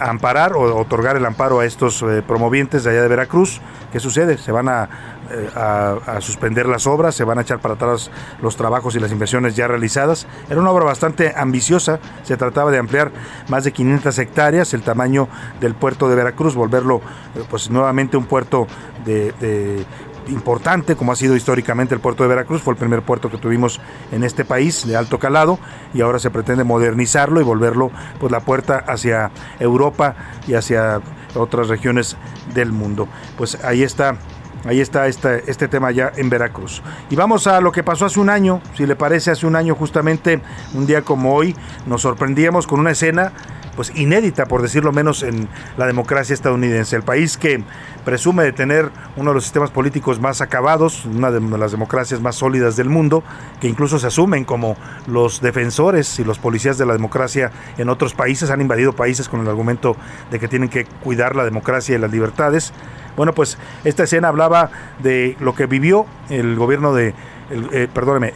amparar 0.00 0.54
o 0.54 0.76
otorgar 0.76 1.16
el 1.16 1.24
amparo 1.24 1.60
a 1.60 1.64
estos 1.64 2.02
eh, 2.02 2.22
promovientes 2.26 2.84
de 2.84 2.90
allá 2.90 3.02
de 3.02 3.08
Veracruz. 3.08 3.60
¿Qué 3.92 4.00
sucede? 4.00 4.36
Se 4.38 4.52
van 4.52 4.68
a, 4.68 4.88
eh, 5.30 5.48
a, 5.54 6.20
suspender 6.20 6.66
las 6.66 6.86
obras, 6.86 7.14
se 7.14 7.24
van 7.24 7.38
a 7.38 7.42
echar 7.42 7.60
para 7.60 7.74
atrás 7.74 8.10
los 8.42 8.56
trabajos 8.56 8.94
y 8.96 9.00
las 9.00 9.12
inversiones 9.12 9.56
ya 9.56 9.68
realizadas. 9.68 10.26
Era 10.50 10.60
una 10.60 10.70
obra 10.70 10.84
bastante 10.84 11.32
ambiciosa, 11.36 12.00
se 12.22 12.36
trataba 12.36 12.70
de 12.70 12.78
ampliar 12.78 13.12
más 13.48 13.64
de 13.64 13.72
500 13.72 14.18
hectáreas 14.18 14.74
el 14.74 14.82
tamaño 14.82 15.28
del 15.60 15.74
puerto 15.74 16.08
de 16.08 16.16
Veracruz, 16.16 16.54
volverlo 16.54 17.00
eh, 17.34 17.44
pues 17.48 17.70
nuevamente 17.70 18.16
un 18.16 18.26
puerto 18.26 18.66
de 19.04 19.84
importante, 20.28 20.96
como 20.96 21.12
ha 21.12 21.16
sido 21.16 21.36
históricamente 21.36 21.94
el 21.94 22.00
puerto 22.00 22.22
de 22.22 22.28
Veracruz, 22.28 22.62
fue 22.62 22.74
el 22.74 22.78
primer 22.78 23.02
puerto 23.02 23.30
que 23.30 23.38
tuvimos 23.38 23.80
en 24.12 24.24
este 24.24 24.44
país 24.44 24.86
de 24.86 24.96
alto 24.96 25.18
calado 25.18 25.58
y 25.94 26.00
ahora 26.00 26.18
se 26.18 26.30
pretende 26.30 26.64
modernizarlo 26.64 27.40
y 27.40 27.44
volverlo 27.44 27.90
pues 28.18 28.32
la 28.32 28.40
puerta 28.40 28.84
hacia 28.86 29.30
Europa 29.60 30.16
y 30.46 30.54
hacia 30.54 31.00
otras 31.34 31.68
regiones 31.68 32.16
del 32.54 32.72
mundo. 32.72 33.08
Pues 33.36 33.62
ahí 33.64 33.82
está 33.82 34.16
Ahí 34.64 34.80
está 34.80 35.06
este, 35.06 35.48
este, 35.48 35.68
tema 35.68 35.92
ya 35.92 36.10
en 36.16 36.28
Veracruz. 36.28 36.82
Y 37.08 37.14
vamos 37.14 37.46
a 37.46 37.60
lo 37.60 37.70
que 37.70 37.84
pasó 37.84 38.06
hace 38.06 38.18
un 38.18 38.28
año, 38.28 38.60
si 38.74 38.84
le 38.84 38.96
parece, 38.96 39.30
hace 39.30 39.46
un 39.46 39.54
año 39.54 39.76
justamente, 39.76 40.40
un 40.74 40.86
día 40.86 41.02
como 41.02 41.34
hoy, 41.34 41.54
nos 41.86 42.02
sorprendíamos 42.02 42.66
con 42.66 42.80
una 42.80 42.90
escena 42.90 43.32
pues 43.76 43.92
inédita, 43.94 44.46
por 44.46 44.62
decirlo 44.62 44.90
menos, 44.90 45.22
en 45.22 45.48
la 45.76 45.86
democracia 45.86 46.34
estadounidense. 46.34 46.96
El 46.96 47.02
país 47.02 47.36
que 47.36 47.62
presume 48.04 48.42
de 48.42 48.52
tener 48.52 48.90
uno 49.16 49.30
de 49.30 49.34
los 49.34 49.44
sistemas 49.44 49.70
políticos 49.70 50.18
más 50.18 50.40
acabados, 50.40 51.04
una 51.04 51.30
de 51.30 51.40
las 51.58 51.70
democracias 51.70 52.20
más 52.20 52.36
sólidas 52.36 52.76
del 52.76 52.88
mundo, 52.88 53.22
que 53.60 53.68
incluso 53.68 53.98
se 53.98 54.06
asumen 54.06 54.44
como 54.44 54.76
los 55.06 55.40
defensores 55.40 56.18
y 56.18 56.24
los 56.24 56.38
policías 56.38 56.78
de 56.78 56.86
la 56.86 56.94
democracia 56.94 57.52
en 57.76 57.90
otros 57.90 58.14
países, 58.14 58.50
han 58.50 58.60
invadido 58.60 58.94
países 58.94 59.28
con 59.28 59.40
el 59.40 59.48
argumento 59.48 59.96
de 60.30 60.40
que 60.40 60.48
tienen 60.48 60.70
que 60.70 60.86
cuidar 60.86 61.36
la 61.36 61.44
democracia 61.44 61.94
y 61.94 61.98
las 61.98 62.10
libertades. 62.10 62.72
Bueno, 63.16 63.34
pues 63.34 63.58
esta 63.84 64.04
escena 64.04 64.28
hablaba 64.28 64.70
de 65.02 65.36
lo 65.40 65.54
que 65.54 65.66
vivió 65.66 66.06
el 66.30 66.56
gobierno 66.56 66.94
de 66.94 67.14
eh, 67.48 67.86
perdóneme, 67.92 68.32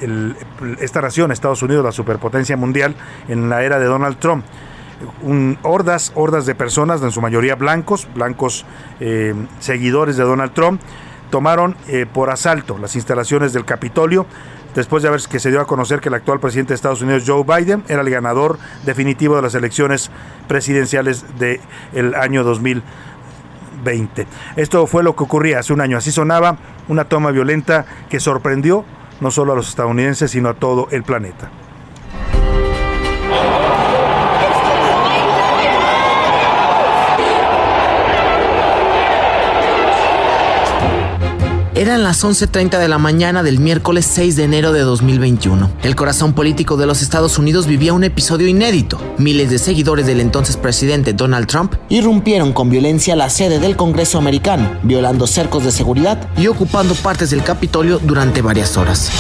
esta 0.79 1.01
nación, 1.01 1.33
Estados 1.33 1.63
Unidos, 1.63 1.85
la 1.85 1.91
superpotencia 1.91 2.57
mundial, 2.57 2.95
en 3.29 3.49
la 3.49 3.65
era 3.65 3.81
de 3.81 3.87
Donald 3.87 4.19
Trump 4.19 4.45
hordas, 5.63 6.13
hordas 6.15 6.47
de 6.47 6.55
personas, 6.55 7.03
en 7.03 7.11
su 7.11 7.21
mayoría 7.21 7.55
blancos, 7.55 8.09
blancos 8.15 8.65
eh, 9.01 9.35
seguidores 9.59 10.17
de 10.17 10.25
Donald 10.25 10.53
Trump, 10.53 10.81
tomaron 11.31 11.77
eh, 11.89 12.07
por 12.13 12.31
asalto 12.31 12.79
las 12.79 12.97
instalaciones 12.97 13.53
del 13.53 13.65
Capitolio 13.65 14.27
después 14.75 15.03
de 15.03 15.09
haber 15.09 15.21
que 15.23 15.41
se 15.41 15.51
dio 15.51 15.61
a 15.61 15.67
conocer 15.67 16.01
que 16.01 16.09
el 16.09 16.15
actual 16.15 16.41
presidente 16.41 16.71
de 16.71 16.77
Estados 16.77 17.03
Unidos, 17.03 17.25
Joe 17.27 17.45
Biden, 17.45 17.85
era 17.89 18.03
el 18.03 18.11
ganador 18.11 18.59
definitivo 18.85 19.37
de 19.37 19.43
las 19.43 19.55
elecciones 19.55 20.11
presidenciales 20.49 21.25
del 21.39 22.15
año 22.15 22.45
2020. 22.45 24.27
Esto 24.57 24.87
fue 24.87 25.03
lo 25.03 25.17
que 25.17 25.25
ocurría 25.25 25.59
hace 25.61 25.73
un 25.73 25.81
año. 25.81 25.97
Así 25.97 26.13
sonaba 26.13 26.59
una 26.89 27.05
toma 27.05 27.31
violenta 27.31 27.85
que 28.09 28.21
sorprendió 28.21 28.85
no 29.21 29.31
solo 29.31 29.53
a 29.53 29.57
los 29.57 29.69
estadounidenses, 29.69 30.31
sino 30.31 30.49
a 30.49 30.55
todo 30.55 30.89
el 30.91 31.03
planeta. 31.03 31.51
Eran 41.81 42.03
las 42.03 42.23
11.30 42.25 42.79
de 42.79 42.89
la 42.89 42.99
mañana 42.99 43.43
del 43.43 43.59
miércoles 43.59 44.05
6 44.05 44.37
de 44.37 44.45
enero 44.45 44.73
de 44.73 44.81
2021. 44.81 45.71
El 45.83 45.97
corazón 45.97 46.35
político 46.35 46.77
de 46.77 46.85
los 46.85 47.01
Estados 47.01 47.39
Unidos 47.39 47.67
vivía 47.67 47.95
un 47.95 48.05
episodio 48.05 48.49
inédito. 48.49 49.01
Miles 49.17 49.49
de 49.49 49.59
seguidores 49.59 50.07
del 50.07 50.21
entonces 50.21 50.59
presidente 50.59 51.15
Donald 51.15 51.47
Trump 51.47 51.73
irrumpieron 51.89 52.53
con 52.53 52.69
violencia 52.69 53.17
la 53.17 53.31
sede 53.31 53.61
del 53.61 53.77
Congreso 53.77 54.19
americano, 54.19 54.71
violando 54.83 55.27
cercos 55.27 55.65
de 55.65 55.73
seguridad 55.73 56.29
y 56.37 56.49
ocupando 56.49 56.95
partes 56.97 57.31
del 57.31 57.43
Capitolio 57.43 57.99
durante 57.99 58.43
varias 58.43 58.77
horas. 58.77 59.11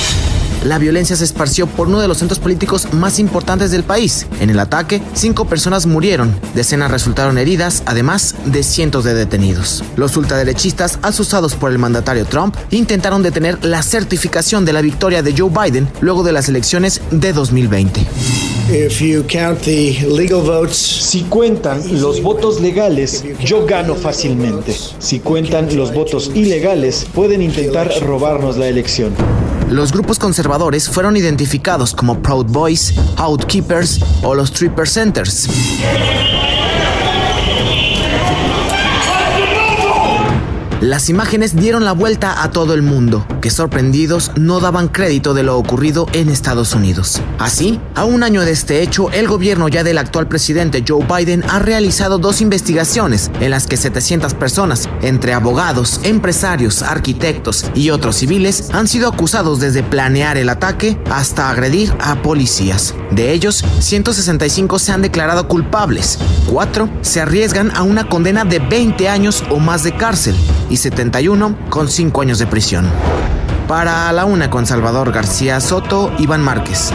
La 0.64 0.78
violencia 0.78 1.16
se 1.16 1.24
esparció 1.24 1.66
por 1.66 1.88
uno 1.88 2.00
de 2.00 2.08
los 2.08 2.18
centros 2.18 2.38
políticos 2.38 2.92
más 2.92 3.18
importantes 3.18 3.70
del 3.70 3.82
país. 3.82 4.26
En 4.40 4.50
el 4.50 4.58
ataque, 4.58 5.00
cinco 5.14 5.46
personas 5.46 5.86
murieron, 5.86 6.38
decenas 6.54 6.90
resultaron 6.90 7.38
heridas, 7.38 7.82
además 7.86 8.34
de 8.44 8.62
cientos 8.62 9.04
de 9.04 9.14
detenidos. 9.14 9.82
Los 9.96 10.18
ultraderechistas, 10.18 10.98
asustados 11.00 11.54
por 11.54 11.70
el 11.70 11.78
mandatario 11.78 12.26
Trump, 12.26 12.56
intentaron 12.70 13.22
detener 13.22 13.64
la 13.64 13.82
certificación 13.82 14.66
de 14.66 14.74
la 14.74 14.82
victoria 14.82 15.22
de 15.22 15.34
Joe 15.36 15.50
Biden 15.50 15.88
luego 16.02 16.22
de 16.24 16.32
las 16.32 16.50
elecciones 16.50 17.00
de 17.11 17.32
2020. 17.32 18.06
Si 20.76 21.22
cuentan 21.22 21.80
los 22.00 22.22
votos 22.22 22.61
legales, 22.61 23.24
yo 23.42 23.64
gano 23.64 23.94
fácilmente. 23.94 24.76
Si 24.98 25.20
cuentan 25.20 25.74
los 25.74 25.94
votos 25.94 26.30
ilegales, 26.34 27.06
pueden 27.14 27.40
intentar 27.40 27.90
robarnos 28.02 28.58
la 28.58 28.68
elección. 28.68 29.14
Los 29.70 29.92
grupos 29.92 30.18
conservadores 30.18 30.88
fueron 30.88 31.16
identificados 31.16 31.94
como 31.94 32.20
Proud 32.20 32.46
Boys, 32.46 32.92
Outkeepers 33.18 34.00
o 34.24 34.34
los 34.34 34.52
Three 34.52 34.68
Percenters. 34.68 35.48
Las 40.81 41.11
imágenes 41.11 41.57
dieron 41.57 41.85
la 41.85 41.93
vuelta 41.93 42.43
a 42.43 42.53
todo 42.53 42.72
el 42.72 42.81
mundo, 42.81 43.26
que 43.43 43.51
sorprendidos 43.51 44.33
no 44.37 44.61
daban 44.61 44.89
crédito 44.89 45.35
de 45.35 45.43
lo 45.43 45.59
ocurrido 45.59 46.07
en 46.14 46.31
Estados 46.31 46.74
Unidos. 46.74 47.20
Así, 47.39 47.78
a 47.95 48.05
un 48.05 48.22
año 48.22 48.41
de 48.41 48.53
este 48.53 48.81
hecho, 48.81 49.11
el 49.11 49.28
gobierno 49.28 49.68
ya 49.68 49.85
del 49.85 49.99
actual 49.99 50.26
presidente 50.26 50.83
Joe 50.89 51.05
Biden 51.05 51.45
ha 51.51 51.59
realizado 51.59 52.16
dos 52.16 52.41
investigaciones 52.41 53.31
en 53.41 53.51
las 53.51 53.66
que 53.66 53.76
700 53.76 54.33
personas, 54.33 54.89
entre 55.03 55.35
abogados, 55.35 56.01
empresarios, 56.03 56.81
arquitectos 56.81 57.66
y 57.74 57.91
otros 57.91 58.16
civiles, 58.16 58.70
han 58.72 58.89
sido 58.89 59.11
acusados 59.11 59.61
desde 59.61 59.83
planear 59.83 60.39
el 60.39 60.49
ataque 60.49 60.99
hasta 61.11 61.51
agredir 61.51 61.93
a 62.01 62.22
policías. 62.22 62.95
De 63.11 63.33
ellos, 63.33 63.62
165 63.81 64.78
se 64.78 64.93
han 64.93 65.03
declarado 65.03 65.47
culpables, 65.47 66.18
cuatro 66.51 66.89
se 67.03 67.20
arriesgan 67.20 67.70
a 67.76 67.83
una 67.83 68.09
condena 68.09 68.47
de 68.47 68.61
20 68.61 69.11
años 69.11 69.45
o 69.51 69.59
más 69.59 69.83
de 69.83 69.95
cárcel 69.95 70.35
y 70.70 70.78
71 70.78 71.56
con 71.68 71.88
5 71.88 72.22
años 72.22 72.38
de 72.38 72.46
prisión. 72.46 72.88
Para 73.68 74.10
la 74.12 74.24
una 74.24 74.48
con 74.48 74.66
Salvador 74.66 75.12
García 75.12 75.60
Soto, 75.60 76.12
Iván 76.18 76.42
Márquez. 76.42 76.92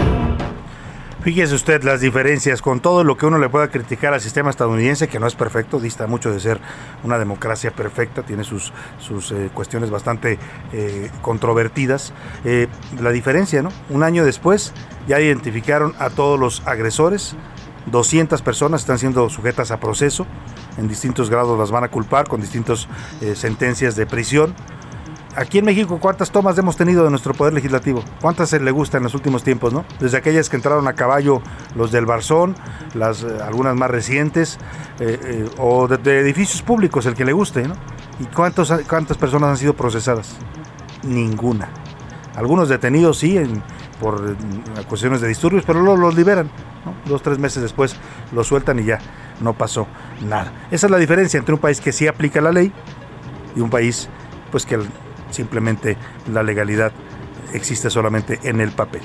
Fíjese 1.25 1.55
usted 1.55 1.83
las 1.83 2.01
diferencias 2.01 2.61
con 2.61 2.81
todo 2.81 3.03
lo 3.03 3.17
que 3.17 3.25
uno 3.25 3.39
le 3.39 3.49
pueda 3.49 3.71
criticar 3.71 4.13
al 4.13 4.21
sistema 4.21 4.51
estadounidense, 4.51 5.07
que 5.07 5.19
no 5.19 5.25
es 5.25 5.33
perfecto, 5.33 5.79
dista 5.79 6.05
mucho 6.05 6.31
de 6.31 6.39
ser 6.39 6.59
una 7.03 7.17
democracia 7.17 7.71
perfecta, 7.71 8.21
tiene 8.21 8.43
sus, 8.43 8.71
sus 8.99 9.31
eh, 9.31 9.49
cuestiones 9.51 9.89
bastante 9.89 10.37
eh, 10.71 11.09
controvertidas. 11.23 12.13
Eh, 12.43 12.67
la 13.01 13.09
diferencia, 13.09 13.63
¿no? 13.63 13.71
Un 13.89 14.03
año 14.03 14.23
después 14.23 14.71
ya 15.07 15.19
identificaron 15.19 15.95
a 15.97 16.11
todos 16.11 16.39
los 16.39 16.61
agresores, 16.67 17.35
200 17.87 18.43
personas 18.43 18.81
están 18.81 18.99
siendo 18.99 19.27
sujetas 19.29 19.71
a 19.71 19.79
proceso, 19.79 20.27
en 20.77 20.87
distintos 20.87 21.29
grados 21.29 21.57
las 21.57 21.71
van 21.71 21.83
a 21.83 21.89
culpar 21.89 22.27
con 22.27 22.41
distintas 22.41 22.87
eh, 23.21 23.35
sentencias 23.35 23.95
de 23.95 24.05
prisión. 24.05 24.53
Aquí 25.35 25.57
en 25.57 25.65
México, 25.65 25.99
¿cuántas 25.99 26.31
tomas 26.31 26.57
hemos 26.57 26.77
tenido 26.77 27.03
de 27.03 27.09
nuestro 27.09 27.33
poder 27.33 27.53
legislativo? 27.53 28.01
¿Cuántas 28.21 28.49
se 28.49 28.59
le 28.59 28.71
gusta 28.71 28.97
en 28.97 29.03
los 29.03 29.13
últimos 29.15 29.43
tiempos, 29.43 29.73
no? 29.73 29.83
Desde 29.99 30.17
aquellas 30.17 30.49
que 30.49 30.55
entraron 30.55 30.87
a 30.87 30.93
caballo 30.93 31.41
los 31.75 31.91
del 31.91 32.05
Barzón, 32.05 32.55
las, 32.93 33.23
eh, 33.23 33.37
algunas 33.45 33.75
más 33.75 33.91
recientes, 33.91 34.57
eh, 34.99 35.49
o 35.57 35.89
de, 35.89 36.19
edificios 36.19 36.61
públicos, 36.61 37.05
el 37.05 37.15
que 37.15 37.25
le 37.25 37.33
guste, 37.33 37.67
¿no? 37.67 37.75
¿Y 38.19 38.25
cuántos, 38.33 38.73
cuántas 38.87 39.17
personas 39.17 39.49
han 39.49 39.57
sido 39.57 39.73
procesadas? 39.73 40.37
Ninguna. 41.03 41.67
Algunos 42.35 42.69
detenidos 42.69 43.17
sí 43.17 43.37
en, 43.37 43.61
por 43.99 44.21
mm, 44.21 44.83
cuestiones 44.87 45.21
de 45.21 45.27
disturbios, 45.27 45.63
pero 45.65 45.81
luego 45.81 45.97
los 45.97 46.15
liberan. 46.15 46.49
Dos, 47.05 47.21
tres 47.21 47.39
meses 47.39 47.63
después 47.63 47.95
los 48.31 48.47
sueltan 48.47 48.79
y 48.79 48.83
ya 48.83 48.99
no 49.41 49.53
pasó 49.53 49.87
nada. 50.21 50.51
Esa 50.71 50.87
es 50.87 50.91
la 50.91 50.97
diferencia 50.97 51.37
entre 51.37 51.53
un 51.53 51.59
país 51.59 51.81
que 51.81 51.91
sí 51.91 52.07
aplica 52.07 52.41
la 52.41 52.51
ley 52.51 52.71
y 53.55 53.59
un 53.59 53.69
país 53.69 54.09
pues 54.51 54.65
que 54.65 54.79
simplemente 55.31 55.97
la 56.31 56.43
legalidad 56.43 56.91
existe 57.53 57.89
solamente 57.89 58.39
en 58.43 58.61
el 58.61 58.71
papel. 58.71 59.01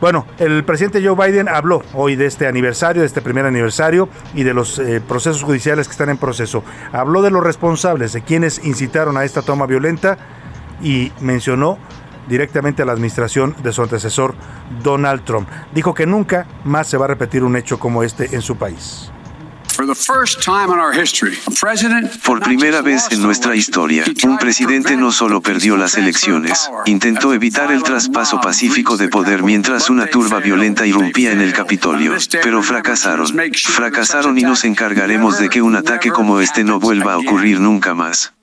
Bueno, 0.00 0.26
el 0.38 0.64
presidente 0.64 1.00
Joe 1.04 1.14
Biden 1.14 1.48
habló 1.48 1.82
hoy 1.94 2.16
de 2.16 2.26
este 2.26 2.48
aniversario, 2.48 3.02
de 3.02 3.06
este 3.06 3.22
primer 3.22 3.46
aniversario 3.46 4.08
y 4.34 4.42
de 4.42 4.52
los 4.52 4.80
eh, 4.80 5.00
procesos 5.00 5.44
judiciales 5.44 5.86
que 5.86 5.92
están 5.92 6.08
en 6.08 6.18
proceso. 6.18 6.64
Habló 6.90 7.22
de 7.22 7.30
los 7.30 7.42
responsables, 7.42 8.12
de 8.12 8.22
quienes 8.22 8.64
incitaron 8.64 9.16
a 9.16 9.24
esta 9.24 9.42
toma 9.42 9.66
violenta 9.66 10.18
y 10.82 11.12
mencionó 11.20 11.78
directamente 12.28 12.82
a 12.82 12.84
la 12.84 12.92
administración 12.92 13.54
de 13.62 13.72
su 13.72 13.82
antecesor 13.82 14.34
Donald 14.82 15.24
Trump. 15.24 15.48
Dijo 15.74 15.94
que 15.94 16.06
nunca 16.06 16.46
más 16.64 16.88
se 16.88 16.96
va 16.96 17.06
a 17.06 17.08
repetir 17.08 17.44
un 17.44 17.56
hecho 17.56 17.78
como 17.78 18.02
este 18.02 18.34
en 18.34 18.42
su 18.42 18.56
país. 18.56 19.10
Por 22.24 22.40
primera 22.40 22.82
vez 22.82 23.08
en 23.10 23.22
nuestra 23.22 23.56
historia, 23.56 24.04
un 24.24 24.36
presidente 24.36 24.96
no 24.96 25.10
solo 25.10 25.40
perdió 25.40 25.76
las 25.76 25.96
elecciones, 25.96 26.70
intentó 26.84 27.32
evitar 27.32 27.72
el 27.72 27.82
traspaso 27.82 28.40
pacífico 28.40 28.96
de 28.96 29.08
poder 29.08 29.42
mientras 29.42 29.88
una 29.88 30.06
turba 30.06 30.40
violenta 30.40 30.86
irrumpía 30.86 31.32
en 31.32 31.40
el 31.40 31.52
Capitolio, 31.52 32.14
pero 32.42 32.62
fracasaron. 32.62 33.28
Fracasaron 33.54 34.38
y 34.38 34.42
nos 34.42 34.64
encargaremos 34.64 35.38
de 35.38 35.48
que 35.48 35.62
un 35.62 35.74
ataque 35.74 36.10
como 36.10 36.40
este 36.40 36.64
no 36.64 36.78
vuelva 36.78 37.14
a 37.14 37.18
ocurrir 37.18 37.58
nunca 37.58 37.94
más. 37.94 38.34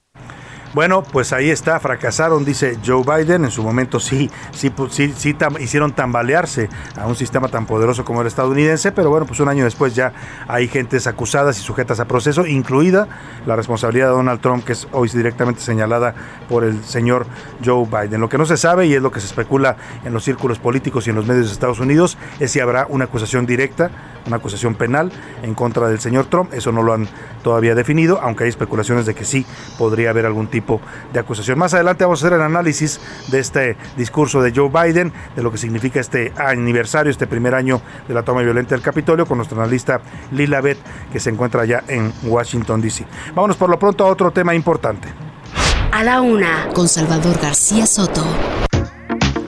Bueno, 0.71 1.01
pues 1.01 1.33
ahí 1.33 1.49
está, 1.49 1.79
fracasaron, 1.79 2.45
dice 2.45 2.77
Joe 2.85 3.03
Biden. 3.03 3.43
En 3.43 3.49
su 3.49 3.63
momento 3.63 3.99
sí, 3.99 4.29
sí, 4.51 4.71
sí, 4.91 5.11
sí 5.17 5.35
hicieron 5.59 5.93
tambalearse 5.93 6.69
a 6.95 7.07
un 7.07 7.15
sistema 7.15 7.47
tan 7.47 7.65
poderoso 7.65 8.05
como 8.05 8.21
el 8.21 8.27
estadounidense, 8.27 8.91
pero 8.91 9.09
bueno, 9.09 9.25
pues 9.25 9.39
un 9.39 9.49
año 9.49 9.63
después 9.63 9.95
ya 9.95 10.13
hay 10.47 10.67
gentes 10.67 11.07
acusadas 11.07 11.57
y 11.57 11.63
sujetas 11.63 11.99
a 11.99 12.05
proceso, 12.05 12.45
incluida 12.45 13.07
la 13.47 13.55
responsabilidad 13.55 14.09
de 14.09 14.13
Donald 14.13 14.41
Trump, 14.41 14.63
que 14.63 14.73
es 14.73 14.87
hoy 14.91 15.09
directamente 15.09 15.59
señalada 15.61 16.13
por 16.47 16.63
el 16.63 16.83
señor 16.83 17.25
Joe 17.65 17.87
Biden. 17.87 18.21
Lo 18.21 18.29
que 18.29 18.37
no 18.37 18.45
se 18.45 18.55
sabe 18.55 18.85
y 18.85 18.93
es 18.93 19.01
lo 19.01 19.11
que 19.11 19.21
se 19.21 19.25
especula 19.25 19.75
en 20.05 20.13
los 20.13 20.23
círculos 20.23 20.59
políticos 20.59 21.07
y 21.07 21.09
en 21.09 21.15
los 21.15 21.25
medios 21.25 21.47
de 21.47 21.53
Estados 21.53 21.79
Unidos 21.79 22.15
es 22.39 22.51
si 22.51 22.59
habrá 22.59 22.85
una 22.89 23.05
acusación 23.05 23.47
directa, 23.47 23.89
una 24.27 24.35
acusación 24.35 24.75
penal 24.75 25.11
en 25.41 25.55
contra 25.55 25.87
del 25.87 25.99
señor 25.99 26.27
Trump. 26.27 26.53
Eso 26.53 26.71
no 26.71 26.83
lo 26.83 26.93
han 26.93 27.07
todavía 27.41 27.73
definido, 27.73 28.19
aunque 28.21 28.43
hay 28.43 28.49
especulaciones 28.51 29.07
de 29.07 29.15
que 29.15 29.25
sí 29.25 29.47
podría 29.79 30.11
haber 30.11 30.27
algún 30.27 30.45
tipo 30.45 30.58
de 31.13 31.19
acusación. 31.19 31.57
Más 31.57 31.73
adelante 31.73 32.03
vamos 32.03 32.23
a 32.23 32.27
hacer 32.27 32.37
el 32.37 32.43
análisis 32.43 32.99
de 33.27 33.39
este 33.39 33.77
discurso 33.97 34.41
de 34.41 34.53
Joe 34.55 34.69
Biden, 34.69 35.11
de 35.35 35.43
lo 35.43 35.51
que 35.51 35.57
significa 35.57 35.99
este 35.99 36.33
aniversario, 36.37 37.11
este 37.11 37.27
primer 37.27 37.55
año 37.55 37.81
de 38.07 38.13
la 38.13 38.23
toma 38.23 38.41
violenta 38.41 38.75
del 38.75 38.81
Capitolio, 38.81 39.25
con 39.25 39.37
nuestra 39.37 39.57
analista 39.57 40.01
Lila 40.31 40.61
Beth, 40.61 40.79
que 41.11 41.19
se 41.19 41.29
encuentra 41.29 41.61
allá 41.61 41.83
en 41.87 42.11
Washington, 42.23 42.81
D.C. 42.81 43.05
Vámonos 43.33 43.57
por 43.57 43.69
lo 43.69 43.79
pronto 43.79 44.05
a 44.05 44.07
otro 44.07 44.31
tema 44.31 44.53
importante. 44.55 45.07
A 45.91 46.03
la 46.03 46.21
una, 46.21 46.67
con 46.73 46.87
Salvador 46.87 47.39
García 47.41 47.85
Soto. 47.85 48.23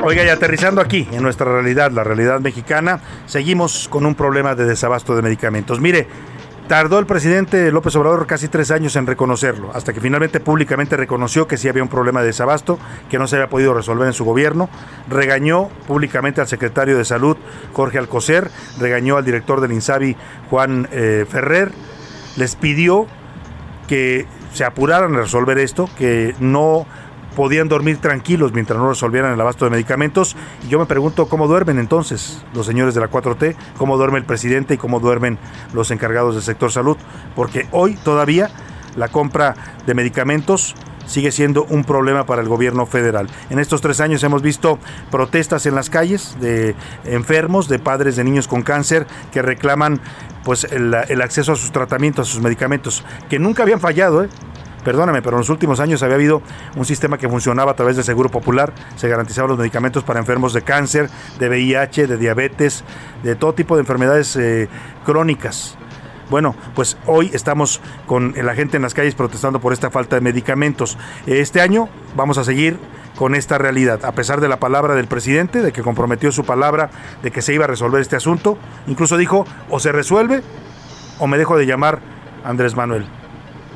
Oiga, 0.03 0.23
y 0.23 0.29
aterrizando 0.29 0.81
aquí, 0.81 1.07
en 1.11 1.21
nuestra 1.21 1.45
realidad, 1.45 1.91
la 1.91 2.03
realidad 2.03 2.39
mexicana, 2.39 3.01
seguimos 3.27 3.87
con 3.87 4.07
un 4.07 4.15
problema 4.15 4.55
de 4.55 4.65
desabasto 4.65 5.15
de 5.15 5.21
medicamentos. 5.21 5.79
Mire, 5.79 6.07
Tardó 6.71 6.99
el 6.99 7.05
presidente 7.05 7.69
López 7.69 7.97
Obrador 7.97 8.25
casi 8.27 8.47
tres 8.47 8.71
años 8.71 8.95
en 8.95 9.05
reconocerlo, 9.05 9.71
hasta 9.73 9.91
que 9.91 9.99
finalmente 9.99 10.39
públicamente 10.39 10.95
reconoció 10.95 11.45
que 11.45 11.57
sí 11.57 11.67
había 11.67 11.83
un 11.83 11.89
problema 11.89 12.21
de 12.21 12.27
desabasto, 12.27 12.79
que 13.09 13.19
no 13.19 13.27
se 13.27 13.35
había 13.35 13.49
podido 13.49 13.73
resolver 13.73 14.07
en 14.07 14.13
su 14.13 14.23
gobierno. 14.23 14.69
Regañó 15.09 15.67
públicamente 15.85 16.39
al 16.39 16.47
secretario 16.47 16.97
de 16.97 17.03
Salud, 17.03 17.35
Jorge 17.73 17.97
Alcocer, 17.97 18.49
regañó 18.79 19.17
al 19.17 19.25
director 19.25 19.59
del 19.59 19.73
INSABI, 19.73 20.15
Juan 20.49 20.87
eh, 20.93 21.25
Ferrer. 21.29 21.73
Les 22.37 22.55
pidió 22.55 23.05
que 23.89 24.25
se 24.53 24.63
apuraran 24.63 25.13
a 25.15 25.23
resolver 25.23 25.57
esto, 25.57 25.89
que 25.97 26.35
no 26.39 26.85
podían 27.35 27.67
dormir 27.67 27.97
tranquilos 27.97 28.53
mientras 28.53 28.79
no 28.79 28.89
resolvieran 28.89 29.33
el 29.33 29.41
abasto 29.41 29.65
de 29.65 29.71
medicamentos. 29.71 30.35
Y 30.65 30.69
yo 30.69 30.79
me 30.79 30.85
pregunto 30.85 31.27
cómo 31.27 31.47
duermen 31.47 31.79
entonces 31.79 32.43
los 32.53 32.65
señores 32.65 32.93
de 32.93 33.01
la 33.01 33.09
4T, 33.09 33.55
cómo 33.77 33.97
duerme 33.97 34.19
el 34.19 34.25
presidente 34.25 34.75
y 34.75 34.77
cómo 34.77 34.99
duermen 34.99 35.37
los 35.73 35.91
encargados 35.91 36.35
del 36.35 36.43
sector 36.43 36.71
salud, 36.71 36.97
porque 37.35 37.67
hoy 37.71 37.95
todavía 37.95 38.49
la 38.95 39.07
compra 39.07 39.55
de 39.85 39.93
medicamentos 39.93 40.75
sigue 41.05 41.31
siendo 41.31 41.65
un 41.65 41.83
problema 41.83 42.25
para 42.25 42.41
el 42.41 42.47
gobierno 42.47 42.85
federal. 42.85 43.27
En 43.49 43.59
estos 43.59 43.81
tres 43.81 43.99
años 43.99 44.23
hemos 44.23 44.41
visto 44.41 44.79
protestas 45.09 45.65
en 45.65 45.75
las 45.75 45.89
calles 45.89 46.37
de 46.39 46.75
enfermos, 47.03 47.67
de 47.67 47.79
padres 47.79 48.15
de 48.15 48.23
niños 48.23 48.47
con 48.47 48.61
cáncer 48.61 49.07
que 49.31 49.41
reclaman 49.41 49.99
pues 50.43 50.63
el, 50.65 50.95
el 51.09 51.21
acceso 51.21 51.51
a 51.51 51.55
sus 51.55 51.71
tratamientos, 51.71 52.29
a 52.29 52.31
sus 52.31 52.41
medicamentos, 52.41 53.03
que 53.29 53.39
nunca 53.39 53.63
habían 53.63 53.79
fallado, 53.79 54.23
¿eh? 54.23 54.29
Perdóname, 54.83 55.21
pero 55.21 55.37
en 55.37 55.39
los 55.39 55.49
últimos 55.49 55.79
años 55.79 56.03
había 56.03 56.15
habido 56.15 56.41
un 56.75 56.85
sistema 56.85 57.17
que 57.17 57.29
funcionaba 57.29 57.71
a 57.71 57.75
través 57.75 57.95
del 57.95 58.05
Seguro 58.05 58.29
Popular, 58.29 58.73
se 58.95 59.07
garantizaban 59.07 59.49
los 59.49 59.59
medicamentos 59.59 60.03
para 60.03 60.19
enfermos 60.19 60.53
de 60.53 60.61
cáncer, 60.61 61.09
de 61.39 61.49
VIH, 61.49 62.07
de 62.07 62.17
diabetes, 62.17 62.83
de 63.23 63.35
todo 63.35 63.53
tipo 63.53 63.75
de 63.75 63.81
enfermedades 63.81 64.35
eh, 64.35 64.67
crónicas. 65.05 65.77
Bueno, 66.29 66.55
pues 66.75 66.97
hoy 67.07 67.29
estamos 67.33 67.81
con 68.05 68.33
la 68.41 68.55
gente 68.55 68.77
en 68.77 68.83
las 68.83 68.93
calles 68.93 69.15
protestando 69.15 69.59
por 69.59 69.73
esta 69.73 69.91
falta 69.91 70.15
de 70.15 70.21
medicamentos. 70.21 70.97
Este 71.25 71.59
año 71.59 71.89
vamos 72.15 72.37
a 72.37 72.45
seguir 72.45 72.79
con 73.17 73.35
esta 73.35 73.57
realidad, 73.57 74.05
a 74.05 74.13
pesar 74.13 74.39
de 74.39 74.47
la 74.47 74.57
palabra 74.57 74.95
del 74.95 75.07
presidente, 75.07 75.61
de 75.61 75.73
que 75.73 75.81
comprometió 75.81 76.31
su 76.31 76.45
palabra 76.45 76.89
de 77.21 77.31
que 77.31 77.41
se 77.41 77.53
iba 77.53 77.65
a 77.65 77.67
resolver 77.67 77.99
este 77.99 78.15
asunto. 78.15 78.57
Incluso 78.87 79.17
dijo, 79.17 79.45
o 79.69 79.81
se 79.81 79.91
resuelve 79.91 80.41
o 81.19 81.27
me 81.27 81.37
dejo 81.37 81.57
de 81.57 81.65
llamar 81.65 81.99
Andrés 82.45 82.75
Manuel. 82.75 83.20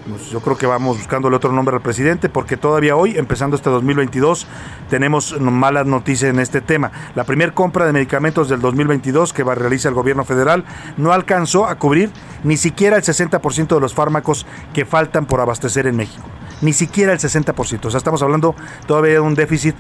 Pues 0.07 0.29
yo 0.29 0.39
creo 0.39 0.55
que 0.55 0.67
vamos 0.67 0.99
buscándole 0.99 1.35
otro 1.35 1.51
nombre 1.51 1.75
al 1.75 1.81
presidente 1.81 2.29
porque 2.29 2.57
todavía 2.57 2.95
hoy, 2.95 3.17
empezando 3.17 3.55
este 3.55 3.71
2022, 3.71 4.45
tenemos 4.87 5.39
malas 5.41 5.87
noticias 5.87 6.29
en 6.29 6.39
este 6.39 6.61
tema. 6.61 6.91
La 7.15 7.23
primera 7.23 7.51
compra 7.53 7.87
de 7.87 7.93
medicamentos 7.93 8.47
del 8.47 8.61
2022 8.61 9.33
que 9.33 9.41
va 9.41 9.53
a 9.53 9.55
realizar 9.55 9.89
el 9.89 9.95
gobierno 9.95 10.23
federal 10.23 10.63
no 10.97 11.11
alcanzó 11.11 11.65
a 11.65 11.79
cubrir 11.79 12.11
ni 12.43 12.55
siquiera 12.55 12.97
el 12.97 13.03
60% 13.03 13.73
de 13.73 13.81
los 13.81 13.95
fármacos 13.95 14.45
que 14.75 14.85
faltan 14.85 15.25
por 15.25 15.39
abastecer 15.41 15.87
en 15.87 15.95
México. 15.95 16.23
Ni 16.61 16.73
siquiera 16.73 17.11
el 17.11 17.19
60%. 17.19 17.85
O 17.85 17.89
sea, 17.89 17.97
estamos 17.97 18.21
hablando 18.21 18.55
todavía 18.85 19.13
de 19.13 19.19
un 19.21 19.33
déficit 19.33 19.75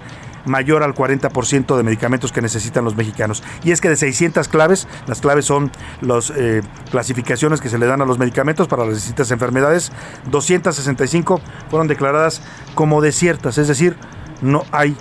mayor 0.45 0.83
al 0.83 0.93
40% 0.93 1.75
de 1.75 1.83
medicamentos 1.83 2.31
que 2.31 2.41
necesitan 2.41 2.83
los 2.83 2.95
mexicanos. 2.95 3.43
Y 3.63 3.71
es 3.71 3.81
que 3.81 3.89
de 3.89 3.95
600 3.95 4.47
claves, 4.47 4.87
las 5.07 5.21
claves 5.21 5.45
son 5.45 5.71
las 6.01 6.31
eh, 6.35 6.61
clasificaciones 6.91 7.61
que 7.61 7.69
se 7.69 7.77
le 7.77 7.85
dan 7.85 8.01
a 8.01 8.05
los 8.05 8.19
medicamentos 8.19 8.67
para 8.67 8.85
las 8.85 8.95
distintas 8.95 9.31
enfermedades, 9.31 9.91
265 10.31 11.41
fueron 11.69 11.87
declaradas 11.87 12.41
como 12.73 13.01
desiertas, 13.01 13.57
es 13.57 13.67
decir, 13.67 13.97
no 14.41 14.63
hay 14.71 14.95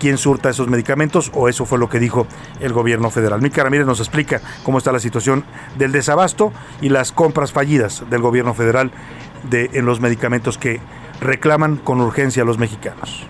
quien 0.00 0.16
surta 0.18 0.48
esos 0.48 0.68
medicamentos 0.68 1.30
o 1.34 1.48
eso 1.48 1.66
fue 1.66 1.78
lo 1.78 1.88
que 1.88 2.00
dijo 2.00 2.26
el 2.58 2.72
gobierno 2.72 3.10
federal. 3.10 3.42
Mica 3.42 3.62
Ramírez 3.62 3.86
nos 3.86 4.00
explica 4.00 4.40
cómo 4.64 4.78
está 4.78 4.90
la 4.92 4.98
situación 4.98 5.44
del 5.78 5.92
desabasto 5.92 6.52
y 6.80 6.88
las 6.88 7.12
compras 7.12 7.52
fallidas 7.52 8.02
del 8.08 8.22
gobierno 8.22 8.54
federal 8.54 8.90
de, 9.48 9.70
en 9.74 9.84
los 9.84 10.00
medicamentos 10.00 10.58
que 10.58 10.80
reclaman 11.20 11.76
con 11.76 12.00
urgencia 12.00 12.42
a 12.42 12.46
los 12.46 12.58
mexicanos. 12.58 13.26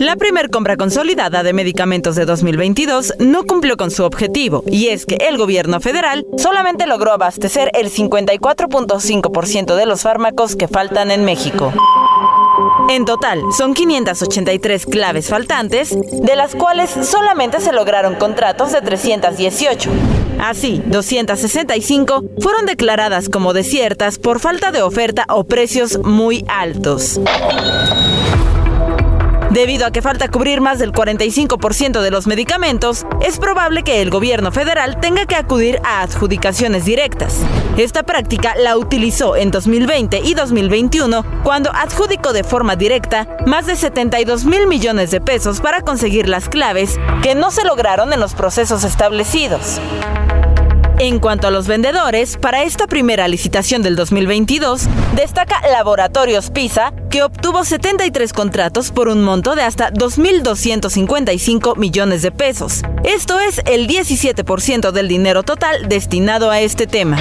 La 0.00 0.16
primer 0.16 0.50
compra 0.50 0.76
consolidada 0.76 1.44
de 1.44 1.52
medicamentos 1.52 2.16
de 2.16 2.24
2022 2.24 3.14
no 3.20 3.44
cumplió 3.44 3.76
con 3.76 3.92
su 3.92 4.02
objetivo, 4.02 4.64
y 4.66 4.88
es 4.88 5.06
que 5.06 5.14
el 5.14 5.38
gobierno 5.38 5.80
federal 5.80 6.26
solamente 6.36 6.86
logró 6.88 7.12
abastecer 7.12 7.70
el 7.74 7.88
54.5% 7.88 9.76
de 9.76 9.86
los 9.86 10.02
fármacos 10.02 10.56
que 10.56 10.66
faltan 10.66 11.12
en 11.12 11.24
México. 11.24 11.72
En 12.88 13.04
total, 13.04 13.40
son 13.56 13.74
583 13.74 14.86
claves 14.86 15.28
faltantes, 15.28 15.96
de 15.96 16.34
las 16.34 16.56
cuales 16.56 16.90
solamente 16.90 17.60
se 17.60 17.72
lograron 17.72 18.16
contratos 18.16 18.72
de 18.72 18.80
318. 18.80 19.88
Así, 20.40 20.82
265 20.86 22.24
fueron 22.40 22.66
declaradas 22.66 23.28
como 23.28 23.52
desiertas 23.52 24.18
por 24.18 24.40
falta 24.40 24.72
de 24.72 24.82
oferta 24.82 25.26
o 25.28 25.44
precios 25.44 26.00
muy 26.02 26.44
altos. 26.48 27.20
Debido 29.52 29.84
a 29.84 29.90
que 29.90 30.00
falta 30.00 30.28
cubrir 30.28 30.62
más 30.62 30.78
del 30.78 30.92
45% 30.92 32.00
de 32.00 32.10
los 32.10 32.26
medicamentos, 32.26 33.04
es 33.20 33.38
probable 33.38 33.82
que 33.82 34.00
el 34.00 34.08
gobierno 34.08 34.50
federal 34.50 34.98
tenga 34.98 35.26
que 35.26 35.36
acudir 35.36 35.78
a 35.84 36.00
adjudicaciones 36.00 36.86
directas. 36.86 37.36
Esta 37.76 38.02
práctica 38.02 38.54
la 38.56 38.78
utilizó 38.78 39.36
en 39.36 39.50
2020 39.50 40.22
y 40.24 40.32
2021 40.32 41.42
cuando 41.44 41.70
adjudicó 41.70 42.32
de 42.32 42.44
forma 42.44 42.76
directa 42.76 43.28
más 43.44 43.66
de 43.66 43.76
72 43.76 44.46
mil 44.46 44.66
millones 44.66 45.10
de 45.10 45.20
pesos 45.20 45.60
para 45.60 45.82
conseguir 45.82 46.30
las 46.30 46.48
claves 46.48 46.98
que 47.22 47.34
no 47.34 47.50
se 47.50 47.66
lograron 47.66 48.14
en 48.14 48.20
los 48.20 48.32
procesos 48.32 48.84
establecidos. 48.84 49.82
En 51.02 51.18
cuanto 51.18 51.48
a 51.48 51.50
los 51.50 51.66
vendedores, 51.66 52.36
para 52.36 52.62
esta 52.62 52.86
primera 52.86 53.26
licitación 53.26 53.82
del 53.82 53.96
2022, 53.96 54.82
destaca 55.16 55.60
Laboratorios 55.68 56.50
PISA, 56.50 56.94
que 57.10 57.24
obtuvo 57.24 57.64
73 57.64 58.32
contratos 58.32 58.92
por 58.92 59.08
un 59.08 59.24
monto 59.24 59.56
de 59.56 59.62
hasta 59.62 59.90
2.255 59.92 61.76
millones 61.76 62.22
de 62.22 62.30
pesos. 62.30 62.82
Esto 63.02 63.40
es 63.40 63.62
el 63.66 63.88
17% 63.88 64.92
del 64.92 65.08
dinero 65.08 65.42
total 65.42 65.88
destinado 65.88 66.52
a 66.52 66.60
este 66.60 66.86
tema. 66.86 67.18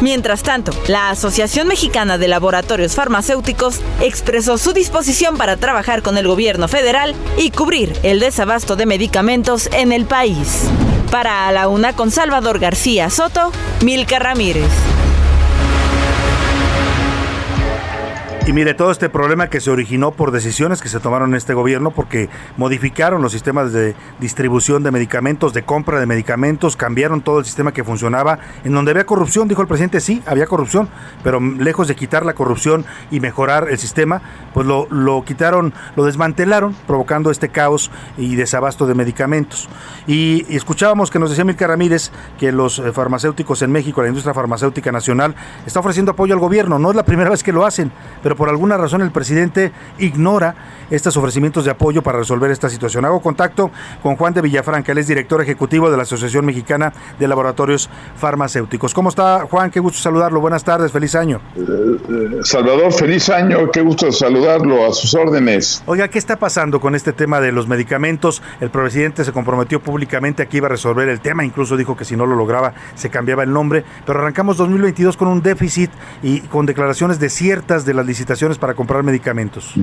Mientras 0.00 0.42
tanto, 0.42 0.72
la 0.88 1.10
Asociación 1.10 1.68
Mexicana 1.68 2.16
de 2.16 2.26
Laboratorios 2.26 2.94
Farmacéuticos 2.94 3.80
expresó 4.00 4.56
su 4.56 4.72
disposición 4.72 5.36
para 5.36 5.58
trabajar 5.58 6.02
con 6.02 6.16
el 6.16 6.26
gobierno 6.26 6.68
federal 6.68 7.14
y 7.36 7.50
cubrir 7.50 7.94
el 8.02 8.18
desabasto 8.18 8.76
de 8.76 8.86
medicamentos 8.86 9.68
en 9.72 9.92
el 9.92 10.06
país. 10.06 10.64
Para 11.10 11.48
A 11.48 11.52
la 11.52 11.68
Una 11.68 11.94
con 11.94 12.10
Salvador 12.10 12.58
García 12.58 13.10
Soto, 13.10 13.52
Milka 13.82 14.18
Ramírez. 14.18 14.99
Y 18.46 18.52
mire, 18.52 18.74
todo 18.74 18.90
este 18.90 19.08
problema 19.08 19.48
que 19.48 19.60
se 19.60 19.70
originó 19.70 20.10
por 20.12 20.32
decisiones 20.32 20.80
que 20.80 20.88
se 20.88 20.98
tomaron 20.98 21.30
en 21.30 21.36
este 21.36 21.54
gobierno 21.54 21.90
porque 21.90 22.28
modificaron 22.56 23.22
los 23.22 23.32
sistemas 23.32 23.72
de 23.72 23.94
distribución 24.18 24.82
de 24.82 24.90
medicamentos, 24.90 25.52
de 25.52 25.62
compra 25.62 26.00
de 26.00 26.06
medicamentos, 26.06 26.74
cambiaron 26.74 27.20
todo 27.20 27.38
el 27.38 27.44
sistema 27.44 27.72
que 27.72 27.84
funcionaba. 27.84 28.38
En 28.64 28.72
donde 28.72 28.90
había 28.90 29.04
corrupción, 29.04 29.46
dijo 29.46 29.62
el 29.62 29.68
presidente, 29.68 30.00
sí, 30.00 30.22
había 30.26 30.46
corrupción, 30.46 30.88
pero 31.22 31.38
lejos 31.38 31.86
de 31.86 31.94
quitar 31.94 32.24
la 32.24 32.32
corrupción 32.32 32.86
y 33.10 33.20
mejorar 33.20 33.68
el 33.70 33.78
sistema, 33.78 34.22
pues 34.52 34.66
lo, 34.66 34.88
lo 34.90 35.22
quitaron, 35.24 35.72
lo 35.94 36.04
desmantelaron, 36.04 36.74
provocando 36.86 37.30
este 37.30 37.50
caos 37.50 37.90
y 38.16 38.34
desabasto 38.36 38.86
de 38.86 38.94
medicamentos. 38.94 39.68
Y, 40.06 40.46
escuchábamos 40.48 41.10
que 41.10 41.18
nos 41.18 41.30
decía 41.30 41.44
Milka 41.44 41.66
Ramírez 41.66 42.10
que 42.38 42.50
los 42.50 42.78
eh, 42.78 42.90
farmacéuticos 42.92 43.62
en 43.62 43.70
México, 43.70 44.02
la 44.02 44.08
industria 44.08 44.34
farmacéutica 44.34 44.90
nacional, 44.90 45.36
está 45.66 45.80
ofreciendo 45.80 46.12
apoyo 46.12 46.34
al 46.34 46.40
gobierno. 46.40 46.78
No 46.78 46.90
es 46.90 46.96
la 46.96 47.04
primera 47.04 47.30
vez 47.30 47.44
que 47.44 47.52
lo 47.52 47.64
hacen, 47.64 47.92
pero 48.22 48.29
por 48.36 48.48
alguna 48.48 48.76
razón 48.76 49.02
el 49.02 49.10
presidente 49.10 49.72
ignora 49.98 50.54
estos 50.90 51.16
ofrecimientos 51.16 51.64
de 51.64 51.70
apoyo 51.70 52.02
para 52.02 52.18
resolver 52.18 52.50
esta 52.50 52.68
situación. 52.68 53.04
Hago 53.04 53.20
contacto 53.20 53.70
con 54.02 54.16
Juan 54.16 54.34
de 54.34 54.42
Villafranca, 54.42 54.92
él 54.92 54.98
es 54.98 55.06
director 55.06 55.40
ejecutivo 55.40 55.90
de 55.90 55.96
la 55.96 56.02
Asociación 56.02 56.44
Mexicana 56.44 56.92
de 57.18 57.28
Laboratorios 57.28 57.88
Farmacéuticos. 58.16 58.92
¿Cómo 58.92 59.08
está 59.08 59.46
Juan? 59.50 59.70
Qué 59.70 59.80
gusto 59.80 60.00
saludarlo. 60.00 60.40
Buenas 60.40 60.64
tardes, 60.64 60.92
feliz 60.92 61.14
año. 61.14 61.40
Eh, 61.56 61.60
eh, 61.62 62.38
Salvador, 62.42 62.92
feliz 62.92 63.28
año, 63.28 63.70
qué 63.70 63.82
gusto 63.82 64.10
saludarlo 64.10 64.86
a 64.86 64.92
sus 64.92 65.14
órdenes. 65.14 65.82
Oiga, 65.86 66.08
¿qué 66.08 66.18
está 66.18 66.36
pasando 66.36 66.80
con 66.80 66.94
este 66.94 67.12
tema 67.12 67.40
de 67.40 67.52
los 67.52 67.68
medicamentos? 67.68 68.42
El 68.60 68.70
presidente 68.70 69.24
se 69.24 69.32
comprometió 69.32 69.80
públicamente 69.80 70.42
a 70.42 70.46
que 70.46 70.56
iba 70.56 70.66
a 70.66 70.70
resolver 70.70 71.08
el 71.08 71.20
tema, 71.20 71.44
incluso 71.44 71.76
dijo 71.76 71.96
que 71.96 72.04
si 72.04 72.16
no 72.16 72.26
lo 72.26 72.34
lograba 72.34 72.74
se 72.94 73.10
cambiaba 73.10 73.42
el 73.42 73.52
nombre, 73.52 73.84
pero 74.06 74.20
arrancamos 74.20 74.56
2022 74.56 75.16
con 75.16 75.28
un 75.28 75.42
déficit 75.42 75.90
y 76.22 76.40
con 76.40 76.66
declaraciones 76.66 77.18
desiertas 77.18 77.84
de 77.84 77.94
las 77.94 78.06
licitaciones 78.20 78.58
para 78.58 78.74
comprar 78.74 79.02
medicamentos? 79.02 79.74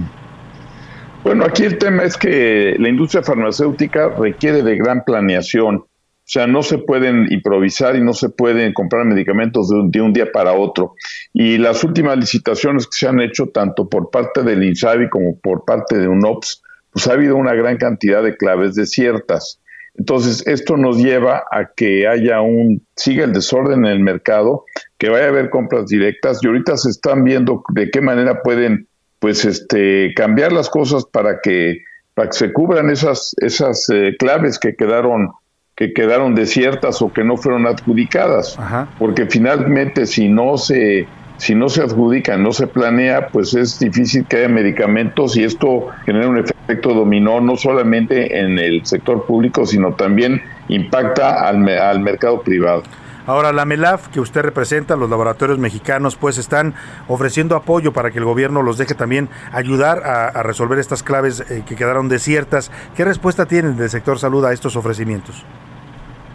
Bueno, 1.23 1.43
aquí 1.43 1.63
el 1.63 1.77
tema 1.79 2.03
es 2.03 2.15
que 2.15 2.75
la 2.77 2.87
industria 2.87 3.23
farmacéutica 3.23 4.09
requiere 4.09 4.61
de 4.61 4.77
gran 4.77 5.03
planeación. 5.03 5.77
O 5.77 6.29
sea, 6.29 6.45
no 6.45 6.61
se 6.61 6.77
pueden 6.77 7.25
improvisar 7.31 7.95
y 7.95 8.01
no 8.01 8.13
se 8.13 8.29
pueden 8.29 8.73
comprar 8.73 9.05
medicamentos 9.05 9.69
de 9.69 10.01
un, 10.01 10.13
día 10.13 10.31
para 10.31 10.53
otro. 10.53 10.93
Y 11.33 11.57
las 11.57 11.83
últimas 11.83 12.17
licitaciones 12.17 12.85
que 12.85 12.97
se 12.97 13.07
han 13.07 13.19
hecho, 13.21 13.47
tanto 13.47 13.89
por 13.89 14.11
parte 14.11 14.43
del 14.43 14.63
INSABI 14.63 15.09
como 15.09 15.39
por 15.39 15.65
parte 15.65 15.97
de 15.97 16.07
UNOPS, 16.07 16.61
pues 16.91 17.07
ha 17.07 17.13
habido 17.13 17.37
una 17.37 17.53
gran 17.53 17.77
cantidad 17.77 18.21
de 18.21 18.37
claves 18.37 18.75
desiertas. 18.75 19.61
Entonces, 19.95 20.45
esto 20.45 20.77
nos 20.77 20.97
lleva 20.97 21.43
a 21.49 21.71
que 21.75 22.07
haya 22.07 22.41
un, 22.41 22.85
siga 22.95 23.23
el 23.23 23.33
desorden 23.33 23.85
en 23.85 23.91
el 23.91 23.99
mercado, 23.99 24.65
que 24.97 25.09
vaya 25.09 25.25
a 25.25 25.29
haber 25.29 25.49
compras 25.49 25.87
directas 25.87 26.39
y 26.41 26.47
ahorita 26.47 26.77
se 26.77 26.89
están 26.89 27.23
viendo 27.23 27.63
de 27.69 27.89
qué 27.91 28.01
manera 28.01 28.41
pueden, 28.41 28.87
pues, 29.19 29.45
este, 29.45 30.13
cambiar 30.15 30.51
las 30.51 30.69
cosas 30.69 31.05
para 31.05 31.39
que, 31.41 31.83
para 32.13 32.29
que 32.29 32.37
se 32.37 32.53
cubran 32.53 32.89
esas, 32.89 33.35
esas 33.37 33.89
eh, 33.89 34.15
claves 34.17 34.59
que 34.59 34.75
quedaron 34.75 35.31
que 35.75 35.93
quedaron 35.93 36.33
desiertas 36.33 37.03
o 37.03 37.13
que 37.13 37.23
no 37.23 37.37
fueron 37.37 37.67
adjudicadas, 37.67 38.57
porque 38.97 39.27
finalmente 39.27 40.07
si 40.07 40.27
no 40.27 40.57
se 40.57 41.07
si 41.37 41.53
no 41.53 41.69
se 41.69 41.83
adjudica, 41.83 42.35
no 42.35 42.51
se 42.51 42.65
planea, 42.65 43.27
pues 43.27 43.53
es 43.53 43.77
difícil 43.77 44.25
que 44.25 44.37
haya 44.37 44.49
medicamentos 44.49 45.37
y 45.37 45.43
esto 45.43 45.89
genera 46.03 46.27
un 46.27 46.39
efecto 46.39 46.95
dominó 46.95 47.41
no 47.41 47.55
solamente 47.57 48.39
en 48.39 48.57
el 48.57 48.85
sector 48.87 49.27
público, 49.27 49.67
sino 49.67 49.93
también 49.93 50.41
impacta 50.67 51.47
al, 51.47 51.69
al 51.69 51.99
mercado 51.99 52.41
privado. 52.41 52.81
Ahora, 53.27 53.51
la 53.51 53.65
MELAF 53.65 54.07
que 54.07 54.21
usted 54.21 54.41
representa, 54.41 54.95
los 54.95 55.09
laboratorios 55.09 55.59
mexicanos, 55.59 56.15
pues 56.15 56.37
están 56.37 56.73
ofreciendo 57.09 57.57
apoyo 57.57 57.91
para 57.91 58.09
que 58.09 58.19
el 58.19 58.25
gobierno 58.25 58.63
los 58.63 58.77
deje 58.77 58.95
también 58.95 59.27
ayudar 59.51 59.99
a, 60.05 60.41
resolver 60.43 60.79
estas 60.79 61.03
claves 61.03 61.41
eh, 61.41 61.63
que 61.67 61.75
quedaron 61.75 62.07
desiertas. 62.07 62.71
¿Qué 62.95 63.03
respuesta 63.03 63.45
tienen 63.45 63.75
del 63.75 63.89
sector 63.89 64.17
salud 64.17 64.45
a 64.45 64.53
estos 64.53 64.77
ofrecimientos? 64.77 65.43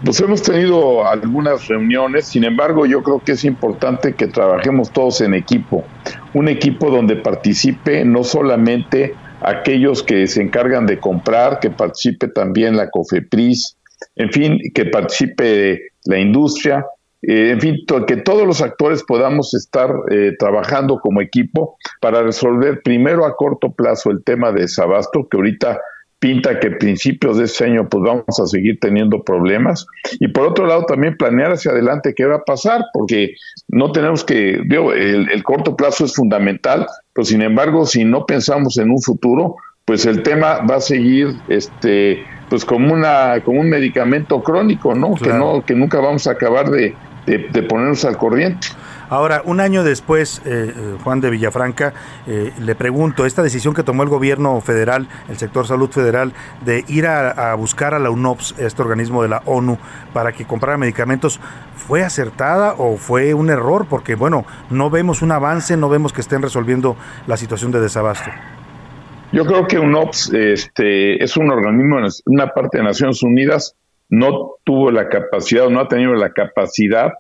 Pues 0.05 0.20
hemos 0.20 0.43
tenido 0.43 1.09
algunas 1.09 1.66
reuniones, 1.66 2.26
sin 2.26 2.45
embargo 2.45 2.84
yo 2.84 3.03
creo 3.03 3.20
que 3.20 3.32
es 3.32 3.45
importante 3.45 4.14
que 4.14 4.26
trabajemos 4.26 4.90
todos 4.90 5.22
en 5.22 5.32
equipo, 5.32 5.84
un 6.34 6.49
equipo 6.49 6.90
donde 6.90 7.16
participe 7.16 8.05
no 8.05 8.22
solamente 8.22 9.14
aquellos 9.40 10.03
que 10.03 10.26
se 10.26 10.43
encargan 10.43 10.86
de 10.86 10.99
comprar, 10.99 11.59
que 11.59 11.70
participe 11.70 12.28
también 12.28 12.76
la 12.76 12.90
COFEPRIS, 12.90 13.78
en 14.16 14.30
fin, 14.30 14.59
que 14.74 14.84
participe 14.86 15.91
la 16.05 16.18
industria, 16.18 16.86
eh, 17.22 17.50
en 17.50 17.61
fin, 17.61 17.76
que 18.07 18.16
todos 18.16 18.46
los 18.46 18.61
actores 18.62 19.03
podamos 19.05 19.55
estar 19.55 19.94
eh, 20.11 20.32
trabajando 20.38 20.98
como 20.98 21.20
equipo 21.20 21.76
para 22.00 22.22
resolver 22.22 22.82
primero 22.82 23.24
a 23.24 23.36
corto 23.36 23.72
plazo 23.72 24.11
el 24.11 24.24
tema 24.24 24.50
de 24.53 24.62
desabasto, 24.62 25.28
que 25.28 25.36
ahorita 25.36 25.80
pinta 26.22 26.61
que 26.61 26.70
principios 26.70 27.36
de 27.36 27.44
este 27.44 27.64
año 27.64 27.88
pues 27.88 28.05
vamos 28.05 28.38
a 28.40 28.46
seguir 28.46 28.78
teniendo 28.80 29.24
problemas. 29.24 29.84
Y 30.20 30.28
por 30.28 30.46
otro 30.46 30.66
lado 30.66 30.84
también 30.84 31.16
planear 31.16 31.50
hacia 31.50 31.72
adelante 31.72 32.14
qué 32.14 32.24
va 32.24 32.36
a 32.36 32.44
pasar 32.44 32.84
porque 32.94 33.34
no 33.66 33.90
tenemos 33.90 34.24
que 34.24 34.61
digo, 34.64 34.92
el, 34.92 35.42
corto 35.42 35.74
plazo 35.74 36.05
es 36.05 36.14
fundamental 36.14 36.86
pero 37.12 37.24
sin 37.24 37.42
embargo 37.42 37.84
si 37.86 38.05
no 38.05 38.24
pensamos 38.24 38.78
en 38.78 38.92
un 38.92 39.03
futuro 39.03 39.57
pues 39.84 40.07
el 40.07 40.22
tema 40.22 40.61
va 40.61 40.76
a 40.76 40.80
seguir 40.80 41.34
este 41.48 42.22
pues 42.53 42.66
como 42.66 42.92
una 42.92 43.40
como 43.42 43.61
un 43.61 43.70
medicamento 43.70 44.42
crónico 44.42 44.94
no 44.94 45.14
que 45.14 45.32
no 45.32 45.64
que 45.64 45.74
nunca 45.74 46.00
vamos 46.00 46.26
a 46.26 46.32
acabar 46.32 46.68
de, 46.68 46.94
de 47.24 47.62
ponernos 47.62 48.05
al 48.05 48.18
corriente 48.18 48.68
Ahora, 49.09 49.42
un 49.44 49.61
año 49.61 49.84
después, 49.84 50.40
eh, 50.46 50.72
eh, 50.74 50.96
Juan 51.05 51.20
de 51.20 51.28
Villafranca, 51.28 51.92
eh, 52.26 52.50
le 52.59 52.74
pregunto, 52.74 53.26
esta 53.26 53.42
decisión 53.42 53.74
que 53.74 53.82
tomó 53.82 54.05
el 54.05 54.09
gobierno 54.09 54.59
federal, 54.62 55.07
el 55.28 55.36
sector 55.36 55.66
salud 55.66 55.90
federal, 55.90 56.32
de 56.64 56.82
ir 56.88 57.07
a, 57.07 57.55
buscar 57.55 57.92
a 57.92 57.98
la 57.98 58.09
UNOPS, 58.09 58.55
este 58.57 58.80
organismo 58.80 59.22
de 59.22 59.28
la 59.28 59.42
ONU, 59.44 59.76
para 60.14 60.32
que 60.32 60.46
comprara 60.46 60.78
medicamentos, 60.78 61.40
¿fue 61.76 62.03
acertada 62.03 62.74
o 62.78 62.96
fue 62.96 63.34
un 63.34 63.50
error? 63.50 63.84
Porque, 63.86 64.14
bueno, 64.14 64.46
no 64.70 64.88
vemos 64.88 65.20
un 65.20 65.32
avance, 65.32 65.76
no 65.76 65.90
vemos 65.90 66.14
que 66.14 66.22
estén 66.22 66.40
resolviendo 66.40 66.96
la 67.26 67.36
situación 67.36 67.70
de 67.70 67.80
desabasto. 67.80 68.30
Yo 69.33 69.47
creo 69.47 69.66
que 69.66 69.78
UNOPS 69.78 70.35
este, 70.35 71.24
es 71.24 71.39
un 71.39 71.51
organismo, 71.51 71.97
una 72.26 72.49
parte 72.49 72.78
de 72.78 72.85
Naciones 72.85 73.22
Unidas, 73.22 73.74
no 74.11 74.57
tuvo 74.62 74.91
la 74.91 75.09
capacidad 75.09 75.66
o 75.66 75.70
no 75.70 75.80
ha 75.80 75.89
tenido 75.89 76.12
la 76.12 76.33
capacidad 76.33 77.14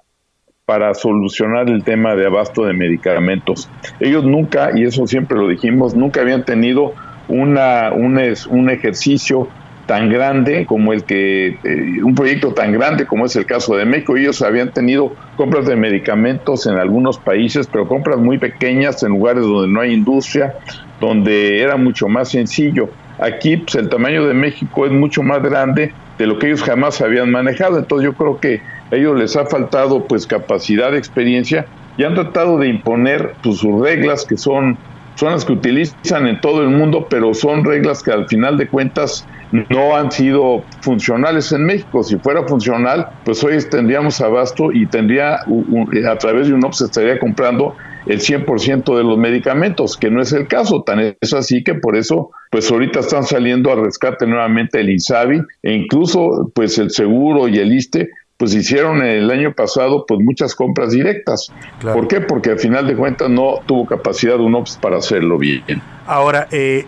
para 0.66 0.92
solucionar 0.92 1.70
el 1.70 1.82
tema 1.84 2.14
de 2.14 2.26
abasto 2.26 2.66
de 2.66 2.74
medicamentos. 2.74 3.70
Ellos 3.98 4.24
nunca, 4.24 4.72
y 4.74 4.84
eso 4.84 5.06
siempre 5.06 5.38
lo 5.38 5.48
dijimos, 5.48 5.94
nunca 5.94 6.20
habían 6.20 6.44
tenido 6.44 6.92
una, 7.28 7.92
un, 7.92 8.20
un 8.50 8.70
ejercicio 8.70 9.48
tan 9.92 10.08
grande 10.08 10.64
como 10.64 10.94
el 10.94 11.04
que, 11.04 11.48
eh, 11.48 12.02
un 12.02 12.14
proyecto 12.14 12.54
tan 12.54 12.72
grande 12.72 13.04
como 13.04 13.26
es 13.26 13.36
el 13.36 13.44
caso 13.44 13.76
de 13.76 13.84
México. 13.84 14.16
Ellos 14.16 14.40
habían 14.40 14.72
tenido 14.72 15.14
compras 15.36 15.66
de 15.66 15.76
medicamentos 15.76 16.66
en 16.66 16.78
algunos 16.78 17.18
países, 17.18 17.68
pero 17.70 17.86
compras 17.86 18.16
muy 18.16 18.38
pequeñas 18.38 19.02
en 19.02 19.10
lugares 19.10 19.42
donde 19.44 19.68
no 19.68 19.82
hay 19.82 19.92
industria, 19.92 20.54
donde 20.98 21.60
era 21.60 21.76
mucho 21.76 22.08
más 22.08 22.30
sencillo. 22.30 22.88
Aquí 23.18 23.58
pues, 23.58 23.74
el 23.74 23.90
tamaño 23.90 24.26
de 24.26 24.32
México 24.32 24.86
es 24.86 24.92
mucho 24.92 25.22
más 25.22 25.42
grande 25.42 25.92
de 26.16 26.26
lo 26.26 26.38
que 26.38 26.46
ellos 26.46 26.62
jamás 26.62 27.02
habían 27.02 27.30
manejado. 27.30 27.78
Entonces 27.78 28.06
yo 28.06 28.14
creo 28.14 28.40
que 28.40 28.62
a 28.90 28.96
ellos 28.96 29.18
les 29.18 29.36
ha 29.36 29.44
faltado 29.44 30.06
pues 30.06 30.26
capacidad, 30.26 30.96
experiencia 30.96 31.66
y 31.98 32.04
han 32.04 32.14
tratado 32.14 32.56
de 32.56 32.68
imponer 32.68 33.34
pues, 33.42 33.58
sus 33.58 33.78
reglas 33.78 34.24
que 34.24 34.38
son, 34.38 34.78
son 35.16 35.32
las 35.32 35.44
que 35.44 35.52
utilizan 35.52 36.28
en 36.28 36.40
todo 36.40 36.62
el 36.62 36.70
mundo, 36.70 37.08
pero 37.10 37.34
son 37.34 37.62
reglas 37.62 38.02
que 38.02 38.10
al 38.10 38.26
final 38.26 38.56
de 38.56 38.68
cuentas 38.68 39.28
no 39.52 39.94
han 39.94 40.10
sido 40.10 40.64
funcionales 40.80 41.52
en 41.52 41.64
México. 41.64 42.02
Si 42.02 42.16
fuera 42.18 42.42
funcional, 42.46 43.08
pues 43.24 43.42
hoy 43.44 43.58
tendríamos 43.70 44.20
abasto 44.20 44.72
y 44.72 44.86
tendría 44.86 45.36
a 45.36 46.18
través 46.18 46.48
de 46.48 46.54
un 46.54 46.72
se 46.72 46.84
estaría 46.84 47.18
comprando 47.18 47.76
el 48.06 48.20
100% 48.20 48.96
de 48.96 49.04
los 49.04 49.18
medicamentos, 49.18 49.96
que 49.96 50.10
no 50.10 50.22
es 50.22 50.32
el 50.32 50.48
caso, 50.48 50.82
tan 50.82 51.14
es 51.20 51.34
así 51.34 51.62
que 51.62 51.74
por 51.74 51.96
eso 51.96 52.30
pues 52.50 52.70
ahorita 52.70 53.00
están 53.00 53.24
saliendo 53.24 53.70
a 53.70 53.76
rescate 53.76 54.26
nuevamente 54.26 54.80
el 54.80 54.90
INSABI 54.90 55.40
e 55.62 55.72
incluso 55.72 56.50
pues 56.54 56.78
el 56.78 56.90
seguro 56.90 57.48
y 57.48 57.58
el 57.58 57.72
ISTE 57.72 58.10
pues 58.36 58.54
hicieron 58.54 59.02
el 59.02 59.30
año 59.30 59.54
pasado 59.54 60.04
pues 60.06 60.18
muchas 60.20 60.56
compras 60.56 60.90
directas. 60.90 61.52
¿Por 61.80 62.08
qué? 62.08 62.20
Porque 62.20 62.50
al 62.50 62.58
final 62.58 62.88
de 62.88 62.96
cuentas 62.96 63.30
no 63.30 63.60
tuvo 63.66 63.86
capacidad 63.86 64.40
un 64.40 64.54
OPS 64.56 64.78
para 64.78 64.96
hacerlo 64.96 65.38
bien. 65.38 65.62
Ahora, 66.06 66.48
eh, 66.50 66.84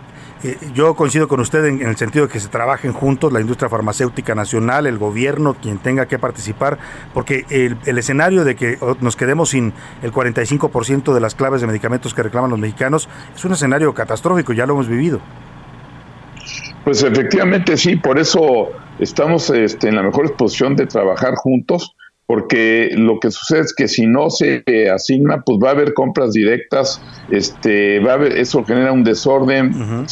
yo 0.73 0.95
coincido 0.95 1.27
con 1.27 1.39
usted 1.39 1.65
en, 1.65 1.81
el 1.81 1.95
sentido 1.97 2.27
de 2.27 2.33
que 2.33 2.39
se 2.39 2.47
trabajen 2.47 2.93
juntos 2.93 3.31
la 3.31 3.41
industria 3.41 3.69
farmacéutica 3.69 4.35
nacional, 4.35 4.87
el 4.87 4.97
gobierno, 4.97 5.55
quien 5.55 5.77
tenga 5.77 6.05
que 6.05 6.19
participar, 6.19 6.77
porque 7.13 7.45
el, 7.49 7.77
el 7.85 7.97
escenario 7.97 8.43
de 8.43 8.55
que 8.55 8.77
nos 9.01 9.15
quedemos 9.15 9.49
sin 9.49 9.73
el 10.01 10.11
45% 10.11 11.13
de 11.13 11.19
las 11.19 11.35
claves 11.35 11.61
de 11.61 11.67
medicamentos 11.67 12.13
que 12.13 12.23
reclaman 12.23 12.51
los 12.51 12.59
mexicanos 12.59 13.09
es 13.35 13.45
un 13.45 13.53
escenario 13.53 13.93
catastrófico, 13.93 14.53
ya 14.53 14.65
lo 14.65 14.73
hemos 14.73 14.87
vivido. 14.87 15.21
Pues 16.83 17.01
efectivamente 17.01 17.77
sí, 17.77 17.95
por 17.95 18.19
eso 18.19 18.69
estamos 18.99 19.49
este, 19.49 19.89
en 19.89 19.95
la 19.95 20.03
mejor 20.03 20.27
disposición 20.27 20.75
de 20.75 20.85
trabajar 20.85 21.33
juntos, 21.35 21.95
porque 22.27 22.89
lo 22.93 23.19
que 23.19 23.31
sucede 23.31 23.61
es 23.61 23.73
que 23.73 23.87
si 23.87 24.07
no 24.07 24.29
se 24.29 24.63
asigna, 24.93 25.43
pues 25.45 25.59
va 25.63 25.69
a 25.69 25.73
haber 25.73 25.93
compras 25.93 26.31
directas, 26.31 27.03
este, 27.27 27.99
va 27.99 28.11
a 28.11 28.15
haber, 28.15 28.37
eso 28.37 28.63
genera 28.65 28.91
un 28.91 29.03
desorden, 29.03 29.71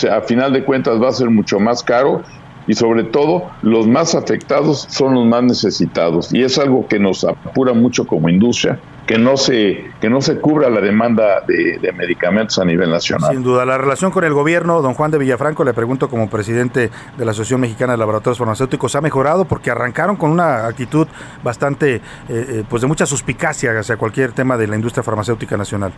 a 0.09 0.22
final 0.22 0.53
de 0.53 0.64
cuentas 0.64 1.01
va 1.01 1.09
a 1.09 1.14
ser 1.14 1.30
mucho 1.30 1.59
más 1.59 1.84
caro 1.84 2.24
y 2.68 2.74
sobre 2.74 3.03
todo 3.03 3.49
los 3.61 3.88
más 3.88 4.16
afectados 4.16 4.86
son 4.89 5.16
los 5.16 5.26
más 5.26 5.43
necesitados 5.43 6.34
y 6.34 6.43
es 6.43 6.57
algo 6.57 6.88
que 6.88 6.99
nos 6.99 7.24
apura 7.24 7.74
mucho 7.74 8.05
como 8.05 8.30
industria 8.30 8.80
que 9.05 9.18
no 9.18 9.36
se 9.36 9.91
que 9.99 10.09
no 10.09 10.22
se 10.22 10.39
cubra 10.39 10.70
la 10.70 10.80
demanda 10.80 11.41
de, 11.45 11.91
medicamentos 11.93 12.57
a 12.59 12.66
nivel 12.66 12.89
nacional. 12.89 13.32
Sin 13.32 13.43
duda, 13.43 13.66
la 13.66 13.78
relación 13.78 14.11
con 14.11 14.24
el 14.24 14.34
gobierno, 14.34 14.82
don 14.82 14.93
Juan 14.93 15.11
de 15.11 15.18
Villafranco, 15.18 15.64
le 15.64 15.74
pregunto 15.74 16.09
como 16.09 16.30
presidente 16.30 16.89
de 17.18 17.26
la 17.26 17.32
Asociación 17.32 17.61
Mexicana 17.61 17.93
de 17.93 17.97
Laboratorios 17.97 18.38
Farmacéuticos, 18.38 18.95
¿ha 18.95 19.01
mejorado? 19.01 19.45
Porque 19.45 19.72
arrancaron 19.72 20.16
con 20.16 20.32
una 20.32 20.66
actitud 20.66 21.07
bastante, 21.43 21.95
eh, 21.95 22.01
eh, 22.30 22.64
pues 22.70 22.82
de 22.82 22.88
mucha 22.88 23.05
suspicacia 23.05 23.78
hacia 23.78 23.97
cualquier 23.97 24.32
tema 24.32 24.57
de 24.57 24.68
la 24.68 24.76
industria 24.76 25.03
farmacéutica 25.03 25.57
nacional. 25.57 25.93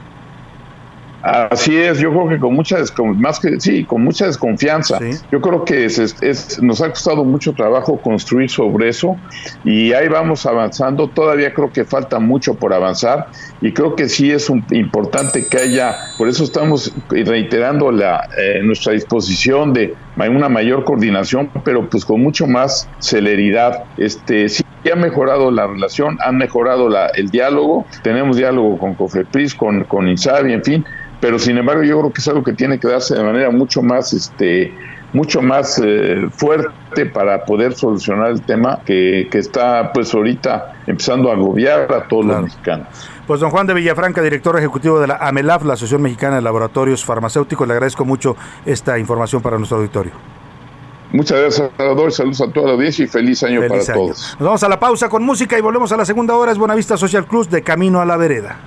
Así 1.26 1.76
es, 1.76 1.98
yo 2.00 2.12
creo 2.12 2.30
que 2.30 2.38
con 2.38 2.54
mucha 2.54 2.78
más 3.18 3.40
que 3.40 3.60
sí, 3.60 3.84
con 3.84 4.04
mucha 4.04 4.28
desconfianza. 4.28 5.00
Yo 5.32 5.42
creo 5.42 5.66
que 5.66 5.86
es, 5.86 6.62
nos 6.62 6.84
ha 6.84 6.90
costado 6.90 7.26
mucho 7.26 7.54
trabajo 7.54 8.00
construir 8.00 8.48
sobre 8.48 8.90
eso 8.90 9.16
y 9.64 9.92
ahí 9.94 10.08
vamos 10.08 10.46
avanzando. 10.46 11.10
Todavía 11.10 11.52
creo 11.52 11.72
que 11.72 11.84
falta 11.84 12.20
mucho 12.20 12.54
por 12.54 12.76
avanzar 12.76 13.30
y 13.60 13.74
creo 13.74 13.96
que 13.96 14.08
sí 14.08 14.30
es 14.30 14.52
importante 14.72 15.48
que 15.48 15.58
haya, 15.58 15.96
por 16.20 16.28
eso 16.28 16.44
estamos 16.44 16.94
reiterando 17.10 17.92
la, 17.92 18.22
eh, 18.38 18.62
nuestra 18.64 18.94
disposición 18.94 19.74
de 19.74 19.96
una 20.16 20.48
mayor 20.48 20.84
coordinación, 20.84 21.50
pero 21.64 21.90
pues 21.90 22.06
con 22.06 22.22
mucho 22.22 22.46
más 22.46 22.88
celeridad. 23.00 23.86
Este 23.98 24.48
sí 24.48 24.64
ha 24.92 24.96
mejorado 24.96 25.52
la 25.52 25.68
relación, 25.68 26.18
ha 26.24 26.32
mejorado 26.32 26.90
la, 26.90 27.08
el 27.08 27.30
diálogo, 27.30 27.86
tenemos 28.04 28.38
diálogo 28.38 28.78
con 28.78 28.94
COFEPRIS, 28.94 29.56
con, 29.56 29.84
con 29.86 30.08
INSABI, 30.08 30.54
en 30.54 30.64
fin, 30.64 30.86
pero 31.26 31.40
sin 31.40 31.58
embargo 31.58 31.82
yo 31.82 32.00
creo 32.00 32.14
que 32.14 32.22
es 32.22 32.28
algo 32.28 32.44
que 32.44 32.54
tiene 32.54 32.80
que 32.80 32.88
darse 32.88 33.16
de 33.16 33.24
manera 33.24 33.50
mucho 33.50 33.82
más 33.82 34.14
este 34.14 34.72
mucho 35.12 35.42
más 35.42 35.82
eh, 35.84 36.30
fuerte 36.30 37.08
para 37.08 37.46
poder 37.46 37.74
solucionar 37.74 38.30
el 38.30 38.44
tema 38.44 38.82
que, 38.86 39.28
que, 39.32 39.40
está 39.40 39.92
pues 39.92 40.14
ahorita 40.14 40.76
empezando 40.86 41.32
a 41.32 41.34
agobiar 41.34 41.92
a 41.92 42.08
todos 42.08 42.26
los 42.26 42.44
mexicanos. 42.44 42.88
Pues 43.26 43.40
don 43.40 43.50
Juan 43.50 43.66
de 43.66 43.74
Villafranca, 43.74 44.22
director 44.22 44.56
ejecutivo 44.60 45.00
de 45.00 45.08
la 45.08 45.16
AMELAF, 45.16 45.66
la 45.66 45.74
Asociación 45.74 46.04
Mexicana 46.04 46.36
de 46.36 46.44
Laboratorios 46.44 47.04
Farmacéuticos, 47.04 47.68
le 47.68 47.74
agradezco 47.74 48.06
mucho 48.06 48.38
esta 48.64 49.00
información 49.00 49.42
para 49.42 49.58
nuestro 49.58 49.78
auditorio. 49.80 50.12
Muchas 51.12 51.40
gracias, 51.40 51.72
Salvador. 51.76 52.12
Saludos 52.12 52.42
a 52.42 52.52
toda 52.52 52.68
la 52.68 52.74
audiencia 52.74 53.04
y 53.04 53.08
feliz 53.08 53.42
año 53.42 53.62
para 53.68 53.84
todos. 53.84 54.36
Nos 54.38 54.46
vamos 54.46 54.64
a 54.64 54.70
la 54.70 54.80
pausa 54.80 55.10
con 55.10 55.24
música 55.24 55.58
y 55.58 55.62
volvemos 55.62 55.92
a 55.92 55.98
la 55.98 56.06
segunda 56.06 56.36
hora. 56.36 56.52
Es 56.52 56.60
Buenavista 56.60 56.98
Social 56.98 57.26
Cruz 57.26 57.50
de 57.50 57.64
Camino 57.64 58.00
a 58.00 58.06
la 58.06 58.16
Vereda. 58.16 58.60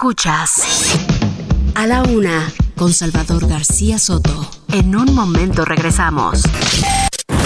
Escuchas 0.00 0.62
a 1.74 1.86
la 1.86 2.02
una 2.04 2.50
con 2.74 2.90
Salvador 2.90 3.46
García 3.46 3.98
Soto. 3.98 4.50
En 4.72 4.96
un 4.96 5.14
momento 5.14 5.66
regresamos. 5.66 6.42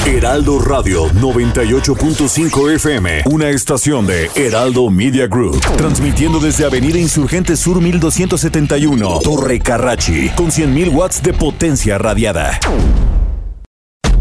Heraldo 0.06 0.60
Radio 0.60 1.10
98.5 1.14 2.74
FM, 2.76 3.22
una 3.24 3.48
estación 3.48 4.06
de 4.06 4.30
Heraldo 4.36 4.88
Media 4.88 5.26
Group, 5.26 5.60
transmitiendo 5.76 6.38
desde 6.38 6.64
Avenida 6.64 6.96
Insurgente 6.96 7.56
Sur 7.56 7.80
1271, 7.80 9.18
Torre 9.24 9.58
Carrachi, 9.58 10.28
con 10.36 10.52
100.000 10.52 10.94
watts 10.94 11.24
de 11.24 11.32
potencia 11.32 11.98
radiada. 11.98 12.60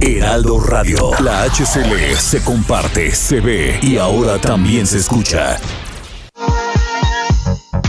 Heraldo 0.02 0.60
Radio, 0.60 1.12
la 1.20 1.44
HCL 1.44 2.18
se 2.18 2.44
comparte, 2.44 3.14
se 3.14 3.42
ve 3.42 3.80
y 3.84 3.98
ahora 3.98 4.42
también 4.42 4.88
se 4.88 4.98
escucha. 4.98 5.60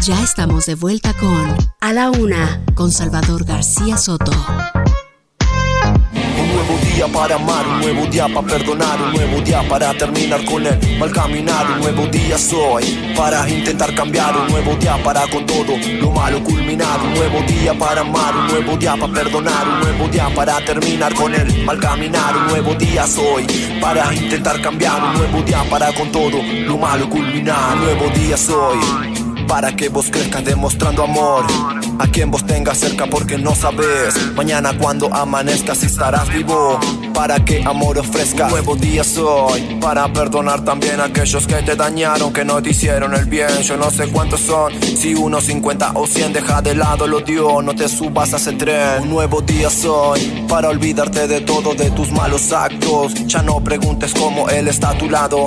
Ya 0.07 0.23
estamos 0.23 0.67
de 0.67 0.75
vuelta 0.75 1.15
con 1.15 1.57
A 1.81 1.95
la 1.95 2.11
Una, 2.11 2.63
con 2.75 2.93
Salvador 2.93 3.47
García 3.47 3.97
Soto. 3.97 4.33
Un 5.41 6.53
nuevo 6.53 6.79
día 6.85 7.09
para 7.09 7.37
amar, 7.37 7.67
un 7.67 7.81
nuevo 7.81 8.07
día 8.09 8.29
para 8.29 8.47
perdonar, 8.47 9.01
un 9.01 9.13
nuevo 9.15 9.41
día 9.41 9.67
para 9.67 9.97
terminar 9.97 10.45
con 10.45 10.67
el 10.67 10.99
mal 10.99 11.11
caminar, 11.11 11.71
un 11.71 11.81
nuevo 11.81 12.07
día 12.09 12.37
soy 12.37 13.15
para 13.17 13.49
intentar 13.49 13.95
cambiar, 13.95 14.37
un 14.37 14.49
nuevo 14.49 14.77
día 14.77 15.03
para 15.03 15.27
con 15.31 15.47
todo 15.47 15.75
lo 15.99 16.11
malo 16.11 16.45
culminar, 16.45 17.01
un 17.01 17.15
nuevo 17.15 17.41
día 17.49 17.73
para 17.73 18.03
amar, 18.03 18.37
un 18.37 18.47
nuevo 18.49 18.77
día 18.77 18.97
para 18.97 19.11
perdonar, 19.11 19.67
un 19.67 19.81
nuevo 19.81 20.09
día 20.09 20.29
para 20.35 20.63
terminar 20.67 21.15
con 21.15 21.35
el 21.35 21.65
mal 21.65 21.81
caminar, 21.81 22.37
un 22.37 22.49
nuevo 22.49 22.75
día 22.75 23.07
soy 23.07 23.47
para 23.81 24.15
intentar 24.15 24.61
cambiar, 24.61 25.03
un 25.03 25.15
nuevo 25.15 25.41
día 25.41 25.65
para 25.71 25.95
con 25.95 26.13
todo 26.13 26.43
lo 26.67 26.77
malo 26.77 27.09
culminar, 27.09 27.79
un 27.79 27.85
nuevo 27.85 28.11
día 28.11 28.37
soy 28.37 29.14
para 29.47 29.74
que 29.74 29.88
vos 29.88 30.11
crezcas 30.11 30.45
demostrando 30.45 31.03
amor. 31.03 31.45
A 31.99 32.07
quien 32.09 32.30
vos 32.30 32.45
tengas 32.45 32.78
cerca 32.78 33.07
porque 33.07 33.38
no 33.38 33.55
sabes. 33.55 34.14
Mañana 34.34 34.76
cuando 34.76 35.12
amanezcas 35.14 35.82
estarás 35.82 36.28
vivo. 36.28 36.80
Para 37.12 37.45
que 37.45 37.62
amor 37.64 37.99
ofrezca. 37.99 38.49
Nuevo 38.49 38.76
día 38.76 39.05
soy. 39.05 39.78
Para 39.80 40.12
perdonar 40.12 40.64
también 40.64 41.01
a 41.01 41.05
aquellos 41.05 41.47
que 41.47 41.55
te 41.62 41.76
dañaron 41.76 42.32
que 42.32 42.45
no 42.45 42.62
te 42.62 42.70
hicieron 42.70 43.14
el 43.14 43.26
bien. 43.26 43.62
Yo 43.62 43.76
no 43.76 43.90
sé 43.90 44.09
cuántos 44.09 44.40
son. 44.40 44.72
Si 44.82 45.14
uno 45.14 45.40
50 45.40 45.92
o 45.95 46.07
100 46.07 46.32
deja 46.32 46.62
de 46.62 46.74
lado 46.74 47.05
el 47.05 47.14
odio 47.14 47.62
no 47.62 47.74
te 47.74 47.88
subas 47.88 48.32
a 48.34 48.36
ese 48.36 48.53
tren. 48.53 49.03
Un 49.03 49.11
nuevo 49.11 49.40
día 49.40 49.70
soy. 49.70 50.45
Para 50.49 50.68
olvidarte 50.68 51.28
de 51.28 51.40
todo 51.40 51.74
de 51.74 51.90
tus 51.90 52.11
malos 52.11 52.53
actos. 52.53 53.14
Ya 53.26 53.42
no 53.42 53.62
preguntes 53.62 54.12
cómo 54.14 54.49
él 54.49 54.68
está 54.68 54.90
a 54.90 54.99
tu 54.99 55.09
lado 55.09 55.47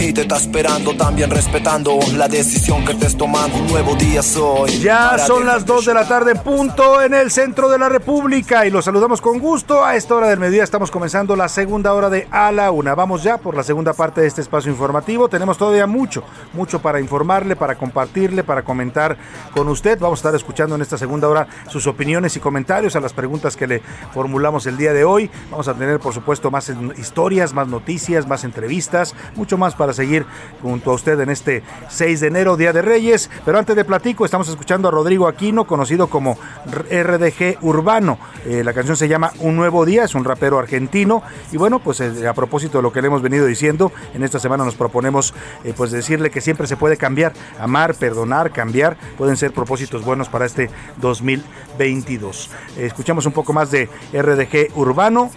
y 0.00 0.14
te 0.14 0.22
está 0.22 0.36
esperando 0.36 0.96
también 0.96 1.30
respetando 1.30 1.98
la 2.16 2.26
decisión 2.26 2.86
que 2.86 2.94
te 2.94 3.06
has 3.06 3.16
tomado. 3.16 3.54
Un 3.54 3.66
nuevo 3.66 3.94
día 3.96 4.22
soy. 4.22 4.78
Ya 4.78 5.18
son 5.18 5.44
las 5.44 5.66
2 5.66 5.84
de 5.84 5.94
la 5.94 6.08
tarde, 6.08 6.34
punto 6.36 7.02
en 7.02 7.12
el 7.12 7.30
centro 7.30 7.68
de 7.68 7.78
la 7.78 7.90
República 7.90 8.64
y 8.64 8.70
los 8.70 8.86
saludamos 8.86 9.20
con 9.20 9.38
gusto. 9.38 9.84
A 9.84 9.96
esta 9.96 10.14
hora 10.14 10.28
del 10.28 10.38
mediodía 10.38 10.64
estamos 10.64 10.90
comenzando 10.90 11.36
la 11.36 11.48
segunda 11.48 11.92
hora 11.92 12.08
de 12.08 12.26
A 12.30 12.50
la 12.50 12.70
Una. 12.70 12.94
Vamos 12.94 13.22
ya 13.22 13.36
por 13.36 13.54
la 13.54 13.62
segunda 13.62 13.92
parte 13.92 14.22
de 14.22 14.26
este 14.26 14.40
espacio 14.40 14.70
informativo. 14.70 15.28
Tenemos 15.28 15.58
todavía 15.58 15.86
mucho, 15.86 16.24
mucho 16.54 16.80
para 16.80 16.98
informarle, 16.98 17.54
para 17.54 17.74
compartirle, 17.74 18.42
para 18.42 18.62
comentar 18.62 19.18
con 19.52 19.68
usted. 19.68 19.98
Vamos 19.98 20.20
a 20.20 20.20
estar 20.20 20.34
escuchando 20.34 20.76
en 20.76 20.82
esta 20.82 20.96
segunda 20.96 21.28
hora 21.28 21.46
sus 21.68 21.86
opiniones 21.86 22.34
y 22.36 22.40
comentarios 22.40 22.96
a 22.96 23.00
las 23.00 23.12
preguntas 23.12 23.54
que 23.54 23.66
le 23.66 23.82
formulamos 24.14 24.66
el 24.66 24.78
día 24.78 24.94
de 24.94 25.04
hoy. 25.04 25.30
Vamos 25.50 25.68
a 25.68 25.74
tener, 25.74 26.00
por 26.00 26.14
supuesto, 26.14 26.50
más 26.50 26.72
historias, 26.96 27.52
más 27.52 27.68
noticias, 27.68 28.26
más 28.26 28.44
entrevistas, 28.44 29.14
mucho 29.36 29.58
más 29.58 29.74
para 29.74 29.89
seguir 29.92 30.26
junto 30.62 30.90
a 30.90 30.94
usted 30.94 31.18
en 31.20 31.30
este 31.30 31.62
6 31.88 32.20
de 32.20 32.26
enero, 32.28 32.56
Día 32.56 32.72
de 32.72 32.82
Reyes. 32.82 33.30
Pero 33.44 33.58
antes 33.58 33.76
de 33.76 33.84
platico, 33.84 34.24
estamos 34.24 34.48
escuchando 34.48 34.88
a 34.88 34.90
Rodrigo 34.90 35.28
Aquino, 35.28 35.66
conocido 35.66 36.08
como 36.08 36.38
RDG 36.66 37.58
Urbano. 37.62 38.18
Eh, 38.46 38.62
la 38.64 38.72
canción 38.72 38.96
se 38.96 39.08
llama 39.08 39.32
Un 39.40 39.56
Nuevo 39.56 39.84
Día, 39.84 40.04
es 40.04 40.14
un 40.14 40.24
rapero 40.24 40.58
argentino. 40.58 41.22
Y 41.52 41.56
bueno, 41.56 41.78
pues 41.78 42.00
eh, 42.00 42.26
a 42.26 42.34
propósito 42.34 42.78
de 42.78 42.82
lo 42.82 42.92
que 42.92 43.00
le 43.00 43.08
hemos 43.08 43.22
venido 43.22 43.46
diciendo, 43.46 43.92
en 44.14 44.22
esta 44.22 44.38
semana 44.38 44.64
nos 44.64 44.74
proponemos 44.74 45.34
eh, 45.64 45.74
pues 45.76 45.90
decirle 45.90 46.30
que 46.30 46.40
siempre 46.40 46.66
se 46.66 46.76
puede 46.76 46.96
cambiar, 46.96 47.32
amar, 47.58 47.94
perdonar, 47.94 48.52
cambiar, 48.52 48.96
pueden 49.18 49.36
ser 49.36 49.52
propósitos 49.52 50.04
buenos 50.04 50.28
para 50.28 50.46
este 50.46 50.70
2022. 51.00 52.50
escuchamos 52.78 53.26
un 53.26 53.32
poco 53.32 53.52
más 53.52 53.70
de 53.70 53.88
RDG 54.12 54.76
Urbano 54.76 55.30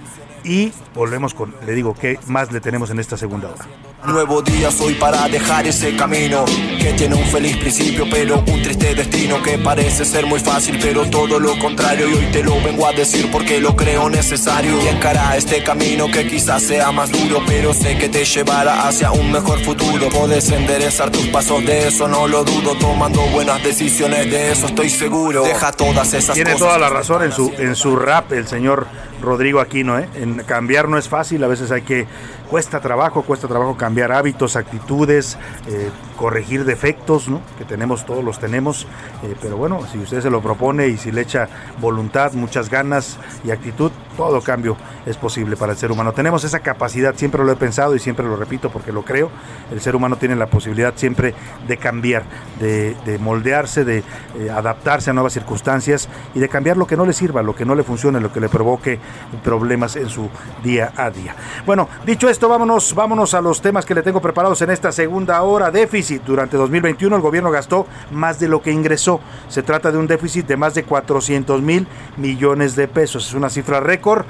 y 0.44 0.74
volvemos 0.94 1.34
con, 1.34 1.54
le 1.66 1.74
digo, 1.74 1.94
¿qué 1.94 2.20
más 2.28 2.52
le 2.52 2.60
tenemos 2.60 2.90
en 2.90 3.00
esta 3.00 3.18
segunda 3.18 3.50
hora? 3.50 3.93
Nuevo 4.06 4.42
día 4.42 4.70
soy 4.70 4.96
para 4.96 5.30
dejar 5.30 5.66
ese 5.66 5.96
camino. 5.96 6.44
Que 6.80 6.92
tiene 6.94 7.16
un 7.16 7.24
feliz 7.24 7.56
principio 7.56 8.06
pero 8.12 8.40
un 8.40 8.62
triste 8.62 8.94
destino. 8.94 9.42
Que 9.42 9.58
parece 9.58 10.04
ser 10.04 10.26
muy 10.26 10.42
fácil 10.42 10.78
pero 10.82 11.10
todo 11.10 11.40
lo 11.40 11.58
contrario. 11.58 12.10
Y 12.10 12.14
hoy 12.14 12.26
te 12.32 12.44
lo 12.44 12.62
vengo 12.62 12.86
a 12.86 12.92
decir 12.92 13.32
porque 13.32 13.62
lo 13.62 13.76
creo 13.78 14.10
necesario. 14.10 14.82
Y 14.84 14.88
encara 14.90 15.38
este 15.38 15.64
camino 15.64 16.08
que 16.12 16.28
quizás 16.28 16.64
sea 16.64 16.92
más 16.92 17.12
duro 17.12 17.42
pero 17.48 17.74
sé 17.74 17.98
que 17.98 18.10
te 18.10 18.26
llevará 18.26 18.88
hacia 18.88 19.12
un 19.12 19.32
mejor 19.32 19.60
futuro. 19.60 20.10
Puedes 20.10 20.50
enderezar 20.52 21.10
tus 21.10 21.28
pasos 21.28 21.66
de 21.66 21.88
eso 21.88 22.10
no 22.10 22.28
lo 22.28 22.44
dudo. 22.44 22.76
Tomando 22.76 23.22
buenas 23.28 23.64
decisiones 23.64 24.30
de 24.30 24.52
eso 24.52 24.68
estoy 24.68 24.90
seguro. 24.90 25.44
Deja 25.44 25.72
todas 25.72 26.14
esas 26.14 26.36
Tiene 26.36 26.52
cosas 26.54 26.68
toda 26.68 26.78
la 26.78 26.90
razón 26.90 27.24
en 27.24 27.32
su, 27.32 27.54
en 27.58 27.76
su 27.76 27.96
rap 27.96 28.34
el 28.34 28.48
señor 28.48 28.86
Rodrigo 29.24 29.60
Aquino, 29.62 29.98
¿eh? 29.98 30.08
En 30.16 30.44
cambiar 30.44 30.90
no 30.90 30.98
es 30.98 31.08
fácil, 31.08 31.44
a 31.44 31.48
veces 31.48 31.72
hay 31.72 31.82
que, 31.82 32.06
cuesta 32.50 32.82
trabajo, 32.82 33.24
cuesta 33.24 33.48
trabajo 33.48 33.76
cambiar 33.76 33.93
hábitos, 34.02 34.56
actitudes, 34.56 35.38
eh, 35.68 35.90
corregir 36.18 36.66
defectos, 36.66 37.28
¿no? 37.28 37.42
Que 37.58 37.66
tenemos, 37.66 38.06
todos 38.06 38.24
los 38.24 38.40
tenemos, 38.40 38.88
eh, 39.24 39.36
pero 39.42 39.58
bueno, 39.58 39.82
si 39.92 40.00
usted 40.00 40.22
se 40.22 40.30
lo 40.30 40.42
propone 40.42 40.88
y 40.88 40.98
si 40.98 41.12
le 41.12 41.22
echa 41.22 41.48
voluntad, 41.80 42.34
muchas 42.34 42.70
ganas 42.70 43.18
y 43.44 43.52
actitud, 43.52 43.92
todo 44.16 44.42
cambio 44.42 44.78
es 45.06 45.18
posible 45.18 45.58
para 45.58 45.74
el 45.74 45.78
ser 45.78 45.92
humano. 45.92 46.14
Tenemos 46.14 46.44
esa 46.44 46.60
capacidad, 46.60 47.16
siempre 47.16 47.44
lo 47.44 47.52
he 47.52 47.56
pensado 47.56 47.96
y 47.96 48.00
siempre 48.00 48.26
lo 48.26 48.36
repito 48.36 48.70
porque 48.70 48.92
lo 48.92 49.04
creo, 49.04 49.30
el 49.72 49.82
ser 49.82 49.96
humano 49.96 50.16
tiene 50.18 50.36
la 50.36 50.48
posibilidad 50.48 50.94
siempre 50.96 51.34
de 51.68 51.78
cambiar, 51.78 52.24
de, 52.60 52.96
de 53.06 53.18
moldearse, 53.20 53.84
de 53.84 54.04
eh, 54.40 54.50
adaptarse 54.50 55.10
a 55.10 55.14
nuevas 55.14 55.34
circunstancias 55.34 56.08
y 56.34 56.40
de 56.40 56.50
cambiar 56.50 56.78
lo 56.78 56.88
que 56.88 56.96
no 56.96 57.06
le 57.06 57.14
sirva, 57.14 57.42
lo 57.42 57.56
que 57.56 57.66
no 57.66 57.76
le 57.76 57.84
funcione, 57.84 58.20
lo 58.20 58.32
que 58.32 58.40
le 58.40 58.50
provoque 58.50 59.00
problemas 59.44 59.96
en 59.96 60.10
su 60.10 60.30
día 60.64 60.94
a 60.96 61.10
día. 61.10 61.36
Bueno, 61.66 61.90
dicho 62.06 62.30
esto, 62.30 62.48
vámonos, 62.48 62.94
vámonos 62.96 63.34
a 63.34 63.42
los 63.42 63.62
temas 63.62 63.83
que 63.86 63.96
le 63.96 64.02
tengo 64.02 64.22
preparados 64.22 64.62
en 64.62 64.70
esta 64.70 64.92
segunda 64.92 65.42
hora. 65.42 65.72
Déficit. 65.72 66.24
Durante 66.24 66.58
2021 66.58 67.16
el 67.16 67.22
gobierno 67.22 67.52
gastó 67.52 67.88
más 68.12 68.40
de 68.40 68.48
lo 68.48 68.62
que 68.62 68.72
ingresó. 68.72 69.20
Se 69.48 69.64
trata 69.64 69.92
de 69.92 69.98
un 69.98 70.08
déficit 70.08 70.46
de 70.48 70.58
más 70.58 70.74
de 70.74 70.84
400 70.84 71.62
mil 71.62 71.88
millones 72.18 72.76
de 72.76 72.88
pesos. 72.88 73.28
Es 73.28 73.34
una 73.34 73.50
cifra 73.50 73.80
récord. 73.80 74.26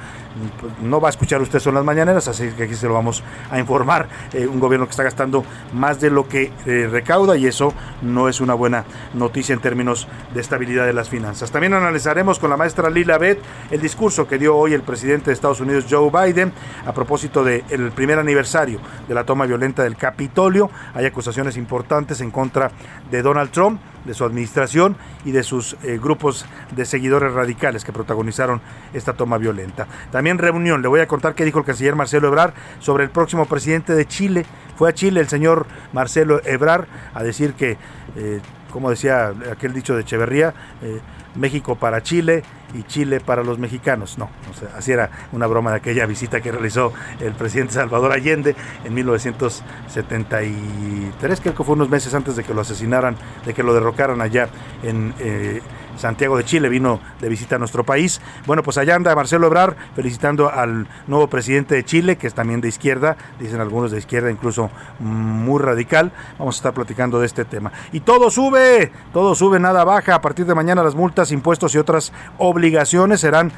No 0.82 0.99
va 0.99 1.10
a 1.10 1.12
escuchar 1.12 1.41
usted 1.41 1.58
eso 1.58 1.70
en 1.70 1.76
las 1.76 1.84
mañaneras, 1.84 2.28
así 2.28 2.49
que 2.58 2.64
aquí 2.64 2.74
se 2.74 2.88
lo 2.88 2.95
vamos 2.95 3.24
a 3.51 3.60
informar. 3.60 4.08
Eh, 4.34 4.47
un 4.47 4.60
gobierno 4.60 4.88
que 4.88 4.91
está 4.91 5.04
gastando 5.04 5.45
más 5.74 5.99
de 5.99 6.10
lo 6.10 6.28
que 6.28 6.51
eh, 6.66 6.88
recauda 6.91 7.38
y 7.38 7.45
eso 7.45 7.72
no 8.01 8.28
es 8.28 8.41
una 8.41 8.56
buena 8.56 8.84
noticia 9.14 9.54
en 9.54 9.60
términos 9.60 10.08
de 10.34 10.41
estabilidad 10.41 10.86
de 10.88 10.93
las 10.93 11.08
finanzas. 11.08 11.51
También 11.51 11.74
analizaremos 11.74 12.39
con 12.39 12.49
la 12.49 12.58
maestra 12.58 12.89
Lila 12.89 13.20
Beth 13.20 13.39
el 13.70 13.80
discurso 13.80 14.28
que 14.28 14.39
dio 14.39 14.56
hoy 14.56 14.74
el 14.74 14.82
presidente 14.82 15.26
de 15.28 15.34
Estados 15.34 15.62
Unidos, 15.62 15.86
Joe 15.89 16.10
Biden, 16.10 16.51
a 16.86 16.93
propósito 16.93 17.43
del 17.43 17.91
primer 17.91 18.18
aniversario 18.18 18.80
de 19.08 19.14
la 19.14 19.24
toma 19.24 19.43
violenta 19.46 19.84
del 19.84 19.96
Capitolio. 19.96 20.70
Hay 20.94 21.06
acusaciones 21.06 21.58
importantes 21.58 22.22
en 22.22 22.32
contra 22.32 22.72
de 23.12 23.22
Donald 23.22 23.52
Trump 23.52 23.80
de 24.06 24.14
su 24.14 24.24
administración 24.26 24.98
y 25.26 25.32
de 25.32 25.44
sus 25.44 25.78
eh, 25.84 26.00
grupos 26.02 26.46
de 26.76 26.86
seguidores 26.86 27.34
radicales 27.34 27.84
que 27.86 27.94
protagonizaron 27.94 28.62
esta 28.94 29.14
toma 29.14 29.38
violenta. 29.38 29.88
También 30.12 30.38
reunión, 30.38 30.82
le 30.82 30.88
voy 30.88 31.00
a 31.00 31.08
contar 31.08 31.36
qué 31.36 31.46
dijo 31.46 31.60
el 31.60 31.66
canciller 31.66 31.96
Marcelo 31.96 32.28
Ebrard 32.28 32.54
sobre 32.80 33.06
el 33.06 33.10
próximo 33.10 33.46
presidente 33.46 33.94
de 33.94 34.06
Chile. 34.06 34.46
Fue 34.76 34.89
a 34.89 34.94
Chile 34.94 35.22
el 35.22 35.28
señor 35.28 35.66
Marcelo 35.94 36.41
Ebrard 36.46 36.86
a 37.14 37.24
decir 37.24 37.54
que, 37.54 37.78
eh, 38.16 38.41
como 38.72 38.89
decía 38.89 39.34
aquel 39.52 39.74
dicho 39.74 39.96
de 39.96 40.02
Echeverría, 40.02 40.54
eh, 40.82 41.00
México 41.36 41.76
para 41.76 42.02
Chile 42.04 42.44
y 42.74 42.84
Chile 42.84 43.20
para 43.20 43.44
los 43.44 43.60
mexicanos. 43.60 44.18
No, 44.18 44.30
o 44.50 44.54
sea, 44.54 44.70
así 44.78 44.92
era 44.92 45.10
una 45.32 45.48
broma 45.48 45.72
de 45.72 45.78
aquella 45.78 46.06
visita 46.06 46.42
que 46.42 46.52
realizó 46.52 46.92
el 47.20 47.34
presidente 47.34 47.74
Salvador 47.74 48.12
Allende 48.12 48.56
en 48.84 48.94
1973, 48.94 51.40
creo 51.42 51.56
que 51.56 51.64
fue 51.64 51.76
unos 51.76 51.90
meses 51.90 52.14
antes 52.14 52.36
de 52.36 52.44
que 52.44 52.54
lo 52.54 52.62
asesinaran, 52.62 53.16
de 53.46 53.54
que 53.54 53.64
lo 53.64 53.74
derrocaran 53.74 54.20
allá 54.22 54.50
en 54.84 55.14
eh, 55.20 55.62
Santiago 55.98 56.38
de 56.38 56.44
Chile, 56.44 56.70
vino 56.70 57.00
de 57.22 57.30
visita 57.30 57.56
a 57.56 57.60
nuestro 57.60 57.84
país. 57.84 58.22
Bueno, 58.46 58.64
pues 58.64 58.78
allá 58.78 58.96
anda 58.96 59.16
Marcelo 59.16 59.48
Ebrar 59.48 59.76
felicitando 59.96 60.50
al 60.50 60.88
nuevo 61.08 61.28
presidente 61.28 61.76
de 61.76 61.86
Chile, 61.86 62.18
que 62.18 62.28
es 62.28 62.34
también 62.34 62.62
de 62.62 62.68
izquierda, 62.68 63.18
dicen 63.39 63.62
algunos 63.62 63.91
de 63.91 64.00
izquierda, 64.00 64.32
incluso 64.32 64.70
muy 65.00 65.62
radical. 65.62 66.12
Vamos 66.38 66.56
a 66.56 66.60
estar 66.60 66.74
platicando 66.74 67.20
de 67.20 67.26
este 67.26 67.46
tema. 67.46 67.72
Y 67.91 68.02
todo 68.02 68.30
sube, 68.30 68.91
todo 69.12 69.36
sube, 69.36 69.60
nada 69.60 69.84
baja. 69.84 70.16
A 70.16 70.22
partir 70.22 70.46
de 70.46 70.56
mañana 70.56 70.84
las 70.84 70.96
multas, 70.96 71.32
impuestos 71.32 71.76
y 71.76 71.78
otras 71.78 72.12
obligaciones 72.38 73.22
serán 73.22 73.52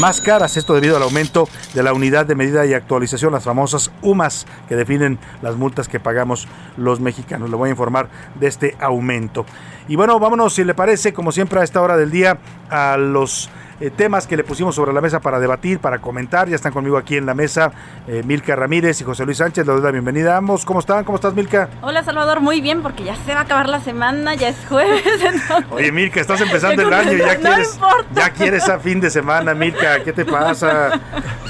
más 0.00 0.20
caras. 0.20 0.56
Esto 0.56 0.74
debido 0.74 0.96
al 0.96 1.02
aumento 1.02 1.48
de 1.74 1.82
la 1.82 1.92
unidad 1.92 2.26
de 2.26 2.34
medida 2.34 2.66
y 2.66 2.74
actualización, 2.74 3.32
las 3.32 3.44
famosas 3.44 3.90
UMAS, 4.02 4.46
que 4.68 4.76
definen 4.76 5.18
las 5.42 5.56
multas 5.56 5.88
que 5.88 6.00
pagamos 6.00 6.48
los 6.76 7.00
mexicanos. 7.00 7.50
Le 7.50 7.56
voy 7.56 7.68
a 7.68 7.70
informar 7.70 8.08
de 8.38 8.46
este 8.46 8.76
aumento. 8.80 9.44
Y 9.88 9.96
bueno, 9.96 10.20
vámonos, 10.20 10.54
si 10.54 10.62
le 10.62 10.74
parece, 10.74 11.12
como 11.12 11.32
siempre 11.32 11.60
a 11.60 11.64
esta 11.64 11.79
hora 11.80 11.96
del 11.96 12.10
día, 12.10 12.38
a 12.70 12.96
los 12.96 13.50
eh, 13.80 13.90
temas 13.90 14.26
que 14.26 14.36
le 14.36 14.44
pusimos 14.44 14.74
sobre 14.74 14.92
la 14.92 15.00
mesa 15.00 15.20
para 15.20 15.40
debatir, 15.40 15.78
para 15.78 15.98
comentar. 16.00 16.48
Ya 16.48 16.56
están 16.56 16.72
conmigo 16.72 16.96
aquí 16.98 17.16
en 17.16 17.26
la 17.26 17.34
mesa 17.34 17.72
eh, 18.06 18.22
Milka 18.24 18.54
Ramírez 18.56 19.00
y 19.00 19.04
José 19.04 19.24
Luis 19.24 19.38
Sánchez. 19.38 19.66
Les 19.66 19.74
doy 19.74 19.82
la 19.84 19.90
bienvenida 19.90 20.34
a 20.34 20.38
ambos. 20.38 20.64
¿Cómo 20.64 20.80
están? 20.80 21.04
¿Cómo 21.04 21.16
estás, 21.16 21.34
Milka? 21.34 21.68
Hola, 21.82 22.02
Salvador. 22.04 22.40
Muy 22.40 22.60
bien, 22.60 22.82
porque 22.82 23.04
ya 23.04 23.16
se 23.16 23.32
va 23.32 23.40
a 23.40 23.42
acabar 23.42 23.68
la 23.68 23.80
semana, 23.80 24.34
ya 24.34 24.48
es 24.50 24.56
jueves. 24.68 25.02
entonces- 25.22 25.64
Oye, 25.70 25.90
Milka, 25.92 26.20
estás 26.20 26.40
empezando 26.40 26.82
el 26.82 26.92
año 26.92 27.12
y 27.12 27.18
ya 27.18 27.34
No 27.34 27.40
quieres, 27.40 27.74
importa. 27.74 28.04
ya 28.14 28.30
quieres 28.30 28.68
a 28.68 28.78
fin 28.78 29.00
de 29.00 29.10
semana, 29.10 29.54
Milka. 29.54 30.02
¿Qué 30.04 30.12
te 30.12 30.24
pasa? 30.24 31.00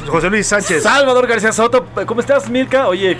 José 0.07 0.31
Luis 0.31 0.47
Sánchez. 0.47 0.83
Salvador 0.83 1.26
García 1.26 1.53
Soto, 1.53 1.87
¿cómo 2.07 2.20
estás, 2.20 2.49
Milka? 2.49 2.87
Oye, 2.89 3.18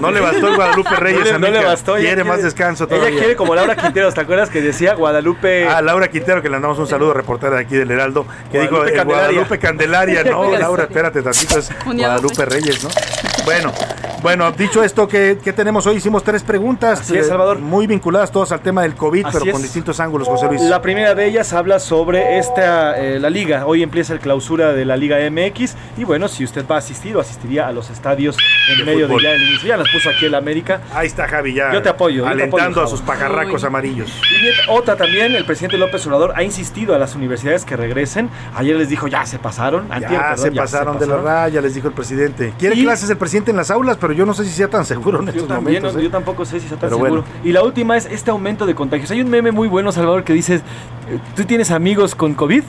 No 0.00 0.10
le 0.10 0.20
bastó 0.20 0.48
el 0.48 0.56
Guadalupe 0.56 0.96
Reyes 0.96 1.18
No 1.20 1.24
le- 1.24 1.30
a 1.30 1.38
no 1.38 1.46
le 1.46 1.52
Milka. 1.52 1.66
bastó, 1.68 1.96
ella 1.96 2.06
Quiere 2.08 2.24
más 2.24 2.34
quiere- 2.36 2.44
descanso 2.44 2.84
Ella 2.84 2.96
todavía. 2.96 3.18
quiere 3.18 3.36
como 3.36 3.54
Laura 3.54 3.76
Quinteros, 3.76 4.14
¿te 4.14 4.20
acuerdas 4.20 4.48
que 4.50 4.60
decía 4.60 4.94
Guadalupe? 4.94 5.68
Ah, 5.68 5.82
Laura 5.82 6.08
Quintero, 6.08 6.40
que 6.42 6.48
le 6.48 6.52
mandamos 6.54 6.78
un 6.78 6.86
saludo, 6.86 7.12
reportera 7.14 7.56
de 7.56 7.62
aquí 7.62 7.76
del 7.76 7.90
Heraldo, 7.90 8.26
que 8.50 8.60
dijo 8.60 8.76
Guadalupe 8.76 8.92
eh, 8.92 8.96
Candelaria. 8.96 9.26
Guadalupe 9.26 9.58
Candelaria. 9.58 10.24
No. 10.24 10.50
Laura, 10.58 10.84
espérate 10.84 11.22
tantito, 11.22 11.58
es 11.58 11.70
Guadalupe 11.84 12.44
Reyes, 12.44 12.84
¿no? 12.84 12.90
Bueno, 13.44 13.72
bueno, 14.22 14.50
dicho 14.52 14.82
esto, 14.82 15.06
¿qué, 15.06 15.38
qué 15.42 15.52
tenemos 15.52 15.86
hoy? 15.86 15.96
Hicimos 15.96 16.24
tres 16.24 16.42
preguntas. 16.42 17.00
Así 17.02 17.14
es, 17.16 17.26
eh, 17.26 17.28
Salvador. 17.28 17.58
Muy 17.58 17.86
vinculadas 17.86 18.32
todas 18.32 18.52
al 18.52 18.60
tema 18.60 18.80
del 18.82 18.94
COVID, 18.94 19.26
Así 19.26 19.32
pero 19.38 19.52
con 19.52 19.60
es. 19.60 19.64
distintos 19.64 20.00
ángulos, 20.00 20.26
José 20.26 20.46
Luis. 20.46 20.62
La 20.62 20.80
primera 20.80 21.14
de 21.14 21.26
ellas 21.26 21.52
habla 21.52 21.78
sobre 21.78 22.38
esta, 22.38 22.98
eh, 22.98 23.20
la 23.20 23.28
liga. 23.28 23.66
Hoy 23.66 23.82
empieza 23.82 24.14
el 24.14 24.20
clausura 24.20 24.72
de 24.72 24.86
la 24.86 24.96
Liga 24.96 25.18
MX. 25.30 25.74
Y 25.98 26.04
bueno, 26.04 26.28
si 26.28 26.42
usted 26.42 26.64
va 26.66 26.76
a 26.76 26.78
asistir 26.78 27.14
o 27.16 27.20
asistiría 27.20 27.68
a 27.68 27.72
los 27.72 27.90
estadios 27.90 28.38
en 28.72 28.78
De 28.78 28.84
medio 28.84 29.06
fútbol. 29.08 29.22
de 29.22 29.28
ya 29.28 29.34
el 29.34 29.42
inicio, 29.42 29.68
ya 29.68 29.76
las 29.76 29.88
puso 29.92 30.08
aquí 30.08 30.24
el 30.24 30.34
América. 30.34 30.80
Ahí 30.94 31.06
está 31.06 31.28
Javi 31.28 31.52
ya. 31.52 31.70
Yo 31.74 31.82
te 31.82 31.90
apoyo. 31.90 32.16
yo 32.18 32.24
te 32.24 32.30
Alentando 32.30 32.80
apoyo, 32.80 32.82
a 32.82 32.88
sus 32.88 33.02
pajarracos 33.02 33.62
Uy. 33.62 33.66
amarillos. 33.66 34.10
Y 34.34 34.40
bien, 34.40 34.54
otra 34.70 34.96
también, 34.96 35.32
el 35.34 35.44
presidente 35.44 35.76
López 35.76 36.06
Obrador 36.06 36.32
ha 36.34 36.42
insistido 36.42 36.94
a 36.94 36.98
las 36.98 37.14
universidades 37.14 37.66
que 37.66 37.76
regresen. 37.76 38.30
Ayer 38.54 38.74
les 38.76 38.88
dijo, 38.88 39.06
ya 39.06 39.26
se 39.26 39.38
pasaron. 39.38 39.92
Antier, 39.92 40.12
Ya 40.12 40.28
perdón, 40.30 40.38
se 40.44 40.52
pasaron 40.52 40.98
de 40.98 41.06
la 41.06 41.16
raya, 41.18 41.60
les 41.60 41.74
dijo 41.74 41.88
el 41.88 41.94
presidente. 41.94 42.54
Quiere 42.58 42.74
Y- 42.76 42.82
clases 42.84 43.10
el 43.10 43.18
presidente 43.18 43.33
en 43.36 43.56
las 43.56 43.70
aulas, 43.70 43.96
pero 44.00 44.12
yo 44.12 44.24
no 44.26 44.32
sé 44.34 44.44
si 44.44 44.50
sea 44.50 44.68
tan 44.68 44.84
seguro 44.84 45.18
en 45.20 45.26
Yo 45.26 45.30
estos 45.32 45.48
también, 45.48 45.82
momentos. 45.82 45.94
no- 45.94 46.00
¿eh? 46.00 46.04
yo 46.04 46.10
tampoco 46.10 46.44
sé 46.44 46.60
si 46.60 46.66
está 46.66 46.76
tan 46.76 46.88
Pero 46.90 46.96
seguro. 46.96 47.22
bueno. 47.22 47.38
Y 47.44 47.52
la 47.52 47.62
última 47.62 47.96
es 47.96 48.06
este 48.06 48.30
aumento 48.30 48.64
de 48.66 48.74
contagios. 48.74 49.10
Hay 49.10 49.20
un 49.20 49.30
meme 49.30 49.50
muy 49.52 49.68
bueno, 49.68 49.90
Salvador, 49.92 50.22
que 50.24 50.32
dice, 50.32 50.60
¿tú 51.36 51.44
tienes 51.44 51.70
amigos 51.70 52.14
con 52.14 52.34
COVID? 52.34 52.62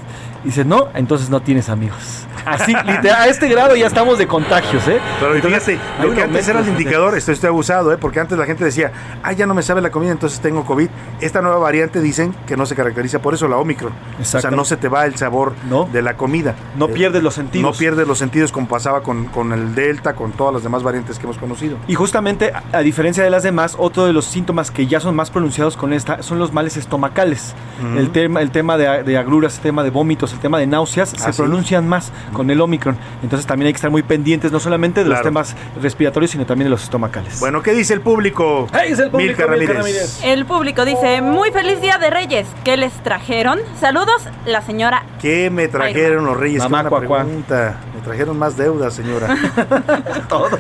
Y 0.44 0.48
dice, 0.50 0.64
no, 0.64 0.90
entonces 0.94 1.30
no 1.30 1.42
tienes 1.42 1.70
amigos. 1.70 2.28
Así, 2.46 2.72
literal, 2.86 3.22
a 3.24 3.28
este 3.28 3.48
grado 3.48 3.76
ya 3.76 3.88
estamos 3.88 4.20
de 4.20 4.28
contagios, 4.28 4.88
¿eh? 4.88 5.00
Pero 5.20 5.34
Entonces, 5.34 5.64
fíjate, 5.64 6.08
lo 6.08 6.14
que 6.14 6.22
antes 6.22 6.48
era 6.48 6.60
el 6.60 6.68
indicador, 6.68 7.18
esto 7.18 7.32
estoy 7.32 7.48
abusado, 7.48 7.92
¿eh? 7.92 7.98
porque 8.00 8.20
antes 8.20 8.38
la 8.38 8.46
gente 8.46 8.64
decía, 8.64 8.92
ah, 9.24 9.32
ya 9.32 9.48
no 9.48 9.56
me 9.56 9.64
sabe 9.64 9.82
la 9.82 9.90
comida, 9.90 10.12
entonces 10.12 10.40
tengo 10.42 10.64
COVID. 10.64 10.88
Esta 11.22 11.42
nueva 11.42 11.58
variante 11.58 12.00
dicen 12.02 12.36
que 12.46 12.56
no 12.56 12.68
se 12.68 12.76
caracteriza 12.76 13.18
por 13.20 13.34
eso, 13.34 13.48
la 13.48 13.58
Omicron. 13.58 13.92
O 13.92 14.24
sea, 14.24 14.40
Exacto. 14.42 14.56
no 14.56 14.64
se 14.66 14.78
te 14.78 14.88
va 14.88 15.08
el 15.08 15.16
sabor 15.16 15.54
de 15.92 16.02
la 16.04 16.16
comida. 16.18 16.54
No 16.78 16.86
Eh, 16.86 16.90
pierdes 16.90 17.24
los 17.24 17.34
sentidos. 17.34 17.64
No 17.72 17.76
pierdes 17.76 18.08
los 18.08 18.20
sentidos 18.20 18.52
como 18.52 18.68
pasaba 18.68 19.02
con, 19.02 19.26
con 19.26 19.52
el 19.52 19.74
Delta, 19.74 20.14
con 20.14 20.32
todas 20.32 20.54
las 20.54 20.62
demás 20.62 20.84
variantes 20.84 21.18
que 21.18 21.24
hemos 21.24 21.40
conocido. 21.40 21.78
Y 21.88 21.96
justamente, 21.96 22.54
a, 22.72 22.80
diferencia 22.82 23.24
de 23.24 23.32
las 23.32 23.42
demás, 23.42 23.76
otro 23.80 24.06
de 24.06 24.14
los 24.14 24.26
síntomas 24.26 24.70
que 24.70 24.86
ya 24.86 25.00
son 25.00 25.16
más 25.16 25.32
pronunciados 25.32 25.76
con 25.78 25.94
esta 25.94 26.22
son 26.22 26.38
los 26.38 26.54
males 26.54 26.78
estomacales. 26.78 27.56
El 27.98 28.12
tema, 28.28 28.42
el 28.42 28.52
tema 28.52 28.78
de, 28.78 29.04
de 29.04 29.18
agruras, 29.18 29.56
el 29.56 29.62
tema 29.62 29.84
de 29.84 29.90
vómitos, 29.90 30.34
el 30.34 30.40
tema 30.40 30.58
de 30.60 30.68
náuseas, 30.68 31.10
se 31.10 31.18
Ah, 31.30 31.32
¿sí? 31.32 31.38
pronuncian 31.42 31.88
más 31.88 32.12
con 32.34 32.50
el 32.50 32.60
Omicron. 32.62 32.98
Entonces 33.24 33.46
también 33.48 33.68
hay 33.68 33.74
que 33.74 33.78
estar 33.78 33.92
muy 33.92 34.04
pendientes, 34.04 34.52
no 34.52 34.60
solamente 34.60 35.04
de 35.04 35.10
los 35.10 35.22
temas 35.22 35.56
respiratorios, 35.82 36.32
sino 36.32 36.46
también 36.46 36.66
de 36.66 36.70
los 36.72 36.84
estomacales. 36.84 37.40
Bueno, 37.40 37.62
¿qué 37.62 37.74
dice 37.74 37.94
el 37.94 38.02
público? 38.02 38.68
Hey, 38.74 38.90
es 38.92 39.00
el 39.00 39.10
público, 39.12 39.28
Milka 39.44 39.48
Milka 39.48 39.74
Ramírez. 39.74 39.78
Ramírez. 39.78 40.20
El 40.24 40.46
público 40.46 40.86
dice, 40.86 41.22
muy 41.22 41.52
feliz 41.52 41.80
día 41.82 41.98
de 41.98 42.10
Reyes. 42.10 42.48
¿Qué 42.64 42.78
les 42.78 42.94
trajeron? 43.04 43.60
Saludos, 43.80 44.28
la 44.46 44.62
señora. 44.62 45.04
¿Qué 45.22 45.50
me 45.50 45.68
trajeron 45.68 46.26
los 46.26 46.38
reyes? 46.38 46.60
Mamá 46.64 46.84
Qué 46.84 46.90
buena 46.90 47.08
cuacuá. 47.08 47.24
pregunta. 47.26 47.78
Trajeron 48.06 48.38
más 48.38 48.56
deudas, 48.56 48.94
señora. 48.94 49.28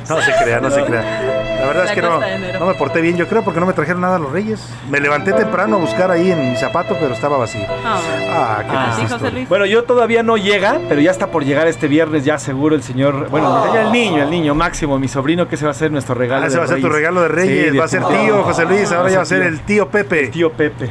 No 0.09 0.21
se 0.21 0.31
crea, 0.43 0.59
no 0.59 0.69
se 0.71 0.83
crea. 0.83 1.57
La 1.59 1.65
verdad 1.67 1.85
es 1.85 1.91
que 1.91 2.01
no, 2.01 2.19
no 2.59 2.65
me 2.67 2.73
porté 2.75 3.01
bien, 3.01 3.17
yo 3.17 3.27
creo, 3.27 3.43
porque 3.43 3.59
no 3.59 3.65
me 3.65 3.73
trajeron 3.73 4.01
nada 4.01 4.19
los 4.19 4.31
reyes. 4.31 4.67
Me 4.89 4.99
levanté 4.99 5.33
temprano 5.33 5.77
a 5.77 5.79
buscar 5.79 6.11
ahí 6.11 6.31
en 6.31 6.51
mi 6.51 6.55
zapato, 6.57 6.95
pero 6.99 7.13
estaba 7.13 7.37
vacío. 7.37 7.61
Ah, 7.83 7.99
Ah, 8.29 8.57
qué 8.63 8.75
Ah, 8.75 8.83
triste 8.85 8.95
sí, 8.95 9.01
José 9.03 9.15
historia. 9.15 9.31
Luis. 9.31 9.49
Bueno, 9.49 9.65
yo 9.65 9.83
todavía 9.83 10.23
no 10.23 10.37
llega, 10.37 10.79
pero 10.89 11.01
ya 11.01 11.11
está 11.11 11.27
por 11.27 11.43
llegar 11.43 11.67
este 11.67 11.87
viernes, 11.87 12.23
ya 12.25 12.37
seguro 12.39 12.75
el 12.75 12.83
señor. 12.83 13.29
Bueno, 13.29 13.63
el 13.75 13.91
niño, 13.91 14.23
el 14.23 14.29
niño 14.29 14.55
máximo, 14.55 14.97
mi 14.99 15.07
sobrino, 15.07 15.47
que 15.47 15.57
se 15.57 15.65
va 15.65 15.71
a 15.71 15.75
ser 15.75 15.91
nuestro 15.91 16.15
regalo. 16.15 16.43
Ah, 16.43 16.47
ese 16.47 16.55
de 16.55 16.59
va 16.59 16.65
a 16.65 16.67
ser 16.67 16.81
tu 16.81 16.89
regalo 16.89 17.21
de 17.21 17.27
Reyes, 17.29 17.71
Sí, 17.71 17.77
va 17.77 17.85
a 17.85 17.87
ser 17.87 18.03
tío, 18.05 18.43
José 18.43 18.65
Luis, 18.65 18.91
ahora 18.91 19.09
ya 19.09 19.17
va 19.17 19.23
a 19.23 19.25
ser 19.25 19.39
tío. 19.41 19.47
el 19.49 19.59
tío 19.61 19.89
Pepe. 19.89 20.27
tío 20.27 20.51
Pepe. 20.51 20.89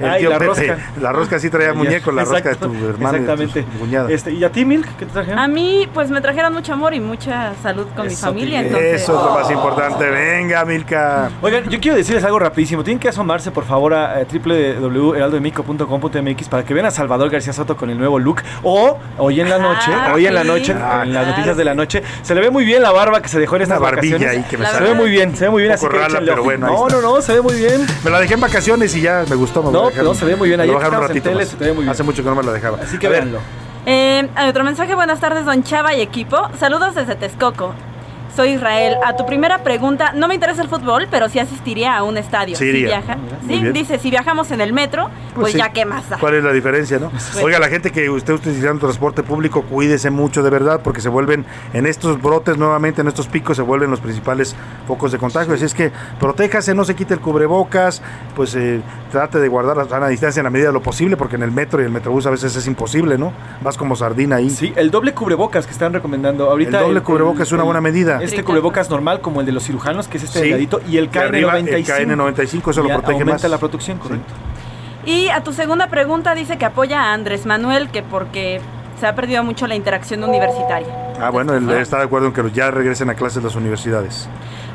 El 0.00 0.10
Ay, 0.10 0.20
tío 0.20 0.30
la 0.30 0.38
Pepe. 0.38 0.46
rosca. 0.48 0.78
La 1.00 1.12
rosca 1.12 1.38
sí 1.38 1.48
traía 1.50 1.72
muñeco, 1.72 2.12
la 2.12 2.24
rosca 2.24 2.50
de 2.50 2.54
tu 2.56 2.64
hermano 2.66 3.18
y 3.18 3.20
de 3.20 3.26
tu 3.26 3.32
Exactamente. 3.42 3.64
cuñada. 3.78 4.10
Este, 4.10 4.32
¿Y 4.32 4.44
a 4.44 4.50
ti, 4.52 4.64
Milk? 4.64 4.86
¿Qué 4.98 5.06
te 5.06 5.12
trajeron? 5.12 5.38
A 5.38 5.48
mí, 5.48 5.88
pues 5.94 6.10
me 6.10 6.20
trajeron 6.20 6.52
mucho 6.52 6.72
amor 6.74 6.92
y 6.94 7.00
mucha 7.00 7.54
salud 7.62 7.86
con 7.96 8.06
mi 8.06 8.14
familia. 8.14 8.60
Entonces, 8.60 9.02
Eso 9.02 9.18
es 9.18 9.24
lo 9.24 9.30
más 9.34 9.50
importante. 9.50 10.08
Venga, 10.10 10.64
Milka. 10.64 11.30
Oigan, 11.42 11.68
yo 11.68 11.80
quiero 11.80 11.96
decirles 11.96 12.24
algo 12.24 12.38
rapidísimo. 12.38 12.84
Tienen 12.84 12.98
que 12.98 13.08
asomarse, 13.08 13.50
por 13.50 13.64
favor, 13.64 13.94
a 13.94 14.20
eh, 14.20 14.26
www.heraldodemico.com.mx 14.30 16.48
para 16.48 16.64
que 16.64 16.74
vean 16.74 16.86
a 16.86 16.90
Salvador 16.90 17.30
García 17.30 17.52
Soto 17.52 17.76
con 17.76 17.90
el 17.90 17.98
nuevo 17.98 18.18
look. 18.18 18.42
O 18.62 18.98
hoy 19.18 19.40
en 19.40 19.48
la 19.48 19.58
noche, 19.58 19.90
Ah, 19.92 20.12
hoy 20.14 20.26
en 20.26 20.34
la 20.34 20.44
noche, 20.44 20.74
Ah, 20.74 21.02
en 21.04 21.12
las 21.14 21.26
noticias 21.26 21.56
de 21.56 21.64
la 21.64 21.74
noche, 21.74 22.02
se 22.22 22.34
le 22.34 22.40
ve 22.40 22.50
muy 22.50 22.64
bien 22.64 22.82
la 22.82 22.92
barba 22.92 23.20
que 23.20 23.28
se 23.28 23.38
dejó 23.40 23.56
en 23.56 23.62
Una 23.62 23.74
estas 23.74 23.80
barbilla 23.80 24.16
vacaciones. 24.18 24.44
ahí 24.44 24.50
que 24.50 24.58
me 24.58 24.66
Se 24.66 24.82
ve 24.82 24.94
muy 24.94 25.10
bien, 25.10 25.36
se 25.36 25.44
ve 25.44 25.50
muy 25.50 25.62
bien. 25.62 25.70
Un 25.70 25.74
Así 25.74 25.86
poco 25.86 25.98
que 25.98 26.02
rala, 26.04 26.20
pero 26.20 26.42
bueno, 26.44 26.66
No, 26.66 26.88
no, 26.88 27.00
no, 27.00 27.20
se 27.22 27.34
ve 27.34 27.40
muy 27.42 27.54
bien. 27.54 27.86
Me 28.04 28.10
la 28.10 28.20
dejé 28.20 28.34
en 28.34 28.40
vacaciones 28.40 28.94
y 28.94 29.00
ya 29.00 29.24
me 29.28 29.36
gustó. 29.36 29.62
Me 29.62 29.78
a 29.78 29.85
No, 30.02 30.14
se 30.14 30.24
ve 30.24 30.36
muy 30.36 30.48
bien. 30.48 30.60
Ayer 30.60 30.74
lo 30.74 30.80
un 30.80 31.08
ratito 31.08 31.30
tele, 31.30 31.44
se 31.46 31.56
te 31.56 31.64
ve 31.64 31.72
muy 31.72 31.82
bien. 31.82 31.90
Hace 31.90 32.02
mucho 32.02 32.22
que 32.22 32.28
no 32.28 32.34
me 32.34 32.42
la 32.42 32.52
dejaba. 32.52 32.78
Así 32.82 32.98
que 32.98 33.06
A 33.06 33.10
ver, 33.10 33.22
véanlo. 33.22 33.40
Eh, 33.86 34.28
hay 34.34 34.48
otro 34.48 34.64
mensaje, 34.64 34.94
buenas 34.94 35.20
tardes, 35.20 35.44
don 35.44 35.62
Chava 35.62 35.94
y 35.94 36.00
equipo. 36.00 36.48
Saludos 36.58 36.94
desde 36.94 37.14
Texcoco. 37.14 37.74
Soy 38.36 38.50
Israel. 38.50 38.96
A 39.02 39.16
tu 39.16 39.24
primera 39.24 39.62
pregunta, 39.62 40.12
no 40.14 40.28
me 40.28 40.34
interesa 40.34 40.60
el 40.60 40.68
fútbol, 40.68 41.08
pero 41.10 41.30
sí 41.30 41.38
asistiría 41.38 41.96
a 41.96 42.02
un 42.02 42.18
estadio. 42.18 42.54
Sí 42.54 42.70
Si 42.70 42.82
viaja, 42.84 43.16
sí, 43.48 43.62
dice, 43.72 43.98
si 43.98 44.10
viajamos 44.10 44.50
en 44.50 44.60
el 44.60 44.74
metro, 44.74 45.08
pues, 45.34 45.52
sí. 45.52 45.58
ya 45.58 45.70
qué 45.72 45.86
más 45.86 46.06
da. 46.10 46.18
¿Cuál 46.18 46.34
es 46.34 46.44
la 46.44 46.52
diferencia, 46.52 46.98
no? 46.98 47.10
Oiga, 47.42 47.58
la 47.58 47.68
gente 47.68 47.90
que 47.92 48.10
usted 48.10 48.34
utilizando 48.34 48.80
transporte 48.80 49.22
público, 49.22 49.62
cuídese 49.62 50.10
mucho 50.10 50.42
de 50.42 50.50
verdad, 50.50 50.82
porque 50.84 51.00
se 51.00 51.08
vuelven, 51.08 51.46
en 51.72 51.86
estos 51.86 52.20
brotes 52.20 52.58
nuevamente, 52.58 53.00
en 53.00 53.08
estos 53.08 53.26
picos, 53.26 53.56
se 53.56 53.62
vuelven 53.62 53.90
los 53.90 54.00
principales 54.00 54.54
focos 54.86 55.12
de 55.12 55.18
contagio. 55.18 55.54
Así 55.54 55.64
es 55.64 55.72
que 55.72 55.90
protéjase, 56.20 56.74
no 56.74 56.84
se 56.84 56.94
quite 56.94 57.14
el 57.14 57.20
cubrebocas, 57.20 58.02
pues 58.34 58.54
eh, 58.54 58.82
trate 59.10 59.38
de 59.38 59.48
guardar 59.48 59.78
la 59.78 59.86
sana 59.86 60.08
distancia 60.08 60.40
en 60.40 60.44
la 60.44 60.50
medida 60.50 60.66
de 60.66 60.74
lo 60.74 60.82
posible, 60.82 61.16
porque 61.16 61.36
en 61.36 61.42
el 61.42 61.52
metro 61.52 61.80
y 61.80 61.86
el 61.86 61.90
metrobús 61.90 62.26
a 62.26 62.30
veces 62.30 62.54
es 62.54 62.66
imposible, 62.66 63.16
¿no? 63.16 63.32
Vas 63.62 63.78
como 63.78 63.96
sardina 63.96 64.36
ahí. 64.36 64.50
Sí, 64.50 64.74
el 64.76 64.90
doble 64.90 65.14
cubrebocas 65.14 65.66
que 65.66 65.72
están 65.72 65.94
recomendando 65.94 66.50
ahorita. 66.50 66.80
El 66.80 66.86
doble 66.88 67.00
cubrebocas 67.00 67.48
es 67.48 67.52
una 67.52 67.62
buena 67.62 67.80
medida. 67.80 68.20
Este 68.30 68.44
cubrebocas 68.44 68.90
normal, 68.90 69.20
como 69.20 69.40
el 69.40 69.46
de 69.46 69.52
los 69.52 69.64
cirujanos, 69.64 70.08
que 70.08 70.18
es 70.18 70.24
este 70.24 70.38
Sí. 70.38 70.44
delgadito, 70.44 70.80
y 70.88 70.96
el 70.98 71.10
Y 71.12 71.18
arriba, 71.18 71.58
el 71.58 71.64
KN95. 71.66 71.84
KN95, 71.86 72.70
eso 72.70 72.82
lo 72.82 72.88
protege 72.88 73.12
aumenta 73.14 73.32
más. 73.34 73.50
la 73.50 73.58
protección, 73.58 73.98
correcto. 73.98 74.32
Y 75.04 75.28
a 75.28 75.42
tu 75.42 75.52
segunda 75.52 75.86
pregunta 75.88 76.34
dice 76.34 76.58
que 76.58 76.64
apoya 76.64 77.00
a 77.02 77.12
Andrés 77.14 77.46
Manuel, 77.46 77.88
que 77.90 78.02
porque 78.02 78.60
se 78.98 79.06
ha 79.06 79.14
perdido 79.14 79.44
mucho 79.44 79.66
la 79.66 79.74
interacción 79.76 80.24
universitaria. 80.24 80.88
Ah, 81.20 81.30
bueno, 81.30 81.54
él 81.54 81.70
está 81.70 81.98
de 81.98 82.04
acuerdo 82.04 82.26
en 82.28 82.32
que 82.32 82.50
ya 82.50 82.70
regresen 82.70 83.08
a 83.10 83.14
clases 83.14 83.42
las 83.42 83.54
universidades. 83.54 84.28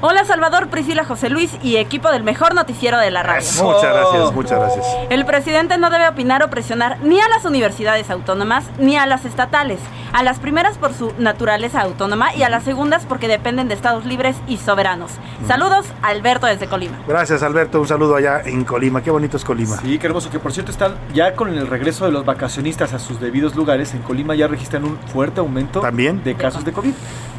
Hola 0.04 0.26
Salvador, 0.26 0.68
Priscila, 0.70 1.06
José 1.06 1.30
Luis 1.30 1.56
y 1.62 1.78
equipo 1.78 2.10
del 2.12 2.24
mejor 2.24 2.56
noticiero 2.56 2.98
de 2.98 3.12
la 3.12 3.22
radio. 3.22 3.48
Muchas 3.62 3.94
gracias, 3.94 4.34
muchas 4.34 4.60
gracias. 4.60 4.86
El 5.12 5.26
presidente 5.26 5.78
no 5.78 5.92
debe 5.92 6.10
opinar 6.10 6.42
o 6.42 6.50
presionar 6.50 6.98
ni 7.04 7.20
a 7.22 7.30
las 7.30 7.46
universidades 7.46 8.10
autónomas 8.10 8.66
ni 8.80 8.98
a 8.98 9.06
las 9.06 9.26
estatales. 9.26 9.80
A 10.12 10.24
las 10.24 10.40
primeras 10.40 10.80
por 10.80 10.94
su 10.96 11.14
naturaleza 11.20 11.82
autónoma 11.82 12.34
y 12.34 12.42
a 12.42 12.50
las 12.50 12.64
segundas 12.64 13.06
porque 13.08 13.28
dependen 13.28 13.68
de 13.68 13.76
estados 13.76 14.04
libres 14.04 14.36
y 14.48 14.58
soberanos. 14.58 15.12
Saludos, 15.48 15.86
Alberto 16.02 16.48
desde 16.48 16.66
Colima. 16.66 16.98
Gracias, 17.08 17.44
Alberto. 17.44 17.80
Un 17.80 17.88
saludo 17.88 18.16
allá 18.16 18.42
en 18.44 18.64
Colima. 18.66 19.04
Qué 19.04 19.12
bonito 19.12 19.38
es 19.38 19.46
Colima. 19.46 19.78
Sí, 19.78 20.00
qué 20.00 20.08
hermoso. 20.08 20.32
Que 20.32 20.40
por 20.40 20.52
cierto 20.52 20.72
están 20.72 20.96
ya 21.14 21.36
con 21.36 21.50
el 21.56 21.68
regreso 21.68 22.06
de 22.06 22.12
los 22.12 22.26
vacacionistas 22.26 22.94
a 22.94 23.00
sus 23.00 23.22
debidos 23.22 23.56
lugares. 23.56 23.94
En 23.94 24.02
Colima 24.02 24.34
ya 24.34 24.48
registran 24.48 24.84
un 24.84 24.98
fuerte 24.98 25.42
aumento 25.42 25.80
¿También? 25.80 26.24
de 26.24 26.34
casos 26.36 26.66
de 26.66 26.74
COVID. 26.74 26.94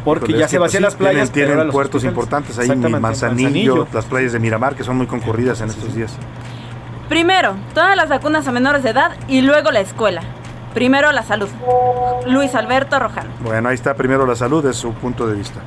Porque 0.05 0.33
ya 0.33 0.49
se 0.49 0.59
vacían 0.59 0.83
pues, 0.83 0.93
las 0.93 0.95
playas. 0.97 1.31
Tienen, 1.31 1.51
tienen 1.51 1.67
los 1.67 1.73
puertos 1.73 1.97
hospitales. 1.97 2.13
importantes 2.13 2.59
ahí, 2.59 2.65
Exactamente, 2.65 3.01
Manzanillo, 3.01 3.87
las 3.93 4.05
playas 4.05 4.33
de 4.33 4.39
Miramar, 4.39 4.75
que 4.75 4.85
son 4.85 4.97
muy 4.97 5.07
concurridas 5.07 5.61
en 5.61 5.69
estos 5.69 5.95
días. 5.95 6.17
Primero, 7.09 7.55
todas 7.75 7.97
las 7.97 8.09
vacunas 8.09 8.47
a 8.49 8.53
menores 8.53 8.83
de 8.83 8.91
edad 8.91 9.13
y 9.29 9.43
luego 9.43 9.71
la 9.71 9.81
escuela. 9.81 10.23
Primero 10.75 11.13
la 11.13 11.23
salud. 11.23 11.49
Luis 12.27 12.55
Alberto 12.55 12.99
Rojano. 12.99 13.31
Bueno, 13.41 13.69
ahí 13.69 13.75
está 13.75 13.95
primero 13.95 14.27
la 14.27 14.35
salud, 14.35 14.65
es 14.67 14.77
su 14.77 14.93
punto 14.95 15.27
de 15.27 15.35
vista. 15.35 15.61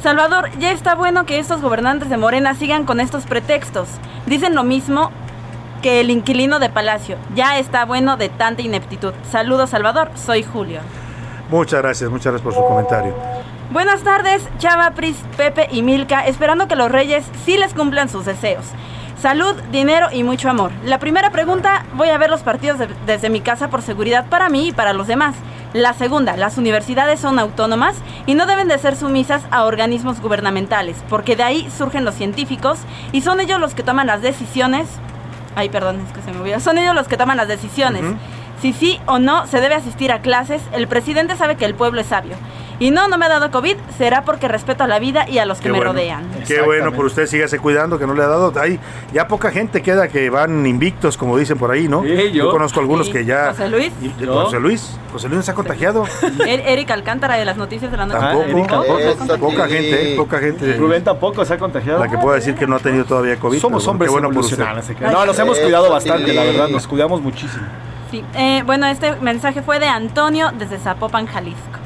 Salvador, 0.00 0.50
ya 0.58 0.70
está 0.70 0.94
bueno 0.94 1.26
que 1.26 1.38
estos 1.38 1.60
gobernantes 1.60 2.10
de 2.10 2.16
Morena 2.16 2.54
sigan 2.54 2.84
con 2.84 3.00
estos 3.00 3.24
pretextos. 3.24 3.88
Dicen 4.26 4.54
lo 4.54 4.62
mismo 4.62 5.10
que 5.82 6.00
el 6.00 6.10
inquilino 6.10 6.58
de 6.60 6.68
Palacio. 6.68 7.16
Ya 7.34 7.58
está 7.58 7.84
bueno 7.84 8.16
de 8.16 8.28
tanta 8.28 8.62
ineptitud. 8.62 9.12
Saludos, 9.30 9.70
Salvador. 9.70 10.10
Soy 10.14 10.42
Julio. 10.42 10.80
Muchas 11.50 11.82
gracias, 11.82 12.10
muchas 12.10 12.32
gracias 12.32 12.42
por 12.42 12.54
su 12.54 12.64
comentario. 12.66 13.14
Buenas 13.70 14.02
tardes, 14.02 14.46
Chava, 14.58 14.90
Pris, 14.92 15.16
Pepe 15.36 15.68
y 15.72 15.82
Milka, 15.82 16.26
esperando 16.26 16.68
que 16.68 16.76
los 16.76 16.90
reyes 16.90 17.24
sí 17.44 17.56
les 17.56 17.74
cumplan 17.74 18.08
sus 18.08 18.24
deseos. 18.24 18.66
Salud, 19.20 19.54
dinero 19.72 20.08
y 20.12 20.22
mucho 20.22 20.50
amor. 20.50 20.70
La 20.84 20.98
primera 20.98 21.30
pregunta, 21.30 21.84
voy 21.94 22.10
a 22.10 22.18
ver 22.18 22.30
los 22.30 22.42
partidos 22.42 22.78
de- 22.78 22.88
desde 23.06 23.30
mi 23.30 23.40
casa 23.40 23.70
por 23.70 23.82
seguridad 23.82 24.26
para 24.26 24.48
mí 24.50 24.68
y 24.68 24.72
para 24.72 24.92
los 24.92 25.06
demás. 25.06 25.34
La 25.72 25.92
segunda, 25.94 26.36
las 26.36 26.58
universidades 26.58 27.18
son 27.20 27.38
autónomas 27.38 27.96
y 28.26 28.34
no 28.34 28.46
deben 28.46 28.68
de 28.68 28.78
ser 28.78 28.96
sumisas 28.96 29.42
a 29.50 29.64
organismos 29.64 30.20
gubernamentales, 30.20 30.96
porque 31.08 31.34
de 31.36 31.42
ahí 31.42 31.68
surgen 31.76 32.04
los 32.04 32.14
científicos 32.14 32.78
y 33.12 33.22
son 33.22 33.40
ellos 33.40 33.58
los 33.60 33.74
que 33.74 33.82
toman 33.82 34.06
las 34.06 34.20
decisiones. 34.22 34.86
Ay, 35.56 35.68
perdón, 35.70 36.00
es 36.06 36.12
que 36.12 36.22
se 36.22 36.30
me 36.32 36.40
olvidó. 36.40 36.60
Son 36.60 36.78
ellos 36.78 36.94
los 36.94 37.08
que 37.08 37.16
toman 37.16 37.38
las 37.38 37.48
decisiones. 37.48 38.02
Si 38.60 38.72
sí 38.72 39.00
o 39.06 39.18
no 39.18 39.46
se 39.46 39.60
debe 39.60 39.74
asistir 39.74 40.12
a 40.12 40.20
clases, 40.20 40.62
el 40.72 40.86
presidente 40.86 41.34
sabe 41.36 41.56
que 41.56 41.64
el 41.64 41.74
pueblo 41.74 42.00
es 42.00 42.06
sabio. 42.08 42.34
Y 42.80 42.90
no, 42.90 43.06
no 43.08 43.18
me 43.18 43.26
ha 43.26 43.28
dado 43.28 43.50
COVID, 43.50 43.76
será 43.96 44.24
porque 44.24 44.48
respeto 44.48 44.82
a 44.84 44.88
la 44.88 44.98
vida 44.98 45.28
y 45.28 45.38
a 45.38 45.46
los 45.46 45.58
que 45.58 45.64
Qué 45.64 45.72
me 45.72 45.78
bueno. 45.78 45.92
rodean. 45.92 46.24
Qué 46.46 46.60
bueno 46.62 46.92
por 46.92 47.04
usted, 47.06 47.26
sígase 47.26 47.58
cuidando 47.60 47.98
que 47.98 48.06
no 48.06 48.14
le 48.14 48.22
ha 48.22 48.26
dado. 48.26 48.52
Hay 48.60 48.80
ya 49.12 49.28
poca 49.28 49.50
gente 49.52 49.80
queda 49.82 50.08
que 50.08 50.28
van 50.28 50.66
invictos, 50.66 51.16
como 51.16 51.36
dicen 51.38 51.56
por 51.56 51.70
ahí, 51.70 51.86
¿no? 51.86 52.02
Sí, 52.02 52.32
yo. 52.32 52.50
conozco 52.50 52.80
algunos 52.80 53.06
Sí. 53.06 53.12
que 53.12 53.24
ya. 53.24 53.50
José 53.50 53.68
Luis. 53.68 53.92
Y- 54.02 54.24
Yo. 54.24 54.44
José 54.44 54.58
Luis. 54.60 54.98
José 55.12 55.28
Luis 55.28 55.44
se 55.44 55.50
ha 55.52 55.54
contagiado. 55.54 56.04
Er- 56.46 56.62
Eric 56.66 56.90
Alcántara 56.90 57.36
de 57.36 57.44
las 57.44 57.56
noticias 57.56 57.90
de 57.90 57.96
la 57.96 58.06
noche. 58.06 58.18
Tampoco. 58.20 58.44
Erika, 58.48 58.82
poca, 59.38 59.68
gente, 59.68 60.12
¿eh? 60.12 60.16
poca 60.16 60.38
gente. 60.38 60.72
Rubén 60.74 61.04
tampoco 61.04 61.44
se 61.44 61.54
ha 61.54 61.58
contagiado. 61.58 62.00
La 62.00 62.10
que 62.10 62.18
pueda 62.18 62.36
decir 62.36 62.54
que 62.56 62.66
no 62.66 62.76
ha 62.76 62.80
tenido 62.80 63.04
todavía 63.04 63.36
COVID. 63.36 63.58
Somos 63.60 63.86
hombres 63.86 64.10
bueno 64.10 64.30
por 64.30 64.38
usted. 64.44 64.56
crean. 64.56 65.12
No, 65.12 65.24
nos 65.24 65.38
hemos 65.38 65.58
cuidado 65.60 65.90
bastante, 65.90 66.32
la 66.32 66.42
verdad. 66.42 66.68
Nos 66.68 66.86
cuidamos 66.88 67.20
muchísimo. 67.20 67.62
Sí. 68.10 68.24
Eh, 68.34 68.62
bueno, 68.66 68.86
este 68.86 69.14
mensaje 69.16 69.62
fue 69.62 69.78
de 69.78 69.86
Antonio 69.86 70.50
desde 70.58 70.78
Zapopan, 70.78 71.26
Jalisco. 71.26 71.78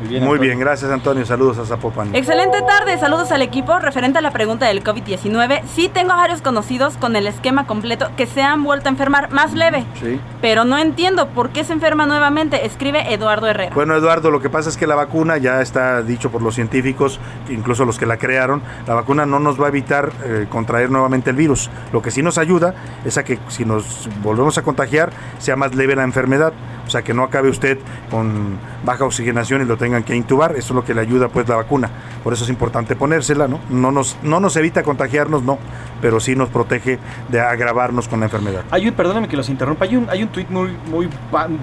Muy 0.00 0.08
bien, 0.08 0.22
Muy 0.24 0.32
Antonio. 0.34 0.42
bien, 0.42 0.60
gracias 0.60 0.90
Antonio. 0.90 1.24
Saludos 1.24 1.58
a 1.58 1.64
Zapopan. 1.64 2.14
Excelente 2.14 2.60
tarde, 2.62 2.98
saludos 2.98 3.32
al 3.32 3.40
equipo. 3.42 3.78
Referente 3.78 4.18
a 4.18 4.20
la 4.20 4.30
pregunta 4.30 4.66
del 4.66 4.84
COVID-19, 4.84 5.62
sí 5.74 5.88
tengo 5.88 6.10
varios 6.14 6.42
conocidos 6.42 6.96
con 6.98 7.16
el 7.16 7.26
esquema 7.26 7.66
completo 7.66 8.08
que 8.16 8.26
se 8.26 8.42
han 8.42 8.62
vuelto 8.62 8.88
a 8.88 8.92
enfermar 8.92 9.30
más 9.32 9.54
leve, 9.54 9.84
Sí. 10.00 10.20
pero 10.42 10.64
no 10.64 10.76
entiendo 10.78 11.28
por 11.28 11.48
qué 11.50 11.64
se 11.64 11.72
enferma 11.72 12.04
nuevamente, 12.06 12.66
escribe 12.66 13.12
Eduardo 13.14 13.46
Herrera. 13.46 13.74
Bueno, 13.74 13.94
Eduardo, 13.96 14.30
lo 14.30 14.40
que 14.40 14.50
pasa 14.50 14.68
es 14.68 14.76
que 14.76 14.86
la 14.86 14.94
vacuna 14.96 15.38
ya 15.38 15.62
está 15.62 16.02
dicho 16.02 16.30
por 16.30 16.42
los 16.42 16.54
científicos, 16.54 17.18
incluso 17.48 17.84
los 17.86 17.98
que 17.98 18.04
la 18.06 18.18
crearon, 18.18 18.62
la 18.86 18.94
vacuna 18.94 19.24
no 19.24 19.38
nos 19.38 19.60
va 19.60 19.66
a 19.66 19.68
evitar 19.68 20.10
eh, 20.24 20.46
contraer 20.50 20.90
nuevamente 20.90 21.30
el 21.30 21.36
virus. 21.36 21.70
Lo 21.92 22.02
que 22.02 22.10
sí 22.10 22.22
nos 22.22 22.36
ayuda 22.38 22.74
es 23.04 23.16
a 23.16 23.24
que 23.24 23.38
si 23.48 23.64
nos 23.64 24.08
volvemos 24.22 24.58
a 24.58 24.62
contagiar 24.62 25.10
sea 25.38 25.56
más 25.56 25.74
leve 25.74 25.96
la 25.96 26.02
enfermedad, 26.02 26.52
sea 26.96 27.02
que 27.02 27.14
no 27.14 27.22
acabe 27.22 27.50
usted 27.50 27.78
con 28.10 28.58
baja 28.84 29.04
oxigenación 29.04 29.62
y 29.62 29.64
lo 29.64 29.76
tengan 29.76 30.02
que 30.02 30.14
intubar. 30.14 30.52
Eso 30.52 30.72
es 30.72 30.74
lo 30.74 30.84
que 30.84 30.94
le 30.94 31.02
ayuda 31.02 31.28
pues 31.28 31.48
la 31.48 31.56
vacuna. 31.56 31.90
Por 32.24 32.32
eso 32.32 32.44
es 32.44 32.50
importante 32.50 32.96
ponérsela, 32.96 33.48
¿no? 33.48 33.60
No 33.70 33.92
nos, 33.92 34.16
no 34.22 34.40
nos 34.40 34.56
evita 34.56 34.82
contagiarnos, 34.82 35.42
no, 35.42 35.58
pero 36.00 36.20
sí 36.20 36.34
nos 36.34 36.48
protege 36.48 36.98
de 37.28 37.40
agravarnos 37.40 38.08
con 38.08 38.20
la 38.20 38.26
enfermedad. 38.26 38.64
Hay 38.70 38.88
un, 38.88 38.94
perdóname 38.94 39.28
que 39.28 39.36
los 39.36 39.48
interrumpa, 39.48 39.84
hay 39.84 39.96
un, 39.96 40.08
hay 40.08 40.22
un 40.22 40.28
tuit 40.28 40.48
muy, 40.48 40.76
muy 40.90 41.08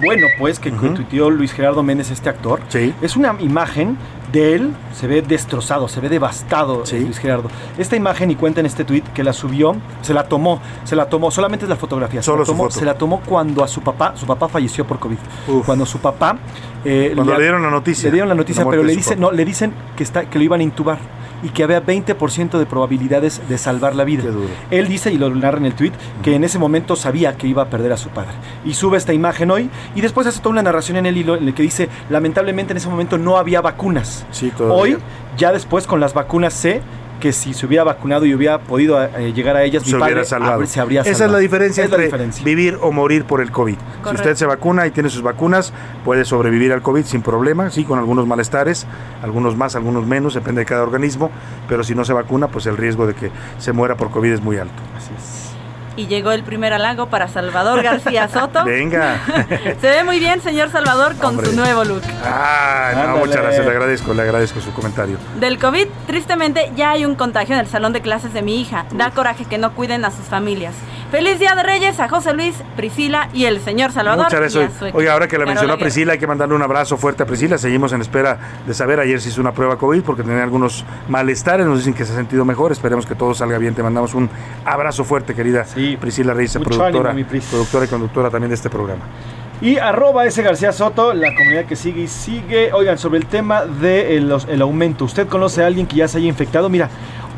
bueno, 0.00 0.26
pues, 0.38 0.58
que 0.58 0.70
tuiteó 0.70 1.30
Luis 1.30 1.52
Gerardo 1.52 1.82
Méndez, 1.82 2.10
este 2.10 2.28
actor. 2.28 2.60
Sí. 2.68 2.94
Es 3.02 3.16
una 3.16 3.34
imagen 3.40 3.96
de 4.34 4.54
él, 4.54 4.74
se 4.92 5.06
ve 5.06 5.22
destrozado, 5.22 5.86
se 5.88 6.00
ve 6.00 6.08
devastado 6.08 6.82
eh, 6.92 7.00
Luis 7.00 7.18
Gerardo. 7.18 7.48
Esta 7.78 7.94
imagen, 7.96 8.30
y 8.32 8.34
cuenta 8.34 8.58
en 8.60 8.66
este 8.66 8.84
tuit, 8.84 9.06
que 9.14 9.22
la 9.22 9.32
subió, 9.32 9.76
se 10.02 10.12
la 10.12 10.24
tomó, 10.24 10.60
se 10.84 10.96
la 10.96 11.08
tomó, 11.08 11.30
solamente 11.30 11.64
es 11.64 11.68
la 11.70 11.76
fotografía, 11.76 12.20
se, 12.20 12.26
Solo 12.26 12.40
la 12.40 12.44
su 12.46 12.52
tomó, 12.52 12.64
foto. 12.64 12.78
se 12.78 12.84
la 12.84 12.98
tomó 12.98 13.20
cuando 13.20 13.62
a 13.62 13.68
su 13.68 13.80
papá, 13.80 14.12
su 14.16 14.26
papá 14.26 14.48
falleció 14.48 14.84
por 14.86 14.98
COVID. 14.98 15.16
Cuando 15.64 15.86
su 15.86 15.98
papá... 15.98 16.36
eh, 16.84 17.12
Cuando 17.14 17.32
le 17.34 17.40
dieron 17.42 17.62
la 17.62 17.70
noticia. 17.70 18.08
Le 18.08 18.12
dieron 18.14 18.28
la 18.28 18.34
noticia, 18.34 18.66
pero 18.68 18.82
le 18.82 18.94
dicen, 18.96 19.20
no, 19.20 19.30
le 19.30 19.44
dicen 19.44 19.72
que, 19.96 20.02
está, 20.02 20.24
que 20.28 20.38
lo 20.38 20.44
iban 20.44 20.60
a 20.60 20.64
intubar 20.64 20.98
y 21.44 21.50
que 21.50 21.62
había 21.62 21.84
20% 21.84 22.58
de 22.58 22.66
probabilidades 22.66 23.40
de 23.48 23.58
salvar 23.58 23.94
la 23.94 24.04
vida. 24.04 24.24
Él 24.70 24.88
dice, 24.88 25.12
y 25.12 25.18
lo 25.18 25.30
narra 25.30 25.58
en 25.58 25.66
el 25.66 25.74
tweet, 25.74 25.92
que 26.22 26.34
en 26.34 26.42
ese 26.42 26.58
momento 26.58 26.96
sabía 26.96 27.36
que 27.36 27.46
iba 27.46 27.62
a 27.62 27.66
perder 27.66 27.92
a 27.92 27.96
su 27.98 28.08
padre. 28.08 28.32
Y 28.64 28.74
sube 28.74 28.96
esta 28.96 29.12
imagen 29.12 29.50
hoy 29.50 29.68
y 29.94 30.00
después 30.00 30.26
hace 30.26 30.38
toda 30.38 30.52
una 30.52 30.62
narración 30.62 30.96
en 30.96 31.06
el 31.06 31.16
hilo 31.16 31.36
en 31.36 31.46
el 31.46 31.54
que 31.54 31.62
dice, 31.62 31.88
lamentablemente 32.08 32.72
en 32.72 32.78
ese 32.78 32.88
momento 32.88 33.18
no 33.18 33.36
había 33.36 33.60
vacunas. 33.60 34.24
todavía. 34.50 34.96
hoy, 34.96 34.96
ya 35.36 35.52
después 35.52 35.86
con 35.86 36.00
las 36.00 36.14
vacunas 36.14 36.54
sé 36.54 36.80
que 37.24 37.32
si 37.32 37.54
se 37.54 37.64
hubiera 37.64 37.84
vacunado 37.84 38.26
y 38.26 38.34
hubiera 38.34 38.58
podido 38.58 39.02
eh, 39.02 39.32
llegar 39.32 39.56
a 39.56 39.62
ellas, 39.62 39.82
se 39.82 39.94
mi 39.94 39.98
padre 39.98 40.12
hubiera 40.12 40.28
salvado. 40.28 40.66
se 40.66 40.78
habría 40.78 41.00
Esa 41.00 41.10
es 41.10 41.16
salvado. 41.16 41.38
la 41.38 41.38
diferencia 41.38 41.82
Es 41.82 41.88
la 41.88 41.96
entre 41.96 42.04
diferencia. 42.04 42.44
vivir 42.44 42.78
o 42.82 42.92
morir 42.92 43.24
por 43.24 43.40
el 43.40 43.50
COVID. 43.50 43.76
Si 44.10 44.14
usted 44.14 44.34
se 44.34 44.44
vacuna 44.44 44.86
y 44.86 44.90
tiene 44.90 45.08
sus 45.08 45.22
vacunas, 45.22 45.72
puede 46.04 46.26
sobrevivir 46.26 46.70
al 46.74 46.82
COVID 46.82 47.02
sin 47.06 47.22
problema, 47.22 47.70
sí, 47.70 47.84
con 47.84 47.98
algunos 47.98 48.26
malestares, 48.26 48.86
algunos 49.22 49.56
más, 49.56 49.74
algunos 49.74 50.06
menos, 50.06 50.34
depende 50.34 50.60
de 50.60 50.66
cada 50.66 50.82
organismo, 50.82 51.30
pero 51.66 51.82
si 51.82 51.94
no 51.94 52.04
se 52.04 52.12
vacuna, 52.12 52.48
pues 52.48 52.66
el 52.66 52.76
riesgo 52.76 53.06
de 53.06 53.14
que 53.14 53.30
se 53.56 53.72
muera 53.72 53.96
por 53.96 54.10
COVID 54.10 54.30
es 54.30 54.42
muy 54.42 54.58
alto. 54.58 54.82
Y 55.96 56.06
llegó 56.08 56.32
el 56.32 56.42
primer 56.42 56.72
halago 56.72 57.06
para 57.08 57.28
Salvador 57.28 57.82
García 57.82 58.28
Soto. 58.32 58.64
Venga. 58.64 59.18
Se 59.80 59.88
ve 59.88 60.02
muy 60.04 60.18
bien, 60.18 60.40
señor 60.40 60.70
Salvador, 60.70 61.16
con 61.16 61.30
Hombre. 61.30 61.46
su 61.46 61.56
nuevo 61.56 61.84
look. 61.84 62.02
Ah, 62.24 62.92
no, 63.06 63.18
muchas 63.18 63.36
gracias, 63.36 63.64
le 63.64 63.70
agradezco, 63.70 64.12
le 64.14 64.22
agradezco 64.22 64.60
su 64.60 64.72
comentario. 64.72 65.18
Del 65.38 65.58
COVID, 65.58 65.86
tristemente, 66.06 66.72
ya 66.74 66.90
hay 66.90 67.04
un 67.04 67.14
contagio 67.14 67.54
en 67.54 67.60
el 67.60 67.68
salón 67.68 67.92
de 67.92 68.00
clases 68.00 68.32
de 68.32 68.42
mi 68.42 68.60
hija. 68.60 68.86
Da 68.92 69.10
coraje 69.12 69.44
que 69.44 69.58
no 69.58 69.74
cuiden 69.74 70.04
a 70.04 70.10
sus 70.10 70.24
familias. 70.26 70.74
Feliz 71.14 71.38
Día 71.38 71.54
de 71.54 71.62
Reyes 71.62 72.00
a 72.00 72.08
José 72.08 72.34
Luis, 72.34 72.56
Priscila 72.74 73.28
y 73.32 73.44
el 73.44 73.60
señor 73.60 73.92
Salvador. 73.92 74.24
Muchas 74.24 74.56
a 74.56 74.58
gracias. 74.58 74.94
Oye, 74.94 75.08
ahora 75.08 75.28
que 75.28 75.38
la 75.38 75.46
mencionó 75.46 75.74
Guerra. 75.74 75.84
Priscila, 75.84 76.12
hay 76.14 76.18
que 76.18 76.26
mandarle 76.26 76.56
un 76.56 76.62
abrazo 76.62 76.96
fuerte 76.96 77.22
a 77.22 77.26
Priscila. 77.26 77.56
Seguimos 77.56 77.92
en 77.92 78.00
espera 78.00 78.36
de 78.66 78.74
saber. 78.74 78.98
Ayer 78.98 79.20
se 79.20 79.28
hizo 79.28 79.40
una 79.40 79.52
prueba 79.52 79.78
COVID 79.78 80.02
porque 80.02 80.24
tenía 80.24 80.42
algunos 80.42 80.84
malestares. 81.08 81.66
Nos 81.66 81.78
dicen 81.78 81.94
que 81.94 82.04
se 82.04 82.14
ha 82.14 82.16
sentido 82.16 82.44
mejor. 82.44 82.72
Esperemos 82.72 83.06
que 83.06 83.14
todo 83.14 83.32
salga 83.32 83.58
bien. 83.58 83.76
Te 83.76 83.84
mandamos 83.84 84.12
un 84.14 84.28
abrazo 84.64 85.04
fuerte, 85.04 85.36
querida 85.36 85.64
Priscila 86.00 86.34
Reyes, 86.34 86.56
mucho 86.56 86.70
productora, 86.70 87.10
ánimo, 87.10 87.24
mi 87.24 87.30
Pris. 87.30 87.44
productora 87.44 87.84
y 87.84 87.88
conductora 87.88 88.28
también 88.28 88.48
de 88.48 88.56
este 88.56 88.68
programa. 88.68 89.04
Y 89.60 89.78
arroba 89.78 90.26
ese 90.26 90.42
García 90.42 90.72
Soto, 90.72 91.14
la 91.14 91.32
comunidad 91.32 91.64
que 91.66 91.76
sigue 91.76 92.02
y 92.02 92.08
sigue. 92.08 92.72
Oigan, 92.72 92.98
sobre 92.98 93.20
el 93.20 93.26
tema 93.26 93.64
del 93.64 94.36
el 94.48 94.62
aumento, 94.62 95.04
¿usted 95.04 95.28
conoce 95.28 95.62
a 95.62 95.68
alguien 95.68 95.86
que 95.86 95.94
ya 95.94 96.08
se 96.08 96.18
haya 96.18 96.26
infectado? 96.26 96.68
Mira, 96.68 96.90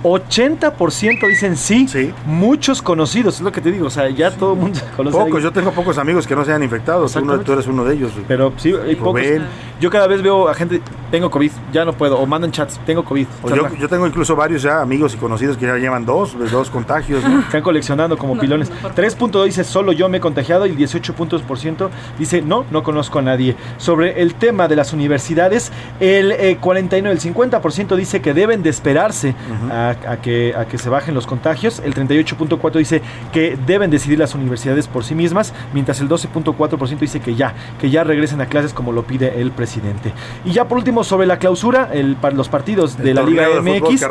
80% 0.02 1.28
dicen 1.28 1.56
sí, 1.56 1.86
muchos 2.26 2.82
conocidos, 2.82 3.36
es 3.36 3.40
lo 3.40 3.52
que 3.52 3.60
te 3.60 3.72
digo, 3.72 3.86
o 3.86 3.90
sea, 3.90 4.08
ya 4.10 4.30
todo 4.30 4.52
el 4.54 4.58
mundo 4.60 4.80
conoce 4.96 5.16
a 5.18 5.24
Pocos, 5.24 5.42
yo 5.42 5.52
tengo 5.52 5.72
pocos 5.72 5.98
amigos 5.98 6.26
que 6.26 6.34
no 6.36 6.44
se 6.44 6.52
han 6.52 6.62
infectado. 6.62 7.08
Tú, 7.08 7.18
uno- 7.20 7.40
tú 7.40 7.52
eres 7.52 7.66
uno 7.66 7.84
de 7.84 7.94
ellos. 7.94 8.12
Pero 8.28 8.52
sí, 8.56 8.72
hay 8.74 8.96
pocos. 8.96 9.20
Yo 9.78 9.90
cada 9.90 10.06
vez 10.06 10.22
veo 10.22 10.48
a 10.48 10.54
gente, 10.54 10.80
tengo 11.10 11.30
COVID, 11.30 11.50
ya 11.70 11.84
no 11.84 11.92
puedo, 11.92 12.18
o 12.18 12.24
mandan 12.24 12.50
chats, 12.50 12.80
tengo 12.86 13.04
COVID. 13.04 13.26
O 13.42 13.54
yo, 13.54 13.68
yo 13.76 13.88
tengo 13.88 14.06
incluso 14.06 14.34
varios 14.34 14.62
ya 14.62 14.80
amigos 14.80 15.12
y 15.14 15.18
conocidos 15.18 15.58
que 15.58 15.66
ya 15.66 15.76
llevan 15.76 16.06
dos, 16.06 16.34
dos 16.50 16.70
contagios. 16.70 17.22
¿no? 17.22 17.40
Están 17.40 17.62
coleccionando 17.62 18.16
como 18.16 18.38
pilones. 18.38 18.70
3.2 18.94 19.44
dice 19.44 19.64
solo 19.64 19.92
yo 19.92 20.08
me 20.08 20.16
he 20.16 20.20
contagiado 20.20 20.64
y 20.66 20.70
el 20.70 20.76
18 20.76 21.12
puntos 21.14 21.42
por 21.42 21.58
ciento 21.58 21.90
dice 22.18 22.40
no, 22.40 22.64
no 22.70 22.82
conozco 22.82 23.18
a 23.18 23.22
nadie. 23.22 23.54
Sobre 23.76 24.22
el 24.22 24.34
tema 24.34 24.66
de 24.66 24.76
las 24.76 24.94
universidades, 24.94 25.70
el 26.00 26.32
eh, 26.32 26.56
49, 26.58 27.14
el 27.14 27.34
50% 27.34 27.96
dice 27.96 28.22
que 28.22 28.32
deben 28.32 28.62
de 28.62 28.70
esperarse 28.70 29.34
a, 29.70 29.85
a 29.90 30.16
que, 30.20 30.54
a 30.56 30.66
que 30.66 30.78
se 30.78 30.88
bajen 30.88 31.14
los 31.14 31.26
contagios. 31.26 31.80
El 31.84 31.94
38.4 31.94 32.72
dice 32.72 33.02
que 33.32 33.56
deben 33.66 33.90
decidir 33.90 34.18
las 34.18 34.34
universidades 34.34 34.88
por 34.88 35.04
sí 35.04 35.14
mismas, 35.14 35.52
mientras 35.72 36.00
el 36.00 36.08
12.4% 36.08 36.98
dice 36.98 37.20
que 37.20 37.34
ya, 37.34 37.54
que 37.80 37.90
ya 37.90 38.04
regresen 38.04 38.40
a 38.40 38.46
clases 38.46 38.72
como 38.72 38.92
lo 38.92 39.04
pide 39.04 39.40
el 39.40 39.50
presidente. 39.50 40.12
Y 40.44 40.52
ya 40.52 40.66
por 40.66 40.78
último 40.78 41.04
sobre 41.04 41.26
la 41.26 41.38
clausura, 41.38 41.90
el, 41.92 42.16
los 42.32 42.48
partidos 42.48 42.96
de 42.96 43.10
El 43.10 43.16
la 43.16 43.22
Liga 43.22 43.48
de 43.48 43.60
MX, 43.60 44.02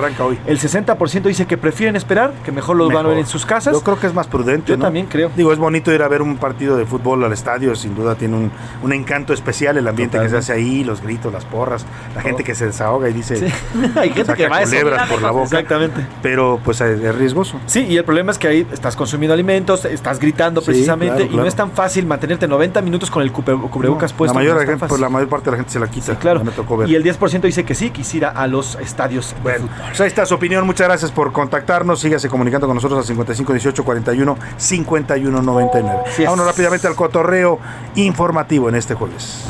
el 0.45 0.59
60% 0.59 1.23
dice 1.23 1.45
que 1.45 1.57
prefieren 1.57 1.95
esperar, 1.95 2.33
que 2.43 2.51
mejor 2.51 2.75
los 2.75 2.91
van 2.91 3.05
a 3.05 3.09
ver 3.09 3.17
en 3.19 3.27
sus 3.27 3.45
casas. 3.45 3.73
Yo 3.73 3.81
creo 3.81 3.99
que 3.99 4.07
es 4.07 4.13
más 4.13 4.27
prudente. 4.27 4.69
Yo 4.69 4.77
¿no? 4.77 4.85
también 4.85 5.05
creo. 5.07 5.31
Digo, 5.35 5.51
es 5.51 5.59
bonito 5.59 5.91
ir 5.93 6.01
a 6.01 6.07
ver 6.07 6.21
un 6.21 6.37
partido 6.37 6.77
de 6.77 6.85
fútbol 6.85 7.23
al 7.23 7.33
estadio, 7.33 7.75
sin 7.75 7.95
duda 7.95 8.15
tiene 8.15 8.35
un, 8.35 8.51
un 8.83 8.93
encanto 8.93 9.33
especial 9.33 9.77
el 9.77 9.87
ambiente 9.87 10.19
que 10.19 10.29
se 10.29 10.37
hace 10.37 10.53
ahí, 10.53 10.83
los 10.83 11.01
gritos, 11.01 11.31
las 11.31 11.45
porras, 11.45 11.85
la 12.15 12.21
gente 12.21 12.43
que 12.43 12.55
se 12.55 12.67
desahoga 12.67 13.09
y 13.09 13.13
dice, 13.13 13.51
Hay 13.95 14.09
gente 14.11 14.33
que 14.33 14.47
va 14.47 14.59
a 14.59 15.07
por 15.07 15.21
la 15.21 15.31
boca. 15.31 15.64
Exactamente. 15.65 16.05
Pero 16.21 16.59
pues 16.63 16.79
es 16.81 17.01
es 17.01 17.15
riesgoso. 17.15 17.59
Sí, 17.65 17.85
y 17.87 17.97
el 17.97 18.03
problema 18.03 18.31
es 18.31 18.37
que 18.37 18.47
ahí 18.47 18.67
estás 18.71 18.95
consumiendo 18.95 19.33
alimentos, 19.33 19.83
estás 19.85 20.19
gritando 20.19 20.61
Sí, 20.61 20.67
precisamente 20.67 21.15
claro, 21.15 21.25
y 21.25 21.27
claro. 21.29 21.43
no 21.43 21.47
es 21.47 21.55
tan 21.55 21.71
fácil 21.71 22.05
mantenerte 22.05 22.47
90 22.47 22.81
minutos 22.81 23.09
con 23.11 23.21
el 23.23 23.33
cubre- 23.33 23.59
cubrebocas 23.69 24.11
la, 24.11 24.17
puesto. 24.17 24.33
mayor, 24.33 24.55
no 24.55 24.61
es 24.61 24.65
tan 24.67 24.73
gente- 24.79 24.87
pues, 24.89 25.01
la 25.01 25.09
mayor 25.09 25.29
parte 25.29 25.45
de 25.45 25.51
la 25.51 25.57
gente 25.57 25.73
se 25.73 25.79
la 25.79 25.87
quita. 25.87 26.15
claro. 26.17 26.43
Me 26.43 26.51
tocó 26.51 26.77
ver. 26.77 26.89
Y 26.89 26.95
el 26.95 27.03
10% 27.03 27.41
dice 27.41 27.63
que 27.65 27.75
sí, 27.75 27.89
quisiera 27.89 28.29
a 28.29 28.47
los 28.47 28.75
estadios. 28.75 29.35
Bueno, 29.43 29.67
pues 29.87 29.99
ahí 30.01 30.07
está 30.07 30.25
su 30.25 30.35
opinión. 30.35 30.65
Muchas 30.65 30.87
gracias 30.87 31.11
por 31.11 31.31
contactarnos. 31.31 31.99
Sígase 31.99 32.29
comunicando 32.29 32.67
con 32.67 32.75
nosotros 32.75 32.99
al 32.99 33.05
55 33.05 33.53
18 33.53 33.83
41 33.83 34.37
51 34.57 35.41
99. 35.41 35.99
es. 36.17 36.23
Vámonos 36.25 36.45
rápidamente 36.45 36.87
al 36.87 36.95
cotorreo 36.95 37.59
informativo 37.95 38.69
en 38.69 38.75
este 38.75 38.93
jueves. 38.93 39.45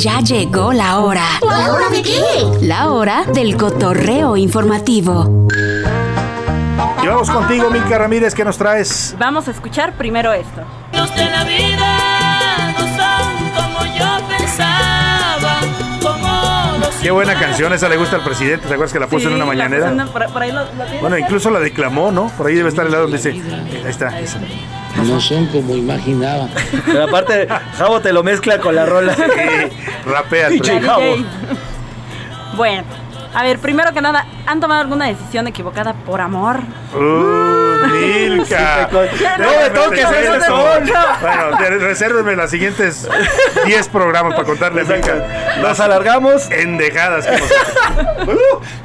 Ya 0.00 0.20
llegó 0.20 0.72
la 0.72 1.00
hora. 1.00 1.26
¿La 1.42 1.74
hora 1.74 1.90
de 1.90 2.00
qué? 2.00 2.22
La 2.62 2.90
hora 2.90 3.24
del 3.24 3.54
cotorreo 3.58 4.34
informativo. 4.34 5.46
Y 7.02 7.06
vamos 7.06 7.28
contigo, 7.28 7.68
Milka 7.68 7.98
Ramírez, 7.98 8.34
¿qué 8.34 8.42
nos 8.42 8.56
traes? 8.56 9.14
Vamos 9.18 9.46
a 9.48 9.50
escuchar 9.50 9.92
primero 9.98 10.32
esto. 10.32 10.62
Los 10.94 11.14
de 11.14 11.26
la 11.26 11.44
vida 11.44 12.29
Qué 17.02 17.10
buena 17.10 17.34
canción, 17.34 17.72
esa 17.72 17.88
le 17.88 17.96
gusta 17.96 18.16
al 18.16 18.22
presidente. 18.24 18.66
¿Te 18.68 18.74
acuerdas 18.74 18.92
que 18.92 19.00
la 19.00 19.06
puso 19.06 19.28
en 19.28 19.34
una 19.34 19.46
mañanera? 19.46 19.90
Por, 20.12 20.26
por 20.32 20.42
ahí 20.42 20.52
lo, 20.52 20.60
lo 20.64 20.70
tienes. 20.84 21.00
Bueno, 21.00 21.16
incluso 21.16 21.50
la 21.50 21.58
declamó, 21.60 22.12
¿no? 22.12 22.28
Por 22.36 22.46
ahí 22.48 22.54
debe 22.54 22.68
estar 22.68 22.84
el 22.84 22.92
lado 22.92 23.04
donde 23.04 23.16
dice. 23.16 23.30
eh, 23.30 23.82
Ahí 23.84 23.90
está. 23.90 24.20
esa. 24.20 24.38
No 25.06 25.18
son 25.20 25.46
como 25.46 25.74
imaginaba. 25.76 26.48
Pero 26.84 27.04
aparte, 27.04 27.48
Javo 27.78 28.00
te 28.00 28.12
lo 28.12 28.22
mezcla 28.22 28.58
con 28.58 28.74
la 28.74 28.84
rola. 28.84 29.14
Rapea 30.04 30.48
el 30.48 30.52
DJ 30.54 30.80
presidente. 30.80 30.86
Javo. 30.88 31.16
Bueno, 32.56 32.82
a 33.34 33.42
ver, 33.44 33.58
primero 33.60 33.92
que 33.94 34.02
nada, 34.02 34.26
¿han 34.46 34.60
tomado 34.60 34.82
alguna 34.82 35.06
decisión 35.06 35.46
equivocada 35.46 35.94
por 35.94 36.20
amor? 36.20 36.58
¡Uh, 36.94 37.86
Milka! 38.40 38.88
No 39.38 39.50
me 39.62 39.70
toques 39.70 40.00
eso. 40.10 40.56
Bueno, 41.20 41.78
resérveme 41.80 42.36
las 42.36 42.50
siguientes 42.50 43.08
10 43.66 43.88
programas 43.88 44.34
para 44.34 44.44
contarle 44.44 44.82
a 44.82 44.84
Milka. 44.84 45.14
Los 45.60 45.80
alargamos. 45.80 46.50
Endejadas. 46.50 47.26
nos- 47.26 48.30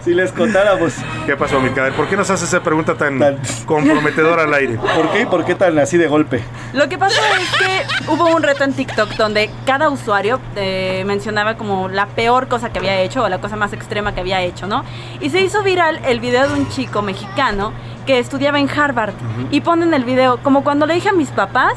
Si 0.04 0.14
les 0.14 0.32
contáramos. 0.32 0.94
¿Qué 1.26 1.36
pasó, 1.36 1.60
ver, 1.62 1.94
¿Por 1.94 2.08
qué 2.08 2.16
nos 2.16 2.30
haces 2.30 2.50
esa 2.50 2.62
pregunta 2.62 2.96
tan 2.96 3.20
comprometedora 3.66 4.44
al 4.44 4.54
aire? 4.54 4.76
¿Por 4.78 5.12
qué 5.12 5.22
y 5.22 5.26
por 5.26 5.46
qué 5.46 5.56
tan 5.56 5.78
así 5.80 5.98
de 5.98 6.08
golpe? 6.08 6.44
Lo 6.74 6.88
que 6.88 6.98
pasó 6.98 7.22
es 7.40 7.58
que 7.58 8.12
hubo 8.12 8.28
un 8.36 8.44
reto 8.44 8.64
en 8.64 8.74
TikTok 8.74 9.10
donde 9.12 9.50
cada 9.66 9.90
usuario 9.90 10.40
eh, 10.56 11.04
mencionaba 11.06 11.56
como 11.58 11.90
la 11.90 12.06
peor 12.08 12.48
cosa 12.48 12.72
que 12.72 12.80
había 12.80 13.00
hecho 13.00 13.24
o 13.24 13.30
la 13.30 13.40
cosa 13.40 13.56
más 13.56 13.74
extrema 13.74 14.14
que 14.14 14.22
había 14.22 14.42
hecho, 14.42 14.68
¿no? 14.68 14.84
Y 15.22 15.30
se 15.30 15.40
hizo 15.42 15.64
viral 15.64 16.00
el 16.06 16.20
video 16.20 16.48
de 16.48 16.54
un 16.54 16.70
chico 16.70 17.02
mexicano 17.02 17.74
que 18.06 18.20
estudiaba 18.20 18.60
en 18.60 18.70
Harvard 18.70 19.14
y 19.52 19.62
ponen 19.62 19.94
el 19.94 20.04
video 20.04 20.38
como 20.44 20.64
cuando 20.64 20.86
le 20.86 20.94
dije 20.94 21.10
a 21.10 21.14
mis 21.14 21.30
papás 21.30 21.74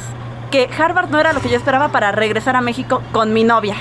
que 0.50 0.68
Harvard 0.78 1.10
no 1.10 1.18
era 1.18 1.32
lo 1.32 1.40
que 1.40 1.48
yo 1.48 1.56
esperaba 1.56 1.88
para 1.88 2.12
regresar 2.12 2.56
a 2.56 2.60
México 2.60 3.02
con 3.12 3.32
mi 3.32 3.44
novia. 3.44 3.76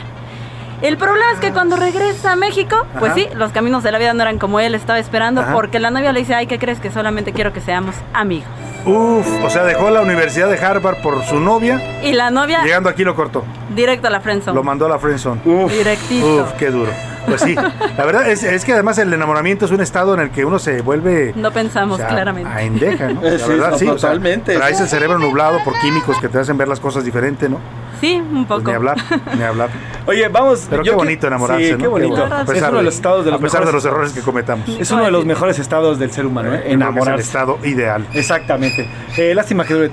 El 0.81 0.97
problema 0.97 1.31
es 1.33 1.39
que 1.39 1.51
cuando 1.51 1.75
regresa 1.75 2.33
a 2.33 2.35
México, 2.35 2.85
pues 2.99 3.11
Ajá. 3.11 3.19
sí, 3.21 3.27
los 3.35 3.51
caminos 3.51 3.81
de 3.83 3.91
la 3.91 3.97
vida 3.97 4.13
no 4.13 4.21
eran 4.21 4.37
como 4.37 4.59
él 4.59 4.75
estaba 4.75 4.99
esperando, 4.99 5.41
Ajá. 5.41 5.53
porque 5.53 5.79
la 5.79 5.89
novia 5.89 6.11
le 6.13 6.19
dice, 6.19 6.35
ay, 6.35 6.45
¿qué 6.45 6.59
crees? 6.59 6.79
Que 6.79 6.91
solamente 6.91 7.33
quiero 7.33 7.51
que 7.51 7.61
seamos 7.61 7.95
amigos. 8.13 8.47
Uf, 8.85 9.27
o 9.43 9.49
sea, 9.49 9.63
dejó 9.63 9.89
la 9.89 10.01
Universidad 10.01 10.47
de 10.49 10.63
Harvard 10.63 11.01
por 11.01 11.23
su 11.25 11.39
novia. 11.39 11.81
Y 12.03 12.13
la 12.13 12.29
novia, 12.29 12.61
Llegando 12.63 12.89
aquí 12.89 13.03
lo 13.03 13.15
cortó. 13.15 13.43
directo 13.75 14.07
a 14.07 14.11
la 14.11 14.21
friendzone. 14.21 14.55
Lo 14.55 14.63
mandó 14.63 14.85
a 14.85 14.89
la 14.89 14.99
friendzone. 14.99 15.41
Uf, 15.43 15.71
Directito. 15.71 16.43
uf, 16.43 16.51
qué 16.53 16.69
duro. 16.69 16.91
Pues 17.25 17.41
sí, 17.41 17.55
la 17.55 18.05
verdad 18.05 18.29
es, 18.29 18.43
es 18.43 18.63
que 18.63 18.71
además 18.71 18.97
el 18.99 19.11
enamoramiento 19.11 19.65
es 19.65 19.71
un 19.71 19.81
estado 19.81 20.13
en 20.13 20.21
el 20.21 20.29
que 20.29 20.45
uno 20.45 20.59
se 20.59 20.81
vuelve 20.81 21.33
No 21.35 21.51
pensamos 21.51 21.95
o 21.95 21.97
sea, 21.97 22.07
claramente. 22.07 22.49
a 22.49 22.61
endeja, 22.61 23.09
¿no? 23.09 23.21
La 23.23 23.37
Sí, 23.37 23.49
verdad, 23.49 23.71
no, 23.71 23.77
sí. 23.77 23.85
o 23.87 23.97
sea, 23.97 24.11
totalmente. 24.11 24.55
traes 24.55 24.79
el 24.79 24.87
cerebro 24.87 25.17
nublado 25.19 25.61
por 25.65 25.77
químicos 25.81 26.17
que 26.21 26.29
te 26.29 26.39
hacen 26.39 26.55
ver 26.57 26.69
las 26.69 26.79
cosas 26.79 27.03
diferente, 27.03 27.49
¿no? 27.49 27.57
Sí, 27.99 28.15
un 28.15 28.45
Pues 28.45 28.59
poco. 28.59 28.69
ni 28.69 28.75
hablar, 28.75 28.95
ni 29.35 29.43
hablar. 29.43 29.69
Oye, 30.07 30.27
vamos. 30.29 30.65
Pero 30.69 30.83
qué 30.83 30.89
que- 30.89 30.95
bonito 30.95 31.27
enamorarse, 31.27 31.65
Sí, 31.67 31.71
¿no? 31.73 31.77
qué 31.77 31.87
bonito. 31.87 32.23
a 32.25 32.41
es 32.41 32.61
uno 32.69 32.77
de 32.77 32.83
los 32.83 32.95
estados 32.95 33.25
de 33.25 33.31
los 33.31 33.39
a 33.39 33.43
pesar 33.43 33.65
de 33.65 33.71
los 33.73 33.85
errores 33.85 34.13
que 34.13 34.21
cometamos. 34.21 34.67
Es 34.69 34.89
uno 34.91 35.03
de 35.05 35.11
los 35.11 35.25
mejores 35.25 35.59
estados 35.59 35.99
del 35.99 36.11
ser 36.11 36.25
humano, 36.25 36.49
¿eh? 36.49 36.51
Creo 36.51 36.61
que 36.63 36.67
es 36.69 36.73
el 36.75 36.81
Enamorarse. 36.81 37.21
estado 37.23 37.59
ideal. 37.63 38.07
Exactamente. 38.13 38.89
Eh, 39.17 39.35
lástima 39.35 39.65
que 39.65 39.73
dure 39.73 39.89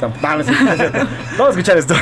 cierto. 0.76 0.98
Vamos 1.36 1.46
a 1.48 1.50
escuchar 1.50 1.78
esto. 1.78 1.94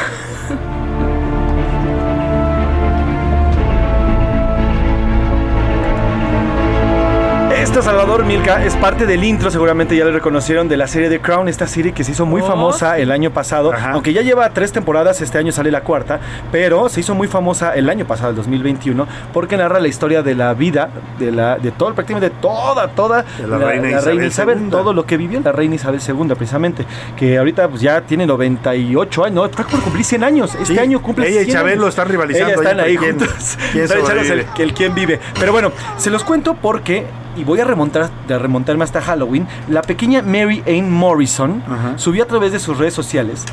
Salvador 7.80 8.24
Milka, 8.26 8.64
es 8.64 8.76
parte 8.76 9.06
del 9.06 9.24
intro, 9.24 9.50
seguramente 9.50 9.96
ya 9.96 10.04
lo 10.04 10.12
reconocieron, 10.12 10.68
de 10.68 10.76
la 10.76 10.86
serie 10.86 11.08
The 11.08 11.20
Crown, 11.20 11.48
esta 11.48 11.66
serie 11.66 11.92
que 11.92 12.04
se 12.04 12.12
hizo 12.12 12.26
muy 12.26 12.42
Oh, 12.42 12.46
famosa 12.46 12.96
sí. 12.96 13.02
el 13.02 13.10
año 13.10 13.30
pasado, 13.32 13.72
aunque 13.92 14.12
ya 14.12 14.20
lleva 14.22 14.50
tres 14.50 14.72
temporadas, 14.72 15.20
este 15.20 15.38
año 15.38 15.52
sale 15.52 15.70
la 15.70 15.80
cuarta, 15.82 16.20
pero 16.52 16.88
se 16.88 17.00
hizo 17.00 17.14
muy 17.14 17.28
famosa 17.28 17.74
el 17.74 17.88
año 17.88 18.04
pasado, 18.04 18.30
el 18.30 18.36
2021, 18.36 19.06
porque 19.32 19.56
narra 19.56 19.80
la 19.80 19.88
historia 19.88 20.22
de 20.22 20.34
la 20.34 20.52
vida, 20.54 20.90
de 21.18 21.32
la 21.32 21.56
de 21.56 21.70
todo, 21.70 21.94
prácticamente 21.94 22.34
toda, 22.40 22.88
toda 22.88 23.24
De 23.38 23.46
la 23.46 23.58
reina 23.58 23.90
Isabel 24.26 24.60
II. 24.64 24.70
todo 24.70 24.92
lo 24.92 25.06
que 25.06 25.16
vivió 25.16 25.40
la 25.40 25.52
reina 25.52 25.74
Isabel 25.76 26.00
II, 26.06 26.34
precisamente, 26.36 26.84
que 27.16 27.38
ahorita 27.38 27.68
pues 27.68 27.80
ya 27.80 28.00
tiene 28.02 28.26
98 28.26 29.24
años, 29.24 29.34
no, 29.34 29.44
está 29.46 29.64
por 29.64 29.80
cumplir 29.80 30.04
100 30.04 30.24
años, 30.24 30.54
este 30.54 30.74
Sí, 30.74 30.78
año 30.78 31.00
cumple 31.00 31.28
ella 31.28 31.40
y 31.40 31.44
100 31.46 31.56
Chabelo 31.56 31.82
años. 31.82 31.88
están 31.90 32.08
rivalizando 32.08 32.54
están 32.62 32.80
ahí 32.80 32.96
juntos, 32.96 33.56
quién 33.72 33.84
están 33.90 34.18
el, 34.18 34.46
el 34.58 34.74
quién 34.74 34.94
vive. 34.94 35.18
Pero 35.40 35.52
bueno, 35.52 35.72
se 35.96 36.10
los 36.10 36.22
cuento 36.22 36.54
porque 36.54 37.04
y 37.36 37.44
voy 37.44 37.60
a 37.60 37.64
remontar, 37.64 38.10
de 38.28 38.38
remontarme 38.38 38.84
hasta 38.84 39.00
Halloween, 39.00 39.46
la 39.68 39.82
pequeña 39.82 40.22
Mary 40.22 40.62
Ann 40.66 40.90
Morrison 40.90 41.62
subió 41.96 42.24
a 42.24 42.26
través 42.26 42.52
de 42.52 42.58
sus 42.60 42.78
redes 42.78 42.94
sociales 42.94 43.44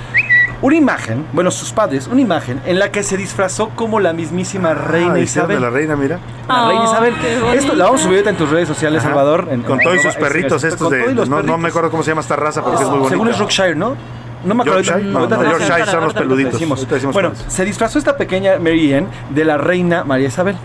una 0.62 0.76
imagen, 0.76 1.26
bueno, 1.32 1.52
sus 1.52 1.72
padres, 1.72 2.08
una 2.12 2.20
imagen 2.20 2.60
en 2.66 2.80
la 2.80 2.92
que 2.92 3.02
se 3.02 3.16
disfrazó 3.16 3.70
como 3.70 4.02
la 4.02 4.12
mismísima 4.12 4.74
reina 4.74 5.14
Ah, 5.14 5.20
hicieron 5.20 5.52
Isabel. 5.52 5.56
de 5.56 5.62
la 5.62 5.70
reina, 5.70 5.96
mira. 5.96 6.20
La 6.50 6.68
reina 6.68 6.84
Isabel. 6.84 7.14
Esto 7.56 7.76
la 7.76 7.86
vamos 7.86 8.02
a 8.02 8.04
subir 8.04 8.18
ahorita 8.18 8.30
en 8.32 8.36
tus 8.36 8.50
redes 8.50 8.68
sociales, 8.68 9.00
Ajá. 9.00 9.08
Salvador. 9.10 9.48
en- 9.52 9.62
Con 9.62 9.80
todos 9.80 10.02
sus 10.02 10.16
perritos 10.16 10.62
Esquina. 10.66 10.90
estos 10.90 10.90
de... 11.08 11.14
los 11.16 11.30
No, 11.30 11.42
no 11.44 11.58
me 11.58 11.70
acuerdo 11.70 11.90
cómo 11.90 12.04
se 12.04 12.12
llama 12.12 12.20
esta 12.20 12.36
raza 12.36 12.62
porque 12.62 12.76
es 12.84 12.90
muy 12.90 12.98
bonita. 12.98 13.10
Según 13.12 13.30
es 13.30 13.38
Yorkshire, 13.38 13.76
¿no? 13.76 13.96
No 14.44 14.56
me 14.56 14.64
acuerdo. 14.64 14.82
Yorkshire, 14.82 15.10
no, 15.12 15.30
Yorkshire 15.30 15.86
son 15.86 16.04
los 16.04 16.14
peluditos. 16.14 16.54
decimos. 16.54 16.80
Ahorita 16.80 16.96
decimos 16.96 17.14
Bueno, 17.14 17.32
se 17.48 17.64
disfrazó 17.66 17.98
esta 18.00 18.18
pequeña 18.18 18.58
Mary 18.60 18.94
Ann 18.94 19.08
de 19.30 19.46
la 19.46 19.58
reina 19.58 20.04
María 20.04 20.28
Isabel. 20.28 20.58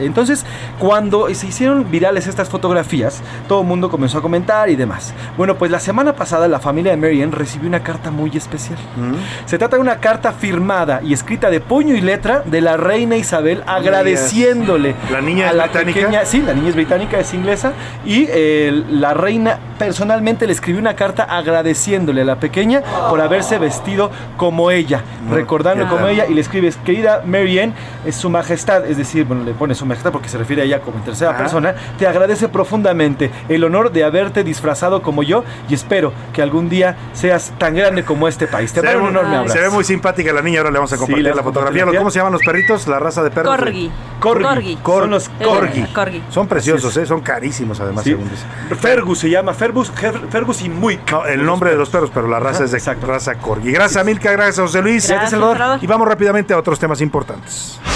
Entonces, 0.00 0.44
cuando 0.78 1.32
se 1.34 1.46
hicieron 1.46 1.90
virales 1.90 2.26
estas 2.26 2.48
fotografías, 2.48 3.22
todo 3.48 3.62
el 3.62 3.66
mundo 3.66 3.90
comenzó 3.90 4.18
a 4.18 4.22
comentar 4.22 4.68
y 4.68 4.76
demás. 4.76 5.14
Bueno, 5.36 5.56
pues 5.56 5.70
la 5.70 5.80
semana 5.80 6.14
pasada 6.14 6.48
la 6.48 6.60
familia 6.60 6.92
de 6.92 6.96
Mary 6.96 7.22
Ann 7.22 7.32
recibió 7.32 7.68
una 7.68 7.82
carta 7.82 8.10
muy 8.10 8.36
especial. 8.36 8.78
Mm. 8.96 9.14
Se 9.46 9.58
trata 9.58 9.76
de 9.76 9.82
una 9.82 9.96
carta 9.96 10.32
firmada 10.32 11.00
y 11.02 11.12
escrita 11.12 11.50
de 11.50 11.60
puño 11.60 11.94
y 11.94 12.00
letra 12.00 12.42
de 12.44 12.60
la 12.60 12.76
reina 12.76 13.16
Isabel 13.16 13.62
agradeciéndole 13.66 14.94
¿La 15.10 15.20
niña 15.20 15.46
a 15.46 15.50
es 15.50 15.56
la 15.56 15.64
británica? 15.64 16.00
pequeña, 16.00 16.24
sí, 16.24 16.42
la 16.42 16.54
niña 16.54 16.68
es 16.68 16.74
británica, 16.74 17.18
es 17.18 17.34
inglesa 17.34 17.72
y 18.04 18.26
eh, 18.28 18.84
la 18.90 19.14
reina 19.14 19.58
personalmente 19.78 20.46
le 20.46 20.52
escribió 20.52 20.80
una 20.80 20.94
carta 20.94 21.24
agradeciéndole 21.24 22.22
a 22.22 22.24
la 22.24 22.36
pequeña 22.36 22.82
por 23.08 23.20
haberse 23.20 23.58
vestido 23.58 24.10
como 24.36 24.70
ella, 24.70 25.02
recordando 25.30 25.84
¿qué 25.84 25.90
como 25.90 26.08
ella 26.08 26.26
y 26.26 26.34
le 26.34 26.40
escribes, 26.40 26.76
querida 26.78 27.22
Mary 27.24 27.58
Ann, 27.58 27.74
es 28.04 28.16
su 28.16 28.30
majestad, 28.30 28.86
es 28.86 28.96
decir, 28.96 29.24
bueno, 29.24 29.44
le 29.44 29.53
pone 29.54 29.74
su 29.74 29.86
majestad 29.86 30.12
porque 30.12 30.28
se 30.28 30.38
refiere 30.38 30.62
a 30.62 30.64
ella 30.64 30.80
como 30.80 30.98
en 30.98 31.04
tercera 31.04 31.30
Ajá. 31.30 31.40
persona, 31.40 31.74
te 31.98 32.06
agradece 32.06 32.48
profundamente 32.48 33.30
el 33.48 33.64
honor 33.64 33.92
de 33.92 34.04
haberte 34.04 34.44
disfrazado 34.44 35.02
como 35.02 35.22
yo 35.22 35.44
y 35.68 35.74
espero 35.74 36.12
que 36.32 36.42
algún 36.42 36.68
día 36.68 36.96
seas 37.12 37.52
tan 37.58 37.74
grande 37.74 38.04
como 38.04 38.28
este 38.28 38.46
país. 38.46 38.72
Te 38.72 38.80
Se 38.80 38.86
mando 38.86 39.00
ve, 39.00 39.06
un 39.06 39.12
muy, 39.12 39.20
enorme 39.20 39.36
abrazo. 39.38 39.54
se 39.54 39.60
ve 39.62 39.70
muy 39.70 39.84
simpática 39.84 40.32
la 40.32 40.42
niña, 40.42 40.58
ahora 40.60 40.70
le 40.70 40.78
vamos 40.78 40.92
a 40.92 40.96
compartir 40.96 41.24
la 41.34 41.42
fotografía. 41.42 41.84
¿Cómo 41.86 42.10
se 42.10 42.18
llaman 42.18 42.32
los 42.32 42.42
perritos? 42.42 42.86
La 42.86 42.98
raza 42.98 43.22
de 43.22 43.30
perros. 43.30 43.56
Corgi. 43.56 43.90
Corgi. 44.20 44.42
Corgi. 44.44 44.76
Cor- 44.82 45.02
Son 45.02 45.10
los 45.10 45.28
corgi. 45.28 45.82
Corgi. 45.92 46.22
Son 46.30 46.46
preciosos, 46.48 46.96
¿eh? 46.96 47.06
son 47.06 47.20
carísimos 47.20 47.78
además, 47.80 48.04
Sí. 48.04 48.10
según 48.10 48.28
dice. 48.30 48.44
Fergus 48.80 49.18
se 49.18 49.30
llama, 49.30 49.52
Fergus, 49.54 49.92
Fer- 49.92 50.28
Fergus 50.28 50.62
y 50.62 50.68
muy 50.68 50.98
No, 51.10 51.26
el 51.26 51.44
nombre 51.44 51.70
de 51.70 51.76
los 51.76 51.90
perros, 51.90 52.10
pero 52.12 52.26
la 52.28 52.40
raza 52.40 52.56
Ajá, 52.56 52.64
es 52.64 52.70
de 52.72 52.78
exacto. 52.78 53.06
raza 53.06 53.34
corgi. 53.36 53.70
Gracias, 53.72 54.04
Milka, 54.04 54.32
gracias, 54.32 54.58
José 54.60 54.82
Luis. 54.82 55.08
Gracias, 55.08 55.30
Salvador. 55.30 55.78
Y 55.82 55.86
vamos 55.86 56.08
rápidamente 56.08 56.54
a 56.54 56.58
otros 56.58 56.78
temas 56.78 57.00
importantes. 57.00 57.78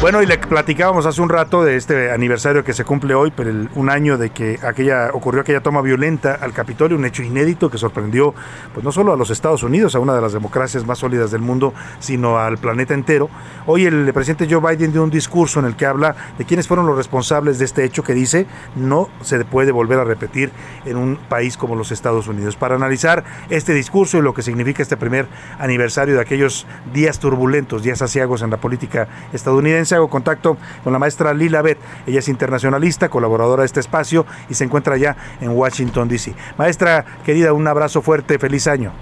Bueno, 0.00 0.22
y 0.22 0.26
le 0.26 0.38
platicábamos 0.38 1.04
hace 1.04 1.20
un 1.20 1.28
rato 1.28 1.62
de 1.62 1.76
este 1.76 2.10
aniversario 2.10 2.64
que 2.64 2.72
se 2.72 2.84
cumple 2.84 3.14
hoy, 3.14 3.30
pero 3.36 3.50
el- 3.50 3.68
un 3.74 3.90
año 3.90 4.16
de 4.16 4.30
que 4.30 4.58
aquella 4.62 5.10
ocurrió 5.12 5.42
aquella 5.42 5.60
toma 5.60 5.82
violenta 5.82 6.38
al 6.40 6.54
Capitolio, 6.54 6.96
un 6.96 7.04
hecho 7.04 7.22
inédito 7.22 7.68
que 7.70 7.76
sorprendió, 7.76 8.34
pues 8.72 8.82
no 8.82 8.92
solo 8.92 9.12
a 9.12 9.16
los 9.18 9.28
Estados 9.28 9.62
Unidos, 9.62 9.94
a 9.94 9.98
una 9.98 10.14
de 10.14 10.22
las 10.22 10.32
democracias 10.32 10.86
más 10.86 10.96
sólidas 11.00 11.30
del 11.30 11.42
mundo, 11.42 11.74
sino 11.98 12.38
al 12.38 12.56
planeta 12.56 12.94
entero. 12.94 13.28
Hoy 13.66 13.84
el 13.84 14.10
presidente 14.14 14.48
Joe 14.50 14.74
Biden 14.74 14.90
dio 14.90 15.02
un 15.04 15.10
discurso 15.10 15.60
en 15.60 15.66
el 15.66 15.76
que 15.76 15.84
habla 15.84 16.16
de 16.38 16.46
quiénes 16.46 16.66
fueron 16.66 16.86
los 16.86 16.96
responsables 16.96 17.58
de 17.58 17.66
este 17.66 17.84
hecho 17.84 18.02
que 18.02 18.14
dice 18.14 18.46
no 18.76 19.10
se 19.20 19.44
puede 19.44 19.70
volver 19.70 19.98
a 19.98 20.04
repetir 20.04 20.50
en 20.86 20.96
un 20.96 21.18
país 21.28 21.58
como 21.58 21.76
los 21.76 21.92
Estados 21.92 22.26
Unidos. 22.26 22.56
Para 22.56 22.74
analizar 22.74 23.22
este 23.50 23.74
discurso 23.74 24.16
y 24.16 24.22
lo 24.22 24.32
que 24.32 24.40
significa 24.40 24.82
este 24.82 24.96
primer 24.96 25.26
aniversario 25.58 26.14
de 26.14 26.22
aquellos 26.22 26.66
días 26.94 27.18
turbulentos, 27.18 27.82
días 27.82 28.00
asiagos 28.00 28.40
en 28.40 28.48
la 28.48 28.56
política 28.56 29.06
estadounidense, 29.34 29.89
hago 29.94 30.08
contacto 30.08 30.56
con 30.82 30.92
la 30.92 30.98
maestra 30.98 31.34
Lila 31.34 31.62
Beth. 31.62 31.78
Ella 32.06 32.18
es 32.18 32.28
internacionalista, 32.28 33.08
colaboradora 33.08 33.62
de 33.62 33.66
este 33.66 33.80
espacio 33.80 34.26
y 34.48 34.54
se 34.54 34.64
encuentra 34.64 34.96
ya 34.96 35.16
en 35.40 35.50
Washington, 35.50 36.08
D.C. 36.08 36.34
Maestra 36.56 37.04
querida, 37.24 37.52
un 37.52 37.66
abrazo 37.66 38.02
fuerte, 38.02 38.38
feliz 38.38 38.66
año. 38.66 38.92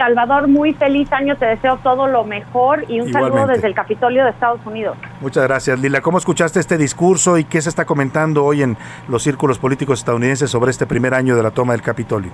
Salvador, 0.00 0.48
muy 0.48 0.72
feliz 0.72 1.12
año, 1.12 1.36
te 1.36 1.44
deseo 1.44 1.78
todo 1.82 2.06
lo 2.06 2.24
mejor 2.24 2.86
y 2.88 3.00
un 3.00 3.12
saludo 3.12 3.46
desde 3.46 3.66
el 3.66 3.74
Capitolio 3.74 4.24
de 4.24 4.30
Estados 4.30 4.64
Unidos. 4.64 4.96
Muchas 5.20 5.44
gracias, 5.44 5.78
Lila. 5.78 6.00
¿Cómo 6.00 6.16
escuchaste 6.16 6.58
este 6.58 6.78
discurso 6.78 7.36
y 7.36 7.44
qué 7.44 7.60
se 7.60 7.68
está 7.68 7.84
comentando 7.84 8.42
hoy 8.42 8.62
en 8.62 8.78
los 9.08 9.22
círculos 9.22 9.58
políticos 9.58 9.98
estadounidenses 9.98 10.50
sobre 10.50 10.70
este 10.70 10.86
primer 10.86 11.12
año 11.12 11.36
de 11.36 11.42
la 11.42 11.50
toma 11.50 11.74
del 11.74 11.82
Capitolio? 11.82 12.30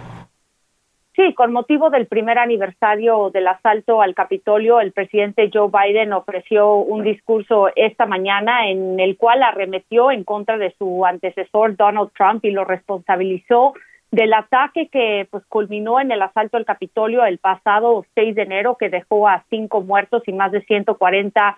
Sí, 1.17 1.33
con 1.33 1.51
motivo 1.51 1.89
del 1.89 2.07
primer 2.07 2.39
aniversario 2.39 3.31
del 3.31 3.49
asalto 3.49 4.03
al 4.03 4.15
Capitolio, 4.15 4.81
el 4.81 4.93
presidente 4.93 5.51
Joe 5.51 5.71
Biden 5.73 6.13
ofreció 6.13 6.75
un 6.75 7.05
discurso 7.05 7.71
esta 7.75 8.05
mañana 8.05 8.69
en 8.69 9.01
el 9.01 9.17
cual 9.17 9.43
arremetió 9.43 10.11
en 10.11 10.25
contra 10.25 10.59
de 10.59 10.75
su 10.79 11.07
antecesor 11.07 11.75
Donald 11.75 12.11
Trump 12.15 12.45
y 12.45 12.51
lo 12.51 12.67
responsabilizó 12.67 13.73
del 14.11 14.35
ataque 14.35 14.89
que 14.89 15.27
pues 15.31 15.43
culminó 15.47 16.01
en 16.01 16.11
el 16.11 16.21
asalto 16.21 16.59
al 16.59 16.67
Capitolio 16.67 17.25
el 17.25 17.39
pasado 17.39 18.05
6 18.15 18.35
de 18.35 18.43
enero 18.43 18.77
que 18.77 18.91
dejó 18.91 19.27
a 19.27 19.43
cinco 19.49 19.81
muertos 19.81 20.23
y 20.27 20.35
más 20.35 20.53
de 20.53 20.61
140 20.67 21.57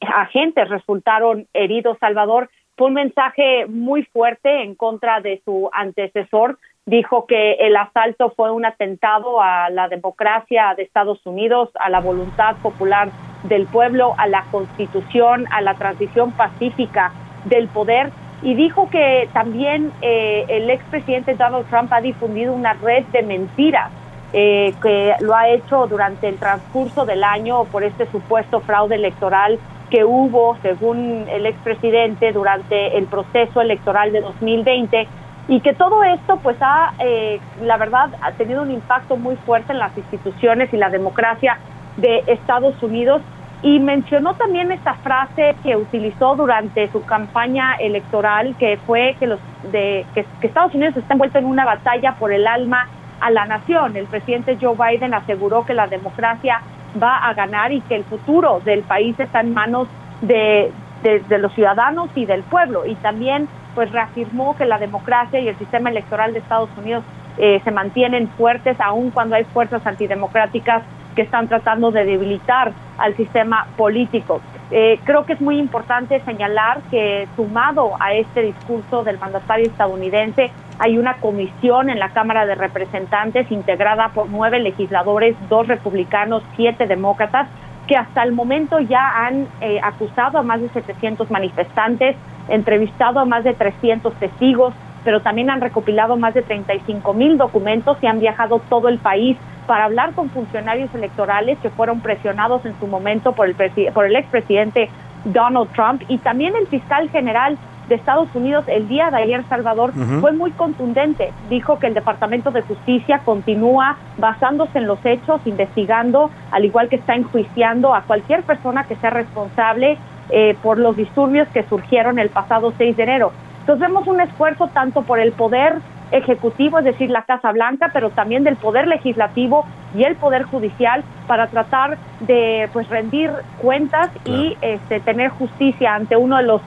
agentes 0.00 0.68
resultaron 0.68 1.46
heridos. 1.54 1.96
Salvador 2.00 2.50
fue 2.76 2.88
un 2.88 2.94
mensaje 2.94 3.66
muy 3.66 4.02
fuerte 4.06 4.62
en 4.62 4.74
contra 4.74 5.20
de 5.20 5.40
su 5.44 5.70
antecesor. 5.72 6.58
Dijo 6.88 7.26
que 7.26 7.54
el 7.54 7.76
asalto 7.76 8.30
fue 8.36 8.52
un 8.52 8.64
atentado 8.64 9.42
a 9.42 9.70
la 9.70 9.88
democracia 9.88 10.72
de 10.76 10.84
Estados 10.84 11.18
Unidos, 11.26 11.68
a 11.80 11.90
la 11.90 11.98
voluntad 11.98 12.54
popular 12.62 13.08
del 13.42 13.66
pueblo, 13.66 14.14
a 14.18 14.28
la 14.28 14.44
constitución, 14.52 15.46
a 15.50 15.62
la 15.62 15.74
transición 15.74 16.30
pacífica 16.30 17.10
del 17.46 17.66
poder. 17.66 18.12
Y 18.40 18.54
dijo 18.54 18.88
que 18.88 19.28
también 19.32 19.90
eh, 20.00 20.44
el 20.48 20.70
expresidente 20.70 21.34
Donald 21.34 21.68
Trump 21.70 21.92
ha 21.92 22.00
difundido 22.00 22.52
una 22.52 22.74
red 22.74 23.04
de 23.06 23.24
mentiras 23.24 23.90
eh, 24.32 24.72
que 24.80 25.14
lo 25.18 25.34
ha 25.34 25.48
hecho 25.48 25.88
durante 25.88 26.28
el 26.28 26.36
transcurso 26.38 27.04
del 27.04 27.24
año 27.24 27.64
por 27.64 27.82
este 27.82 28.06
supuesto 28.12 28.60
fraude 28.60 28.94
electoral 28.94 29.58
que 29.90 30.04
hubo, 30.04 30.56
según 30.62 31.26
el 31.30 31.46
expresidente, 31.46 32.30
durante 32.30 32.96
el 32.96 33.06
proceso 33.06 33.60
electoral 33.60 34.12
de 34.12 34.20
2020 34.20 35.08
y 35.48 35.60
que 35.60 35.74
todo 35.74 36.02
esto, 36.02 36.38
pues, 36.42 36.56
ha, 36.60 36.92
eh, 36.98 37.40
la 37.62 37.76
verdad, 37.76 38.10
ha 38.20 38.32
tenido 38.32 38.62
un 38.62 38.70
impacto 38.70 39.16
muy 39.16 39.36
fuerte 39.36 39.72
en 39.72 39.78
las 39.78 39.96
instituciones 39.96 40.72
y 40.72 40.76
la 40.76 40.90
democracia 40.90 41.58
de 41.96 42.24
Estados 42.26 42.82
Unidos. 42.82 43.22
Y 43.62 43.78
mencionó 43.78 44.34
también 44.34 44.70
esta 44.72 44.94
frase 44.94 45.56
que 45.62 45.76
utilizó 45.76 46.36
durante 46.36 46.90
su 46.90 47.04
campaña 47.04 47.74
electoral, 47.74 48.54
que 48.58 48.76
fue 48.86 49.16
que, 49.18 49.28
los, 49.28 49.40
de, 49.70 50.04
que, 50.14 50.26
Estados 50.42 50.74
Unidos 50.74 50.96
está 50.96 51.14
envuelto 51.14 51.38
en 51.38 51.46
una 51.46 51.64
batalla 51.64 52.16
por 52.18 52.32
el 52.32 52.46
alma 52.46 52.88
a 53.20 53.30
la 53.30 53.46
nación. 53.46 53.96
El 53.96 54.06
presidente 54.06 54.58
Joe 54.60 54.76
Biden 54.76 55.14
aseguró 55.14 55.64
que 55.64 55.74
la 55.74 55.86
democracia 55.86 56.60
va 57.00 57.18
a 57.18 57.34
ganar 57.34 57.72
y 57.72 57.80
que 57.82 57.94
el 57.94 58.04
futuro 58.04 58.60
del 58.64 58.82
país 58.82 59.18
está 59.18 59.40
en 59.40 59.54
manos 59.54 59.88
de, 60.20 60.70
de, 61.02 61.20
de 61.20 61.38
los 61.38 61.52
ciudadanos 61.54 62.10
y 62.14 62.26
del 62.26 62.42
pueblo. 62.42 62.84
Y 62.84 62.94
también 62.96 63.48
pues 63.76 63.92
reafirmó 63.92 64.56
que 64.56 64.64
la 64.64 64.78
democracia 64.78 65.38
y 65.38 65.46
el 65.46 65.56
sistema 65.58 65.90
electoral 65.90 66.32
de 66.32 66.40
Estados 66.40 66.70
Unidos 66.76 67.04
eh, 67.38 67.60
se 67.62 67.70
mantienen 67.70 68.26
fuertes 68.30 68.80
aun 68.80 69.10
cuando 69.10 69.36
hay 69.36 69.44
fuerzas 69.44 69.86
antidemocráticas 69.86 70.82
que 71.14 71.22
están 71.22 71.46
tratando 71.46 71.90
de 71.90 72.04
debilitar 72.04 72.72
al 72.98 73.14
sistema 73.16 73.66
político. 73.76 74.40
Eh, 74.70 74.98
creo 75.04 75.26
que 75.26 75.34
es 75.34 75.40
muy 75.40 75.58
importante 75.58 76.20
señalar 76.20 76.80
que 76.90 77.28
sumado 77.36 77.92
a 78.00 78.14
este 78.14 78.42
discurso 78.42 79.04
del 79.04 79.18
mandatario 79.18 79.66
estadounidense 79.66 80.50
hay 80.78 80.98
una 80.98 81.14
comisión 81.14 81.88
en 81.88 81.98
la 81.98 82.08
Cámara 82.10 82.46
de 82.46 82.54
Representantes 82.54 83.50
integrada 83.52 84.08
por 84.08 84.28
nueve 84.28 84.58
legisladores, 84.58 85.36
dos 85.48 85.68
republicanos, 85.68 86.42
siete 86.56 86.86
demócratas, 86.86 87.48
que 87.86 87.96
hasta 87.96 88.22
el 88.22 88.32
momento 88.32 88.80
ya 88.80 89.26
han 89.26 89.46
eh, 89.60 89.78
acusado 89.82 90.38
a 90.38 90.42
más 90.42 90.60
de 90.60 90.68
700 90.70 91.30
manifestantes, 91.30 92.16
entrevistado 92.48 93.20
a 93.20 93.24
más 93.24 93.44
de 93.44 93.54
300 93.54 94.14
testigos, 94.14 94.74
pero 95.04 95.20
también 95.20 95.50
han 95.50 95.60
recopilado 95.60 96.16
más 96.16 96.34
de 96.34 96.42
35 96.42 97.14
mil 97.14 97.38
documentos 97.38 97.96
y 98.02 98.06
han 98.06 98.18
viajado 98.18 98.60
todo 98.68 98.88
el 98.88 98.98
país 98.98 99.36
para 99.66 99.84
hablar 99.84 100.12
con 100.14 100.30
funcionarios 100.30 100.92
electorales 100.94 101.58
que 101.58 101.70
fueron 101.70 102.00
presionados 102.00 102.64
en 102.66 102.78
su 102.78 102.86
momento 102.86 103.32
por 103.32 103.48
el, 103.48 103.54
por 103.92 104.06
el 104.06 104.16
expresidente 104.16 104.88
Donald 105.24 105.70
Trump 105.72 106.02
y 106.08 106.18
también 106.18 106.54
el 106.56 106.66
fiscal 106.66 107.08
general 107.10 107.58
de 107.88 107.94
Estados 107.94 108.28
Unidos 108.34 108.64
el 108.68 108.88
día 108.88 109.10
de 109.10 109.18
ayer, 109.18 109.44
Salvador, 109.48 109.92
uh 109.94 110.00
-huh. 110.00 110.20
fue 110.20 110.32
muy 110.32 110.50
contundente. 110.52 111.32
Dijo 111.48 111.78
que 111.78 111.86
el 111.86 111.94
Departamento 111.94 112.50
de 112.50 112.62
Justicia 112.62 113.20
continúa 113.24 113.96
basándose 114.18 114.78
en 114.78 114.86
los 114.86 115.04
hechos, 115.04 115.40
investigando, 115.44 116.30
al 116.50 116.64
igual 116.64 116.88
que 116.88 116.96
está 116.96 117.14
enjuiciando 117.14 117.94
a 117.94 118.02
cualquier 118.02 118.42
persona 118.42 118.84
que 118.84 118.96
sea 118.96 119.10
responsable 119.10 119.98
eh, 120.30 120.56
por 120.62 120.78
los 120.78 120.96
disturbios 120.96 121.46
que 121.48 121.62
surgieron 121.64 122.18
el 122.18 122.30
pasado 122.30 122.72
6 122.76 122.96
de 122.96 123.02
enero. 123.02 123.32
Entonces 123.60 123.88
vemos 123.88 124.06
un 124.06 124.20
esfuerzo 124.20 124.68
tanto 124.68 125.02
por 125.02 125.18
el 125.18 125.32
poder 125.32 125.76
ejecutivo, 126.10 126.78
es 126.78 126.84
decir, 126.84 127.10
la 127.10 127.22
Casa 127.22 127.50
Blanca, 127.52 127.90
pero 127.92 128.10
también 128.10 128.44
del 128.44 128.56
poder 128.56 128.86
legislativo 128.86 129.66
y 129.96 130.04
el 130.04 130.16
Poder 130.16 130.44
Judicial 130.44 131.04
para 131.26 131.48
tratar 131.48 131.98
de 132.20 132.68
pues 132.72 132.88
rendir 132.88 133.30
cuentas 133.60 134.08
y 134.24 134.56
este, 134.60 135.00
tener 135.00 135.30
justicia 135.30 135.94
ante 135.94 136.16
uno 136.16 136.36
de 136.36 136.44
los 136.44 136.60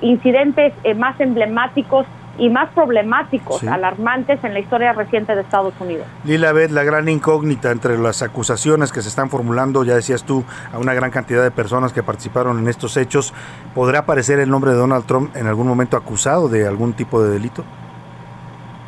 incidentes 0.00 0.72
eh, 0.84 0.94
más 0.94 1.20
emblemáticos 1.20 2.06
y 2.38 2.48
más 2.48 2.70
problemáticos, 2.70 3.60
Sí. 3.60 3.68
alarmantes 3.68 4.42
en 4.42 4.54
la 4.54 4.60
historia 4.60 4.94
reciente 4.94 5.34
de 5.34 5.42
Estados 5.42 5.74
Unidos. 5.80 6.06
Lila 6.24 6.52
Beth, 6.52 6.70
la 6.70 6.82
gran 6.82 7.06
incógnita 7.10 7.70
entre 7.70 7.98
las 7.98 8.22
acusaciones 8.22 8.90
que 8.90 9.02
se 9.02 9.10
están 9.10 9.28
formulando, 9.28 9.84
ya 9.84 9.94
decías 9.94 10.24
tú, 10.24 10.42
a 10.72 10.78
una 10.78 10.94
gran 10.94 11.10
cantidad 11.10 11.42
de 11.42 11.50
personas 11.50 11.92
que 11.92 12.02
participaron 12.02 12.58
en 12.58 12.68
estos 12.68 12.96
hechos, 12.96 13.34
¿podrá 13.74 14.00
aparecer 14.00 14.38
el 14.38 14.48
nombre 14.48 14.70
de 14.70 14.78
Donald 14.78 15.04
Trump 15.04 15.36
en 15.36 15.46
algún 15.46 15.66
momento 15.66 15.96
acusado 15.98 16.48
de 16.48 16.66
algún 16.66 16.94
tipo 16.94 17.22
de 17.22 17.30
delito? 17.30 17.64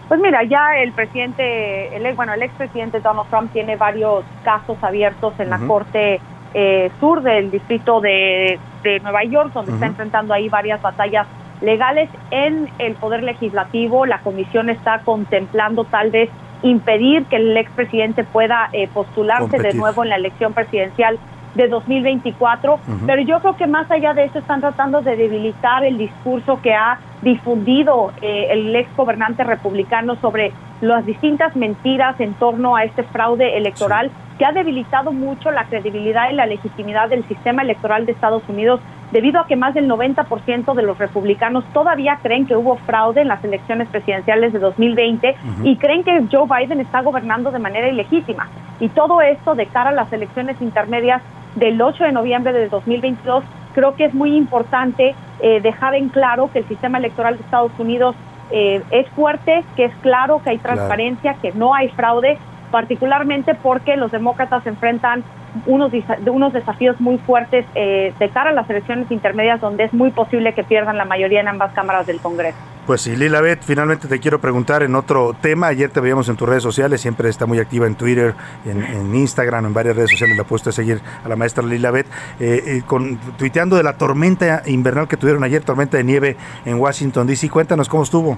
Pues 0.09 0.21
mira, 0.21 0.43
ya 0.45 0.77
el 0.79 0.93
presidente, 0.93 1.97
el, 1.97 2.15
bueno, 2.15 2.35
el 2.35 2.43
expresidente 2.43 3.01
Donald 3.01 3.29
Trump 3.31 3.53
tiene 3.53 3.77
varios 3.77 4.25
casos 4.45 4.77
abiertos 4.83 5.35
en 5.39 5.51
la. 5.51 5.59
Corte 5.59 6.21
eh, 6.55 6.91
Sur 7.01 7.23
del 7.23 7.51
Distrito 7.51 8.01
de, 8.01 8.59
de 8.83 9.01
Nueva 9.01 9.25
York, 9.25 9.53
donde 9.53 9.73
está 9.73 9.87
enfrentando 9.87 10.33
ahí 10.33 10.49
varias 10.49 10.81
batallas 10.81 11.27
legales. 11.61 12.09
En 12.31 12.69
el 12.79 12.95
Poder 12.95 13.23
Legislativo, 13.23 14.07
la 14.07 14.19
comisión 14.21 14.71
está 14.71 15.01
contemplando 15.01 15.85
tal 15.85 16.11
vez 16.11 16.31
impedir 16.63 17.27
que 17.27 17.37
el 17.37 17.57
expresidente 17.57 18.25
pueda 18.25 18.71
eh, 18.73 18.89
postularse 18.93 19.59
de 19.59 19.75
nuevo 19.75 20.03
en 20.03 20.11
la 20.11 20.17
elección 20.17 20.55
presidencial 20.55 21.19
de 21.55 21.69
2024, 21.69 22.75
Ujú. 22.75 23.07
pero 23.07 23.23
yo 23.23 23.39
creo 23.41 23.57
que 23.57 23.67
más 23.67 23.89
allá 23.91 24.13
de 24.13 24.25
eso 24.25 24.39
están 24.39 24.61
tratando 24.61 25.03
de 25.03 25.15
debilitar 25.17 25.85
el 25.85 25.99
discurso 25.99 26.61
que 26.61 26.75
ha 26.75 26.99
difundido 27.23 28.13
eh, 28.23 28.49
el 28.51 28.75
ex 28.75 28.89
gobernante 28.97 29.45
republicano 29.45 30.17
sobre 30.17 30.53
las 30.81 31.07
distintas 31.07 31.55
mentiras 31.55 32.19
en 32.21 32.35
torno 32.35 32.77
a 32.77 32.85
este 32.85 33.05
fraude 33.05 33.57
electoral 33.57 34.11
que 34.39 34.45
ha 34.45 34.53
debilitado 34.53 35.13
mucho 35.13 35.51
la 35.51 35.65
credibilidad 35.65 36.31
y 36.31 36.35
la 36.35 36.47
legitimidad 36.47 37.09
del 37.09 37.25
sistema 37.29 37.63
electoral 37.63 38.05
de 38.07 38.13
Estados 38.13 38.43
Unidos 38.49 38.81
debido 39.13 39.41
a 39.41 39.47
que 39.47 39.55
más 39.55 39.75
del 39.75 39.89
90% 39.89 40.75
de 40.75 40.83
los 40.83 40.99
republicanos 40.99 41.65
todavía 41.73 42.19
creen 42.23 42.47
que 42.47 42.57
hubo 42.57 42.77
fraude 42.79 43.21
en 43.21 43.29
las 43.29 43.45
elecciones 43.45 43.87
presidenciales 43.89 44.53
de 44.53 44.59
2020 44.59 45.37
Ujú. 45.59 45.69
y 45.69 45.77
creen 45.77 46.03
que 46.03 46.25
Joe 46.33 46.47
Biden 46.49 46.81
está 46.81 47.01
gobernando 47.03 47.53
de 47.53 47.61
manera 47.61 47.89
ilegítima. 47.89 48.49
Y 48.81 48.89
todo 48.89 49.21
esto 49.21 49.55
de 49.55 49.67
cara 49.67 49.91
a 49.91 49.93
las 49.93 50.13
elecciones 50.13 50.61
intermedias 50.61 51.23
del 51.55 51.81
8 51.81 52.03
de 52.05 52.13
noviembre 52.13 52.53
de 52.53 52.69
2022, 52.69 53.45
creo 53.73 53.95
que 53.95 54.07
es 54.07 54.15
muy 54.15 54.37
importante 54.37 55.15
eh, 55.41 55.61
dejar 55.61 55.95
en 55.95 56.09
claro 56.09 56.51
que 56.53 56.61
el 56.61 56.65
sistema 56.67 56.99
electoral 56.99 57.37
de 57.37 57.45
Estados 57.45 57.73
Unidos 57.79 58.17
eh, 58.51 58.83
es 58.91 59.09
fuerte, 59.11 59.63
que 59.77 59.85
es 59.85 59.95
claro, 60.03 60.41
que 60.43 60.51
hay 60.51 60.59
Claro. 60.59 60.77
transparencia, 60.77 61.35
que 61.41 61.53
no 61.53 61.73
hay 61.75 61.89
fraude, 61.91 62.37
particularmente 62.75 63.55
porque 63.55 63.97
los 63.97 64.11
demócratas 64.11 64.67
enfrentan 64.67 65.23
unos, 65.65 65.93
unos 66.27 66.53
desafíos 66.53 67.01
muy 67.01 67.19
fuertes 67.19 67.65
eh, 67.77 68.13
de 68.19 68.29
cara 68.31 68.51
a 68.51 68.53
las 68.53 68.69
elecciones 68.69 69.09
intermedias, 69.13 69.61
donde 69.61 69.85
es 69.85 69.95
muy 69.95 70.11
posible 70.11 70.55
que 70.55 70.65
pierdan 70.65 70.99
la 70.99 71.05
mayoría 71.05 71.41
en 71.41 71.47
ambas 71.47 71.73
cámaras 71.73 72.05
del 72.05 72.19
Congreso. 72.19 72.59
Pues 72.85 73.03
sí, 73.03 73.15
Lila 73.15 73.41
Beth, 73.41 73.63
finalmente 73.63 74.09
te 74.09 74.19
quiero 74.19 74.41
preguntar 74.41 74.83
en 74.83 74.97
otro 74.97 75.37
tema. 75.41 75.69
Ayer 75.69 75.89
te 75.91 76.01
veíamos 76.01 76.29
en 76.29 76.35
tus 76.35 76.49
redes 76.49 76.65
sociales, 76.65 77.01
siempre 77.01 77.29
está 77.29 77.47
muy 77.47 77.61
activa 77.61 77.87
en 77.87 77.95
Twitter, 77.95 78.35
en, 78.65 79.15
Instagram, 79.15 79.67
en 79.67 79.73
varias 79.73 79.95
redes 79.95 80.11
sociales. 80.11 80.37
La 80.37 80.43
puesto 80.43 80.71
a 80.71 80.73
seguir 80.73 81.01
a 81.25 81.29
la 81.29 81.37
maestra 81.37 81.63
Lila 81.65 81.93
Beth, 81.93 82.09
eh, 82.41 82.61
eh, 82.67 82.83
con, 82.85 83.19
tuiteando 83.39 83.77
de 83.77 83.85
la 83.85 83.97
tormenta 83.97 84.65
invernal 84.67 85.07
que 85.07 85.17
tuvieron 85.17 85.45
ayer, 85.45 85.63
tormenta 85.63 85.97
de 85.97 86.03
nieve 86.03 86.37
en 86.65 86.81
Washington, 86.81 87.29
D.C. 87.29 87.49
Cuéntanos 87.51 87.89
cómo 87.89 88.03
estuvo. 88.03 88.37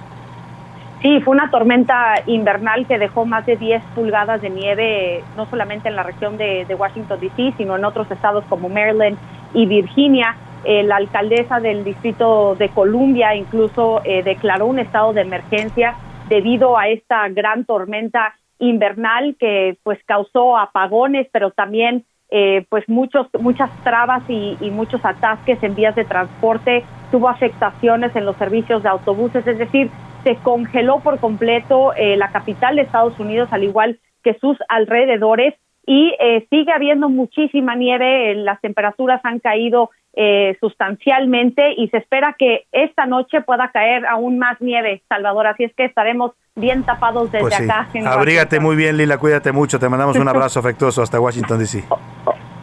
Sí, 1.03 1.21
fue 1.21 1.35
una 1.35 1.51
tormenta 1.51 2.15
invernal 2.27 2.87
que 2.87 2.99
dejó 2.99 3.27
más 3.27 3.45
de 3.45 3.57
10 3.57 3.83
pulgadas 3.95 4.41
de 4.41 4.49
nieve, 4.49 5.23
no 5.37 5.47
solamente 5.47 5.89
en 5.89 5.97
la 5.97 6.03
región 6.03 6.39
de, 6.39 6.65
de 6.65 6.75
Washington, 6.75 7.21
D.C., 7.21 7.53
sino 7.59 7.77
en 7.77 7.85
otros 7.85 8.11
estados 8.11 8.45
como 8.49 8.69
Maryland 8.69 9.19
y 9.53 9.67
Virginia. 9.67 10.37
Eh, 10.65 10.83
la 10.83 10.97
alcaldesa 10.97 11.61
del 11.61 11.85
distrito 11.85 12.57
de 12.57 12.71
Columbia 12.71 13.35
incluso 13.37 14.01
eh, 14.05 14.23
declaró 14.23 14.67
un 14.67 14.79
estado 14.79 15.13
de 15.13 15.21
emergencia 15.21 15.95
debido 16.29 16.77
a 16.77 16.89
esta 16.89 17.29
gran 17.29 17.65
tormenta 17.65 18.35
invernal 18.59 19.37
que 19.39 19.77
pues 19.83 19.99
causó 20.07 20.57
apagones, 20.57 21.29
pero 21.31 21.51
también 21.51 22.05
eh, 22.31 22.67
pues 22.69 22.89
muchos 22.89 23.29
muchas 23.39 23.71
trabas 23.85 24.25
y, 24.29 24.57
y 24.61 24.71
muchos 24.71 25.05
atasques 25.05 25.63
en 25.63 25.77
vías 25.77 25.95
de 25.95 26.05
transporte, 26.05 26.85
tuvo 27.13 27.29
afectaciones 27.29 28.17
en 28.17 28.25
los 28.25 28.37
servicios 28.37 28.83
de 28.83 28.89
autobuses, 28.89 29.47
es 29.47 29.59
decir, 29.59 29.91
se 30.27 30.35
congeló 30.43 30.99
por 30.99 31.21
completo 31.21 31.95
eh, 31.95 32.17
la 32.17 32.33
capital 32.33 32.75
de 32.75 32.83
Estados 32.83 33.17
Unidos, 33.21 33.49
al 33.53 33.63
igual 33.63 34.01
que 34.25 34.35
sus 34.41 34.59
alrededores, 34.69 35.55
y 35.87 36.17
eh, 36.19 36.45
sigue 36.51 36.73
habiendo 36.73 37.09
muchísima 37.09 37.77
nieve, 37.77 38.33
eh, 38.33 38.35
las 38.35 38.61
temperaturas 38.61 39.21
han 39.23 39.39
caído 39.39 39.91
eh, 40.15 40.57
sustancialmente 40.59 41.75
y 41.77 41.89
se 41.91 41.99
espera 41.99 42.35
que 42.37 42.65
esta 42.73 43.07
noche 43.07 43.41
pueda 43.43 43.71
caer 43.71 44.05
aún 44.05 44.37
más 44.37 44.61
nieve, 44.61 45.05
Salvador, 45.09 45.47
así 45.47 45.63
es 45.63 45.73
que 45.77 45.85
estaremos 45.85 46.33
bien 46.57 46.83
tapados 46.83 47.31
desde 47.31 47.45
Pues 47.45 47.55
sí. 47.55 47.65
acá. 47.65 47.87
Abrígate 48.07 48.59
muy 48.59 48.75
bien, 48.75 48.97
Lila, 48.97 49.19
cuídate 49.19 49.53
mucho. 49.53 49.79
Te 49.79 49.89
mandamos 49.89 50.17
un 50.17 50.27
abrazo 50.35 50.59
afectuoso 50.59 51.03
hasta 51.03 51.21
Washington, 51.21 51.61
D.C. 51.61 51.85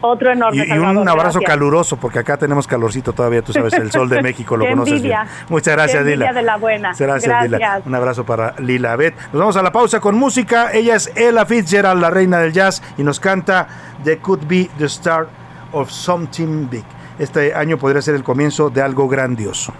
Otro 0.06 0.32
enorme. 0.32 0.66
Y, 0.66 0.70
y 0.70 0.78
un 0.78 1.08
abrazo 1.08 1.38
gracias. 1.40 1.44
caluroso, 1.44 1.96
porque 1.96 2.18
acá 2.18 2.36
tenemos 2.36 2.66
calorcito 2.66 3.14
todavía, 3.14 3.40
tú 3.40 3.52
sabes, 3.54 3.72
el 3.72 3.90
sol 3.90 4.08
de 4.08 4.20
México 4.28 4.54
lo 4.56 4.66
conoces 4.66 5.02
bien. 5.02 5.18
Muchas 5.48 5.74
gracias, 5.74 6.04
Lila. 6.04 6.32
de 6.32 6.42
la 6.42 6.56
buena. 6.58 6.92
Gracias, 6.98 7.42
Lila. 7.44 7.58
Gracias. 7.58 7.86
Un 7.86 7.94
abrazo 7.94 8.24
para 8.24 8.54
Lila 8.58 8.96
Bet. 8.96 9.14
Nos 9.32 9.40
vamos 9.40 9.56
a 9.56 9.62
la 9.62 9.72
pausa 9.72 10.00
con 10.00 10.16
música. 10.16 10.72
Ella 10.72 10.96
es 10.96 11.10
Ella 11.16 11.46
Fitzgerald, 11.46 12.02
la 12.02 12.10
reina 12.10 12.38
del 12.38 12.52
jazz, 12.52 12.82
y 12.98 13.02
nos 13.02 13.18
canta 13.18 13.66
The 14.04 14.18
Could 14.18 14.46
Be 14.46 14.68
the 14.78 14.88
Start 14.88 15.28
of 15.72 15.90
Something 15.90 16.68
Big. 16.68 16.84
Este 17.18 17.54
año 17.54 17.78
podría 17.78 18.02
ser 18.02 18.14
el 18.14 18.22
comienzo 18.24 18.68
de 18.68 18.82
algo 18.82 19.08
grandioso. 19.08 19.72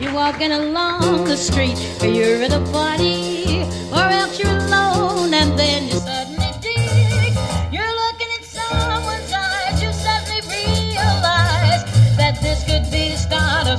You're 0.00 0.12
walking 0.12 0.52
along 0.52 1.24
the 1.24 1.36
street, 1.36 1.76
or 2.00 2.06
you're 2.06 2.42
at 2.44 2.52
a 2.52 2.60
party, 2.72 3.62
or 3.92 4.08
else 4.10 4.38
you're 4.40 4.50
alone, 4.50 5.34
and 5.34 5.58
then 5.58 5.88
you 5.88 5.94
suddenly 5.98 6.47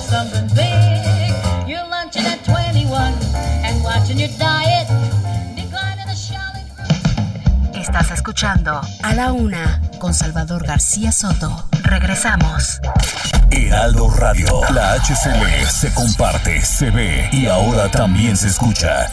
something 0.10 0.48
big. 0.56 1.70
You're 1.70 1.88
lunching 1.88 2.26
at 2.26 2.44
21 2.44 3.14
and 3.64 3.84
watching 3.84 4.18
your 4.18 4.34
diet 4.40 4.88
decline 5.56 6.00
in 6.02 6.08
the 6.08 6.16
Charlotte. 6.16 7.80
Estás 7.80 8.12
escuchando 8.12 8.82
A 9.04 9.14
la 9.14 9.32
Una 9.32 9.82
con 10.00 10.14
Salvador 10.14 10.66
García 10.66 11.12
Soto. 11.12 11.64
Regresamos. 11.84 12.80
Heraldo 13.52 14.10
Radio. 14.10 14.62
La 14.74 14.94
HCL 14.94 15.68
se 15.70 15.94
comparte, 15.94 16.62
se 16.62 16.90
ve 16.90 17.30
y 17.32 17.46
ahora 17.46 17.90
también 17.90 18.36
se 18.36 18.48
escucha. 18.48 19.10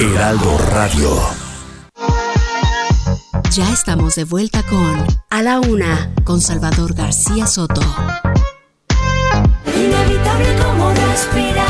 Heraldo 0.00 0.56
Radio. 0.58 1.10
Ya 3.50 3.72
estamos 3.72 4.14
de 4.14 4.22
vuelta 4.22 4.62
con 4.62 5.04
A 5.28 5.42
la 5.42 5.58
Una 5.58 6.14
con 6.22 6.40
Salvador 6.40 6.94
García 6.94 7.48
Soto. 7.48 7.80
Inevitable 9.74 10.56
como 10.62 10.92
respirar. 10.92 11.67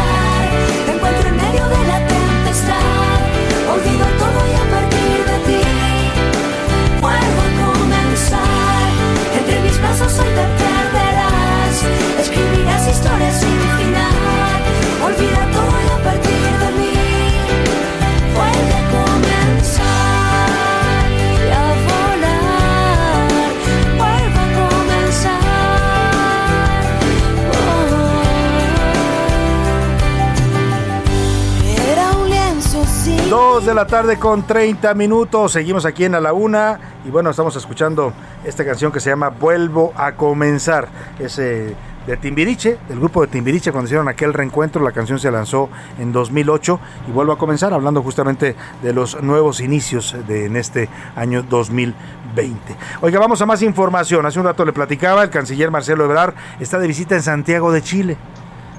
2 33.58 33.66
de 33.66 33.74
la 33.74 33.88
tarde 33.88 34.20
con 34.20 34.46
30 34.46 34.94
minutos. 34.94 35.50
Seguimos 35.50 35.84
aquí 35.84 36.04
en 36.04 36.14
A 36.14 36.20
la 36.20 36.32
Una. 36.32 36.78
Y 37.04 37.10
bueno, 37.10 37.30
estamos 37.30 37.56
escuchando 37.56 38.12
esta 38.44 38.64
canción 38.64 38.92
que 38.92 39.00
se 39.00 39.10
llama 39.10 39.30
Vuelvo 39.30 39.92
a 39.96 40.12
comenzar. 40.12 40.86
Ese 41.18 41.70
eh, 41.70 41.76
de 42.06 42.16
Timbiriche, 42.18 42.78
del 42.88 43.00
grupo 43.00 43.22
de 43.22 43.26
Timbiriche, 43.26 43.72
cuando 43.72 43.86
hicieron 43.86 44.06
aquel 44.06 44.32
reencuentro, 44.32 44.80
la 44.84 44.92
canción 44.92 45.18
se 45.18 45.32
lanzó 45.32 45.70
en 45.98 46.12
2008 46.12 46.78
y 47.08 47.10
vuelvo 47.10 47.32
a 47.32 47.38
comenzar 47.38 47.74
hablando 47.74 48.00
justamente 48.00 48.54
de 48.80 48.92
los 48.92 49.20
nuevos 49.24 49.58
inicios 49.60 50.14
de, 50.28 50.46
en 50.46 50.54
este 50.54 50.88
año 51.16 51.42
2020. 51.42 52.76
Oiga, 53.00 53.18
vamos 53.18 53.42
a 53.42 53.46
más 53.46 53.62
información. 53.62 54.24
Hace 54.24 54.38
un 54.38 54.44
rato 54.44 54.64
le 54.64 54.72
platicaba, 54.72 55.24
el 55.24 55.30
canciller 55.30 55.72
Marcelo 55.72 56.04
Ebrard 56.04 56.34
está 56.60 56.78
de 56.78 56.86
visita 56.86 57.16
en 57.16 57.22
Santiago 57.24 57.72
de 57.72 57.82
Chile. 57.82 58.16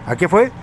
¿A 0.08 0.16
qué 0.16 0.30
fue? 0.30 0.54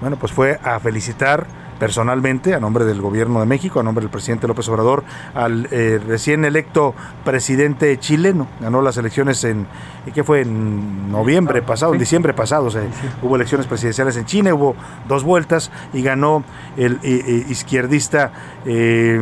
Bueno, 0.00 0.16
pues 0.16 0.30
fue 0.30 0.60
a 0.62 0.78
felicitar 0.78 1.65
personalmente, 1.78 2.54
a 2.54 2.60
nombre 2.60 2.84
del 2.84 3.00
gobierno 3.00 3.40
de 3.40 3.46
México, 3.46 3.80
a 3.80 3.82
nombre 3.82 4.02
del 4.02 4.10
presidente 4.10 4.46
López 4.46 4.68
Obrador, 4.68 5.04
al 5.34 5.68
eh, 5.70 6.00
recién 6.04 6.44
electo 6.44 6.94
presidente 7.24 7.98
chileno. 7.98 8.46
Ganó 8.60 8.82
las 8.82 8.96
elecciones 8.96 9.42
en, 9.44 9.66
¿qué 10.14 10.24
fue? 10.24 10.42
En 10.42 11.10
noviembre 11.10 11.62
pasado, 11.62 11.92
en 11.92 11.98
diciembre 11.98 12.34
pasado. 12.34 12.66
O 12.66 12.70
sea, 12.70 12.82
Hubo 13.22 13.36
elecciones 13.36 13.66
presidenciales 13.66 14.16
en 14.16 14.24
China, 14.26 14.54
hubo 14.54 14.76
dos 15.08 15.24
vueltas 15.24 15.70
y 15.92 16.02
ganó 16.02 16.44
el 16.76 16.94
eh, 17.02 17.22
eh, 17.26 17.46
izquierdista 17.48 18.32
eh, 18.64 19.20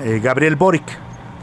eh, 0.00 0.20
Gabriel 0.22 0.56
Boric. 0.56 0.84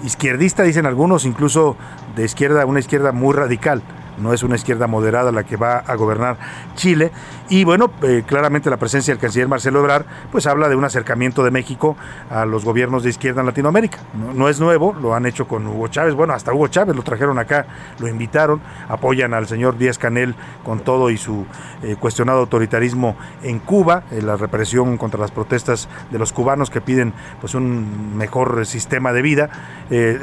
Izquierdista, 0.04 0.64
dicen 0.64 0.86
algunos, 0.86 1.26
incluso 1.26 1.78
de 2.16 2.26
izquierda, 2.26 2.66
una 2.66 2.80
izquierda 2.80 3.12
muy 3.12 3.34
radical 3.34 3.82
no 4.18 4.34
es 4.34 4.44
una 4.44 4.56
izquierda 4.56 4.88
moderada 4.88 5.32
la 5.32 5.44
que 5.44 5.58
va 5.58 5.78
a 5.78 5.96
gobernar 5.96 6.38
Chile. 6.76 7.12
Y 7.50 7.66
bueno, 7.66 7.92
eh, 8.02 8.24
claramente 8.26 8.70
la 8.70 8.78
presencia 8.78 9.14
del 9.14 9.20
canciller 9.20 9.48
Marcelo 9.48 9.80
Ebrard 9.80 10.06
pues 10.32 10.48
habla 10.48 10.70
de 10.70 10.76
un 10.76 10.86
acercamiento 10.86 11.44
de 11.44 11.52
México 11.52 11.98
a 12.30 12.46
los 12.46 12.64
gobiernos 12.64 13.04
de 13.04 13.10
izquierda 13.10 13.42
en 13.42 13.48
Latinoamérica. 13.48 13.98
No, 14.34 14.48
es 14.48 14.60
nuevo, 14.60 14.94
lo 14.94 15.14
han 15.14 15.26
hecho 15.26 15.48
con 15.48 15.68
Hugo 15.68 15.88
Chávez, 15.90 16.14
bueno, 16.14 16.34
hasta 16.34 16.54
Hugo 16.54 16.68
Chávez 16.68 16.96
lo 16.96 17.04
trajeron 17.04 17.40
acá, 17.40 17.66
lo 18.00 18.08
invitaron, 18.08 18.62
apoyan 18.88 19.34
al 19.34 19.48
señor 19.48 19.78
Díaz 19.78 19.98
Canel 19.98 20.36
con 20.64 20.80
todo 20.80 21.10
y 21.10 21.18
su 21.18 21.46
eh, 21.84 21.98
cuestionado 22.00 22.40
autoritarismo 22.40 23.18
en 23.44 23.60
Cuba, 23.60 24.04
eh, 24.12 24.22
la 24.22 24.38
represión 24.38 24.98
contra 24.98 25.20
las 25.20 25.32
protestas 25.32 25.90
de 26.10 26.20
los 26.20 26.32
cubanos 26.32 26.70
que 26.70 26.80
piden 26.80 27.14
pues 27.42 27.54
un 27.54 28.16
mejor 28.16 28.66
sistema 28.66 29.12
de 29.12 29.22
vida, 29.22 29.50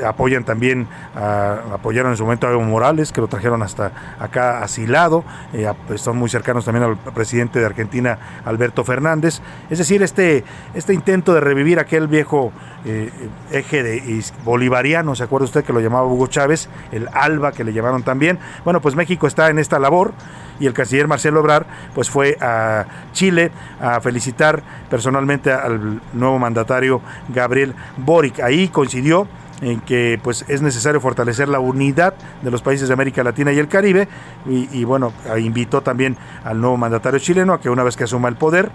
apoyan 0.07 0.45
también, 0.45 0.89
apoyaron 1.15 2.13
en 2.13 2.17
su 2.17 2.25
momento 2.25 2.47
a 2.47 2.53
Evo 2.53 2.63
Morales, 2.63 3.13
que 3.13 3.21
lo 3.21 3.29
trajeron 3.29 3.63
hasta 3.63 3.78
acá 3.81 4.63
asilado, 4.63 5.25
eh, 5.53 5.71
son 5.97 6.17
muy 6.17 6.29
cercanos 6.29 6.65
también 6.65 6.85
al 6.85 6.97
presidente 7.13 7.59
de 7.59 7.67
Argentina, 7.67 8.19
Alberto 8.45 8.85
Fernández. 8.85 9.41
Es 9.71 9.79
decir, 9.79 10.03
este, 10.03 10.45
este 10.75 10.95
intento 10.95 11.35
de 11.35 11.41
revivir 11.41 11.79
aquel 11.79 12.09
viejo 12.09 12.53
eh, 12.85 13.11
eje 13.51 13.83
de, 13.83 14.23
bolivariano, 14.45 15.15
¿se 15.15 15.25
acuerda 15.25 15.45
usted 15.45 15.65
que 15.65 15.73
lo 15.73 15.81
llamaba 15.81 16.07
Hugo 16.07 16.27
Chávez? 16.27 16.69
El 16.93 17.09
ALBA, 17.13 17.53
que 17.53 17.65
le 17.65 17.73
llamaron 17.73 18.03
también. 18.03 18.39
Bueno, 18.65 18.81
pues 18.81 18.95
México 18.95 19.27
está 19.27 19.51
en 19.51 19.59
esta 19.59 19.79
labor 19.79 20.13
y 20.61 20.67
el 20.67 20.73
canciller 20.73 21.07
Marcelo 21.09 21.41
Obrar 21.41 21.67
pues 21.95 22.11
fue 22.11 22.37
a 22.41 22.87
Chile 23.13 23.51
a 23.81 24.01
felicitar 24.01 24.63
personalmente 24.91 25.53
al 25.53 26.01
nuevo 26.13 26.39
mandatario 26.39 27.01
Gabriel 27.29 27.75
Boric. 27.97 28.41
Ahí 28.41 28.69
coincidió 28.69 29.29
en 29.61 29.81
que 29.81 30.21
pues 30.23 30.45
es 30.49 30.63
necesario 30.63 31.01
fortalecer 31.01 31.49
la 31.49 31.61
unidad 31.61 32.15
de 32.43 32.51
los 32.51 32.63
países 32.63 32.89
de 32.89 32.95
América 32.95 33.23
Latina 33.23 33.53
y 33.53 33.59
el 33.59 33.69
Caribe 33.69 34.09
y, 34.47 34.85
bueno, 34.85 35.13
invitó 35.39 35.83
también 35.83 36.17
al 36.45 36.61
nuevo 36.61 36.77
mandatario 36.77 37.19
chileno 37.19 37.53
a 37.53 37.61
que 37.61 37.71
una 37.71 37.83
vez 37.83 37.97
que 37.97 38.05
asuma 38.05 38.29
el 38.29 38.37
poder 38.37 38.71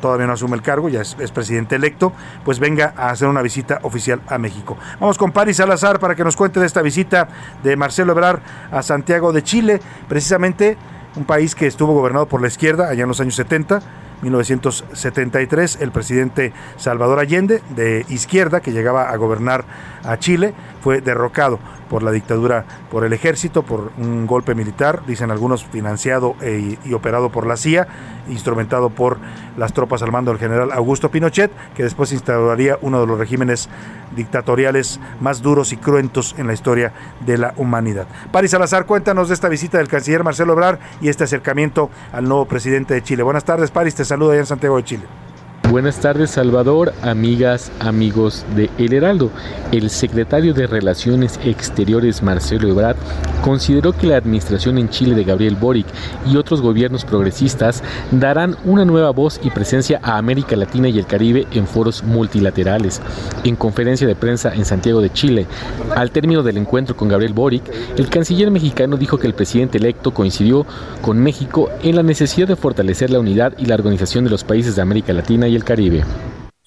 todavía 0.00 0.26
no 0.26 0.32
asume 0.32 0.56
el 0.56 0.62
cargo, 0.62 0.88
ya 0.88 1.02
es, 1.02 1.14
es 1.20 1.30
presidente 1.30 1.76
electo, 1.76 2.14
pues 2.42 2.58
venga 2.58 2.94
a 2.96 3.10
hacer 3.10 3.28
una 3.28 3.42
visita 3.42 3.80
oficial 3.82 4.22
a 4.28 4.38
México. 4.38 4.78
Vamos 4.98 5.18
con 5.18 5.30
Paris 5.30 5.58
Salazar 5.58 5.98
para 5.98 6.14
que 6.14 6.24
nos 6.24 6.36
cuente 6.36 6.58
de 6.58 6.64
esta 6.64 6.80
visita 6.80 7.28
de 7.62 7.76
Marcelo 7.76 8.12
Ebrard 8.12 8.40
a 8.72 8.82
Santiago 8.82 9.30
de 9.32 9.42
Chile, 9.42 9.78
precisamente 10.08 10.78
un 11.16 11.24
país 11.24 11.54
que 11.54 11.66
estuvo 11.66 11.92
gobernado 11.92 12.26
por 12.26 12.40
la 12.40 12.48
izquierda 12.48 12.88
allá 12.88 13.02
en 13.02 13.08
los 13.08 13.20
años 13.20 13.34
70, 13.34 13.80
1973, 14.22 15.78
el 15.80 15.90
presidente 15.92 16.52
Salvador 16.76 17.18
Allende, 17.18 17.62
de 17.74 18.04
izquierda, 18.08 18.60
que 18.60 18.72
llegaba 18.72 19.10
a 19.10 19.16
gobernar 19.16 19.64
a 20.04 20.18
Chile, 20.18 20.54
fue 20.82 21.00
derrocado 21.00 21.58
por 21.88 22.02
la 22.02 22.12
dictadura, 22.12 22.64
por 22.90 23.04
el 23.04 23.12
ejército, 23.12 23.62
por 23.62 23.92
un 23.98 24.26
golpe 24.26 24.54
militar, 24.54 25.02
dicen 25.06 25.30
algunos 25.30 25.64
financiado 25.64 26.36
e- 26.40 26.78
y 26.84 26.92
operado 26.92 27.30
por 27.30 27.46
la 27.46 27.56
CIA, 27.56 27.88
instrumentado 28.30 28.90
por 28.90 29.18
las 29.56 29.72
tropas 29.72 30.02
al 30.02 30.12
mando 30.12 30.30
del 30.30 30.40
general 30.40 30.72
Augusto 30.72 31.10
Pinochet, 31.10 31.50
que 31.74 31.82
después 31.82 32.12
instauraría 32.12 32.78
uno 32.80 33.00
de 33.00 33.06
los 33.06 33.18
regímenes 33.18 33.68
dictatoriales 34.16 35.00
más 35.20 35.42
duros 35.42 35.72
y 35.72 35.76
cruentos 35.76 36.34
en 36.38 36.46
la 36.46 36.52
historia 36.52 36.92
de 37.26 37.38
la 37.38 37.54
humanidad. 37.56 38.06
Paris 38.32 38.52
Salazar, 38.52 38.86
cuéntanos 38.86 39.28
de 39.28 39.34
esta 39.34 39.48
visita 39.48 39.78
del 39.78 39.88
canciller 39.88 40.24
Marcelo 40.24 40.52
Obrar 40.54 40.78
y 41.00 41.08
este 41.08 41.24
acercamiento 41.24 41.90
al 42.12 42.24
nuevo 42.24 42.46
presidente 42.46 42.94
de 42.94 43.02
Chile. 43.02 43.22
Buenas 43.22 43.44
tardes, 43.44 43.70
Paris, 43.70 43.94
te 43.94 44.04
saluda 44.04 44.32
allá 44.32 44.40
en 44.40 44.46
Santiago 44.46 44.76
de 44.76 44.84
Chile. 44.84 45.29
Buenas 45.70 46.00
tardes 46.00 46.30
Salvador, 46.30 46.92
amigas, 47.00 47.70
amigos 47.78 48.44
de 48.56 48.68
El 48.76 48.92
Heraldo. 48.92 49.30
El 49.70 49.88
secretario 49.88 50.52
de 50.52 50.66
Relaciones 50.66 51.38
Exteriores 51.44 52.24
Marcelo 52.24 52.68
Ebrard 52.68 52.96
consideró 53.40 53.92
que 53.92 54.08
la 54.08 54.16
administración 54.16 54.78
en 54.78 54.88
Chile 54.88 55.14
de 55.14 55.22
Gabriel 55.22 55.54
Boric 55.54 55.86
y 56.26 56.36
otros 56.36 56.60
gobiernos 56.60 57.04
progresistas 57.04 57.84
darán 58.10 58.56
una 58.64 58.84
nueva 58.84 59.10
voz 59.10 59.40
y 59.44 59.50
presencia 59.50 60.00
a 60.02 60.18
América 60.18 60.56
Latina 60.56 60.88
y 60.88 60.98
el 60.98 61.06
Caribe 61.06 61.46
en 61.52 61.68
foros 61.68 62.02
multilaterales. 62.02 63.00
En 63.44 63.54
conferencia 63.54 64.08
de 64.08 64.16
prensa 64.16 64.52
en 64.52 64.64
Santiago 64.64 65.00
de 65.00 65.12
Chile, 65.12 65.46
al 65.94 66.10
término 66.10 66.42
del 66.42 66.56
encuentro 66.56 66.96
con 66.96 67.08
Gabriel 67.08 67.32
Boric, 67.32 67.62
el 67.96 68.10
canciller 68.10 68.50
mexicano 68.50 68.96
dijo 68.96 69.18
que 69.18 69.28
el 69.28 69.34
presidente 69.34 69.78
electo 69.78 70.12
coincidió 70.12 70.66
con 71.00 71.18
México 71.18 71.70
en 71.84 71.94
la 71.94 72.02
necesidad 72.02 72.48
de 72.48 72.56
fortalecer 72.56 73.10
la 73.10 73.20
unidad 73.20 73.52
y 73.56 73.66
la 73.66 73.76
organización 73.76 74.24
de 74.24 74.30
los 74.30 74.42
países 74.42 74.74
de 74.74 74.82
América 74.82 75.12
Latina 75.12 75.46
y 75.46 75.54
el 75.54 75.59
Caribe. 75.64 76.04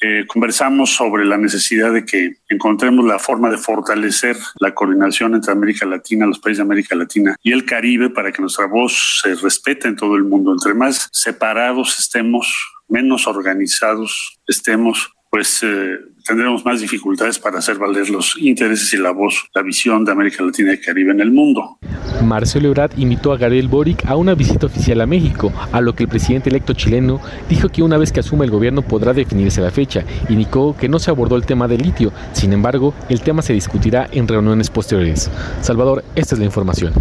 Eh, 0.06 0.26
conversamos 0.28 0.90
sobre 0.90 1.24
la 1.24 1.38
necesidad 1.38 1.94
de 1.94 2.06
que 2.06 2.36
encontremos 2.49 3.06
la 3.06 3.20
forma 3.20 3.49
de 3.49 3.57
fortalecer 3.57 4.36
la 4.60 4.76
coordinación 4.76 5.34
entre 5.34 5.53
América 5.53 5.86
Latina, 5.86 6.26
los 6.26 6.40
países 6.40 6.57
de 6.57 6.64
América 6.64 6.94
Latina 6.94 7.38
y 7.41 7.53
el 7.53 7.64
Caribe 7.64 8.10
para 8.10 8.34
que 8.34 8.41
nuestra 8.41 8.65
voz 8.65 9.22
se 9.22 9.34
respete 9.36 9.88
en 9.88 9.95
todo 9.95 10.18
el 10.18 10.26
mundo. 10.26 10.52
Entre 10.52 10.74
más 10.74 11.07
separados 11.14 11.98
estemos, 11.99 12.53
menos 12.90 13.28
organizados 13.28 14.41
estemos, 14.45 15.12
pues 15.34 15.64
eh, 15.64 15.98
tendremos 16.24 16.64
más 16.64 16.80
dificultades 16.80 17.40
para 17.40 17.58
hacer 17.58 17.80
valer 17.80 18.08
los 18.08 18.38
intereses 18.38 18.94
y 18.94 18.98
la 18.98 19.10
voz, 19.10 19.50
la 19.56 19.64
visión 19.64 20.06
de 20.06 20.12
América 20.12 20.44
Latina 20.44 20.76
y 20.76 20.78
Caribe 20.78 21.12
en 21.12 21.22
el 21.22 21.32
mundo. 21.32 21.80
Marcelo 22.24 22.68
Ebrard 22.68 22.92
invitó 22.98 23.34
a 23.34 23.38
Gabriel 23.38 23.68
Boric 23.68 24.06
a 24.06 24.16
una 24.16 24.36
visita 24.36 24.68
oficial 24.68 25.02
a 25.02 25.08
México, 25.08 25.52
a 25.72 25.82
lo 25.82 25.96
que 25.96 26.04
el 26.04 26.10
presidente 26.10 26.52
electo 26.52 26.76
chileno 26.76 27.20
dijo 27.50 27.70
que 27.70 27.82
una 27.82 27.98
vez 27.98 28.12
que 28.12 28.20
asuma 28.20 28.44
el 28.46 28.52
gobierno 28.52 28.84
podrá 28.84 29.12
definirse 29.12 29.60
la 29.60 29.72
fecha. 29.72 30.06
Indicó 30.30 30.78
que 30.78 30.88
no 30.88 31.00
se 31.00 31.10
abordó 31.10 31.36
el 31.36 31.48
tema 31.48 31.68
del 31.68 31.82
litio, 31.82 32.14
sin 32.34 32.54
embargo, 32.54 32.94
el 33.10 33.22
tema 33.22 33.42
se 33.42 33.54
discutirá 33.54 34.08
en 34.12 34.28
reuniones 34.28 34.70
posteriores. 34.70 35.32
Salvador, 35.62 36.04
esta 36.14 36.36
es 36.36 36.40
la 36.40 36.46
información. 36.46 36.94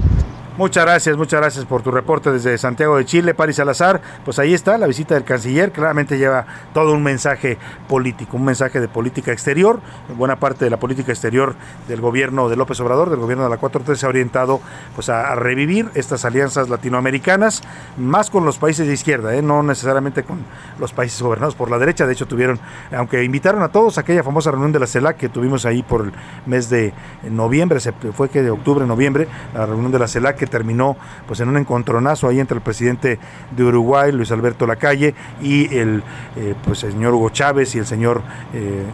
Muchas 0.62 0.84
gracias, 0.84 1.16
muchas 1.16 1.40
gracias 1.40 1.64
por 1.64 1.82
tu 1.82 1.90
reporte 1.90 2.30
desde 2.30 2.56
Santiago 2.56 2.96
de 2.96 3.04
Chile, 3.04 3.34
Paris 3.34 3.56
Salazar. 3.56 4.00
Pues 4.24 4.38
ahí 4.38 4.54
está 4.54 4.78
la 4.78 4.86
visita 4.86 5.16
del 5.16 5.24
canciller, 5.24 5.72
claramente 5.72 6.18
lleva 6.18 6.46
todo 6.72 6.92
un 6.92 7.02
mensaje 7.02 7.58
político, 7.88 8.36
un 8.36 8.44
mensaje 8.44 8.78
de 8.78 8.86
política 8.86 9.32
exterior. 9.32 9.80
Buena 10.16 10.36
parte 10.36 10.64
de 10.64 10.70
la 10.70 10.76
política 10.76 11.10
exterior 11.10 11.56
del 11.88 12.00
gobierno 12.00 12.48
de 12.48 12.54
López 12.54 12.78
Obrador, 12.78 13.10
del 13.10 13.18
gobierno 13.18 13.42
de 13.42 13.50
la 13.50 13.58
4T, 13.58 13.96
se 13.96 14.06
ha 14.06 14.08
orientado 14.08 14.60
pues, 14.94 15.08
a, 15.08 15.34
revivir 15.34 15.90
estas 15.94 16.24
alianzas 16.24 16.68
latinoamericanas, 16.68 17.64
más 17.96 18.30
con 18.30 18.44
los 18.44 18.58
países 18.58 18.86
de 18.86 18.92
izquierda, 18.92 19.34
¿eh? 19.34 19.42
no 19.42 19.64
necesariamente 19.64 20.22
con 20.22 20.44
los 20.78 20.92
países 20.92 21.20
gobernados 21.20 21.56
por 21.56 21.72
la 21.72 21.78
derecha. 21.78 22.06
De 22.06 22.12
hecho, 22.12 22.28
tuvieron, 22.28 22.60
aunque 22.96 23.24
invitaron 23.24 23.64
a 23.64 23.70
todos 23.70 23.98
a 23.98 24.02
aquella 24.02 24.22
famosa 24.22 24.52
reunión 24.52 24.70
de 24.70 24.78
la 24.78 24.86
CELAC 24.86 25.16
que 25.16 25.28
tuvimos 25.28 25.66
ahí 25.66 25.82
por 25.82 26.02
el 26.02 26.12
mes 26.46 26.70
de 26.70 26.94
noviembre, 27.28 27.80
fue 28.14 28.28
que 28.28 28.42
de 28.42 28.50
octubre, 28.52 28.86
noviembre, 28.86 29.26
la 29.54 29.66
reunión 29.66 29.90
de 29.90 29.98
la 29.98 30.06
CELAC 30.06 30.36
que 30.36 30.51
terminó 30.52 30.98
pues 31.26 31.40
en 31.40 31.48
un 31.48 31.56
encontronazo 31.56 32.28
ahí 32.28 32.38
entre 32.38 32.56
el 32.56 32.62
presidente 32.62 33.18
de 33.50 33.64
Uruguay, 33.64 34.12
Luis 34.12 34.30
Alberto 34.30 34.66
Lacalle, 34.66 35.14
y 35.40 35.74
el 35.74 36.02
eh, 36.36 36.54
pues, 36.62 36.84
el 36.84 36.92
señor 36.92 37.14
Hugo 37.14 37.30
Chávez 37.30 37.74
y 37.74 37.78
el 37.78 37.86
señor 37.86 38.20
eh, 38.52 38.84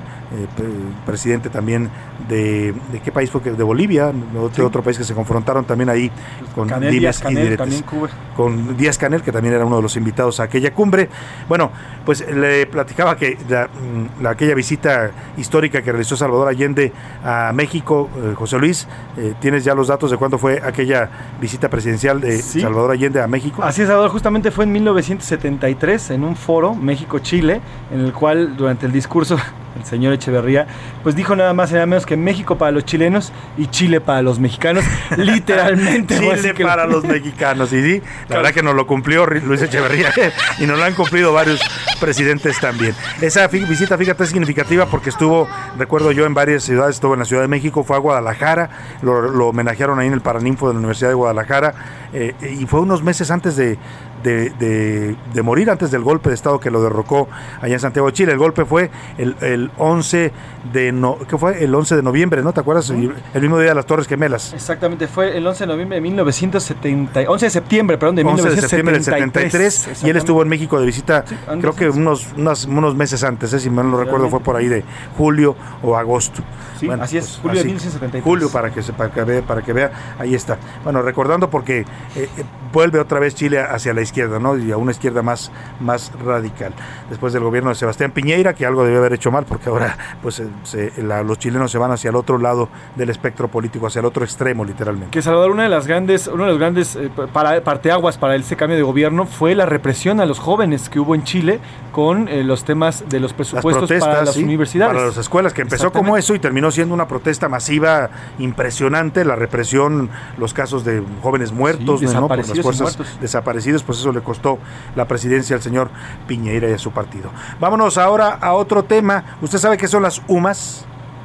presidente 1.06 1.48
también 1.50 1.88
de, 2.28 2.74
de 2.92 3.00
qué 3.00 3.10
país 3.12 3.30
fue 3.30 3.40
que 3.42 3.52
de 3.52 3.62
Bolivia, 3.62 4.12
de 4.12 4.38
otro, 4.38 4.66
otro 4.66 4.82
país 4.82 4.98
que 4.98 5.04
se 5.04 5.14
confrontaron 5.14 5.64
también 5.64 5.88
ahí 5.88 6.10
con 6.54 6.68
Canel, 6.68 6.90
dimes 6.90 7.00
Díaz 7.00 7.20
y 7.20 7.22
Canel, 7.22 7.42
diretes 7.44 7.58
también 7.58 7.82
Cuba. 7.82 8.08
con 8.36 8.76
Díaz 8.76 8.98
Canel, 8.98 9.22
que 9.22 9.32
también 9.32 9.54
era 9.54 9.64
uno 9.64 9.76
de 9.76 9.82
los 9.82 9.96
invitados 9.96 10.40
a 10.40 10.44
aquella 10.44 10.72
cumbre. 10.74 11.08
Bueno, 11.48 11.70
pues 12.04 12.24
le 12.30 12.66
platicaba 12.66 13.16
que 13.16 13.38
la, 13.48 13.66
mm, 13.68 14.22
la- 14.22 14.30
aquella 14.30 14.54
visita 14.54 15.10
histórica 15.36 15.82
que 15.82 15.90
realizó 15.92 16.16
Salvador 16.16 16.48
Allende 16.48 16.92
a 17.24 17.52
México, 17.54 18.08
eh, 18.16 18.34
José 18.36 18.58
Luis, 18.58 18.86
eh, 19.16 19.34
¿tienes 19.40 19.64
ya 19.64 19.74
los 19.74 19.88
datos 19.88 20.10
de 20.10 20.16
cuándo 20.16 20.38
fue 20.38 20.60
aquella 20.64 21.08
visita 21.40 21.68
presidencial 21.68 22.20
de 22.20 22.42
Sí. 22.42 22.60
Salvador 22.60 22.90
Allende 22.92 23.22
a 23.22 23.26
México? 23.26 23.62
Así 23.62 23.82
es, 23.82 23.88
Salvador, 23.88 24.10
justamente 24.10 24.50
fue 24.50 24.64
en 24.64 24.72
1973 24.72 26.10
en 26.10 26.24
un 26.24 26.36
foro 26.36 26.74
México-Chile, 26.74 27.60
en 27.92 28.00
el 28.00 28.12
cual 28.12 28.56
durante 28.56 28.86
el 28.86 28.92
discurso 28.92 29.36
el 29.76 29.84
señor 29.84 30.12
Echeverría, 30.12 30.66
pues 31.02 31.14
dijo 31.14 31.36
nada 31.36 31.52
más 31.52 31.70
y 31.70 31.74
nada 31.74 31.86
menos 31.86 32.04
que 32.06 32.16
México 32.16 32.58
para 32.58 32.70
los 32.72 32.84
chilenos 32.84 33.32
y 33.56 33.66
Chile 33.68 34.00
para 34.00 34.22
los 34.22 34.38
mexicanos, 34.38 34.84
literalmente. 35.16 36.18
Chile 36.18 36.54
que- 36.54 36.64
para 36.64 36.86
los 36.86 37.04
mexicanos. 37.06 37.72
Y 37.72 37.82
sí, 37.82 38.02
la 38.28 38.36
verdad 38.36 38.52
que 38.52 38.62
nos 38.62 38.74
lo 38.74 38.86
cumplió 38.86 39.26
Luis 39.26 39.62
Echeverría 39.62 40.10
y 40.58 40.66
nos 40.66 40.78
lo 40.78 40.84
han 40.84 40.94
cumplido 40.94 41.32
varios 41.32 41.60
presidentes 42.00 42.58
también. 42.60 42.94
Esa 43.20 43.46
visita, 43.48 43.96
fíjate, 43.98 44.24
es 44.24 44.30
significativa 44.30 44.86
porque 44.86 45.10
estuvo, 45.10 45.48
recuerdo 45.76 46.12
yo, 46.12 46.26
en 46.26 46.34
varias 46.34 46.64
ciudades, 46.64 46.96
estuvo 46.96 47.14
en 47.14 47.20
la 47.20 47.24
Ciudad 47.26 47.42
de 47.42 47.48
México, 47.48 47.84
fue 47.84 47.96
a 47.96 48.00
Guadalajara, 48.00 48.70
lo, 49.02 49.20
lo 49.22 49.48
homenajearon 49.48 49.98
ahí 49.98 50.06
en 50.08 50.12
el 50.14 50.20
Paraninfo 50.20 50.68
de 50.68 50.74
la 50.74 50.78
Universidad 50.78 51.08
de 51.10 51.14
Guadalajara 51.14 51.74
eh, 52.12 52.34
y 52.58 52.66
fue 52.66 52.80
unos 52.80 53.02
meses 53.02 53.30
antes 53.30 53.56
de, 53.56 53.78
de, 54.22 54.50
de- 54.50 55.16
de 55.32 55.42
morir, 55.42 55.70
antes 55.70 55.90
del 55.90 56.02
golpe 56.02 56.28
de 56.30 56.34
Estado 56.34 56.58
que 56.60 56.70
lo 56.70 56.82
derrocó 56.82 57.28
allá 57.60 57.74
en 57.74 57.80
Santiago 57.80 58.06
de 58.08 58.12
Chile. 58.14 58.32
El 58.32 58.38
golpe 58.38 58.64
fue 58.64 58.90
el, 59.18 59.36
el 59.40 59.70
11 59.78 60.32
de 60.72 60.92
no, 60.92 61.18
¿qué 61.28 61.38
fue? 61.38 61.62
El 61.64 61.74
11 61.74 61.96
de 61.96 62.02
noviembre, 62.02 62.42
¿no? 62.42 62.52
¿Te 62.52 62.60
acuerdas? 62.60 62.90
El 62.90 63.40
mismo 63.40 63.58
día 63.58 63.70
de 63.70 63.74
las 63.74 63.86
Torres 63.86 64.06
Gemelas. 64.06 64.52
Exactamente, 64.52 65.06
fue 65.08 65.36
el 65.36 65.46
11 65.46 65.64
de 65.64 65.68
noviembre 65.68 65.96
de 65.96 66.00
1970, 66.02 67.20
11 67.28 67.46
de 67.46 67.50
septiembre, 67.50 67.98
perdón, 67.98 68.16
de 68.16 68.22
11 68.24 68.50
de 68.50 68.56
septiembre 68.60 68.98
del 68.98 69.02
1973. 69.02 69.74
73 69.74 70.04
y 70.04 70.10
él 70.10 70.16
estuvo 70.16 70.42
en 70.42 70.48
México 70.48 70.78
de 70.80 70.86
visita 70.86 71.24
creo 71.60 71.74
que 71.74 71.88
unos, 71.88 72.26
unos, 72.36 72.64
unos 72.66 72.94
meses 72.94 73.22
antes, 73.24 73.52
eh, 73.52 73.60
si 73.60 73.70
mal 73.70 73.90
no 73.90 73.98
recuerdo 73.98 74.28
fue 74.28 74.40
por 74.40 74.56
ahí 74.56 74.68
de 74.68 74.84
julio 75.16 75.56
o 75.82 75.96
agosto. 75.96 76.42
Sí, 76.78 76.88
así 76.90 77.18
es, 77.18 77.38
julio 77.42 77.58
de 77.58 77.64
1973. 77.64 78.22
Julio 78.24 78.50
para 78.50 78.70
que, 78.72 78.82
se, 78.82 78.92
para, 78.92 79.10
que 79.12 79.22
vea, 79.24 79.42
para 79.42 79.62
que 79.62 79.72
vea, 79.72 79.90
ahí 80.18 80.34
está. 80.34 80.58
Bueno, 80.84 81.02
recordando 81.02 81.50
porque 81.50 81.80
eh, 81.80 81.84
eh, 82.14 82.28
vuelve 82.72 83.00
otra 83.00 83.18
vez 83.18 83.34
Chile 83.34 83.60
hacia 83.60 83.92
la 83.94 84.00
izquierda, 84.08 84.38
¿no? 84.38 84.56
Y 84.58 84.72
a 84.72 84.76
una 84.76 84.90
izquierda 84.92 85.22
más, 85.22 85.50
más 85.80 86.10
radical. 86.24 86.72
Después 87.08 87.32
del 87.32 87.42
gobierno 87.44 87.70
de 87.70 87.76
Sebastián 87.76 88.10
Piñeira, 88.12 88.54
que 88.54 88.66
algo 88.66 88.84
debió 88.84 88.98
haber 88.98 89.12
hecho 89.12 89.30
mal, 89.30 89.44
porque 89.44 89.68
ahora 89.70 89.96
pues 90.22 90.40
eh, 90.40 90.48
se- 90.64 90.92
la- 91.02 91.22
los 91.22 91.38
chilenos 91.38 91.70
se 91.70 91.78
van 91.78 91.90
hacia 91.92 92.10
el 92.10 92.16
otro 92.16 92.38
lado 92.38 92.68
del 92.96 93.10
espectro 93.10 93.48
político, 93.48 93.86
hacia 93.86 94.00
el 94.00 94.06
otro 94.06 94.24
extremo, 94.24 94.64
literalmente. 94.64 95.10
Que 95.10 95.22
Salvador, 95.22 95.50
una 95.50 95.62
de 95.64 95.68
las 95.68 95.86
grandes, 95.86 96.26
uno 96.26 96.44
de 96.44 96.50
los 96.50 96.58
grandes 96.58 96.96
eh, 96.96 97.10
para, 97.32 97.62
parteaguas 97.62 98.18
para 98.18 98.34
este 98.36 98.56
cambio 98.56 98.76
de 98.76 98.82
gobierno 98.82 99.26
fue 99.26 99.54
la 99.54 99.66
represión 99.66 100.20
a 100.20 100.26
los 100.26 100.38
jóvenes 100.38 100.88
que 100.88 100.98
hubo 101.00 101.14
en 101.14 101.24
Chile 101.24 101.60
con 101.92 102.28
eh, 102.28 102.44
los 102.44 102.64
temas 102.64 103.04
de 103.08 103.20
los 103.20 103.32
presupuestos 103.32 103.90
para 104.00 104.24
las 104.24 104.34
sí, 104.34 104.42
universidades. 104.42 104.94
para 104.94 105.06
las 105.08 105.16
escuelas, 105.16 105.52
que 105.52 105.62
empezó 105.62 105.92
como 105.92 106.16
eso 106.16 106.34
y 106.34 106.38
terminó 106.38 106.70
siendo 106.70 106.94
una 106.94 107.08
protesta 107.08 107.48
masiva 107.48 108.10
impresionante, 108.38 109.24
la 109.24 109.36
represión, 109.36 110.10
los 110.38 110.54
casos 110.54 110.84
de 110.84 111.02
jóvenes 111.22 111.52
muertos, 111.52 112.00
Sí, 112.00 112.06
¿no? 112.06 112.28
por 112.28 112.36
las 112.38 112.46
desaparecidos 112.48 112.62
fuerzas 112.62 112.96
muertos. 112.98 113.20
desaparecidos, 113.20 113.82
pues 113.82 113.97
eso 114.00 114.12
le 114.12 114.20
costó 114.20 114.58
la 114.96 115.06
presidencia 115.06 115.56
al 115.56 115.62
señor 115.62 115.90
Piñeira 116.26 116.68
y 116.68 116.72
a 116.72 116.78
su 116.78 116.92
partido. 116.92 117.30
Vámonos 117.60 117.98
ahora 117.98 118.38
a 118.40 118.52
otro 118.54 118.84
tema. 118.84 119.36
¿Usted 119.42 119.58
sabe 119.58 119.76
qué 119.76 119.88
son 119.88 120.02
las 120.02 120.22
UMAS? 120.28 120.84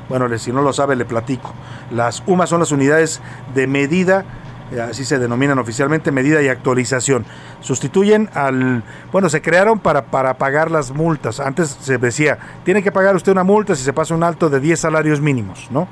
Bueno, 0.09 0.37
si 0.37 0.51
no 0.51 0.61
lo 0.61 0.73
sabe, 0.73 0.95
le 0.95 1.05
platico. 1.05 1.53
Las 1.91 2.23
UMAS 2.27 2.49
son 2.49 2.59
las 2.59 2.71
unidades 2.71 3.21
de 3.53 3.67
medida 3.67 4.25
eh, 4.73 4.81
así 4.81 5.05
se 5.05 5.19
denominan 5.19 5.59
oficialmente, 5.59 6.11
medida 6.11 6.41
y 6.41 6.47
actualización. 6.47 7.25
Sustituyen 7.59 8.29
al, 8.33 8.83
bueno, 9.11 9.29
se 9.29 9.41
crearon 9.41 9.79
para, 9.79 10.05
para 10.05 10.37
pagar 10.37 10.71
las 10.71 10.91
multas. 10.91 11.39
Antes 11.39 11.77
se 11.79 11.97
decía, 11.97 12.39
tiene 12.63 12.81
que 12.81 12.91
pagar 12.91 13.15
usted 13.15 13.31
una 13.31 13.43
multa 13.43 13.75
si 13.75 13.83
se 13.83 13.93
pasa 13.93 14.15
un 14.15 14.23
alto 14.23 14.49
de 14.49 14.59
10 14.59 14.79
salarios 14.79 15.21
mínimos, 15.21 15.67
¿no? 15.69 15.87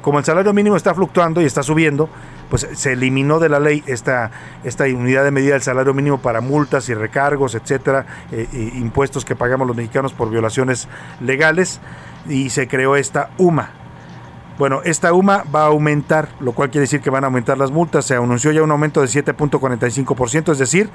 Como 0.00 0.18
el 0.18 0.24
salario 0.24 0.52
mínimo 0.52 0.76
está 0.76 0.94
fluctuando 0.94 1.40
y 1.40 1.44
está 1.44 1.62
subiendo, 1.62 2.08
pues 2.50 2.68
se 2.72 2.92
eliminó 2.92 3.38
de 3.38 3.48
la 3.48 3.60
ley 3.60 3.82
esta, 3.86 4.30
esta 4.64 4.84
unidad 4.84 5.24
de 5.24 5.30
medida 5.30 5.54
del 5.54 5.62
salario 5.62 5.94
mínimo 5.94 6.18
para 6.18 6.40
multas 6.40 6.88
y 6.88 6.94
recargos, 6.94 7.54
etcétera, 7.54 8.06
e 8.32 8.48
impuestos 8.74 9.24
que 9.24 9.36
pagamos 9.36 9.66
los 9.66 9.76
mexicanos 9.76 10.12
por 10.12 10.30
violaciones 10.30 10.88
legales, 11.20 11.80
y 12.28 12.50
se 12.50 12.68
creó 12.68 12.96
esta 12.96 13.30
UMA, 13.38 13.70
bueno, 14.56 14.82
esta 14.84 15.12
UMA 15.12 15.44
va 15.52 15.62
a 15.62 15.66
aumentar, 15.66 16.28
lo 16.38 16.52
cual 16.52 16.70
quiere 16.70 16.82
decir 16.82 17.00
que 17.00 17.10
van 17.10 17.24
a 17.24 17.26
aumentar 17.26 17.58
las 17.58 17.72
multas. 17.72 18.04
Se 18.04 18.14
anunció 18.14 18.52
ya 18.52 18.62
un 18.62 18.70
aumento 18.70 19.00
de 19.00 19.08
7.45%, 19.08 20.52
es 20.52 20.58
decir, 20.58 20.90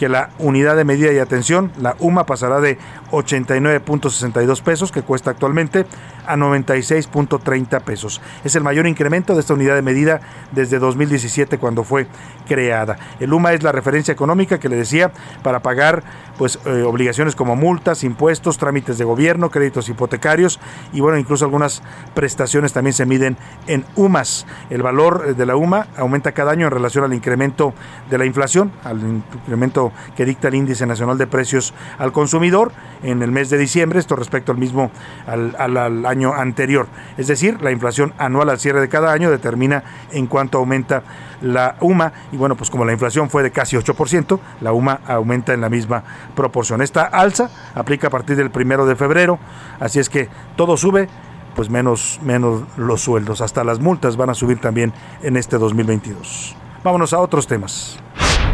que 0.00 0.08
la 0.08 0.30
unidad 0.38 0.76
de 0.76 0.86
medida 0.86 1.12
y 1.12 1.18
atención, 1.18 1.72
la 1.78 1.94
UMA, 1.98 2.24
pasará 2.24 2.62
de 2.62 2.78
89.62 3.10 4.62
pesos, 4.62 4.92
que 4.92 5.02
cuesta 5.02 5.30
actualmente, 5.30 5.84
a 6.26 6.36
96.30 6.36 7.82
pesos. 7.82 8.22
Es 8.42 8.54
el 8.54 8.62
mayor 8.62 8.86
incremento 8.86 9.34
de 9.34 9.40
esta 9.40 9.52
unidad 9.52 9.74
de 9.74 9.82
medida 9.82 10.22
desde 10.52 10.78
2017, 10.78 11.58
cuando 11.58 11.84
fue 11.84 12.06
creada. 12.48 12.96
El 13.20 13.34
UMA 13.34 13.52
es 13.52 13.62
la 13.62 13.72
referencia 13.72 14.12
económica 14.12 14.58
que 14.58 14.70
le 14.70 14.76
decía 14.76 15.12
para 15.42 15.60
pagar 15.60 16.02
pues 16.38 16.58
eh, 16.64 16.82
obligaciones 16.84 17.36
como 17.36 17.54
multas, 17.54 18.02
impuestos, 18.02 18.56
trámites 18.56 18.96
de 18.96 19.04
gobierno, 19.04 19.50
créditos 19.50 19.90
hipotecarios 19.90 20.58
y 20.90 21.00
bueno, 21.00 21.18
incluso 21.18 21.44
algunas 21.44 21.82
prestaciones 22.14 22.72
también 22.72 22.94
se 22.94 23.04
miden 23.04 23.36
en 23.66 23.84
UMAS. 23.94 24.46
El 24.70 24.82
valor 24.82 25.26
eh, 25.26 25.34
de 25.34 25.44
la 25.44 25.56
UMA 25.56 25.88
aumenta 25.98 26.32
cada 26.32 26.52
año 26.52 26.66
en 26.66 26.72
relación 26.72 27.04
al 27.04 27.12
incremento 27.12 27.74
de 28.08 28.16
la 28.16 28.24
inflación, 28.24 28.72
al 28.84 29.00
incremento 29.00 29.89
que 30.16 30.24
dicta 30.24 30.48
el 30.48 30.54
índice 30.54 30.86
nacional 30.86 31.18
de 31.18 31.26
precios 31.26 31.74
al 31.98 32.12
consumidor 32.12 32.72
en 33.02 33.22
el 33.22 33.30
mes 33.30 33.50
de 33.50 33.58
diciembre, 33.58 33.98
esto 33.98 34.16
respecto 34.16 34.52
al 34.52 34.58
mismo 34.58 34.90
al, 35.26 35.54
al- 35.58 36.06
año 36.06 36.34
anterior. 36.34 36.86
Es 37.16 37.26
decir, 37.26 37.60
la 37.62 37.70
inflación 37.70 38.12
anual 38.18 38.50
al 38.50 38.58
cierre 38.58 38.80
de 38.80 38.88
cada 38.88 39.12
año 39.12 39.30
determina 39.30 39.82
en 40.12 40.26
cuánto 40.26 40.58
aumenta 40.58 41.02
la 41.42 41.76
UMA 41.80 42.12
y 42.32 42.36
bueno, 42.36 42.56
pues 42.56 42.68
como 42.70 42.84
la 42.84 42.92
inflación 42.92 43.30
fue 43.30 43.42
de 43.42 43.50
casi 43.50 43.76
8%, 43.76 44.38
la 44.60 44.72
UMA 44.72 45.00
aumenta 45.06 45.54
en 45.54 45.60
la 45.60 45.68
misma 45.70 46.02
proporción. 46.34 46.82
Esta 46.82 47.04
alza 47.04 47.50
aplica 47.74 48.08
a 48.08 48.10
partir 48.10 48.36
del 48.36 48.50
primero 48.50 48.84
de 48.86 48.96
febrero, 48.96 49.38
así 49.78 49.98
es 49.98 50.08
que 50.10 50.28
todo 50.56 50.76
sube, 50.76 51.08
pues 51.54 51.70
menos, 51.70 52.20
menos 52.22 52.62
los 52.76 53.00
sueldos. 53.00 53.40
Hasta 53.40 53.64
las 53.64 53.80
multas 53.80 54.16
van 54.16 54.30
a 54.30 54.34
subir 54.34 54.58
también 54.60 54.92
en 55.22 55.36
este 55.36 55.58
2022. 55.58 56.56
Vámonos 56.82 57.12
a 57.12 57.18
otros 57.18 57.46
temas. 57.46 57.98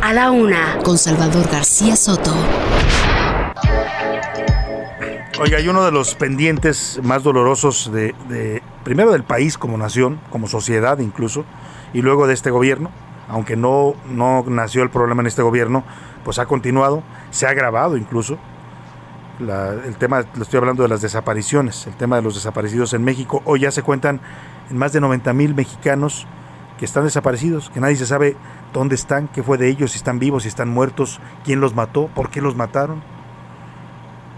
A 0.03 0.13
la 0.13 0.31
una, 0.31 0.79
con 0.85 0.99
Salvador 0.99 1.49
García 1.51 1.97
Soto. 1.97 2.33
Oiga, 5.41 5.59
hay 5.59 5.69
uno 5.69 5.85
de 5.85 5.93
los 5.93 6.15
pendientes 6.15 6.99
más 7.03 7.23
dolorosos 7.23 7.93
de, 7.93 8.15
de- 8.29 8.63
primero 8.85 9.13
del 9.13 9.23
país 9.23 9.59
como 9.59 9.77
nación, 9.77 10.19
como 10.31 10.49
sociedad 10.49 10.99
incluso, 10.99 11.45
y 11.93 12.03
luego 12.03 12.27
de 12.27 12.35
este 12.35 12.51
gobierno, 12.51 12.91
aunque 13.29 13.55
no, 13.57 13.95
no 14.09 14.45
nació 14.49 14.83
el 14.83 14.91
problema 14.91 15.21
en 15.23 15.27
este 15.27 15.43
gobierno, 15.43 15.85
pues 16.25 16.39
ha 16.39 16.47
continuado, 16.47 17.03
se 17.31 17.47
ha 17.47 17.51
agravado 17.51 17.97
incluso. 17.97 18.39
La- 19.39 19.73
el 19.73 19.97
tema, 19.97 20.23
le 20.35 20.43
estoy 20.43 20.59
hablando 20.59 20.83
de 20.83 20.89
las 20.89 21.03
desapariciones, 21.03 21.87
el 21.87 21.95
tema 21.95 22.17
de 22.17 22.23
los 22.23 22.35
desaparecidos 22.35 22.95
en 22.95 23.05
México. 23.05 23.43
Hoy 23.45 23.61
ya 23.61 23.71
se 23.71 23.83
cuentan 23.83 24.21
en 24.71 24.79
más 24.79 24.93
de 24.95 25.01
90 25.01 25.33
mil 25.35 25.55
mexicanos 25.55 26.27
que 26.79 26.85
están 26.85 27.05
desaparecidos, 27.05 27.71
que 27.71 27.81
nadie 27.81 27.97
se 27.97 28.07
sabe 28.07 28.37
dónde 28.73 28.95
están, 28.95 29.29
qué 29.29 29.43
fue 29.43 29.59
de 29.59 29.69
ellos, 29.69 29.93
si 29.93 29.99
están 29.99 30.19
vivos, 30.19 30.43
si 30.43 30.49
están 30.49 30.69
muertos, 30.69 31.21
quién 31.45 31.61
los 31.61 31.75
mató, 31.75 32.09
por 32.15 32.31
qué 32.31 32.41
los 32.41 32.57
mataron. 32.57 33.03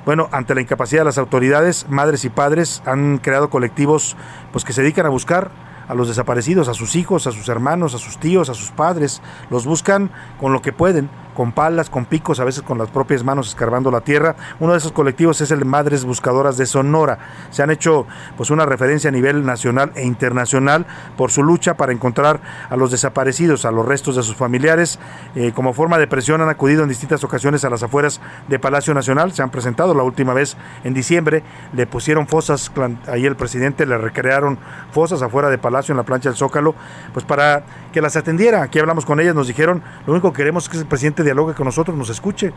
Bueno, 0.04 0.28
ante 0.32 0.54
la 0.54 0.62
incapacidad 0.62 1.02
de 1.02 1.06
las 1.06 1.18
autoridades, 1.18 1.86
madres 1.88 2.24
y 2.24 2.30
padres 2.30 2.82
han 2.86 3.18
creado 3.18 3.50
colectivos 3.50 4.16
pues 4.52 4.64
que 4.64 4.72
se 4.72 4.82
dedican 4.82 5.04
a 5.06 5.10
buscar 5.10 5.50
a 5.88 5.94
los 5.94 6.08
desaparecidos, 6.08 6.68
a 6.68 6.74
sus 6.74 6.96
hijos, 6.96 7.26
a 7.26 7.32
sus 7.32 7.48
hermanos, 7.48 7.94
a 7.94 7.98
sus 7.98 8.18
tíos, 8.18 8.48
a 8.48 8.54
sus 8.54 8.70
padres. 8.70 9.22
Los 9.50 9.66
buscan 9.66 10.10
con 10.38 10.52
lo 10.52 10.62
que 10.62 10.72
pueden, 10.72 11.10
con 11.38 11.52
palas, 11.52 11.88
con 11.88 12.04
picos, 12.04 12.40
a 12.40 12.44
veces 12.44 12.64
con 12.64 12.78
las 12.78 12.90
propias 12.90 13.22
manos 13.22 13.46
escarbando 13.46 13.92
la 13.92 14.00
tierra. 14.00 14.34
Uno 14.58 14.72
de 14.72 14.78
esos 14.78 14.90
colectivos 14.90 15.40
es 15.40 15.52
el 15.52 15.64
Madres 15.64 16.04
Buscadoras 16.04 16.56
de 16.56 16.66
Sonora. 16.66 17.20
Se 17.52 17.62
han 17.62 17.70
hecho 17.70 18.08
pues 18.36 18.50
una 18.50 18.66
referencia 18.66 19.06
a 19.06 19.12
nivel 19.12 19.46
nacional 19.46 19.92
e 19.94 20.04
internacional 20.04 20.84
por 21.16 21.30
su 21.30 21.44
lucha 21.44 21.74
para 21.76 21.92
encontrar 21.92 22.40
a 22.68 22.76
los 22.76 22.90
desaparecidos, 22.90 23.66
a 23.66 23.70
los 23.70 23.86
restos 23.86 24.16
de 24.16 24.24
sus 24.24 24.34
familiares. 24.34 24.98
Eh, 25.36 25.52
como 25.54 25.74
forma 25.74 25.96
de 25.98 26.08
presión 26.08 26.40
han 26.40 26.48
acudido 26.48 26.82
en 26.82 26.88
distintas 26.88 27.22
ocasiones 27.22 27.64
a 27.64 27.70
las 27.70 27.84
afueras 27.84 28.20
de 28.48 28.58
Palacio 28.58 28.92
Nacional. 28.92 29.30
Se 29.30 29.40
han 29.40 29.50
presentado 29.50 29.94
la 29.94 30.02
última 30.02 30.34
vez 30.34 30.56
en 30.82 30.92
diciembre. 30.92 31.44
Le 31.72 31.86
pusieron 31.86 32.26
fosas, 32.26 32.72
ahí 33.06 33.26
el 33.26 33.36
presidente 33.36 33.86
le 33.86 33.96
recrearon 33.96 34.58
fosas 34.90 35.22
afuera 35.22 35.50
de 35.50 35.58
Palacio 35.58 35.92
en 35.92 35.98
la 35.98 36.02
plancha 36.02 36.30
del 36.30 36.36
Zócalo, 36.36 36.74
pues 37.12 37.24
para 37.24 37.62
que 37.92 38.00
las 38.00 38.16
atendiera. 38.16 38.62
Aquí 38.62 38.80
hablamos 38.80 39.06
con 39.06 39.20
ellas, 39.20 39.36
nos 39.36 39.46
dijeron, 39.46 39.84
lo 40.04 40.14
único 40.14 40.32
que 40.32 40.38
queremos 40.38 40.64
es 40.64 40.70
que 40.70 40.78
el 40.78 40.86
presidente 40.86 41.27
dialogue 41.28 41.54
con 41.54 41.66
nosotros, 41.66 41.96
nos 41.96 42.10
escuche. 42.10 42.52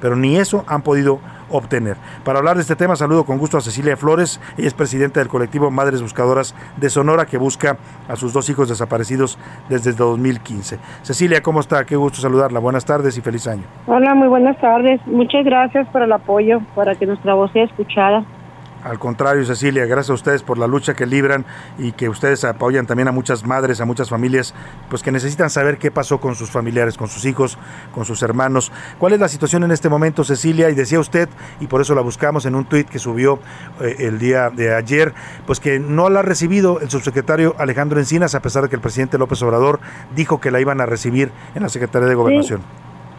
Pero 0.00 0.16
ni 0.16 0.36
eso 0.36 0.64
han 0.66 0.82
podido 0.82 1.20
obtener. 1.50 1.96
Para 2.24 2.38
hablar 2.38 2.56
de 2.56 2.62
este 2.62 2.76
tema, 2.76 2.96
saludo 2.96 3.24
con 3.24 3.38
gusto 3.38 3.56
a 3.56 3.60
Cecilia 3.60 3.96
Flores. 3.96 4.40
Ella 4.58 4.66
es 4.66 4.74
presidenta 4.74 5.20
del 5.20 5.28
colectivo 5.28 5.70
Madres 5.70 6.02
Buscadoras 6.02 6.54
de 6.76 6.90
Sonora, 6.90 7.26
que 7.26 7.38
busca 7.38 7.78
a 8.08 8.16
sus 8.16 8.32
dos 8.32 8.50
hijos 8.50 8.68
desaparecidos 8.68 9.38
desde 9.68 9.92
2015. 9.92 10.78
Cecilia, 11.02 11.42
¿cómo 11.42 11.60
está? 11.60 11.84
Qué 11.84 11.96
gusto 11.96 12.20
saludarla. 12.20 12.58
Buenas 12.60 12.84
tardes 12.84 13.16
y 13.16 13.20
feliz 13.20 13.46
año. 13.46 13.62
Hola, 13.86 14.14
muy 14.14 14.28
buenas 14.28 14.58
tardes. 14.60 15.00
Muchas 15.06 15.44
gracias 15.44 15.88
por 15.88 16.02
el 16.02 16.12
apoyo, 16.12 16.60
para 16.74 16.96
que 16.96 17.06
nuestra 17.06 17.34
voz 17.34 17.50
sea 17.52 17.64
escuchada. 17.64 18.24
Al 18.84 18.98
contrario, 18.98 19.44
Cecilia, 19.46 19.86
gracias 19.86 20.10
a 20.10 20.14
ustedes 20.14 20.42
por 20.42 20.58
la 20.58 20.66
lucha 20.66 20.92
que 20.92 21.06
libran 21.06 21.46
y 21.78 21.92
que 21.92 22.10
ustedes 22.10 22.44
apoyan 22.44 22.86
también 22.86 23.08
a 23.08 23.12
muchas 23.12 23.46
madres, 23.46 23.80
a 23.80 23.86
muchas 23.86 24.10
familias, 24.10 24.54
pues 24.90 25.02
que 25.02 25.10
necesitan 25.10 25.48
saber 25.48 25.78
qué 25.78 25.90
pasó 25.90 26.20
con 26.20 26.34
sus 26.34 26.50
familiares, 26.50 26.98
con 26.98 27.08
sus 27.08 27.24
hijos, 27.24 27.58
con 27.92 28.04
sus 28.04 28.22
hermanos. 28.22 28.70
¿Cuál 28.98 29.14
es 29.14 29.20
la 29.20 29.28
situación 29.28 29.64
en 29.64 29.70
este 29.70 29.88
momento, 29.88 30.22
Cecilia? 30.22 30.68
Y 30.68 30.74
decía 30.74 31.00
usted, 31.00 31.30
y 31.60 31.66
por 31.66 31.80
eso 31.80 31.94
la 31.94 32.02
buscamos 32.02 32.44
en 32.44 32.54
un 32.54 32.66
tuit 32.66 32.86
que 32.86 32.98
subió 32.98 33.38
eh, 33.80 33.96
el 34.00 34.18
día 34.18 34.50
de 34.50 34.74
ayer, 34.74 35.14
pues 35.46 35.60
que 35.60 35.78
no 35.78 36.10
la 36.10 36.20
ha 36.20 36.22
recibido 36.22 36.78
el 36.80 36.90
subsecretario 36.90 37.54
Alejandro 37.58 37.98
Encinas, 37.98 38.34
a 38.34 38.42
pesar 38.42 38.64
de 38.64 38.68
que 38.68 38.76
el 38.76 38.82
presidente 38.82 39.16
López 39.16 39.42
Obrador 39.42 39.80
dijo 40.14 40.42
que 40.42 40.50
la 40.50 40.60
iban 40.60 40.82
a 40.82 40.86
recibir 40.86 41.30
en 41.54 41.62
la 41.62 41.70
Secretaría 41.70 42.06
de 42.06 42.14
Gobernación. 42.14 42.60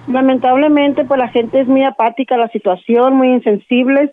Lamentablemente, 0.08 1.06
pues 1.06 1.18
la 1.18 1.30
gente 1.30 1.60
es 1.60 1.68
muy 1.68 1.84
apática 1.84 2.36
a 2.36 2.38
la 2.38 2.50
situación, 2.50 3.16
muy 3.16 3.30
insensibles. 3.30 4.12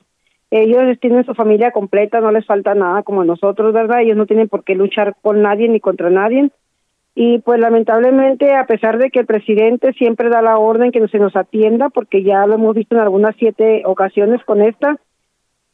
Ellos 0.54 0.98
tienen 1.00 1.24
su 1.24 1.32
familia 1.32 1.70
completa, 1.70 2.20
no 2.20 2.30
les 2.30 2.44
falta 2.44 2.74
nada 2.74 3.02
como 3.02 3.24
nosotros, 3.24 3.72
¿verdad? 3.72 4.02
Ellos 4.02 4.18
no 4.18 4.26
tienen 4.26 4.50
por 4.50 4.64
qué 4.64 4.74
luchar 4.74 5.16
con 5.22 5.40
nadie 5.40 5.66
ni 5.66 5.80
contra 5.80 6.10
nadie. 6.10 6.50
Y 7.14 7.38
pues 7.38 7.58
lamentablemente, 7.58 8.54
a 8.54 8.66
pesar 8.66 8.98
de 8.98 9.10
que 9.10 9.20
el 9.20 9.26
presidente 9.26 9.94
siempre 9.94 10.28
da 10.28 10.42
la 10.42 10.58
orden 10.58 10.92
que 10.92 11.08
se 11.08 11.18
nos 11.18 11.36
atienda, 11.36 11.88
porque 11.88 12.22
ya 12.22 12.46
lo 12.46 12.56
hemos 12.56 12.74
visto 12.74 12.94
en 12.94 13.00
algunas 13.00 13.34
siete 13.38 13.82
ocasiones 13.86 14.44
con 14.44 14.60
esta, 14.60 14.98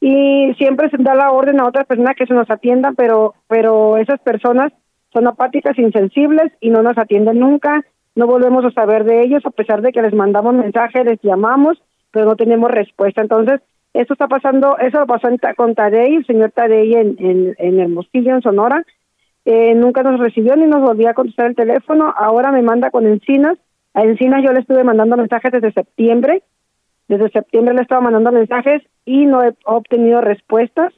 y 0.00 0.54
siempre 0.58 0.90
se 0.90 1.02
da 1.02 1.16
la 1.16 1.32
orden 1.32 1.58
a 1.58 1.66
otras 1.66 1.84
personas 1.84 2.14
que 2.14 2.26
se 2.26 2.34
nos 2.34 2.48
atiendan, 2.48 2.94
pero, 2.94 3.34
pero 3.48 3.96
esas 3.96 4.20
personas 4.20 4.72
son 5.12 5.26
apáticas, 5.26 5.76
insensibles 5.76 6.52
y 6.60 6.70
no 6.70 6.84
nos 6.84 6.96
atienden 6.98 7.40
nunca, 7.40 7.84
no 8.14 8.28
volvemos 8.28 8.64
a 8.64 8.70
saber 8.70 9.02
de 9.02 9.22
ellos, 9.22 9.44
a 9.44 9.50
pesar 9.50 9.82
de 9.82 9.90
que 9.90 10.02
les 10.02 10.14
mandamos 10.14 10.54
mensajes, 10.54 11.04
les 11.04 11.20
llamamos, 11.20 11.82
pero 12.12 12.26
no 12.26 12.36
tenemos 12.36 12.70
respuesta. 12.70 13.22
Entonces, 13.22 13.60
eso 13.94 14.12
está 14.12 14.28
pasando, 14.28 14.78
eso 14.78 15.00
lo 15.00 15.06
pasó 15.06 15.28
en 15.28 15.38
con 15.56 15.74
Tadei, 15.74 16.16
el 16.16 16.26
señor 16.26 16.52
Tadei 16.52 16.94
en, 16.94 17.16
en, 17.18 17.54
en 17.58 17.80
Hermosillo, 17.80 18.34
en 18.34 18.42
Sonora, 18.42 18.84
eh, 19.44 19.74
nunca 19.74 20.02
nos 20.02 20.20
recibió 20.20 20.56
ni 20.56 20.66
nos 20.66 20.82
volvía 20.82 21.10
a 21.10 21.14
contestar 21.14 21.46
el 21.46 21.56
teléfono, 21.56 22.12
ahora 22.16 22.52
me 22.52 22.62
manda 22.62 22.90
con 22.90 23.06
Encinas, 23.06 23.58
a 23.94 24.02
Encinas 24.02 24.44
yo 24.44 24.52
le 24.52 24.60
estuve 24.60 24.84
mandando 24.84 25.16
mensajes 25.16 25.50
desde 25.50 25.72
septiembre, 25.72 26.42
desde 27.08 27.30
septiembre 27.30 27.74
le 27.74 27.82
estaba 27.82 28.02
mandando 28.02 28.30
mensajes 28.30 28.82
y 29.04 29.24
no 29.24 29.42
he 29.42 29.54
obtenido 29.64 30.20
respuestas. 30.20 30.92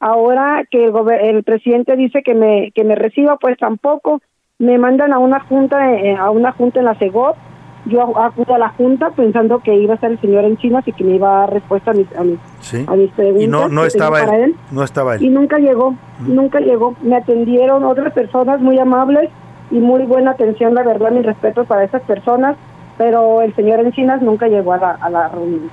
Ahora 0.00 0.64
que 0.70 0.86
el, 0.86 0.92
el 1.20 1.44
presidente 1.44 1.94
dice 1.94 2.22
que 2.22 2.34
me 2.34 2.72
que 2.72 2.84
me 2.84 2.96
reciba, 2.96 3.36
pues 3.36 3.58
tampoco. 3.58 4.20
Me 4.58 4.78
mandan 4.78 5.12
a 5.12 5.18
una 5.18 5.40
junta 5.40 5.94
eh, 5.94 6.16
a 6.16 6.30
una 6.30 6.52
junta 6.52 6.80
en 6.80 6.86
la 6.86 6.94
CEGOP. 6.94 7.36
Yo 7.84 8.16
acudo 8.16 8.54
a 8.54 8.58
la 8.58 8.68
junta 8.70 9.10
pensando 9.10 9.58
que 9.58 9.74
iba 9.74 9.92
a 9.92 9.96
estar 9.96 10.10
el 10.10 10.20
señor 10.20 10.44
Encinas 10.44 10.86
y 10.86 10.92
que 10.92 11.02
me 11.02 11.16
iba 11.16 11.34
a 11.36 11.40
dar 11.40 11.52
respuesta 11.54 11.90
a 11.90 11.94
mis, 11.94 12.06
a 12.16 12.22
mis, 12.22 12.38
Sí. 12.60 12.84
a 12.86 12.94
mis 12.94 13.10
preguntas. 13.10 13.42
Y 13.42 13.48
no, 13.48 13.68
no 13.68 13.84
estaba 13.84 14.20
él, 14.22 14.30
él. 14.42 14.56
no 14.70 14.84
estaba 14.84 15.16
Y 15.20 15.26
él. 15.26 15.34
nunca 15.34 15.58
llegó, 15.58 15.94
nunca 16.20 16.60
llegó. 16.60 16.94
Me 17.02 17.16
atendieron 17.16 17.82
otras 17.84 18.12
personas 18.12 18.60
muy 18.60 18.78
amables 18.78 19.30
y 19.72 19.78
muy 19.80 20.04
buena 20.04 20.30
atención, 20.32 20.74
la 20.74 20.82
verdad, 20.84 21.10
mi 21.10 21.22
respeto 21.22 21.64
para 21.64 21.82
esas 21.82 22.02
personas, 22.02 22.56
pero 22.98 23.42
el 23.42 23.54
señor 23.56 23.80
Encinas 23.80 24.22
nunca 24.22 24.46
llegó 24.46 24.74
a 24.74 24.78
la, 24.78 24.90
a 25.00 25.10
la 25.10 25.28
reunión. 25.28 25.70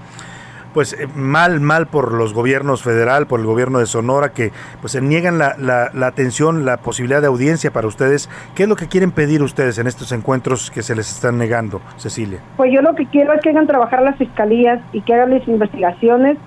Pues 0.74 0.94
eh, 0.94 1.08
mal, 1.16 1.60
mal 1.60 1.88
por 1.88 2.14
los 2.14 2.34
gobiernos 2.34 2.84
federal, 2.84 3.28
por 3.28 3.40
el 3.40 3.46
gobierno 3.46 3.80
de 3.80 3.86
Sonora, 3.86 4.34
que 4.34 4.52
pues 4.82 4.94
se 4.94 5.02
niegan 5.02 5.38
la, 5.38 5.56
la, 5.58 5.92
la 5.94 6.08
atención, 6.08 6.66
la 6.66 6.78
posibilidad 6.78 7.22
de 7.22 7.28
audiencia 7.28 7.72
para 7.72 7.88
ustedes. 7.88 8.30
¿Qué 8.56 8.64
es 8.64 8.70
lo 8.70 8.76
que 8.76 8.88
quieren 8.88 9.12
pedir 9.12 9.42
ustedes 9.42 9.78
en 9.80 9.88
estos 9.88 10.12
encuentros 10.12 10.72
que 10.72 10.84
se 10.84 10.96
les 10.96 11.10
están 11.12 11.38
negando, 11.38 11.82
Cecilia? 11.98 12.40
Pues 12.58 12.72
yo 12.74 12.82
lo 12.82 12.96
que 12.96 13.06
quiero 13.08 13.34
es 13.34 13.42
que 13.42 13.50
hagan 13.50 13.68
trabajar 13.68 14.02
las 14.02 14.18
fiscalías 14.18 14.80
y 14.94 15.02
que 15.02 15.14
hagan 15.14 15.32
las 15.32 15.48
investigaciones 15.48 16.38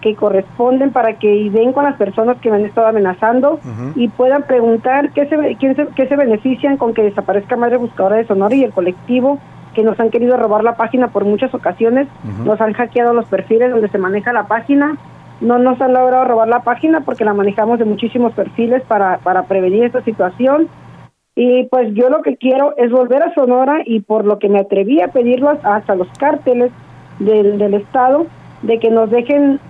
que 0.00 0.14
corresponden 0.14 0.92
para 0.92 1.18
que 1.18 1.50
den 1.50 1.72
con 1.72 1.84
las 1.84 1.96
personas 1.96 2.38
que 2.38 2.50
me 2.50 2.56
han 2.56 2.64
estado 2.64 2.86
amenazando 2.86 3.60
y 3.94 4.08
puedan 4.08 4.44
preguntar 4.44 5.10
qué 5.12 5.26
se, 5.26 5.56
quién 5.56 5.76
se, 5.76 5.86
qué 5.94 6.08
se 6.08 6.16
benefician 6.16 6.76
con 6.76 6.94
que 6.94 7.02
desaparezca 7.02 7.56
Madre 7.56 7.76
Buscadora 7.76 8.16
de 8.16 8.26
Sonora 8.26 8.54
y 8.54 8.64
el 8.64 8.72
colectivo 8.72 9.38
que 9.74 9.82
nos 9.82 9.98
han 10.00 10.10
querido 10.10 10.36
robar 10.36 10.64
la 10.64 10.76
página 10.76 11.08
por 11.08 11.24
muchas 11.24 11.54
ocasiones, 11.54 12.08
nos 12.44 12.60
han 12.60 12.72
hackeado 12.72 13.14
los 13.14 13.26
perfiles 13.26 13.70
donde 13.70 13.88
se 13.88 13.98
maneja 13.98 14.32
la 14.32 14.46
página, 14.46 14.96
no 15.40 15.58
nos 15.58 15.80
han 15.80 15.92
logrado 15.92 16.24
robar 16.24 16.48
la 16.48 16.62
página 16.62 17.00
porque 17.00 17.24
la 17.24 17.34
manejamos 17.34 17.78
de 17.78 17.84
muchísimos 17.84 18.32
perfiles 18.34 18.82
para, 18.82 19.18
para 19.18 19.44
prevenir 19.44 19.84
esta 19.84 20.02
situación. 20.02 20.68
Y 21.34 21.64
pues 21.64 21.94
yo 21.94 22.10
lo 22.10 22.22
que 22.22 22.36
quiero 22.36 22.76
es 22.76 22.90
volver 22.90 23.22
a 23.22 23.34
Sonora 23.34 23.78
y 23.86 24.00
por 24.00 24.24
lo 24.24 24.38
que 24.38 24.48
me 24.48 24.60
atreví 24.60 25.00
a 25.00 25.08
pedirlos 25.08 25.58
hasta 25.62 25.94
los 25.94 26.08
cárteles 26.18 26.70
del, 27.18 27.56
del 27.58 27.74
Estado, 27.74 28.26
de 28.62 28.78
que 28.78 28.90
nos 28.90 29.10
dejen, 29.10 29.60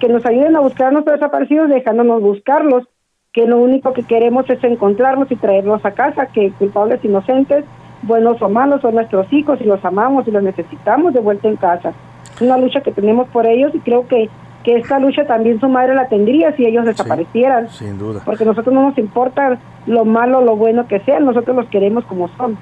que 0.00 0.08
nos 0.08 0.24
ayuden 0.24 0.56
a 0.56 0.60
buscar 0.60 0.88
a 0.88 0.90
nuestros 0.92 1.20
desaparecidos 1.20 1.68
dejándonos 1.68 2.22
buscarlos, 2.22 2.84
que 3.32 3.46
lo 3.46 3.58
único 3.58 3.92
que 3.92 4.04
queremos 4.04 4.48
es 4.48 4.62
encontrarlos 4.64 5.30
y 5.30 5.36
traerlos 5.36 5.84
a 5.84 5.92
casa, 5.92 6.26
que 6.26 6.50
culpables 6.52 7.04
inocentes, 7.04 7.64
buenos 8.02 8.40
o 8.42 8.48
malos, 8.48 8.80
son 8.80 8.94
nuestros 8.94 9.32
hijos 9.32 9.58
y 9.60 9.64
los 9.64 9.84
amamos 9.84 10.26
y 10.26 10.30
los 10.30 10.42
necesitamos 10.42 11.12
de 11.14 11.20
vuelta 11.20 11.48
en 11.48 11.56
casa. 11.56 11.92
Es 12.34 12.40
una 12.40 12.56
lucha 12.56 12.80
que 12.80 12.92
tenemos 12.92 13.28
por 13.28 13.46
ellos 13.46 13.72
y 13.74 13.78
creo 13.80 14.06
que, 14.08 14.28
que 14.64 14.76
esta 14.76 14.98
lucha 14.98 15.26
también 15.26 15.60
su 15.60 15.68
madre 15.68 15.94
la 15.94 16.08
tendría 16.08 16.54
si 16.56 16.64
ellos 16.66 16.84
desaparecieran 16.86 17.68
Sin 17.68 17.98
duda. 17.98 18.22
porque 18.24 18.44
a 18.44 18.46
nosotros 18.46 18.74
no 18.74 18.82
nos 18.88 18.98
importa 18.98 19.58
lo 19.86 20.04
malo 20.04 20.38
o 20.38 20.42
lo 20.44 20.56
bueno 20.56 20.86
que 20.88 21.00
sean, 21.00 21.24
nosotros 21.24 21.56
los 21.56 21.66
queremos 21.68 22.04
como 22.04 22.28
son. 22.36 22.56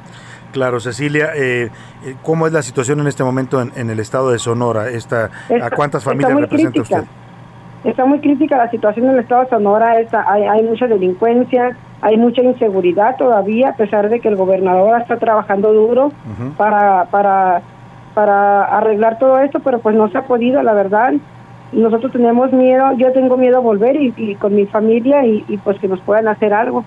Claro, 0.53 0.81
Cecilia, 0.81 1.29
eh, 1.37 1.71
eh, 2.05 2.15
¿cómo 2.23 2.47
es 2.47 2.53
la 2.53 2.63
situación 2.63 3.01
en 3.01 3.07
este 3.07 3.23
momento 3.23 3.61
en, 3.61 3.71
en 3.77 3.91
el 3.91 4.01
estado 4.01 4.31
de 4.31 4.39
Sonora? 4.39 4.89
Esta, 4.89 5.31
¿A 5.63 5.71
cuántas 5.71 6.03
familias 6.05 6.35
representa 6.41 6.73
crítica. 6.73 7.01
usted? 7.01 7.09
Está 7.85 8.05
muy 8.05 8.19
crítica 8.21 8.57
la 8.57 8.71
situación 8.71 9.07
en 9.07 9.13
el 9.13 9.19
estado 9.21 9.43
de 9.45 9.51
Sonora, 9.51 10.01
está- 10.01 10.25
hay, 10.31 10.43
hay 10.43 10.63
mucha 10.65 10.87
delincuencia, 10.87 11.77
hay 12.01 12.17
mucha 12.17 12.43
inseguridad 12.43 13.17
todavía, 13.17 13.71
a 13.71 13.77
pesar 13.77 14.09
de 14.09 14.21
que 14.21 14.29
el 14.29 14.37
gobernador 14.37 15.01
está 15.01 15.17
trabajando 15.17 15.73
duro 15.73 16.11
para, 16.57 17.05
para, 17.07 17.63
para 18.15 18.65
arreglar 18.65 19.19
todo 19.19 19.39
esto, 19.39 19.61
pero 19.61 19.79
pues 19.79 19.95
no 19.95 20.09
se 20.09 20.19
ha 20.19 20.23
podido, 20.23 20.63
la 20.63 20.73
verdad. 20.75 21.13
Nosotros 21.73 22.13
tenemos 22.13 22.51
miedo, 22.53 22.93
yo 22.97 23.13
tengo 23.13 23.37
miedo 23.37 23.59
a 23.59 23.61
volver 23.61 23.95
y, 23.97 24.15
y 24.17 24.35
con 24.37 24.55
mi 24.55 24.65
familia 24.67 25.27
y, 25.27 25.45
y, 25.49 25.59
pues 25.59 25.79
que 25.79 25.87
nos 25.89 26.01
puedan 26.01 26.27
hacer 26.27 26.55
algo. 26.55 26.83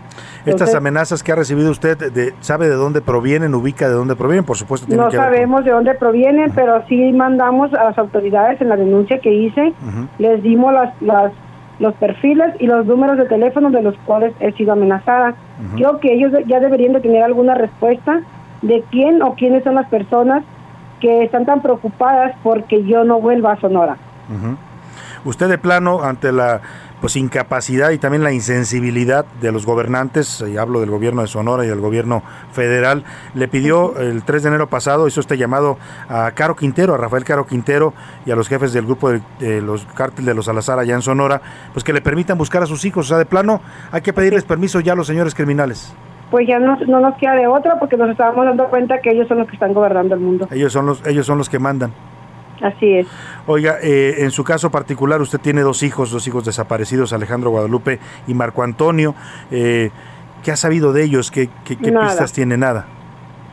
Estas 0.46 0.74
amenazas 0.74 1.22
que 1.22 1.32
ha 1.32 1.36
recibido 1.36 1.70
usted, 1.70 1.98
de- 2.12 2.34
¿sabe 2.40 2.68
de 2.68 2.74
dónde 2.76 3.00
provienen? 3.02 3.54
¿Ubica 3.54 3.88
de 3.88 3.94
dónde 3.94 4.16
provienen? 4.16 4.44
Por 4.44 4.58
supuesto, 4.58 4.88
tiene 4.88 5.04
No 5.04 5.10
que 5.10 5.18
ver 5.18 5.26
con- 5.28 5.34
sabemos 5.34 5.66
de 5.66 5.72
dónde 5.72 5.94
provienen, 5.94 6.52
pero 6.56 6.82
sí 6.90 7.12
mandamos 7.14 7.72
a 7.76 7.84
las 7.84 7.98
autoridades 8.00 8.60
en 8.60 8.70
la 8.70 8.76
denuncia 8.76 9.20
que 9.20 9.32
hice, 9.32 9.72
les 10.18 10.42
dimos 10.42 10.74
las, 10.74 11.00
las, 11.02 11.32
los 11.80 11.94
perfiles 11.96 12.48
y 12.60 12.66
los 12.66 12.86
números 12.88 13.18
de 13.18 13.26
teléfono 13.26 13.70
de 13.70 13.84
los 13.84 13.96
cuales 14.06 14.34
he 14.40 14.52
sido 14.54 14.74
amenazada. 14.74 15.36
Creo 15.76 16.00
que 16.00 16.12
ellos 16.14 16.32
ya 16.48 16.60
deberían 16.60 16.94
de 16.94 17.02
tener 17.02 17.22
alguna 17.24 17.54
respuesta 17.54 18.22
de 18.64 18.84
quién 18.90 19.22
o 19.22 19.36
quiénes 19.36 19.64
son 19.64 19.76
las 19.76 19.88
personas 19.90 20.44
que 21.00 21.24
están 21.24 21.46
tan 21.46 21.62
preocupadas 21.62 22.34
porque 22.42 22.84
yo 22.84 23.04
no 23.04 23.20
vuelva 23.22 23.54
a 23.54 23.60
Sonora. 23.60 23.98
Usted 25.26 25.50
de 25.50 25.58
plano, 25.58 26.04
ante 26.04 26.32
la 26.32 26.62
pues 27.02 27.16
incapacidad 27.16 27.90
y 27.90 27.98
también 27.98 28.24
la 28.24 28.32
insensibilidad 28.32 29.26
de 29.42 29.52
los 29.52 29.66
gobernantes, 29.66 30.44
y 30.48 30.58
hablo 30.58 30.80
del 30.80 30.92
gobierno 30.92 31.22
de 31.24 31.28
Sonora 31.28 31.66
y 31.66 31.68
del 31.68 31.80
gobierno 31.80 32.22
federal, 32.52 33.04
le 33.34 33.48
pidió 33.48 33.98
el 34.00 34.22
3 34.24 34.44
de 34.44 34.50
enero 34.50 34.68
pasado, 34.68 35.08
hizo 35.08 35.20
este 35.20 35.36
llamado 35.36 35.78
a 36.10 36.30
Caro 36.32 36.56
Quintero, 36.56 36.94
a 36.94 36.98
Rafael 36.98 37.24
Caro 37.24 37.48
Quintero 37.48 37.94
y 38.26 38.32
a 38.32 38.36
los 38.36 38.48
jefes 38.48 38.72
del 38.72 38.86
grupo 38.86 39.10
de, 39.10 39.22
de 39.40 39.62
los 39.62 39.86
cárteles 39.96 40.28
de 40.28 40.34
los 40.36 40.46
Salazar 40.46 40.78
allá 40.78 40.94
en 40.94 41.02
Sonora, 41.02 41.42
pues 41.74 41.84
que 41.84 41.92
le 41.92 42.02
permitan 42.02 42.38
buscar 42.38 42.62
a 42.62 42.68
sus 42.68 42.86
hijos. 42.86 43.08
O 43.08 43.10
sea, 43.10 43.18
de 43.18 43.26
plano, 43.26 43.62
hay 43.92 44.02
que 44.02 44.14
pedirles 44.14 44.44
permiso 44.44 44.80
ya 44.80 44.94
a 44.94 44.96
los 44.96 45.08
señores 45.08 45.34
criminales. 45.34 45.96
Pues 46.30 46.48
ya 46.48 46.60
no, 46.60 46.78
no 46.88 47.00
nos 47.00 47.18
queda 47.18 47.34
de 47.34 47.48
otra 47.48 47.78
porque 47.80 47.98
nos 47.98 48.10
estábamos 48.10 48.46
dando 48.46 48.70
cuenta 48.70 49.00
que 49.02 49.12
ellos 49.12 49.28
son 49.28 49.40
los 49.40 49.48
que 49.48 49.54
están 49.54 49.74
gobernando 49.74 50.16
el 50.16 50.22
mundo. 50.22 50.48
Ellos 50.52 50.72
son 50.72 50.86
los, 50.86 51.06
ellos 51.06 51.26
son 51.26 51.38
los 51.38 51.50
que 51.50 51.60
mandan. 51.60 51.92
Así 52.62 52.94
es. 52.98 53.08
Oiga, 53.48 53.78
eh, 53.82 54.16
en 54.20 54.32
su 54.32 54.44
caso 54.44 54.70
particular, 54.70 55.22
usted 55.22 55.40
tiene 55.40 55.62
dos 55.62 55.84
hijos, 55.84 56.12
dos 56.12 56.28
hijos 56.28 56.46
desaparecidos, 56.46 57.12
Alejandro 57.14 57.50
Guadalupe 57.50 58.00
y 58.28 58.34
Marco 58.34 58.64
Antonio. 58.64 59.16
Eh, 59.52 59.90
¿Qué 60.44 60.52
ha 60.52 60.56
sabido 60.56 60.94
de 60.94 61.04
ellos? 61.04 61.30
¿Qué, 61.32 61.50
qué- 61.66 61.78
qué 61.78 61.92
pistas 61.92 62.34
tiene? 62.34 62.58
Nada. 62.58 62.86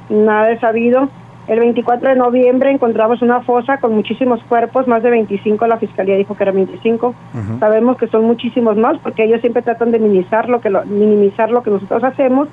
Nada 0.08 0.50
he 0.52 0.58
sabido. 0.60 1.08
El 1.46 1.60
24 1.60 2.10
de 2.10 2.16
noviembre 2.16 2.70
encontramos 2.70 3.22
una 3.22 3.40
fosa 3.40 3.78
con 3.78 3.94
muchísimos 3.94 4.42
cuerpos, 4.44 4.86
más 4.86 5.02
de 5.02 5.08
25, 5.10 5.66
la 5.66 5.78
fiscalía 5.78 6.16
dijo 6.16 6.36
que 6.36 6.42
eran 6.42 6.56
25. 6.56 7.08
Ujú. 7.08 7.58
Sabemos 7.58 7.96
que 7.96 8.06
son 8.08 8.24
muchísimos 8.24 8.76
más 8.76 8.98
porque 8.98 9.24
ellos 9.24 9.40
siempre 9.40 9.62
tratan 9.62 9.90
de 9.90 9.98
minimizar 9.98 10.48
lo 10.50 10.60
que 10.60 10.68
lo- 10.68 10.84
minimizar 10.84 11.50
lo 11.50 11.62
que 11.62 11.70
nosotros 11.70 12.04
hacemos 12.04 12.48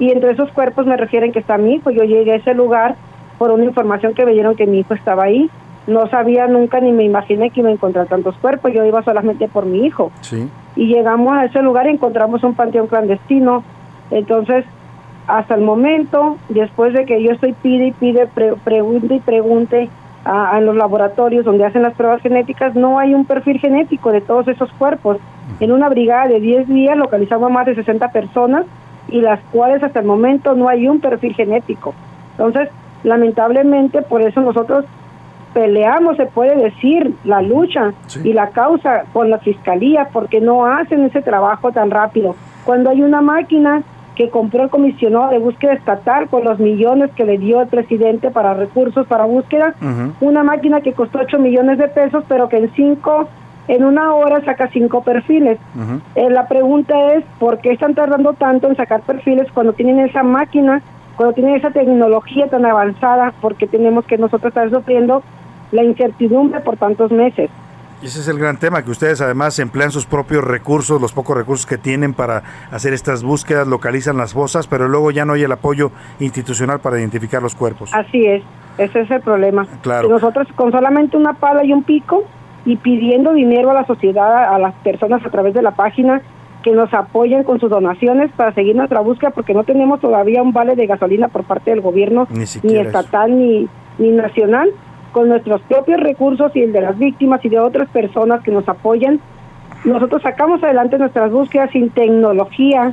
y 0.00 0.10
entre 0.10 0.32
esos 0.32 0.50
cuerpos 0.50 0.84
me 0.86 0.96
refieren 0.96 1.30
que 1.30 1.38
está 1.38 1.58
mi 1.58 1.74
hijo. 1.74 1.90
Yo 1.90 2.02
llegué 2.02 2.32
a 2.32 2.36
ese 2.36 2.54
lugar 2.54 2.96
por 3.38 3.52
una 3.52 3.64
información 3.64 4.14
que 4.14 4.24
me 4.26 4.32
dieron 4.32 4.56
que 4.56 4.66
mi 4.66 4.80
hijo 4.80 4.94
estaba 4.94 5.24
ahí. 5.24 5.48
No 5.86 6.06
sabía 6.08 6.46
nunca 6.46 6.80
ni 6.80 6.92
me 6.92 7.04
imaginé 7.04 7.50
que 7.50 7.60
iba 7.60 7.68
a 7.68 7.72
encontrar 7.72 8.06
tantos 8.06 8.36
cuerpos. 8.38 8.72
Yo 8.72 8.84
iba 8.84 9.02
solamente 9.02 9.48
por 9.48 9.66
mi 9.66 9.84
hijo 9.86 10.12
Sí. 10.22 10.48
y 10.76 10.86
llegamos 10.86 11.36
a 11.36 11.44
ese 11.44 11.60
lugar 11.62 11.86
y 11.86 11.90
encontramos 11.90 12.42
un 12.42 12.54
panteón 12.54 12.86
clandestino. 12.86 13.62
Entonces, 14.10 14.64
hasta 15.26 15.54
el 15.54 15.62
momento, 15.62 16.36
después 16.48 16.92
de 16.94 17.04
que 17.04 17.22
yo 17.22 17.32
estoy 17.32 17.52
pide 17.54 17.88
y 17.88 17.92
pide, 17.92 18.26
pre- 18.26 18.54
pregunte 18.64 19.14
y 19.14 19.20
pregunte 19.20 19.88
a, 20.24 20.50
a 20.56 20.60
los 20.60 20.74
laboratorios 20.76 21.44
donde 21.44 21.64
hacen 21.66 21.82
las 21.82 21.94
pruebas 21.94 22.22
genéticas, 22.22 22.74
no 22.74 22.98
hay 22.98 23.14
un 23.14 23.24
perfil 23.26 23.58
genético 23.58 24.10
de 24.12 24.20
todos 24.22 24.48
esos 24.48 24.70
cuerpos. 24.72 25.18
En 25.60 25.70
una 25.72 25.88
brigada 25.90 26.28
de 26.28 26.40
10 26.40 26.66
días 26.68 26.96
localizamos 26.96 27.50
a 27.50 27.52
más 27.52 27.66
de 27.66 27.74
60 27.74 28.08
personas 28.10 28.64
y 29.08 29.20
las 29.20 29.38
cuales 29.52 29.82
hasta 29.82 30.00
el 30.00 30.06
momento 30.06 30.54
no 30.54 30.68
hay 30.68 30.88
un 30.88 31.00
perfil 31.00 31.34
genético. 31.34 31.94
Entonces, 32.32 32.70
lamentablemente, 33.02 34.02
por 34.02 34.22
eso 34.22 34.40
nosotros 34.40 34.84
peleamos, 35.54 36.16
se 36.16 36.26
puede 36.26 36.56
decir, 36.56 37.14
la 37.24 37.40
lucha 37.40 37.94
y 38.22 38.32
la 38.32 38.48
causa 38.50 39.04
con 39.12 39.30
la 39.30 39.38
fiscalía, 39.38 40.08
porque 40.12 40.40
no 40.40 40.66
hacen 40.66 41.04
ese 41.04 41.22
trabajo 41.22 41.72
tan 41.72 41.90
rápido. 41.90 42.34
Cuando 42.64 42.90
hay 42.90 43.00
una 43.02 43.22
máquina 43.22 43.82
que 44.14 44.30
compró 44.30 44.64
el 44.64 44.70
comisionado 44.70 45.30
de 45.30 45.38
búsqueda 45.38 45.72
estatal 45.72 46.28
con 46.28 46.44
los 46.44 46.58
millones 46.58 47.10
que 47.16 47.24
le 47.24 47.38
dio 47.38 47.62
el 47.62 47.68
presidente 47.68 48.30
para 48.30 48.54
recursos 48.54 49.06
para 49.06 49.24
búsqueda, 49.24 49.74
una 50.20 50.42
máquina 50.42 50.80
que 50.80 50.92
costó 50.92 51.20
8 51.20 51.38
millones 51.38 51.78
de 51.78 51.88
pesos, 51.88 52.24
pero 52.28 52.48
que 52.48 52.58
en 52.58 52.70
cinco, 52.74 53.28
en 53.68 53.84
una 53.84 54.14
hora 54.14 54.44
saca 54.44 54.68
cinco 54.68 55.02
perfiles. 55.02 55.58
Eh, 56.14 56.30
la 56.30 56.46
pregunta 56.48 57.14
es, 57.14 57.24
¿por 57.38 57.58
qué 57.58 57.72
están 57.72 57.94
tardando 57.94 58.34
tanto 58.34 58.68
en 58.68 58.76
sacar 58.76 59.02
perfiles 59.02 59.50
cuando 59.52 59.72
tienen 59.72 59.98
esa 60.00 60.22
máquina, 60.22 60.82
cuando 61.16 61.34
tienen 61.34 61.56
esa 61.56 61.70
tecnología 61.70 62.48
tan 62.48 62.64
avanzada? 62.66 63.32
Porque 63.40 63.66
tenemos 63.66 64.04
que 64.04 64.18
nosotros 64.18 64.50
estar 64.50 64.70
sufriendo 64.70 65.22
la 65.72 65.82
incertidumbre 65.82 66.60
por 66.60 66.76
tantos 66.76 67.10
meses. 67.10 67.50
Y 68.02 68.06
ese 68.06 68.20
es 68.20 68.28
el 68.28 68.38
gran 68.38 68.58
tema, 68.58 68.84
que 68.84 68.90
ustedes 68.90 69.20
además 69.22 69.58
emplean 69.58 69.90
sus 69.90 70.04
propios 70.04 70.44
recursos, 70.44 71.00
los 71.00 71.12
pocos 71.12 71.36
recursos 71.36 71.64
que 71.64 71.78
tienen 71.78 72.12
para 72.12 72.42
hacer 72.70 72.92
estas 72.92 73.22
búsquedas, 73.22 73.66
localizan 73.66 74.18
las 74.18 74.34
fosas, 74.34 74.66
pero 74.66 74.88
luego 74.88 75.10
ya 75.10 75.24
no 75.24 75.32
hay 75.34 75.44
el 75.44 75.52
apoyo 75.52 75.90
institucional 76.20 76.80
para 76.80 76.98
identificar 76.98 77.42
los 77.42 77.54
cuerpos. 77.54 77.94
Así 77.94 78.26
es, 78.26 78.42
ese 78.76 79.00
es 79.00 79.10
el 79.10 79.22
problema. 79.22 79.66
Claro. 79.82 80.08
Nosotros 80.08 80.48
con 80.54 80.70
solamente 80.70 81.16
una 81.16 81.34
pala 81.34 81.64
y 81.64 81.72
un 81.72 81.82
pico 81.82 82.24
y 82.66 82.76
pidiendo 82.76 83.32
dinero 83.32 83.70
a 83.70 83.74
la 83.74 83.86
sociedad, 83.86 84.52
a 84.52 84.58
las 84.58 84.74
personas 84.76 85.24
a 85.24 85.30
través 85.30 85.54
de 85.54 85.62
la 85.62 85.70
página, 85.70 86.20
que 86.62 86.72
nos 86.72 86.92
apoyen 86.94 87.44
con 87.44 87.60
sus 87.60 87.70
donaciones 87.70 88.30
para 88.32 88.52
seguir 88.54 88.74
nuestra 88.74 89.00
búsqueda, 89.00 89.30
porque 89.30 89.54
no 89.54 89.64
tenemos 89.64 90.00
todavía 90.00 90.42
un 90.42 90.52
vale 90.52 90.76
de 90.76 90.86
gasolina 90.86 91.28
por 91.28 91.44
parte 91.44 91.70
del 91.70 91.82
gobierno, 91.82 92.26
Ni 92.30 92.38
ni 92.38 92.44
eso. 92.44 92.88
estatal 92.88 93.38
ni, 93.38 93.68
ni 93.98 94.08
nacional, 94.10 94.70
con 95.14 95.28
nuestros 95.28 95.62
propios 95.62 96.00
recursos 96.00 96.54
y 96.56 96.62
el 96.62 96.72
de 96.72 96.80
las 96.80 96.98
víctimas 96.98 97.42
y 97.44 97.48
de 97.48 97.60
otras 97.60 97.88
personas 97.88 98.42
que 98.42 98.50
nos 98.50 98.68
apoyan. 98.68 99.20
Nosotros 99.84 100.20
sacamos 100.22 100.62
adelante 100.62 100.98
nuestras 100.98 101.30
búsquedas 101.30 101.70
sin 101.70 101.90
tecnología, 101.90 102.92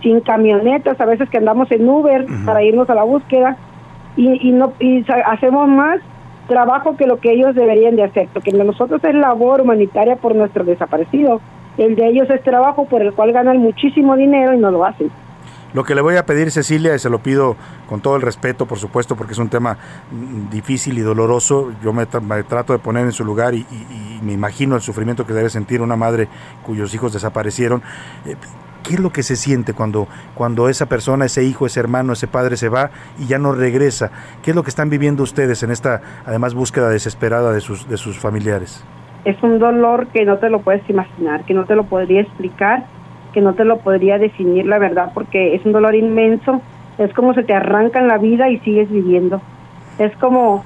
sin 0.00 0.20
camionetas, 0.20 1.00
a 1.00 1.06
veces 1.06 1.28
que 1.28 1.38
andamos 1.38 1.70
en 1.72 1.88
Uber 1.88 2.24
para 2.44 2.62
irnos 2.62 2.88
a 2.88 2.94
la 2.94 3.02
búsqueda 3.02 3.56
y, 4.16 4.48
y 4.48 4.52
no 4.52 4.74
y 4.78 5.04
hacemos 5.26 5.68
más 5.68 6.00
trabajo 6.46 6.96
que 6.96 7.08
lo 7.08 7.18
que 7.18 7.32
ellos 7.32 7.56
deberían 7.56 7.96
de 7.96 8.04
hacer, 8.04 8.28
porque 8.32 8.50
el 8.50 8.58
de 8.58 8.64
nosotros 8.64 9.02
es 9.02 9.14
labor 9.14 9.60
humanitaria 9.60 10.14
por 10.14 10.36
nuestro 10.36 10.62
desaparecido, 10.62 11.40
el 11.78 11.96
de 11.96 12.06
ellos 12.06 12.30
es 12.30 12.44
trabajo 12.44 12.84
por 12.84 13.02
el 13.02 13.12
cual 13.12 13.32
ganan 13.32 13.58
muchísimo 13.58 14.14
dinero 14.14 14.54
y 14.54 14.58
no 14.58 14.70
lo 14.70 14.84
hacen. 14.84 15.10
Lo 15.76 15.84
que 15.84 15.94
le 15.94 16.00
voy 16.00 16.16
a 16.16 16.24
pedir, 16.24 16.50
Cecilia, 16.50 16.94
y 16.94 16.98
se 16.98 17.10
lo 17.10 17.18
pido 17.18 17.54
con 17.86 18.00
todo 18.00 18.16
el 18.16 18.22
respeto, 18.22 18.64
por 18.64 18.78
supuesto, 18.78 19.14
porque 19.14 19.34
es 19.34 19.38
un 19.38 19.50
tema 19.50 19.76
mm, 20.10 20.48
difícil 20.48 20.96
y 20.96 21.02
doloroso, 21.02 21.70
yo 21.84 21.92
me, 21.92 22.08
tra- 22.08 22.22
me 22.22 22.42
trato 22.44 22.72
de 22.72 22.78
poner 22.78 23.04
en 23.04 23.12
su 23.12 23.26
lugar 23.26 23.52
y, 23.54 23.58
y- 23.70 24.16
y 24.18 24.20
me 24.24 24.32
imagino 24.32 24.74
el 24.74 24.80
sufrimiento 24.80 25.26
que 25.26 25.34
debe 25.34 25.50
sentir 25.50 25.82
una 25.82 25.94
madre 25.94 26.28
cuyos 26.64 26.94
hijos 26.94 27.12
desaparecieron. 27.12 27.82
Eh, 28.24 28.36
¿Qué 28.82 28.94
es 28.94 29.00
lo 29.00 29.10
que 29.12 29.22
se 29.22 29.36
siente 29.36 29.74
cuando, 29.74 30.08
cuando 30.34 30.70
esa 30.70 30.86
persona, 30.86 31.26
ese 31.26 31.44
hijo, 31.44 31.66
ese 31.66 31.80
hermano, 31.80 32.14
ese 32.14 32.26
padre 32.26 32.56
se 32.56 32.70
va 32.70 32.90
y 33.18 33.26
ya 33.26 33.38
no 33.38 33.52
regresa? 33.52 34.10
¿Qué 34.42 34.52
es 34.52 34.56
lo 34.56 34.62
que 34.62 34.70
están 34.70 34.88
viviendo 34.88 35.22
ustedes 35.24 35.62
en 35.62 35.70
esta, 35.72 36.00
además, 36.24 36.54
búsqueda 36.54 36.88
desesperada 36.88 37.52
de 37.52 37.60
sus, 37.60 37.86
de 37.86 37.98
sus 37.98 38.18
familiares? 38.18 38.82
es 39.26 39.36
un 39.42 39.58
dolor 39.58 40.06
que 40.14 40.24
no 40.24 40.38
te 40.38 40.48
lo 40.48 40.60
puedes 40.60 40.88
imaginar, 40.88 41.44
que 41.44 41.52
no 41.52 41.64
te 41.64 41.74
lo 41.74 41.82
podría 41.86 42.20
explicar, 42.20 42.86
que 43.36 43.42
no 43.42 43.52
te 43.52 43.66
lo 43.66 43.80
podría 43.80 44.16
definir 44.16 44.64
la 44.64 44.78
verdad, 44.78 45.10
porque 45.12 45.54
es 45.54 45.66
un 45.66 45.72
dolor 45.72 45.94
inmenso, 45.94 46.62
es 46.96 47.12
como 47.12 47.34
se 47.34 47.42
te 47.42 47.52
arrancan 47.52 48.08
la 48.08 48.16
vida 48.16 48.48
y 48.48 48.58
sigues 48.60 48.90
viviendo. 48.90 49.42
Es 49.98 50.16
como, 50.16 50.64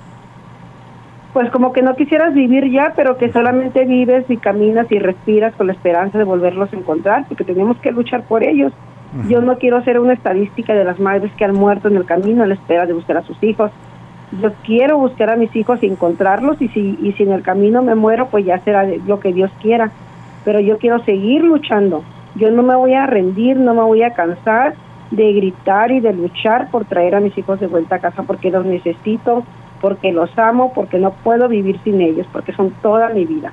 pues 1.33 1.51
como 1.51 1.73
que 1.73 1.83
no 1.83 1.97
quisieras 1.97 2.33
vivir 2.33 2.71
ya, 2.71 2.93
pero 2.95 3.17
que 3.17 3.33
solamente 3.33 3.85
vives 3.87 4.25
y 4.29 4.37
caminas 4.37 4.87
y 4.93 5.01
respiras 5.01 5.53
con 5.57 5.67
la 5.67 5.73
esperanza 5.73 6.17
de 6.17 6.23
volverlos 6.23 6.73
a 6.73 6.77
encontrar, 6.77 7.25
porque 7.27 7.43
tenemos 7.43 7.77
que 7.79 7.91
luchar 7.91 8.23
por 8.23 8.45
ellos. 8.45 8.73
Yo 9.29 9.41
no 9.41 9.59
quiero 9.59 9.83
ser 9.83 9.99
una 9.99 10.13
estadística 10.13 10.73
de 10.73 10.85
las 10.85 11.01
madres 11.01 11.33
que 11.37 11.45
han 11.45 11.55
muerto 11.55 11.89
en 11.89 11.97
el 11.97 12.05
camino 12.05 12.45
a 12.45 12.47
la 12.47 12.55
espera 12.55 12.87
de 12.87 12.93
buscar 12.93 13.17
a 13.17 13.23
sus 13.23 13.43
hijos. 13.43 13.73
Yo 14.41 14.53
quiero 14.65 14.97
buscar 14.97 15.29
a 15.31 15.35
mis 15.35 15.57
hijos 15.57 15.83
y 15.83 15.87
encontrarlos 15.87 16.63
y 16.63 16.69
si, 16.69 16.97
y 17.03 17.15
si 17.15 17.25
en 17.25 17.33
el 17.33 17.43
camino 17.43 17.83
me 17.83 17.97
muero, 17.97 18.29
pues 18.29 18.45
ya 18.45 18.61
será 18.61 18.87
lo 19.09 19.19
que 19.19 19.33
Dios 19.33 19.51
quiera. 19.61 19.91
Pero 20.45 20.61
yo 20.61 20.79
quiero 20.79 21.03
seguir 21.05 21.43
luchando. 21.43 22.05
Yo 22.35 22.51
no 22.51 22.63
me 22.63 22.75
voy 22.77 22.95
a 22.95 23.07
rendir, 23.07 23.57
no 23.57 23.75
me 23.75 23.83
voy 23.83 24.03
a 24.03 24.15
cansar 24.15 24.75
de 25.11 25.33
gritar 25.33 25.91
y 25.91 26.01
de 26.01 26.13
luchar 26.13 26.71
por 26.71 26.85
traer 26.85 27.15
a 27.15 27.21
mis 27.21 27.37
hijos 27.37 27.59
de 27.61 27.67
vuelta 27.67 27.97
a 27.97 27.99
casa 27.99 28.23
porque 28.23 28.51
los 28.51 28.65
necesito, 28.65 29.45
porque 29.81 30.13
los 30.13 30.37
amo, 30.39 30.73
porque 30.73 30.99
no 30.99 31.13
puedo 31.13 31.49
vivir 31.49 31.81
sin 31.83 32.01
ellos, 32.01 32.27
porque 32.33 32.53
son 32.53 32.71
toda 32.83 33.09
mi 33.09 33.25
vida. 33.25 33.53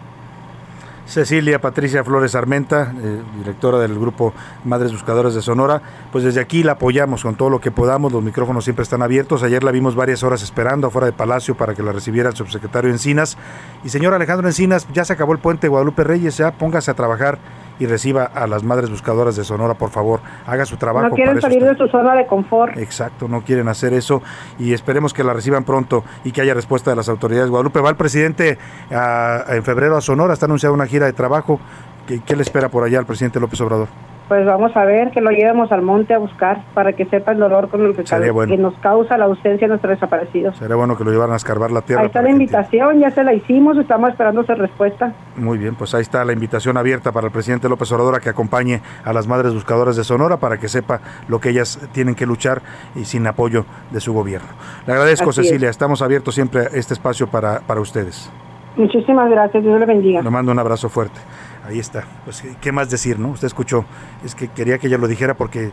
Cecilia 1.08 1.60
Patricia 1.60 2.04
Flores 2.04 2.36
Armenta, 2.36 2.94
eh, 3.02 3.22
directora 3.38 3.80
del 3.80 3.98
grupo 3.98 4.34
Madres 4.66 4.92
Buscadoras 4.92 5.34
de 5.34 5.42
Sonora, 5.42 5.82
pues 6.12 6.26
desde 6.26 6.42
aquí 6.42 6.64
la 6.64 6.74
apoyamos 6.74 7.24
con 7.24 7.36
todo 7.36 7.50
lo 7.50 7.62
que 7.62 7.72
podamos, 7.72 8.12
los 8.12 8.22
micrófonos 8.22 8.66
siempre 8.66 8.84
están 8.84 9.02
abiertos, 9.02 9.42
ayer 9.42 9.64
la 9.64 9.72
vimos 9.72 9.96
varias 9.96 10.24
horas 10.24 10.44
esperando 10.44 10.88
afuera 10.88 11.06
de 11.06 11.14
Palacio 11.14 11.56
para 11.56 11.74
que 11.76 11.82
la 11.82 11.94
recibiera 11.94 12.30
el 12.30 12.36
subsecretario 12.36 12.92
Encinas, 12.92 13.38
y 13.86 13.90
señor 13.90 14.14
Alejandro 14.14 14.50
Encinas, 14.50 14.86
ya 14.92 15.06
se 15.06 15.14
acabó 15.14 15.32
el 15.32 15.40
puente 15.40 15.70
Guadalupe 15.70 16.04
Reyes, 16.04 16.38
ya 16.38 16.52
póngase 16.52 16.92
a 16.92 16.96
trabajar 16.96 17.40
y 17.80 17.86
reciba 17.86 18.24
a 18.24 18.48
las 18.48 18.64
Madres 18.64 18.90
Buscadoras 18.90 19.36
de 19.36 19.44
Sonora, 19.44 19.76
por 19.76 19.90
favor, 19.90 20.20
haga 20.46 20.66
su 20.66 20.78
trabajo. 20.78 21.10
no 21.10 21.16
quieren 21.16 21.40
salir 21.42 21.64
de 21.64 21.76
su 21.76 21.88
zona 21.88 22.16
de 22.16 22.26
confort. 22.28 22.78
Exacto, 22.78 23.28
no 23.28 23.42
quieren 23.42 23.68
hacer 23.68 23.94
eso 23.94 24.22
y 24.60 24.74
esperemos 24.74 25.14
que 25.14 25.24
la 25.24 25.34
reciban 25.34 25.64
pronto 25.64 26.04
y 26.24 26.32
que 26.32 26.42
haya 26.42 26.54
respuesta 26.54 26.90
de 26.90 26.96
las 26.96 27.10
autoridades. 27.10 27.50
Guadalupe, 27.50 27.80
va 27.82 27.90
el 27.90 27.96
presidente 27.96 28.58
a- 28.92 29.44
en 29.50 29.64
febrero 29.64 29.98
a 29.98 30.02
Sonora, 30.02 30.34
está 30.34 30.46
anunciada 30.46 30.74
una 30.74 30.86
gira 30.88 31.06
de 31.06 31.14
trabajo. 31.14 31.60
¿Qué, 32.08 32.22
qué 32.26 32.36
le 32.36 32.42
espera 32.44 32.70
por 32.70 32.84
allá 32.84 33.00
al 33.00 33.06
presidente 33.06 33.40
López 33.40 33.60
Obrador? 33.62 33.88
Pues 34.28 34.46
vamos 34.46 34.76
a 34.76 34.84
ver 34.84 35.12
que 35.12 35.22
lo 35.22 35.32
llevemos 35.32 35.72
al 35.72 35.82
monte 35.82 36.14
a 36.14 36.18
buscar 36.18 36.62
para 36.74 36.94
que 36.94 37.06
sepa 37.06 37.32
el 37.32 37.40
dolor 37.40 37.70
con 37.70 37.86
el 37.86 37.96
que, 37.96 38.32
bueno. 38.32 38.54
que 38.54 38.62
nos 38.62 38.74
causa 38.80 39.18
la 39.18 39.26
ausencia 39.26 39.68
de 39.68 39.70
nuestros 39.70 39.92
desaparecidos. 39.92 40.58
Sería 40.58 40.76
bueno 40.76 40.98
que 40.98 41.06
lo 41.06 41.12
llevaran 41.12 41.34
a 41.34 41.38
escarbar 41.38 41.72
la 41.72 41.82
tierra. 41.82 42.02
Ahí 42.02 42.08
está 42.08 42.22
la 42.22 42.30
invitación, 42.30 43.00
ya 43.00 43.10
se 43.12 43.24
la 43.24 43.34
hicimos, 43.34 43.78
estamos 43.78 44.10
esperando 44.10 44.44
su 44.44 44.54
respuesta. 44.54 45.14
Muy 45.38 45.58
bien, 45.58 45.76
pues 45.76 45.94
ahí 45.96 46.02
está 46.02 46.26
la 46.26 46.34
invitación 46.34 46.78
abierta 46.78 47.12
para 47.12 47.28
el 47.28 47.32
presidente 47.32 47.70
López 47.70 47.92
Obrador 47.92 48.16
a 48.16 48.20
que 48.20 48.30
acompañe 48.30 48.82
a 49.06 49.14
las 49.14 49.28
madres 49.28 49.54
buscadoras 49.54 49.96
de 49.96 50.04
Sonora 50.04 50.38
para 50.38 50.58
que 50.58 50.68
sepa 50.68 51.00
lo 51.30 51.40
que 51.40 51.50
ellas 51.50 51.80
tienen 51.94 52.16
que 52.16 52.26
luchar 52.26 52.62
y 52.96 53.06
sin 53.06 53.26
apoyo 53.28 53.66
de 53.92 54.02
su 54.02 54.14
gobierno. 54.14 54.50
Le 54.86 54.94
agradezco, 54.94 55.30
Así 55.30 55.42
es. 55.42 55.48
Cecilia. 55.48 55.70
Estamos 55.70 56.02
abiertos 56.02 56.36
siempre 56.36 56.62
a 56.62 56.64
este 56.66 56.94
espacio 56.94 57.28
para, 57.28 57.62
para 57.62 57.80
ustedes. 57.80 58.30
Muchísimas 58.78 59.30
gracias, 59.30 59.64
Dios 59.64 59.80
le 59.80 59.86
bendiga. 59.86 60.22
Le 60.22 60.30
mando 60.30 60.52
un 60.52 60.60
abrazo 60.60 60.88
fuerte. 60.88 61.20
Ahí 61.68 61.80
está. 61.80 62.06
Pues, 62.24 62.44
¿qué 62.62 62.72
más 62.72 62.90
decir, 62.90 63.20
no? 63.20 63.30
Usted 63.30 63.48
escuchó. 63.48 63.86
Es 64.24 64.36
que 64.36 64.48
quería 64.50 64.78
que 64.78 64.88
ella 64.88 64.98
lo 64.98 65.08
dijera 65.08 65.34
porque 65.34 65.72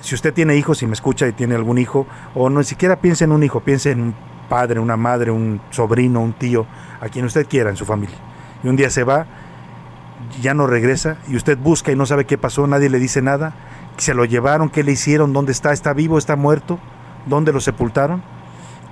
si 0.00 0.14
usted 0.14 0.32
tiene 0.32 0.56
hijos 0.56 0.82
y 0.82 0.86
me 0.86 0.92
escucha 0.92 1.26
y 1.26 1.32
tiene 1.32 1.56
algún 1.56 1.78
hijo, 1.78 2.06
o 2.34 2.48
no 2.48 2.62
siquiera 2.62 2.96
piense 2.96 3.24
en 3.24 3.32
un 3.32 3.42
hijo, 3.42 3.60
piense 3.60 3.90
en 3.90 4.00
un 4.00 4.14
padre, 4.48 4.78
una 4.78 4.96
madre, 4.96 5.30
un 5.30 5.60
sobrino, 5.70 6.20
un 6.20 6.32
tío, 6.32 6.66
a 7.00 7.08
quien 7.08 7.24
usted 7.24 7.46
quiera 7.48 7.70
en 7.70 7.76
su 7.76 7.84
familia. 7.84 8.16
Y 8.62 8.68
un 8.68 8.76
día 8.76 8.90
se 8.90 9.04
va, 9.04 9.26
ya 10.40 10.54
no 10.54 10.66
regresa, 10.66 11.18
y 11.28 11.36
usted 11.36 11.58
busca 11.58 11.92
y 11.92 11.96
no 11.96 12.06
sabe 12.06 12.24
qué 12.24 12.38
pasó, 12.38 12.66
nadie 12.66 12.88
le 12.88 12.98
dice 12.98 13.22
nada, 13.22 13.54
se 13.96 14.14
lo 14.14 14.24
llevaron, 14.24 14.68
qué 14.68 14.84
le 14.84 14.92
hicieron, 14.92 15.32
dónde 15.32 15.52
está, 15.52 15.72
está 15.72 15.92
vivo, 15.92 16.18
está 16.18 16.36
muerto, 16.36 16.78
dónde 17.26 17.52
lo 17.52 17.60
sepultaron. 17.60 18.22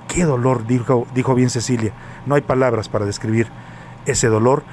Qué 0.07 0.23
dolor, 0.23 0.67
dijo, 0.67 1.07
dijo 1.15 1.33
bien 1.33 1.49
Cecilia. 1.49 1.91
No 2.25 2.35
hay 2.35 2.41
palabras 2.41 2.89
para 2.89 3.05
describir 3.05 3.47
ese 4.05 4.27
dolor 4.27 4.63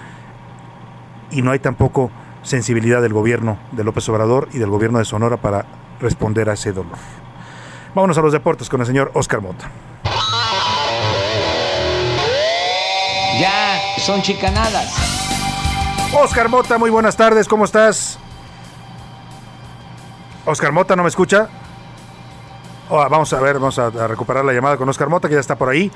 y 1.31 1.43
no 1.43 1.51
hay 1.51 1.59
tampoco 1.59 2.11
sensibilidad 2.43 3.01
del 3.03 3.13
gobierno 3.13 3.59
de 3.73 3.85
López 3.85 4.09
Obrador 4.09 4.49
y 4.53 4.59
del 4.59 4.71
gobierno 4.71 4.99
de 4.99 5.05
Sonora 5.05 5.37
para 5.37 5.65
responder 6.01 6.51
a 6.51 6.55
ese 6.55 6.73
dolor. 6.73 6.97
Vámonos 7.95 8.19
a 8.19 8.23
los 8.23 8.33
deportes 8.33 8.69
con 8.69 8.81
el 8.81 8.87
señor 8.87 9.11
Oscar 9.15 9.41
Mota. 9.41 9.71
Ya, 13.41 13.81
son 13.99 14.23
chicanadas. 14.23 14.95
Oscar 16.15 16.49
Mota, 16.49 16.79
muy 16.79 16.91
buenas 16.91 17.17
tardes, 17.17 17.49
¿cómo 17.49 17.65
estás? 17.65 18.19
Oscar 20.45 20.73
Mota, 20.73 20.97
¿no 20.97 21.03
me 21.03 21.09
escucha? 21.09 21.49
Oh, 22.91 22.97
vamos 23.09 23.33
a 23.33 23.41
ver, 23.41 23.55
vamos 23.55 23.79
a, 23.79 23.87
a 23.87 24.07
recuperar 24.07 24.45
la 24.45 24.53
llamada 24.53 24.77
con 24.77 24.89
Oscar 24.89 25.09
Mota, 25.09 25.29
que 25.29 25.35
ya 25.35 25.41
está 25.41 25.57
por 25.57 25.71
ahí. 25.71 25.91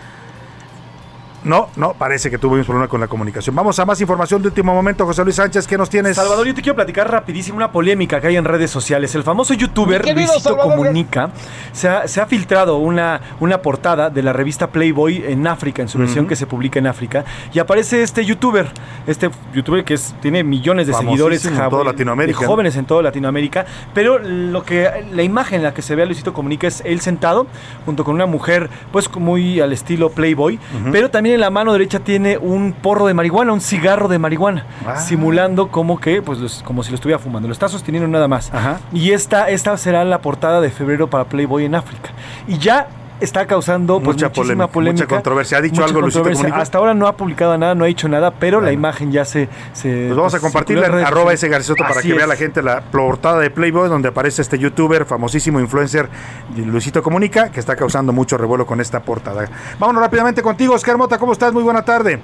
No, 1.47 1.68
no, 1.77 1.93
parece 1.93 2.28
que 2.28 2.39
tuvimos 2.39 2.66
problema 2.66 2.89
con 2.89 3.01
la 3.01 3.06
comunicación. 3.06 3.55
Vamos 3.55 3.78
a 3.78 3.85
más 3.85 4.01
información 4.01 4.43
de 4.43 4.48
último 4.48 4.74
momento, 4.74 5.06
José 5.06 5.23
Luis 5.23 5.36
Sánchez, 5.36 5.68
¿qué 5.68 5.78
nos 5.78 5.89
tienes? 5.89 6.16
Salvador, 6.16 6.44
yo 6.44 6.52
te 6.52 6.60
quiero 6.60 6.74
platicar 6.74 7.09
rapidísimo 7.09 7.56
una 7.56 7.70
polémica 7.70 8.20
que 8.20 8.27
hay 8.27 8.36
en 8.36 8.44
redes 8.44 8.68
sociales. 8.68 9.14
El 9.14 9.23
famoso 9.23 9.55
youtuber 9.55 10.05
Luisito 10.05 10.40
Salvador, 10.40 10.77
Comunica 10.77 11.31
se 11.70 11.89
ha, 11.89 12.09
se 12.09 12.20
ha 12.20 12.27
filtrado 12.27 12.78
una, 12.78 13.20
una 13.39 13.62
portada 13.62 14.10
de 14.10 14.24
la 14.24 14.32
revista 14.32 14.73
Playboy 14.73 15.23
en 15.24 15.47
África, 15.47 15.82
en 15.82 15.89
su 15.89 15.98
versión 15.98 16.27
que 16.27 16.35
se 16.35 16.48
publica 16.48 16.81
en 16.81 16.89
África, 16.89 17.24
y 17.55 17.60
aparece 17.60 18.02
este 18.02 18.24
youtuber, 18.24 18.68
este 19.06 19.31
youtuber 19.55 19.85
que 19.85 19.94
es, 19.94 20.16
tiene 20.20 20.43
millones 20.43 20.89
de 20.89 20.94
seguidores 20.94 21.47
en 21.47 21.55
toda 21.55 21.85
Latinoamérica, 21.85 22.44
jóvenes 22.44 22.74
en 22.74 22.86
toda 22.86 23.02
Latinoamérica, 23.02 23.66
pero 23.94 24.18
lo 24.18 24.64
que 24.64 25.06
la 25.12 25.23
imagen 25.23 25.59
en 25.59 25.62
la 25.62 25.74
que 25.74 25.82
se 25.82 25.94
ve 25.94 26.02
a 26.02 26.06
Luisito 26.06 26.32
Comunica 26.32 26.66
es 26.66 26.82
él 26.85 27.01
sentado 27.01 27.47
junto 27.85 28.02
con 28.02 28.16
una 28.16 28.27
mujer 28.27 28.68
pues 28.90 29.09
muy 29.14 29.60
al 29.60 29.73
estilo 29.73 30.10
Playboy, 30.10 30.59
pero 30.90 31.09
también 31.09 31.35
en 31.36 31.40
la 31.40 31.50
mano 31.50 31.72
derecha 31.72 32.00
tiene 32.00 32.36
un 32.36 32.72
porro 32.72 33.06
de 33.06 33.14
marihuana, 33.14 33.52
un 33.52 33.60
cigarro 33.60 34.08
de 34.08 34.18
marihuana, 34.18 34.66
Ah. 34.86 34.96
simulando 34.96 35.68
como 35.68 36.00
que 36.00 36.20
pues 36.22 36.38
los- 36.40 36.62
como 36.64 36.82
si 36.82 36.90
lo 36.90 36.96
estuviera 36.96 37.18
fumando, 37.20 37.46
lo 37.48 37.52
está 37.52 37.68
sosteniendo 37.68 38.08
nada 38.08 38.26
más. 38.28 38.50
Y 38.92 39.12
esta 39.12 39.48
esta 39.48 39.76
será 39.76 40.04
la 40.04 40.20
portada 40.20 40.60
de 40.60 40.70
febrero 40.70 41.08
para 41.08 41.24
Playboy 41.24 41.64
en 41.64 41.74
África. 41.76 42.10
Y 42.48 42.58
ya 42.58 42.88
está 43.20 43.47
causando 43.47 43.94
pues, 43.97 44.16
Mucha 44.16 44.26
muchísima 44.26 44.66
polémica, 44.66 44.72
polémica. 44.72 45.05
mucha 45.05 45.14
controversia. 45.14 45.59
¿Ha 45.59 45.60
dicho 45.60 45.84
algo 45.84 46.01
Luisito. 46.01 46.24
Comunica? 46.24 46.56
Hasta 46.56 46.78
ahora 46.78 46.94
no 46.94 47.06
ha 47.06 47.16
publicado 47.16 47.56
nada, 47.59 47.74
no 47.74 47.84
ha 47.84 47.86
dicho 47.86 48.09
nada, 48.09 48.30
pero 48.30 48.60
la 48.60 48.72
imagen 48.72 49.12
ya 49.12 49.24
se... 49.24 49.48
se 49.72 50.06
Pues 50.06 50.16
vamos 50.16 50.34
a 50.34 50.40
compartirla 50.40 50.86
en 50.86 50.94
arroba 50.94 51.32
ese 51.32 51.48
Garcisoto 51.48 51.84
para 51.84 52.02
que 52.02 52.12
vea 52.12 52.26
la 52.26 52.36
gente 52.36 52.62
la 52.62 52.80
portada 52.80 53.40
de 53.40 53.51
Playboy 53.51 53.88
donde 53.88 54.09
aparece 54.09 54.43
este 54.43 54.59
youtuber, 54.59 55.05
famosísimo 55.05 55.60
influencer 55.60 56.09
Luisito 56.56 57.02
Comunica, 57.02 57.51
que 57.51 57.60
está 57.60 57.76
causando 57.76 58.12
mucho 58.12 58.36
revuelo 58.36 58.66
con 58.66 58.80
esta 58.80 59.01
portada. 59.01 59.48
Vámonos 59.78 60.02
rápidamente 60.02 60.43
contigo, 60.43 60.74
Oscar 60.74 60.97
Mota, 60.97 61.18
¿cómo 61.18 61.32
estás? 61.32 61.52
Muy 61.52 61.62
buena 61.62 61.84
tarde. 61.84 62.20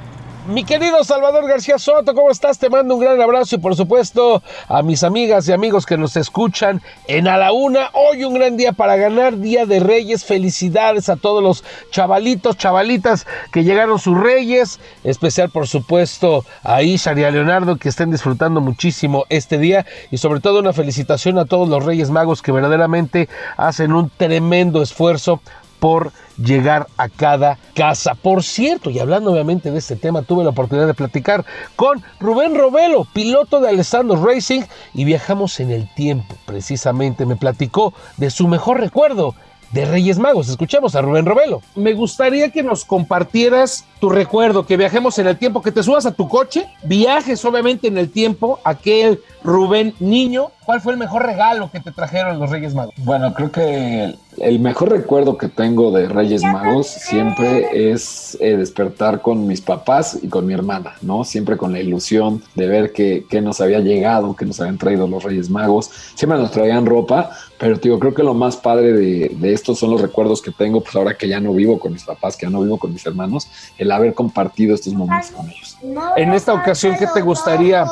Mi 0.48 0.64
querido 0.64 1.04
Salvador 1.04 1.46
García 1.46 1.78
Soto, 1.78 2.14
¿cómo 2.14 2.28
estás? 2.28 2.58
Te 2.58 2.68
mando 2.68 2.94
un 2.94 3.00
gran 3.00 3.20
abrazo 3.20 3.54
y 3.54 3.58
por 3.58 3.76
supuesto 3.76 4.42
a 4.66 4.82
mis 4.82 5.04
amigas 5.04 5.46
y 5.46 5.52
amigos 5.52 5.86
que 5.86 5.96
nos 5.96 6.16
escuchan 6.16 6.82
en 7.06 7.28
A 7.28 7.36
la 7.36 7.52
Una. 7.52 7.90
Hoy 7.92 8.24
un 8.24 8.34
gran 8.34 8.56
día 8.56 8.72
para 8.72 8.96
ganar, 8.96 9.38
Día 9.38 9.66
de 9.66 9.78
Reyes. 9.78 10.24
Felicidades 10.24 11.08
a 11.08 11.14
todos 11.14 11.44
los 11.44 11.62
chavalitos, 11.92 12.56
chavalitas 12.56 13.24
que 13.52 13.62
llegaron 13.62 14.00
sus 14.00 14.18
reyes. 14.18 14.80
Especial 15.04 15.48
por 15.50 15.68
supuesto 15.68 16.44
a 16.64 16.82
Ishar 16.82 17.16
y 17.20 17.24
a 17.24 17.30
Leonardo 17.30 17.76
que 17.76 17.88
estén 17.88 18.10
disfrutando 18.10 18.60
muchísimo 18.60 19.26
este 19.28 19.58
día. 19.58 19.86
Y 20.10 20.18
sobre 20.18 20.40
todo 20.40 20.58
una 20.58 20.72
felicitación 20.72 21.38
a 21.38 21.44
todos 21.44 21.68
los 21.68 21.84
Reyes 21.84 22.10
Magos 22.10 22.42
que 22.42 22.50
verdaderamente 22.50 23.28
hacen 23.56 23.92
un 23.92 24.10
tremendo 24.10 24.82
esfuerzo 24.82 25.40
por 25.78 26.12
llegar 26.36 26.86
a 26.96 27.08
cada 27.08 27.58
casa. 27.74 28.14
Por 28.14 28.42
cierto, 28.42 28.90
y 28.90 28.98
hablando 28.98 29.32
obviamente 29.32 29.70
de 29.70 29.78
este 29.78 29.96
tema, 29.96 30.22
tuve 30.22 30.44
la 30.44 30.50
oportunidad 30.50 30.86
de 30.86 30.94
platicar 30.94 31.44
con 31.76 32.02
Rubén 32.20 32.54
Robelo, 32.54 33.06
piloto 33.12 33.60
de 33.60 33.68
Alessandro 33.68 34.24
Racing, 34.24 34.62
y 34.94 35.04
viajamos 35.04 35.60
en 35.60 35.70
el 35.70 35.92
tiempo. 35.94 36.34
Precisamente 36.46 37.26
me 37.26 37.36
platicó 37.36 37.94
de 38.16 38.30
su 38.30 38.48
mejor 38.48 38.80
recuerdo 38.80 39.34
de 39.72 39.86
Reyes 39.86 40.18
Magos. 40.18 40.48
Escuchamos 40.48 40.94
a 40.94 41.02
Rubén 41.02 41.26
Robelo. 41.26 41.62
Me 41.74 41.94
gustaría 41.94 42.50
que 42.50 42.62
nos 42.62 42.84
compartieras 42.84 43.84
tu 44.02 44.08
recuerdo, 44.08 44.66
que 44.66 44.76
viajemos 44.76 45.16
en 45.20 45.28
el 45.28 45.38
tiempo, 45.38 45.62
que 45.62 45.70
te 45.70 45.80
subas 45.80 46.06
a 46.06 46.12
tu 46.12 46.28
coche, 46.28 46.66
viajes 46.82 47.44
obviamente 47.44 47.86
en 47.86 47.96
el 47.96 48.10
tiempo, 48.10 48.58
aquel 48.64 49.20
Rubén 49.44 49.94
niño. 50.00 50.50
¿Cuál 50.64 50.80
fue 50.80 50.92
el 50.92 50.98
mejor 50.98 51.24
regalo 51.24 51.70
que 51.70 51.80
te 51.80 51.90
trajeron 51.90 52.38
los 52.38 52.50
Reyes 52.50 52.74
Magos? 52.74 52.94
Bueno, 52.98 53.34
creo 53.34 53.50
que 53.50 54.04
el, 54.04 54.18
el 54.38 54.60
mejor 54.60 54.90
recuerdo 54.90 55.36
que 55.36 55.48
tengo 55.48 55.90
de 55.90 56.08
Reyes 56.08 56.42
Magos 56.44 56.86
siempre 56.86 57.92
es 57.92 58.38
eh, 58.40 58.56
despertar 58.56 59.20
con 59.20 59.46
mis 59.46 59.60
papás 59.60 60.18
y 60.22 60.28
con 60.28 60.46
mi 60.46 60.54
hermana, 60.54 60.94
¿no? 61.02 61.24
Siempre 61.24 61.56
con 61.56 61.72
la 61.72 61.80
ilusión 61.80 62.42
de 62.54 62.68
ver 62.68 62.92
que, 62.92 63.26
que 63.28 63.40
nos 63.40 63.60
había 63.60 63.80
llegado, 63.80 64.36
que 64.36 64.44
nos 64.44 64.60
habían 64.60 64.78
traído 64.78 65.08
los 65.08 65.24
Reyes 65.24 65.50
Magos. 65.50 65.90
Siempre 66.14 66.38
nos 66.38 66.52
traían 66.52 66.86
ropa, 66.86 67.30
pero 67.58 67.76
te 67.76 67.88
digo, 67.88 67.98
creo 67.98 68.14
que 68.14 68.22
lo 68.22 68.34
más 68.34 68.56
padre 68.56 68.92
de, 68.92 69.32
de 69.34 69.52
estos 69.52 69.80
son 69.80 69.90
los 69.90 70.00
recuerdos 70.00 70.40
que 70.40 70.52
tengo, 70.52 70.80
pues 70.80 70.94
ahora 70.94 71.16
que 71.16 71.26
ya 71.26 71.40
no 71.40 71.52
vivo 71.52 71.80
con 71.80 71.92
mis 71.92 72.04
papás, 72.04 72.36
que 72.36 72.46
ya 72.46 72.50
no 72.50 72.62
vivo 72.62 72.78
con 72.78 72.92
mis 72.92 73.04
hermanos, 73.04 73.48
el 73.78 73.90
haber 73.96 74.14
compartido 74.14 74.74
estos 74.74 74.94
momentos 74.94 75.30
con 75.30 75.48
ellos. 75.48 75.78
En 76.16 76.32
esta 76.32 76.54
ocasión, 76.54 76.96
¿qué 76.98 77.06
te 77.12 77.20
gustaría 77.20 77.84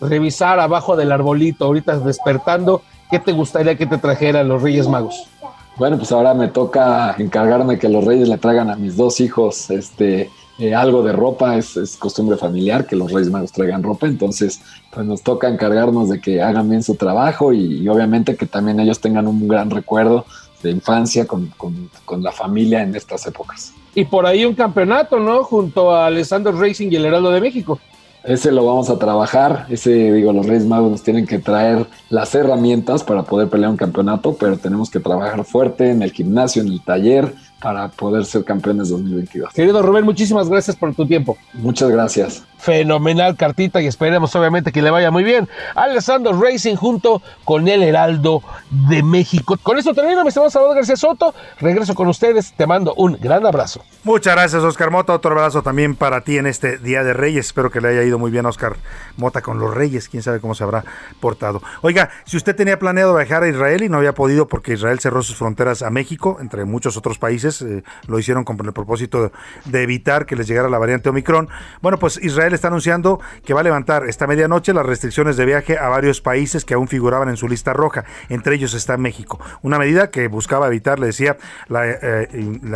revisar 0.00 0.60
abajo 0.60 0.96
del 0.96 1.12
arbolito 1.12 1.64
ahorita 1.64 1.98
despertando? 1.98 2.82
¿Qué 3.10 3.18
te 3.18 3.32
gustaría 3.32 3.76
que 3.76 3.86
te 3.86 3.98
trajeran 3.98 4.48
los 4.48 4.62
Reyes 4.62 4.88
Magos? 4.88 5.28
Bueno, 5.76 5.98
pues 5.98 6.10
ahora 6.10 6.32
me 6.32 6.48
toca 6.48 7.14
encargarme 7.18 7.78
que 7.78 7.88
los 7.88 8.02
reyes 8.02 8.28
le 8.28 8.38
traigan 8.38 8.70
a 8.70 8.76
mis 8.76 8.96
dos 8.96 9.20
hijos 9.20 9.70
este, 9.70 10.30
eh, 10.58 10.74
algo 10.74 11.02
de 11.02 11.12
ropa. 11.12 11.56
Es, 11.56 11.76
es 11.76 11.96
costumbre 11.98 12.38
familiar 12.38 12.86
que 12.86 12.96
los 12.96 13.12
reyes 13.12 13.30
magos 13.30 13.52
traigan 13.52 13.82
ropa. 13.82 14.06
Entonces, 14.06 14.62
pues 14.90 15.04
nos 15.06 15.22
toca 15.22 15.48
encargarnos 15.48 16.08
de 16.08 16.18
que 16.18 16.40
hagan 16.40 16.70
bien 16.70 16.82
su 16.82 16.94
trabajo 16.94 17.52
y, 17.52 17.82
y 17.82 17.88
obviamente 17.88 18.36
que 18.36 18.46
también 18.46 18.80
ellos 18.80 19.00
tengan 19.00 19.26
un 19.26 19.46
gran 19.46 19.70
recuerdo 19.70 20.24
de 20.66 20.72
infancia 20.72 21.26
con, 21.26 21.46
con- 21.56 21.88
con 22.04 22.22
la 22.22 22.32
familia 22.32 22.82
en 22.82 22.94
estas 22.94 23.26
épocas. 23.26 23.72
Y 23.94 24.04
por 24.04 24.26
ahí 24.26 24.44
un 24.44 24.54
campeonato, 24.54 25.18
¿no? 25.18 25.42
Junto 25.44 25.90
a 25.94 26.06
Alessandro 26.06 26.52
Racing 26.52 26.88
y 26.92 26.96
el 26.96 27.06
Heraldo 27.06 27.30
de 27.30 27.40
México. 27.40 27.78
Ese 28.24 28.50
lo 28.50 28.66
vamos 28.66 28.90
a 28.90 28.98
trabajar. 28.98 29.66
Ese, 29.70 30.12
digo, 30.12 30.32
los 30.32 30.44
Reyes 30.46 30.66
Magos 30.66 30.90
nos 30.90 31.02
tienen 31.02 31.26
que 31.26 31.38
traer 31.38 31.86
las 32.10 32.34
herramientas 32.34 33.04
para 33.04 33.22
poder 33.22 33.48
pelear 33.48 33.70
un 33.70 33.76
campeonato, 33.76 34.34
pero 34.34 34.58
tenemos 34.58 34.90
que 34.90 34.98
trabajar 34.98 35.44
fuerte 35.44 35.90
en 35.90 36.02
el 36.02 36.10
gimnasio, 36.12 36.60
en 36.62 36.68
el 36.68 36.82
taller, 36.82 37.32
para 37.60 37.88
poder 37.88 38.24
ser 38.24 38.44
campeones 38.44 38.90
2022. 38.90 39.52
Querido 39.52 39.82
Rubén, 39.82 40.04
muchísimas 40.04 40.48
gracias 40.48 40.76
por 40.76 40.94
tu 40.94 41.06
tiempo. 41.06 41.36
Muchas 41.54 41.90
gracias. 41.90 42.44
Fenomenal 42.58 43.36
cartita 43.36 43.80
y 43.80 43.86
esperemos 43.86 44.34
obviamente 44.34 44.72
que 44.72 44.82
le 44.82 44.90
vaya 44.90 45.10
muy 45.10 45.24
bien. 45.24 45.48
Alessandro 45.74 46.38
Racing 46.40 46.74
junto 46.74 47.22
con 47.44 47.68
el 47.68 47.82
Heraldo 47.82 48.42
de 48.88 49.02
México. 49.02 49.56
Con 49.62 49.78
esto 49.78 49.94
termino, 49.94 50.22
mi 50.22 50.28
estimado 50.28 50.50
Salvador 50.50 50.76
García 50.76 50.96
Soto. 50.96 51.34
Regreso 51.60 51.94
con 51.94 52.08
ustedes. 52.08 52.52
Te 52.52 52.66
mando 52.66 52.94
un 52.94 53.18
gran 53.20 53.46
abrazo. 53.46 53.82
Muchas 54.04 54.34
gracias, 54.34 54.62
Oscar 54.62 54.90
Mota. 54.90 55.14
Otro 55.14 55.32
abrazo 55.32 55.62
también 55.62 55.94
para 55.94 56.22
ti 56.22 56.38
en 56.38 56.46
este 56.46 56.78
Día 56.78 57.04
de 57.04 57.12
Reyes. 57.12 57.46
Espero 57.46 57.70
que 57.70 57.80
le 57.80 57.88
haya 57.88 58.02
ido 58.02 58.18
muy 58.18 58.30
bien 58.30 58.46
a 58.46 58.50
Oscar 58.50 58.76
Mota 59.16 59.42
con 59.42 59.58
los 59.58 59.74
Reyes. 59.74 60.08
Quién 60.08 60.22
sabe 60.22 60.40
cómo 60.40 60.54
se 60.54 60.64
habrá 60.64 60.84
portado. 61.20 61.62
Oiga, 61.82 62.10
si 62.24 62.36
usted 62.36 62.56
tenía 62.56 62.78
planeado 62.78 63.16
viajar 63.16 63.42
a 63.42 63.48
Israel 63.48 63.82
y 63.82 63.88
no 63.88 63.98
había 63.98 64.14
podido 64.14 64.48
porque 64.48 64.74
Israel 64.74 64.98
cerró 64.98 65.22
sus 65.22 65.36
fronteras 65.36 65.82
a 65.82 65.90
México, 65.90 66.38
entre 66.40 66.64
muchos 66.64 66.96
otros 66.96 67.18
países, 67.18 67.45
eh, 67.46 67.82
lo 68.08 68.18
hicieron 68.18 68.44
con 68.44 68.58
el 68.64 68.72
propósito 68.72 69.30
de, 69.64 69.82
evitar 69.82 70.26
que 70.26 70.36
les 70.36 70.46
llegara 70.46 70.68
la 70.68 70.78
variante 70.78 71.08
Omicron. 71.08 71.48
Bueno, 71.80 71.98
pues 71.98 72.18
Israel 72.22 72.54
está 72.54 72.68
anunciando 72.68 73.20
que 73.44 73.54
va 73.54 73.60
a 73.60 73.62
levantar 73.62 74.08
esta 74.08 74.26
medianoche 74.26 74.72
las 74.72 74.86
restricciones 74.86 75.36
de 75.36 75.44
viaje 75.44 75.78
a 75.78 75.88
varios 75.88 76.20
países 76.20 76.64
que 76.64 76.74
aún 76.74 76.88
figuraban 76.88 77.28
en 77.28 77.36
su 77.36 77.48
lista 77.48 77.72
roja. 77.72 78.04
Entre 78.28 78.54
ellos 78.56 78.74
está 78.74 78.96
México. 78.96 79.38
Una 79.62 79.78
medida 79.78 80.10
que 80.10 80.28
buscaba 80.28 80.66
evitar, 80.66 80.98
le 80.98 81.06
decía, 81.06 81.36
la, 81.68 81.88
eh, 81.88 82.28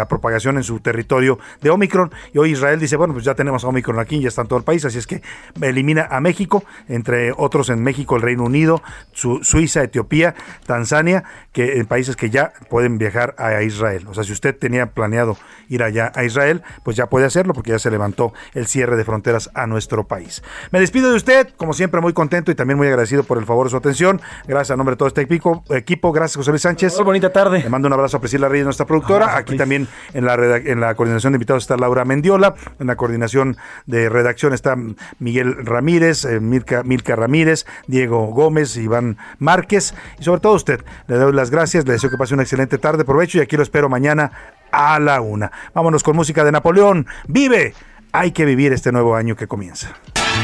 propagación 0.09 0.57
en 0.57 0.63
su 0.63 0.81
territorio 0.81 1.39
de 1.61 1.71
Omicron. 1.71 2.13
Y 2.33 2.39
hoy 2.39 2.53
Israel 2.53 2.79
dice, 2.81 2.97
bueno, 2.97 3.13
pues 3.15 3.25
ya 3.25 3.35
tenemos 3.35 3.65
a 3.65 3.69
Omicron 3.69 3.99
aquí, 3.99 4.21
ya 4.21 4.29
está 4.29 4.43
en 4.43 4.49
todo 4.49 4.59
el 4.59 4.65
país, 4.65 4.85
así 4.85 4.99
es 4.99 5.07
que 5.07 5.23
elimina 5.61 6.07
a 6.11 6.21
México, 6.21 6.65
entre 6.89 7.33
otros 7.37 7.71
en 7.71 7.83
México, 7.83 8.17
el 8.17 8.23
Reino 8.23 8.45
Unido, 8.45 8.83
Su- 9.13 9.43
Suiza, 9.43 9.83
Etiopía, 9.83 10.35
Tanzania, 10.67 11.25
que 11.53 11.79
en 11.79 11.87
países 11.87 12.17
que 12.17 12.31
ya 12.31 12.53
pueden 12.69 12.99
viajar 12.99 13.35
a 13.39 13.63
Israel. 13.63 14.07
O 14.09 14.15
sea, 14.15 14.25
si 14.25 14.33
usted 14.33 14.57
tenía 14.61 14.87
planeado 14.93 15.37
ir 15.69 15.83
allá 15.83 16.13
a 16.15 16.25
Israel, 16.25 16.63
pues 16.85 16.97
ya 16.97 17.07
puede 17.07 17.27
hacerlo 17.27 17.55
porque 17.55 17.71
ya 17.71 17.79
se 17.79 17.91
levantó 17.91 18.33
el 18.55 18.67
cierre 18.67 18.97
de 18.97 19.05
fronteras 19.05 19.51
a 19.55 19.67
nuestro 19.67 20.07
país. 20.07 20.43
Me 20.71 20.79
despido 20.79 21.11
de 21.11 21.17
usted, 21.17 21.49
como 21.57 21.73
siempre 21.73 22.01
muy 22.01 22.13
contento 22.13 22.53
y 22.53 22.55
también 22.55 22.77
muy 22.77 22.87
agradecido 22.87 23.25
por 23.25 23.39
el 23.39 23.47
favor 23.47 23.67
de 23.67 23.71
su 23.71 23.77
atención. 23.77 24.21
Gracias 24.47 24.73
a 24.73 24.77
nombre 24.77 24.95
de 24.95 24.99
todo 24.99 25.09
este 25.09 25.23
equipo, 25.23 25.65
equipo 25.71 26.13
gracias 26.13 26.37
José 26.37 26.51
Luis 26.51 26.63
Sánchez. 26.63 26.95
Muy 26.97 27.05
bonita 27.05 27.33
tarde. 27.33 27.61
Le 27.63 27.69
mando 27.69 27.89
un 27.89 27.93
abrazo 27.95 28.19
a 28.19 28.21
Priscila 28.21 28.49
Reyes, 28.49 28.65
nuestra 28.65 28.87
productora. 28.87 29.25
Abrazo, 29.25 29.41
Aquí 29.41 29.57
también 29.57 29.89
en 30.15 30.25
la, 30.25 30.35
en 30.35 30.81
la 30.81 30.95
coordinación 30.95 31.33
de 31.33 31.37
invitados 31.37 31.65
está 31.65 31.77
Laura 31.77 32.05
Mendiola. 32.05 32.55
En 32.79 32.87
la 32.87 32.97
coordinación 32.97 33.57
de 33.87 34.09
redacción 34.09 34.53
está 34.53 34.77
Miguel 35.19 35.65
Ramírez, 35.65 36.25
eh, 36.25 36.41
Milka, 36.41 36.83
Milka 36.83 37.17
Ramírez, 37.17 37.67
Diego 37.87 38.27
Gómez, 38.27 38.77
Iván 38.77 39.17
Márquez. 39.39 39.95
Y 40.19 40.25
sobre 40.25 40.41
todo 40.41 40.53
a 40.53 40.57
usted, 40.57 40.85
le 41.07 41.17
doy 41.17 41.33
las 41.33 41.51
gracias, 41.51 41.87
le 41.87 41.93
deseo 41.93 42.11
que 42.11 42.19
pase 42.19 42.35
una 42.35 42.43
excelente 42.43 42.79
tarde, 42.79 43.05
provecho 43.05 43.39
y 43.39 43.41
aquí 43.41 43.57
lo 43.57 43.63
espero 43.63 43.89
mañana 43.89 44.33
a 44.73 44.99
la 44.99 45.21
una. 45.21 45.51
Vámonos 45.75 46.03
con 46.03 46.17
música 46.17 46.45
de 46.45 46.53
Napoleón. 46.53 47.07
¡Vive! 47.29 47.75
Hay 48.13 48.33
que 48.33 48.45
vivir 48.45 48.73
este 48.73 48.91
nuevo 48.91 49.15
año 49.15 49.37
que 49.37 49.47
comienza. 49.47 49.93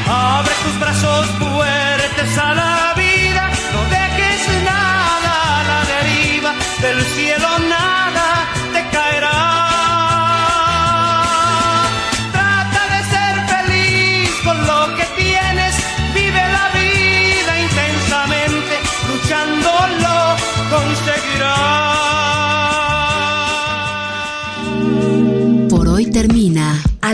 Abre 0.07 0.51
tus 0.63 0.79
brazos 0.79 1.27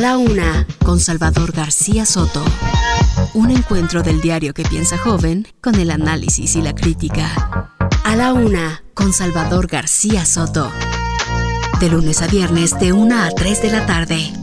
la 0.04 0.18
una, 0.18 0.68
con 0.84 1.00
Salvador 1.00 1.54
García 1.54 2.06
Soto. 2.06 2.44
Un 3.34 3.52
encuentro 3.52 4.04
del 4.04 4.20
diario 4.20 4.54
que 4.54 4.64
piensa 4.64 4.98
joven 4.98 5.48
con 5.62 5.76
el 5.76 5.92
análisis 5.92 6.58
y 6.58 6.62
la 6.62 6.76
crítica. 6.76 7.70
A 8.04 8.14
la 8.18 8.34
una, 8.34 8.84
con 8.94 9.14
Salvador 9.14 9.68
García 9.68 10.26
Soto. 10.26 10.70
De 11.80 11.88
lunes 11.88 12.22
a 12.22 12.28
viernes, 12.28 12.78
de 12.82 12.92
1 12.92 13.18
a 13.18 13.30
3 13.30 13.62
de 13.62 13.72
la 13.72 13.86
tarde. 13.86 14.34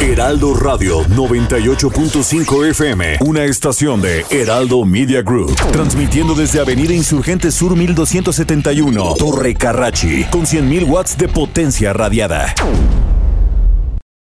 Heraldo 0.00 0.54
Radio 0.54 1.04
98.5 1.04 2.70
FM, 2.70 3.18
una 3.20 3.44
estación 3.44 4.02
de 4.02 4.26
Heraldo 4.28 4.84
Media 4.84 5.22
Group, 5.22 5.54
transmitiendo 5.70 6.34
desde 6.34 6.58
Avenida 6.58 6.94
Insurgente 6.94 7.52
Sur 7.52 7.76
1271, 7.76 9.14
Torre 9.18 9.54
Carrachi, 9.54 10.24
con 10.24 10.46
100.000 10.46 10.84
watts 10.88 11.16
de 11.16 11.28
potencia 11.28 11.92
radiada. 11.92 12.52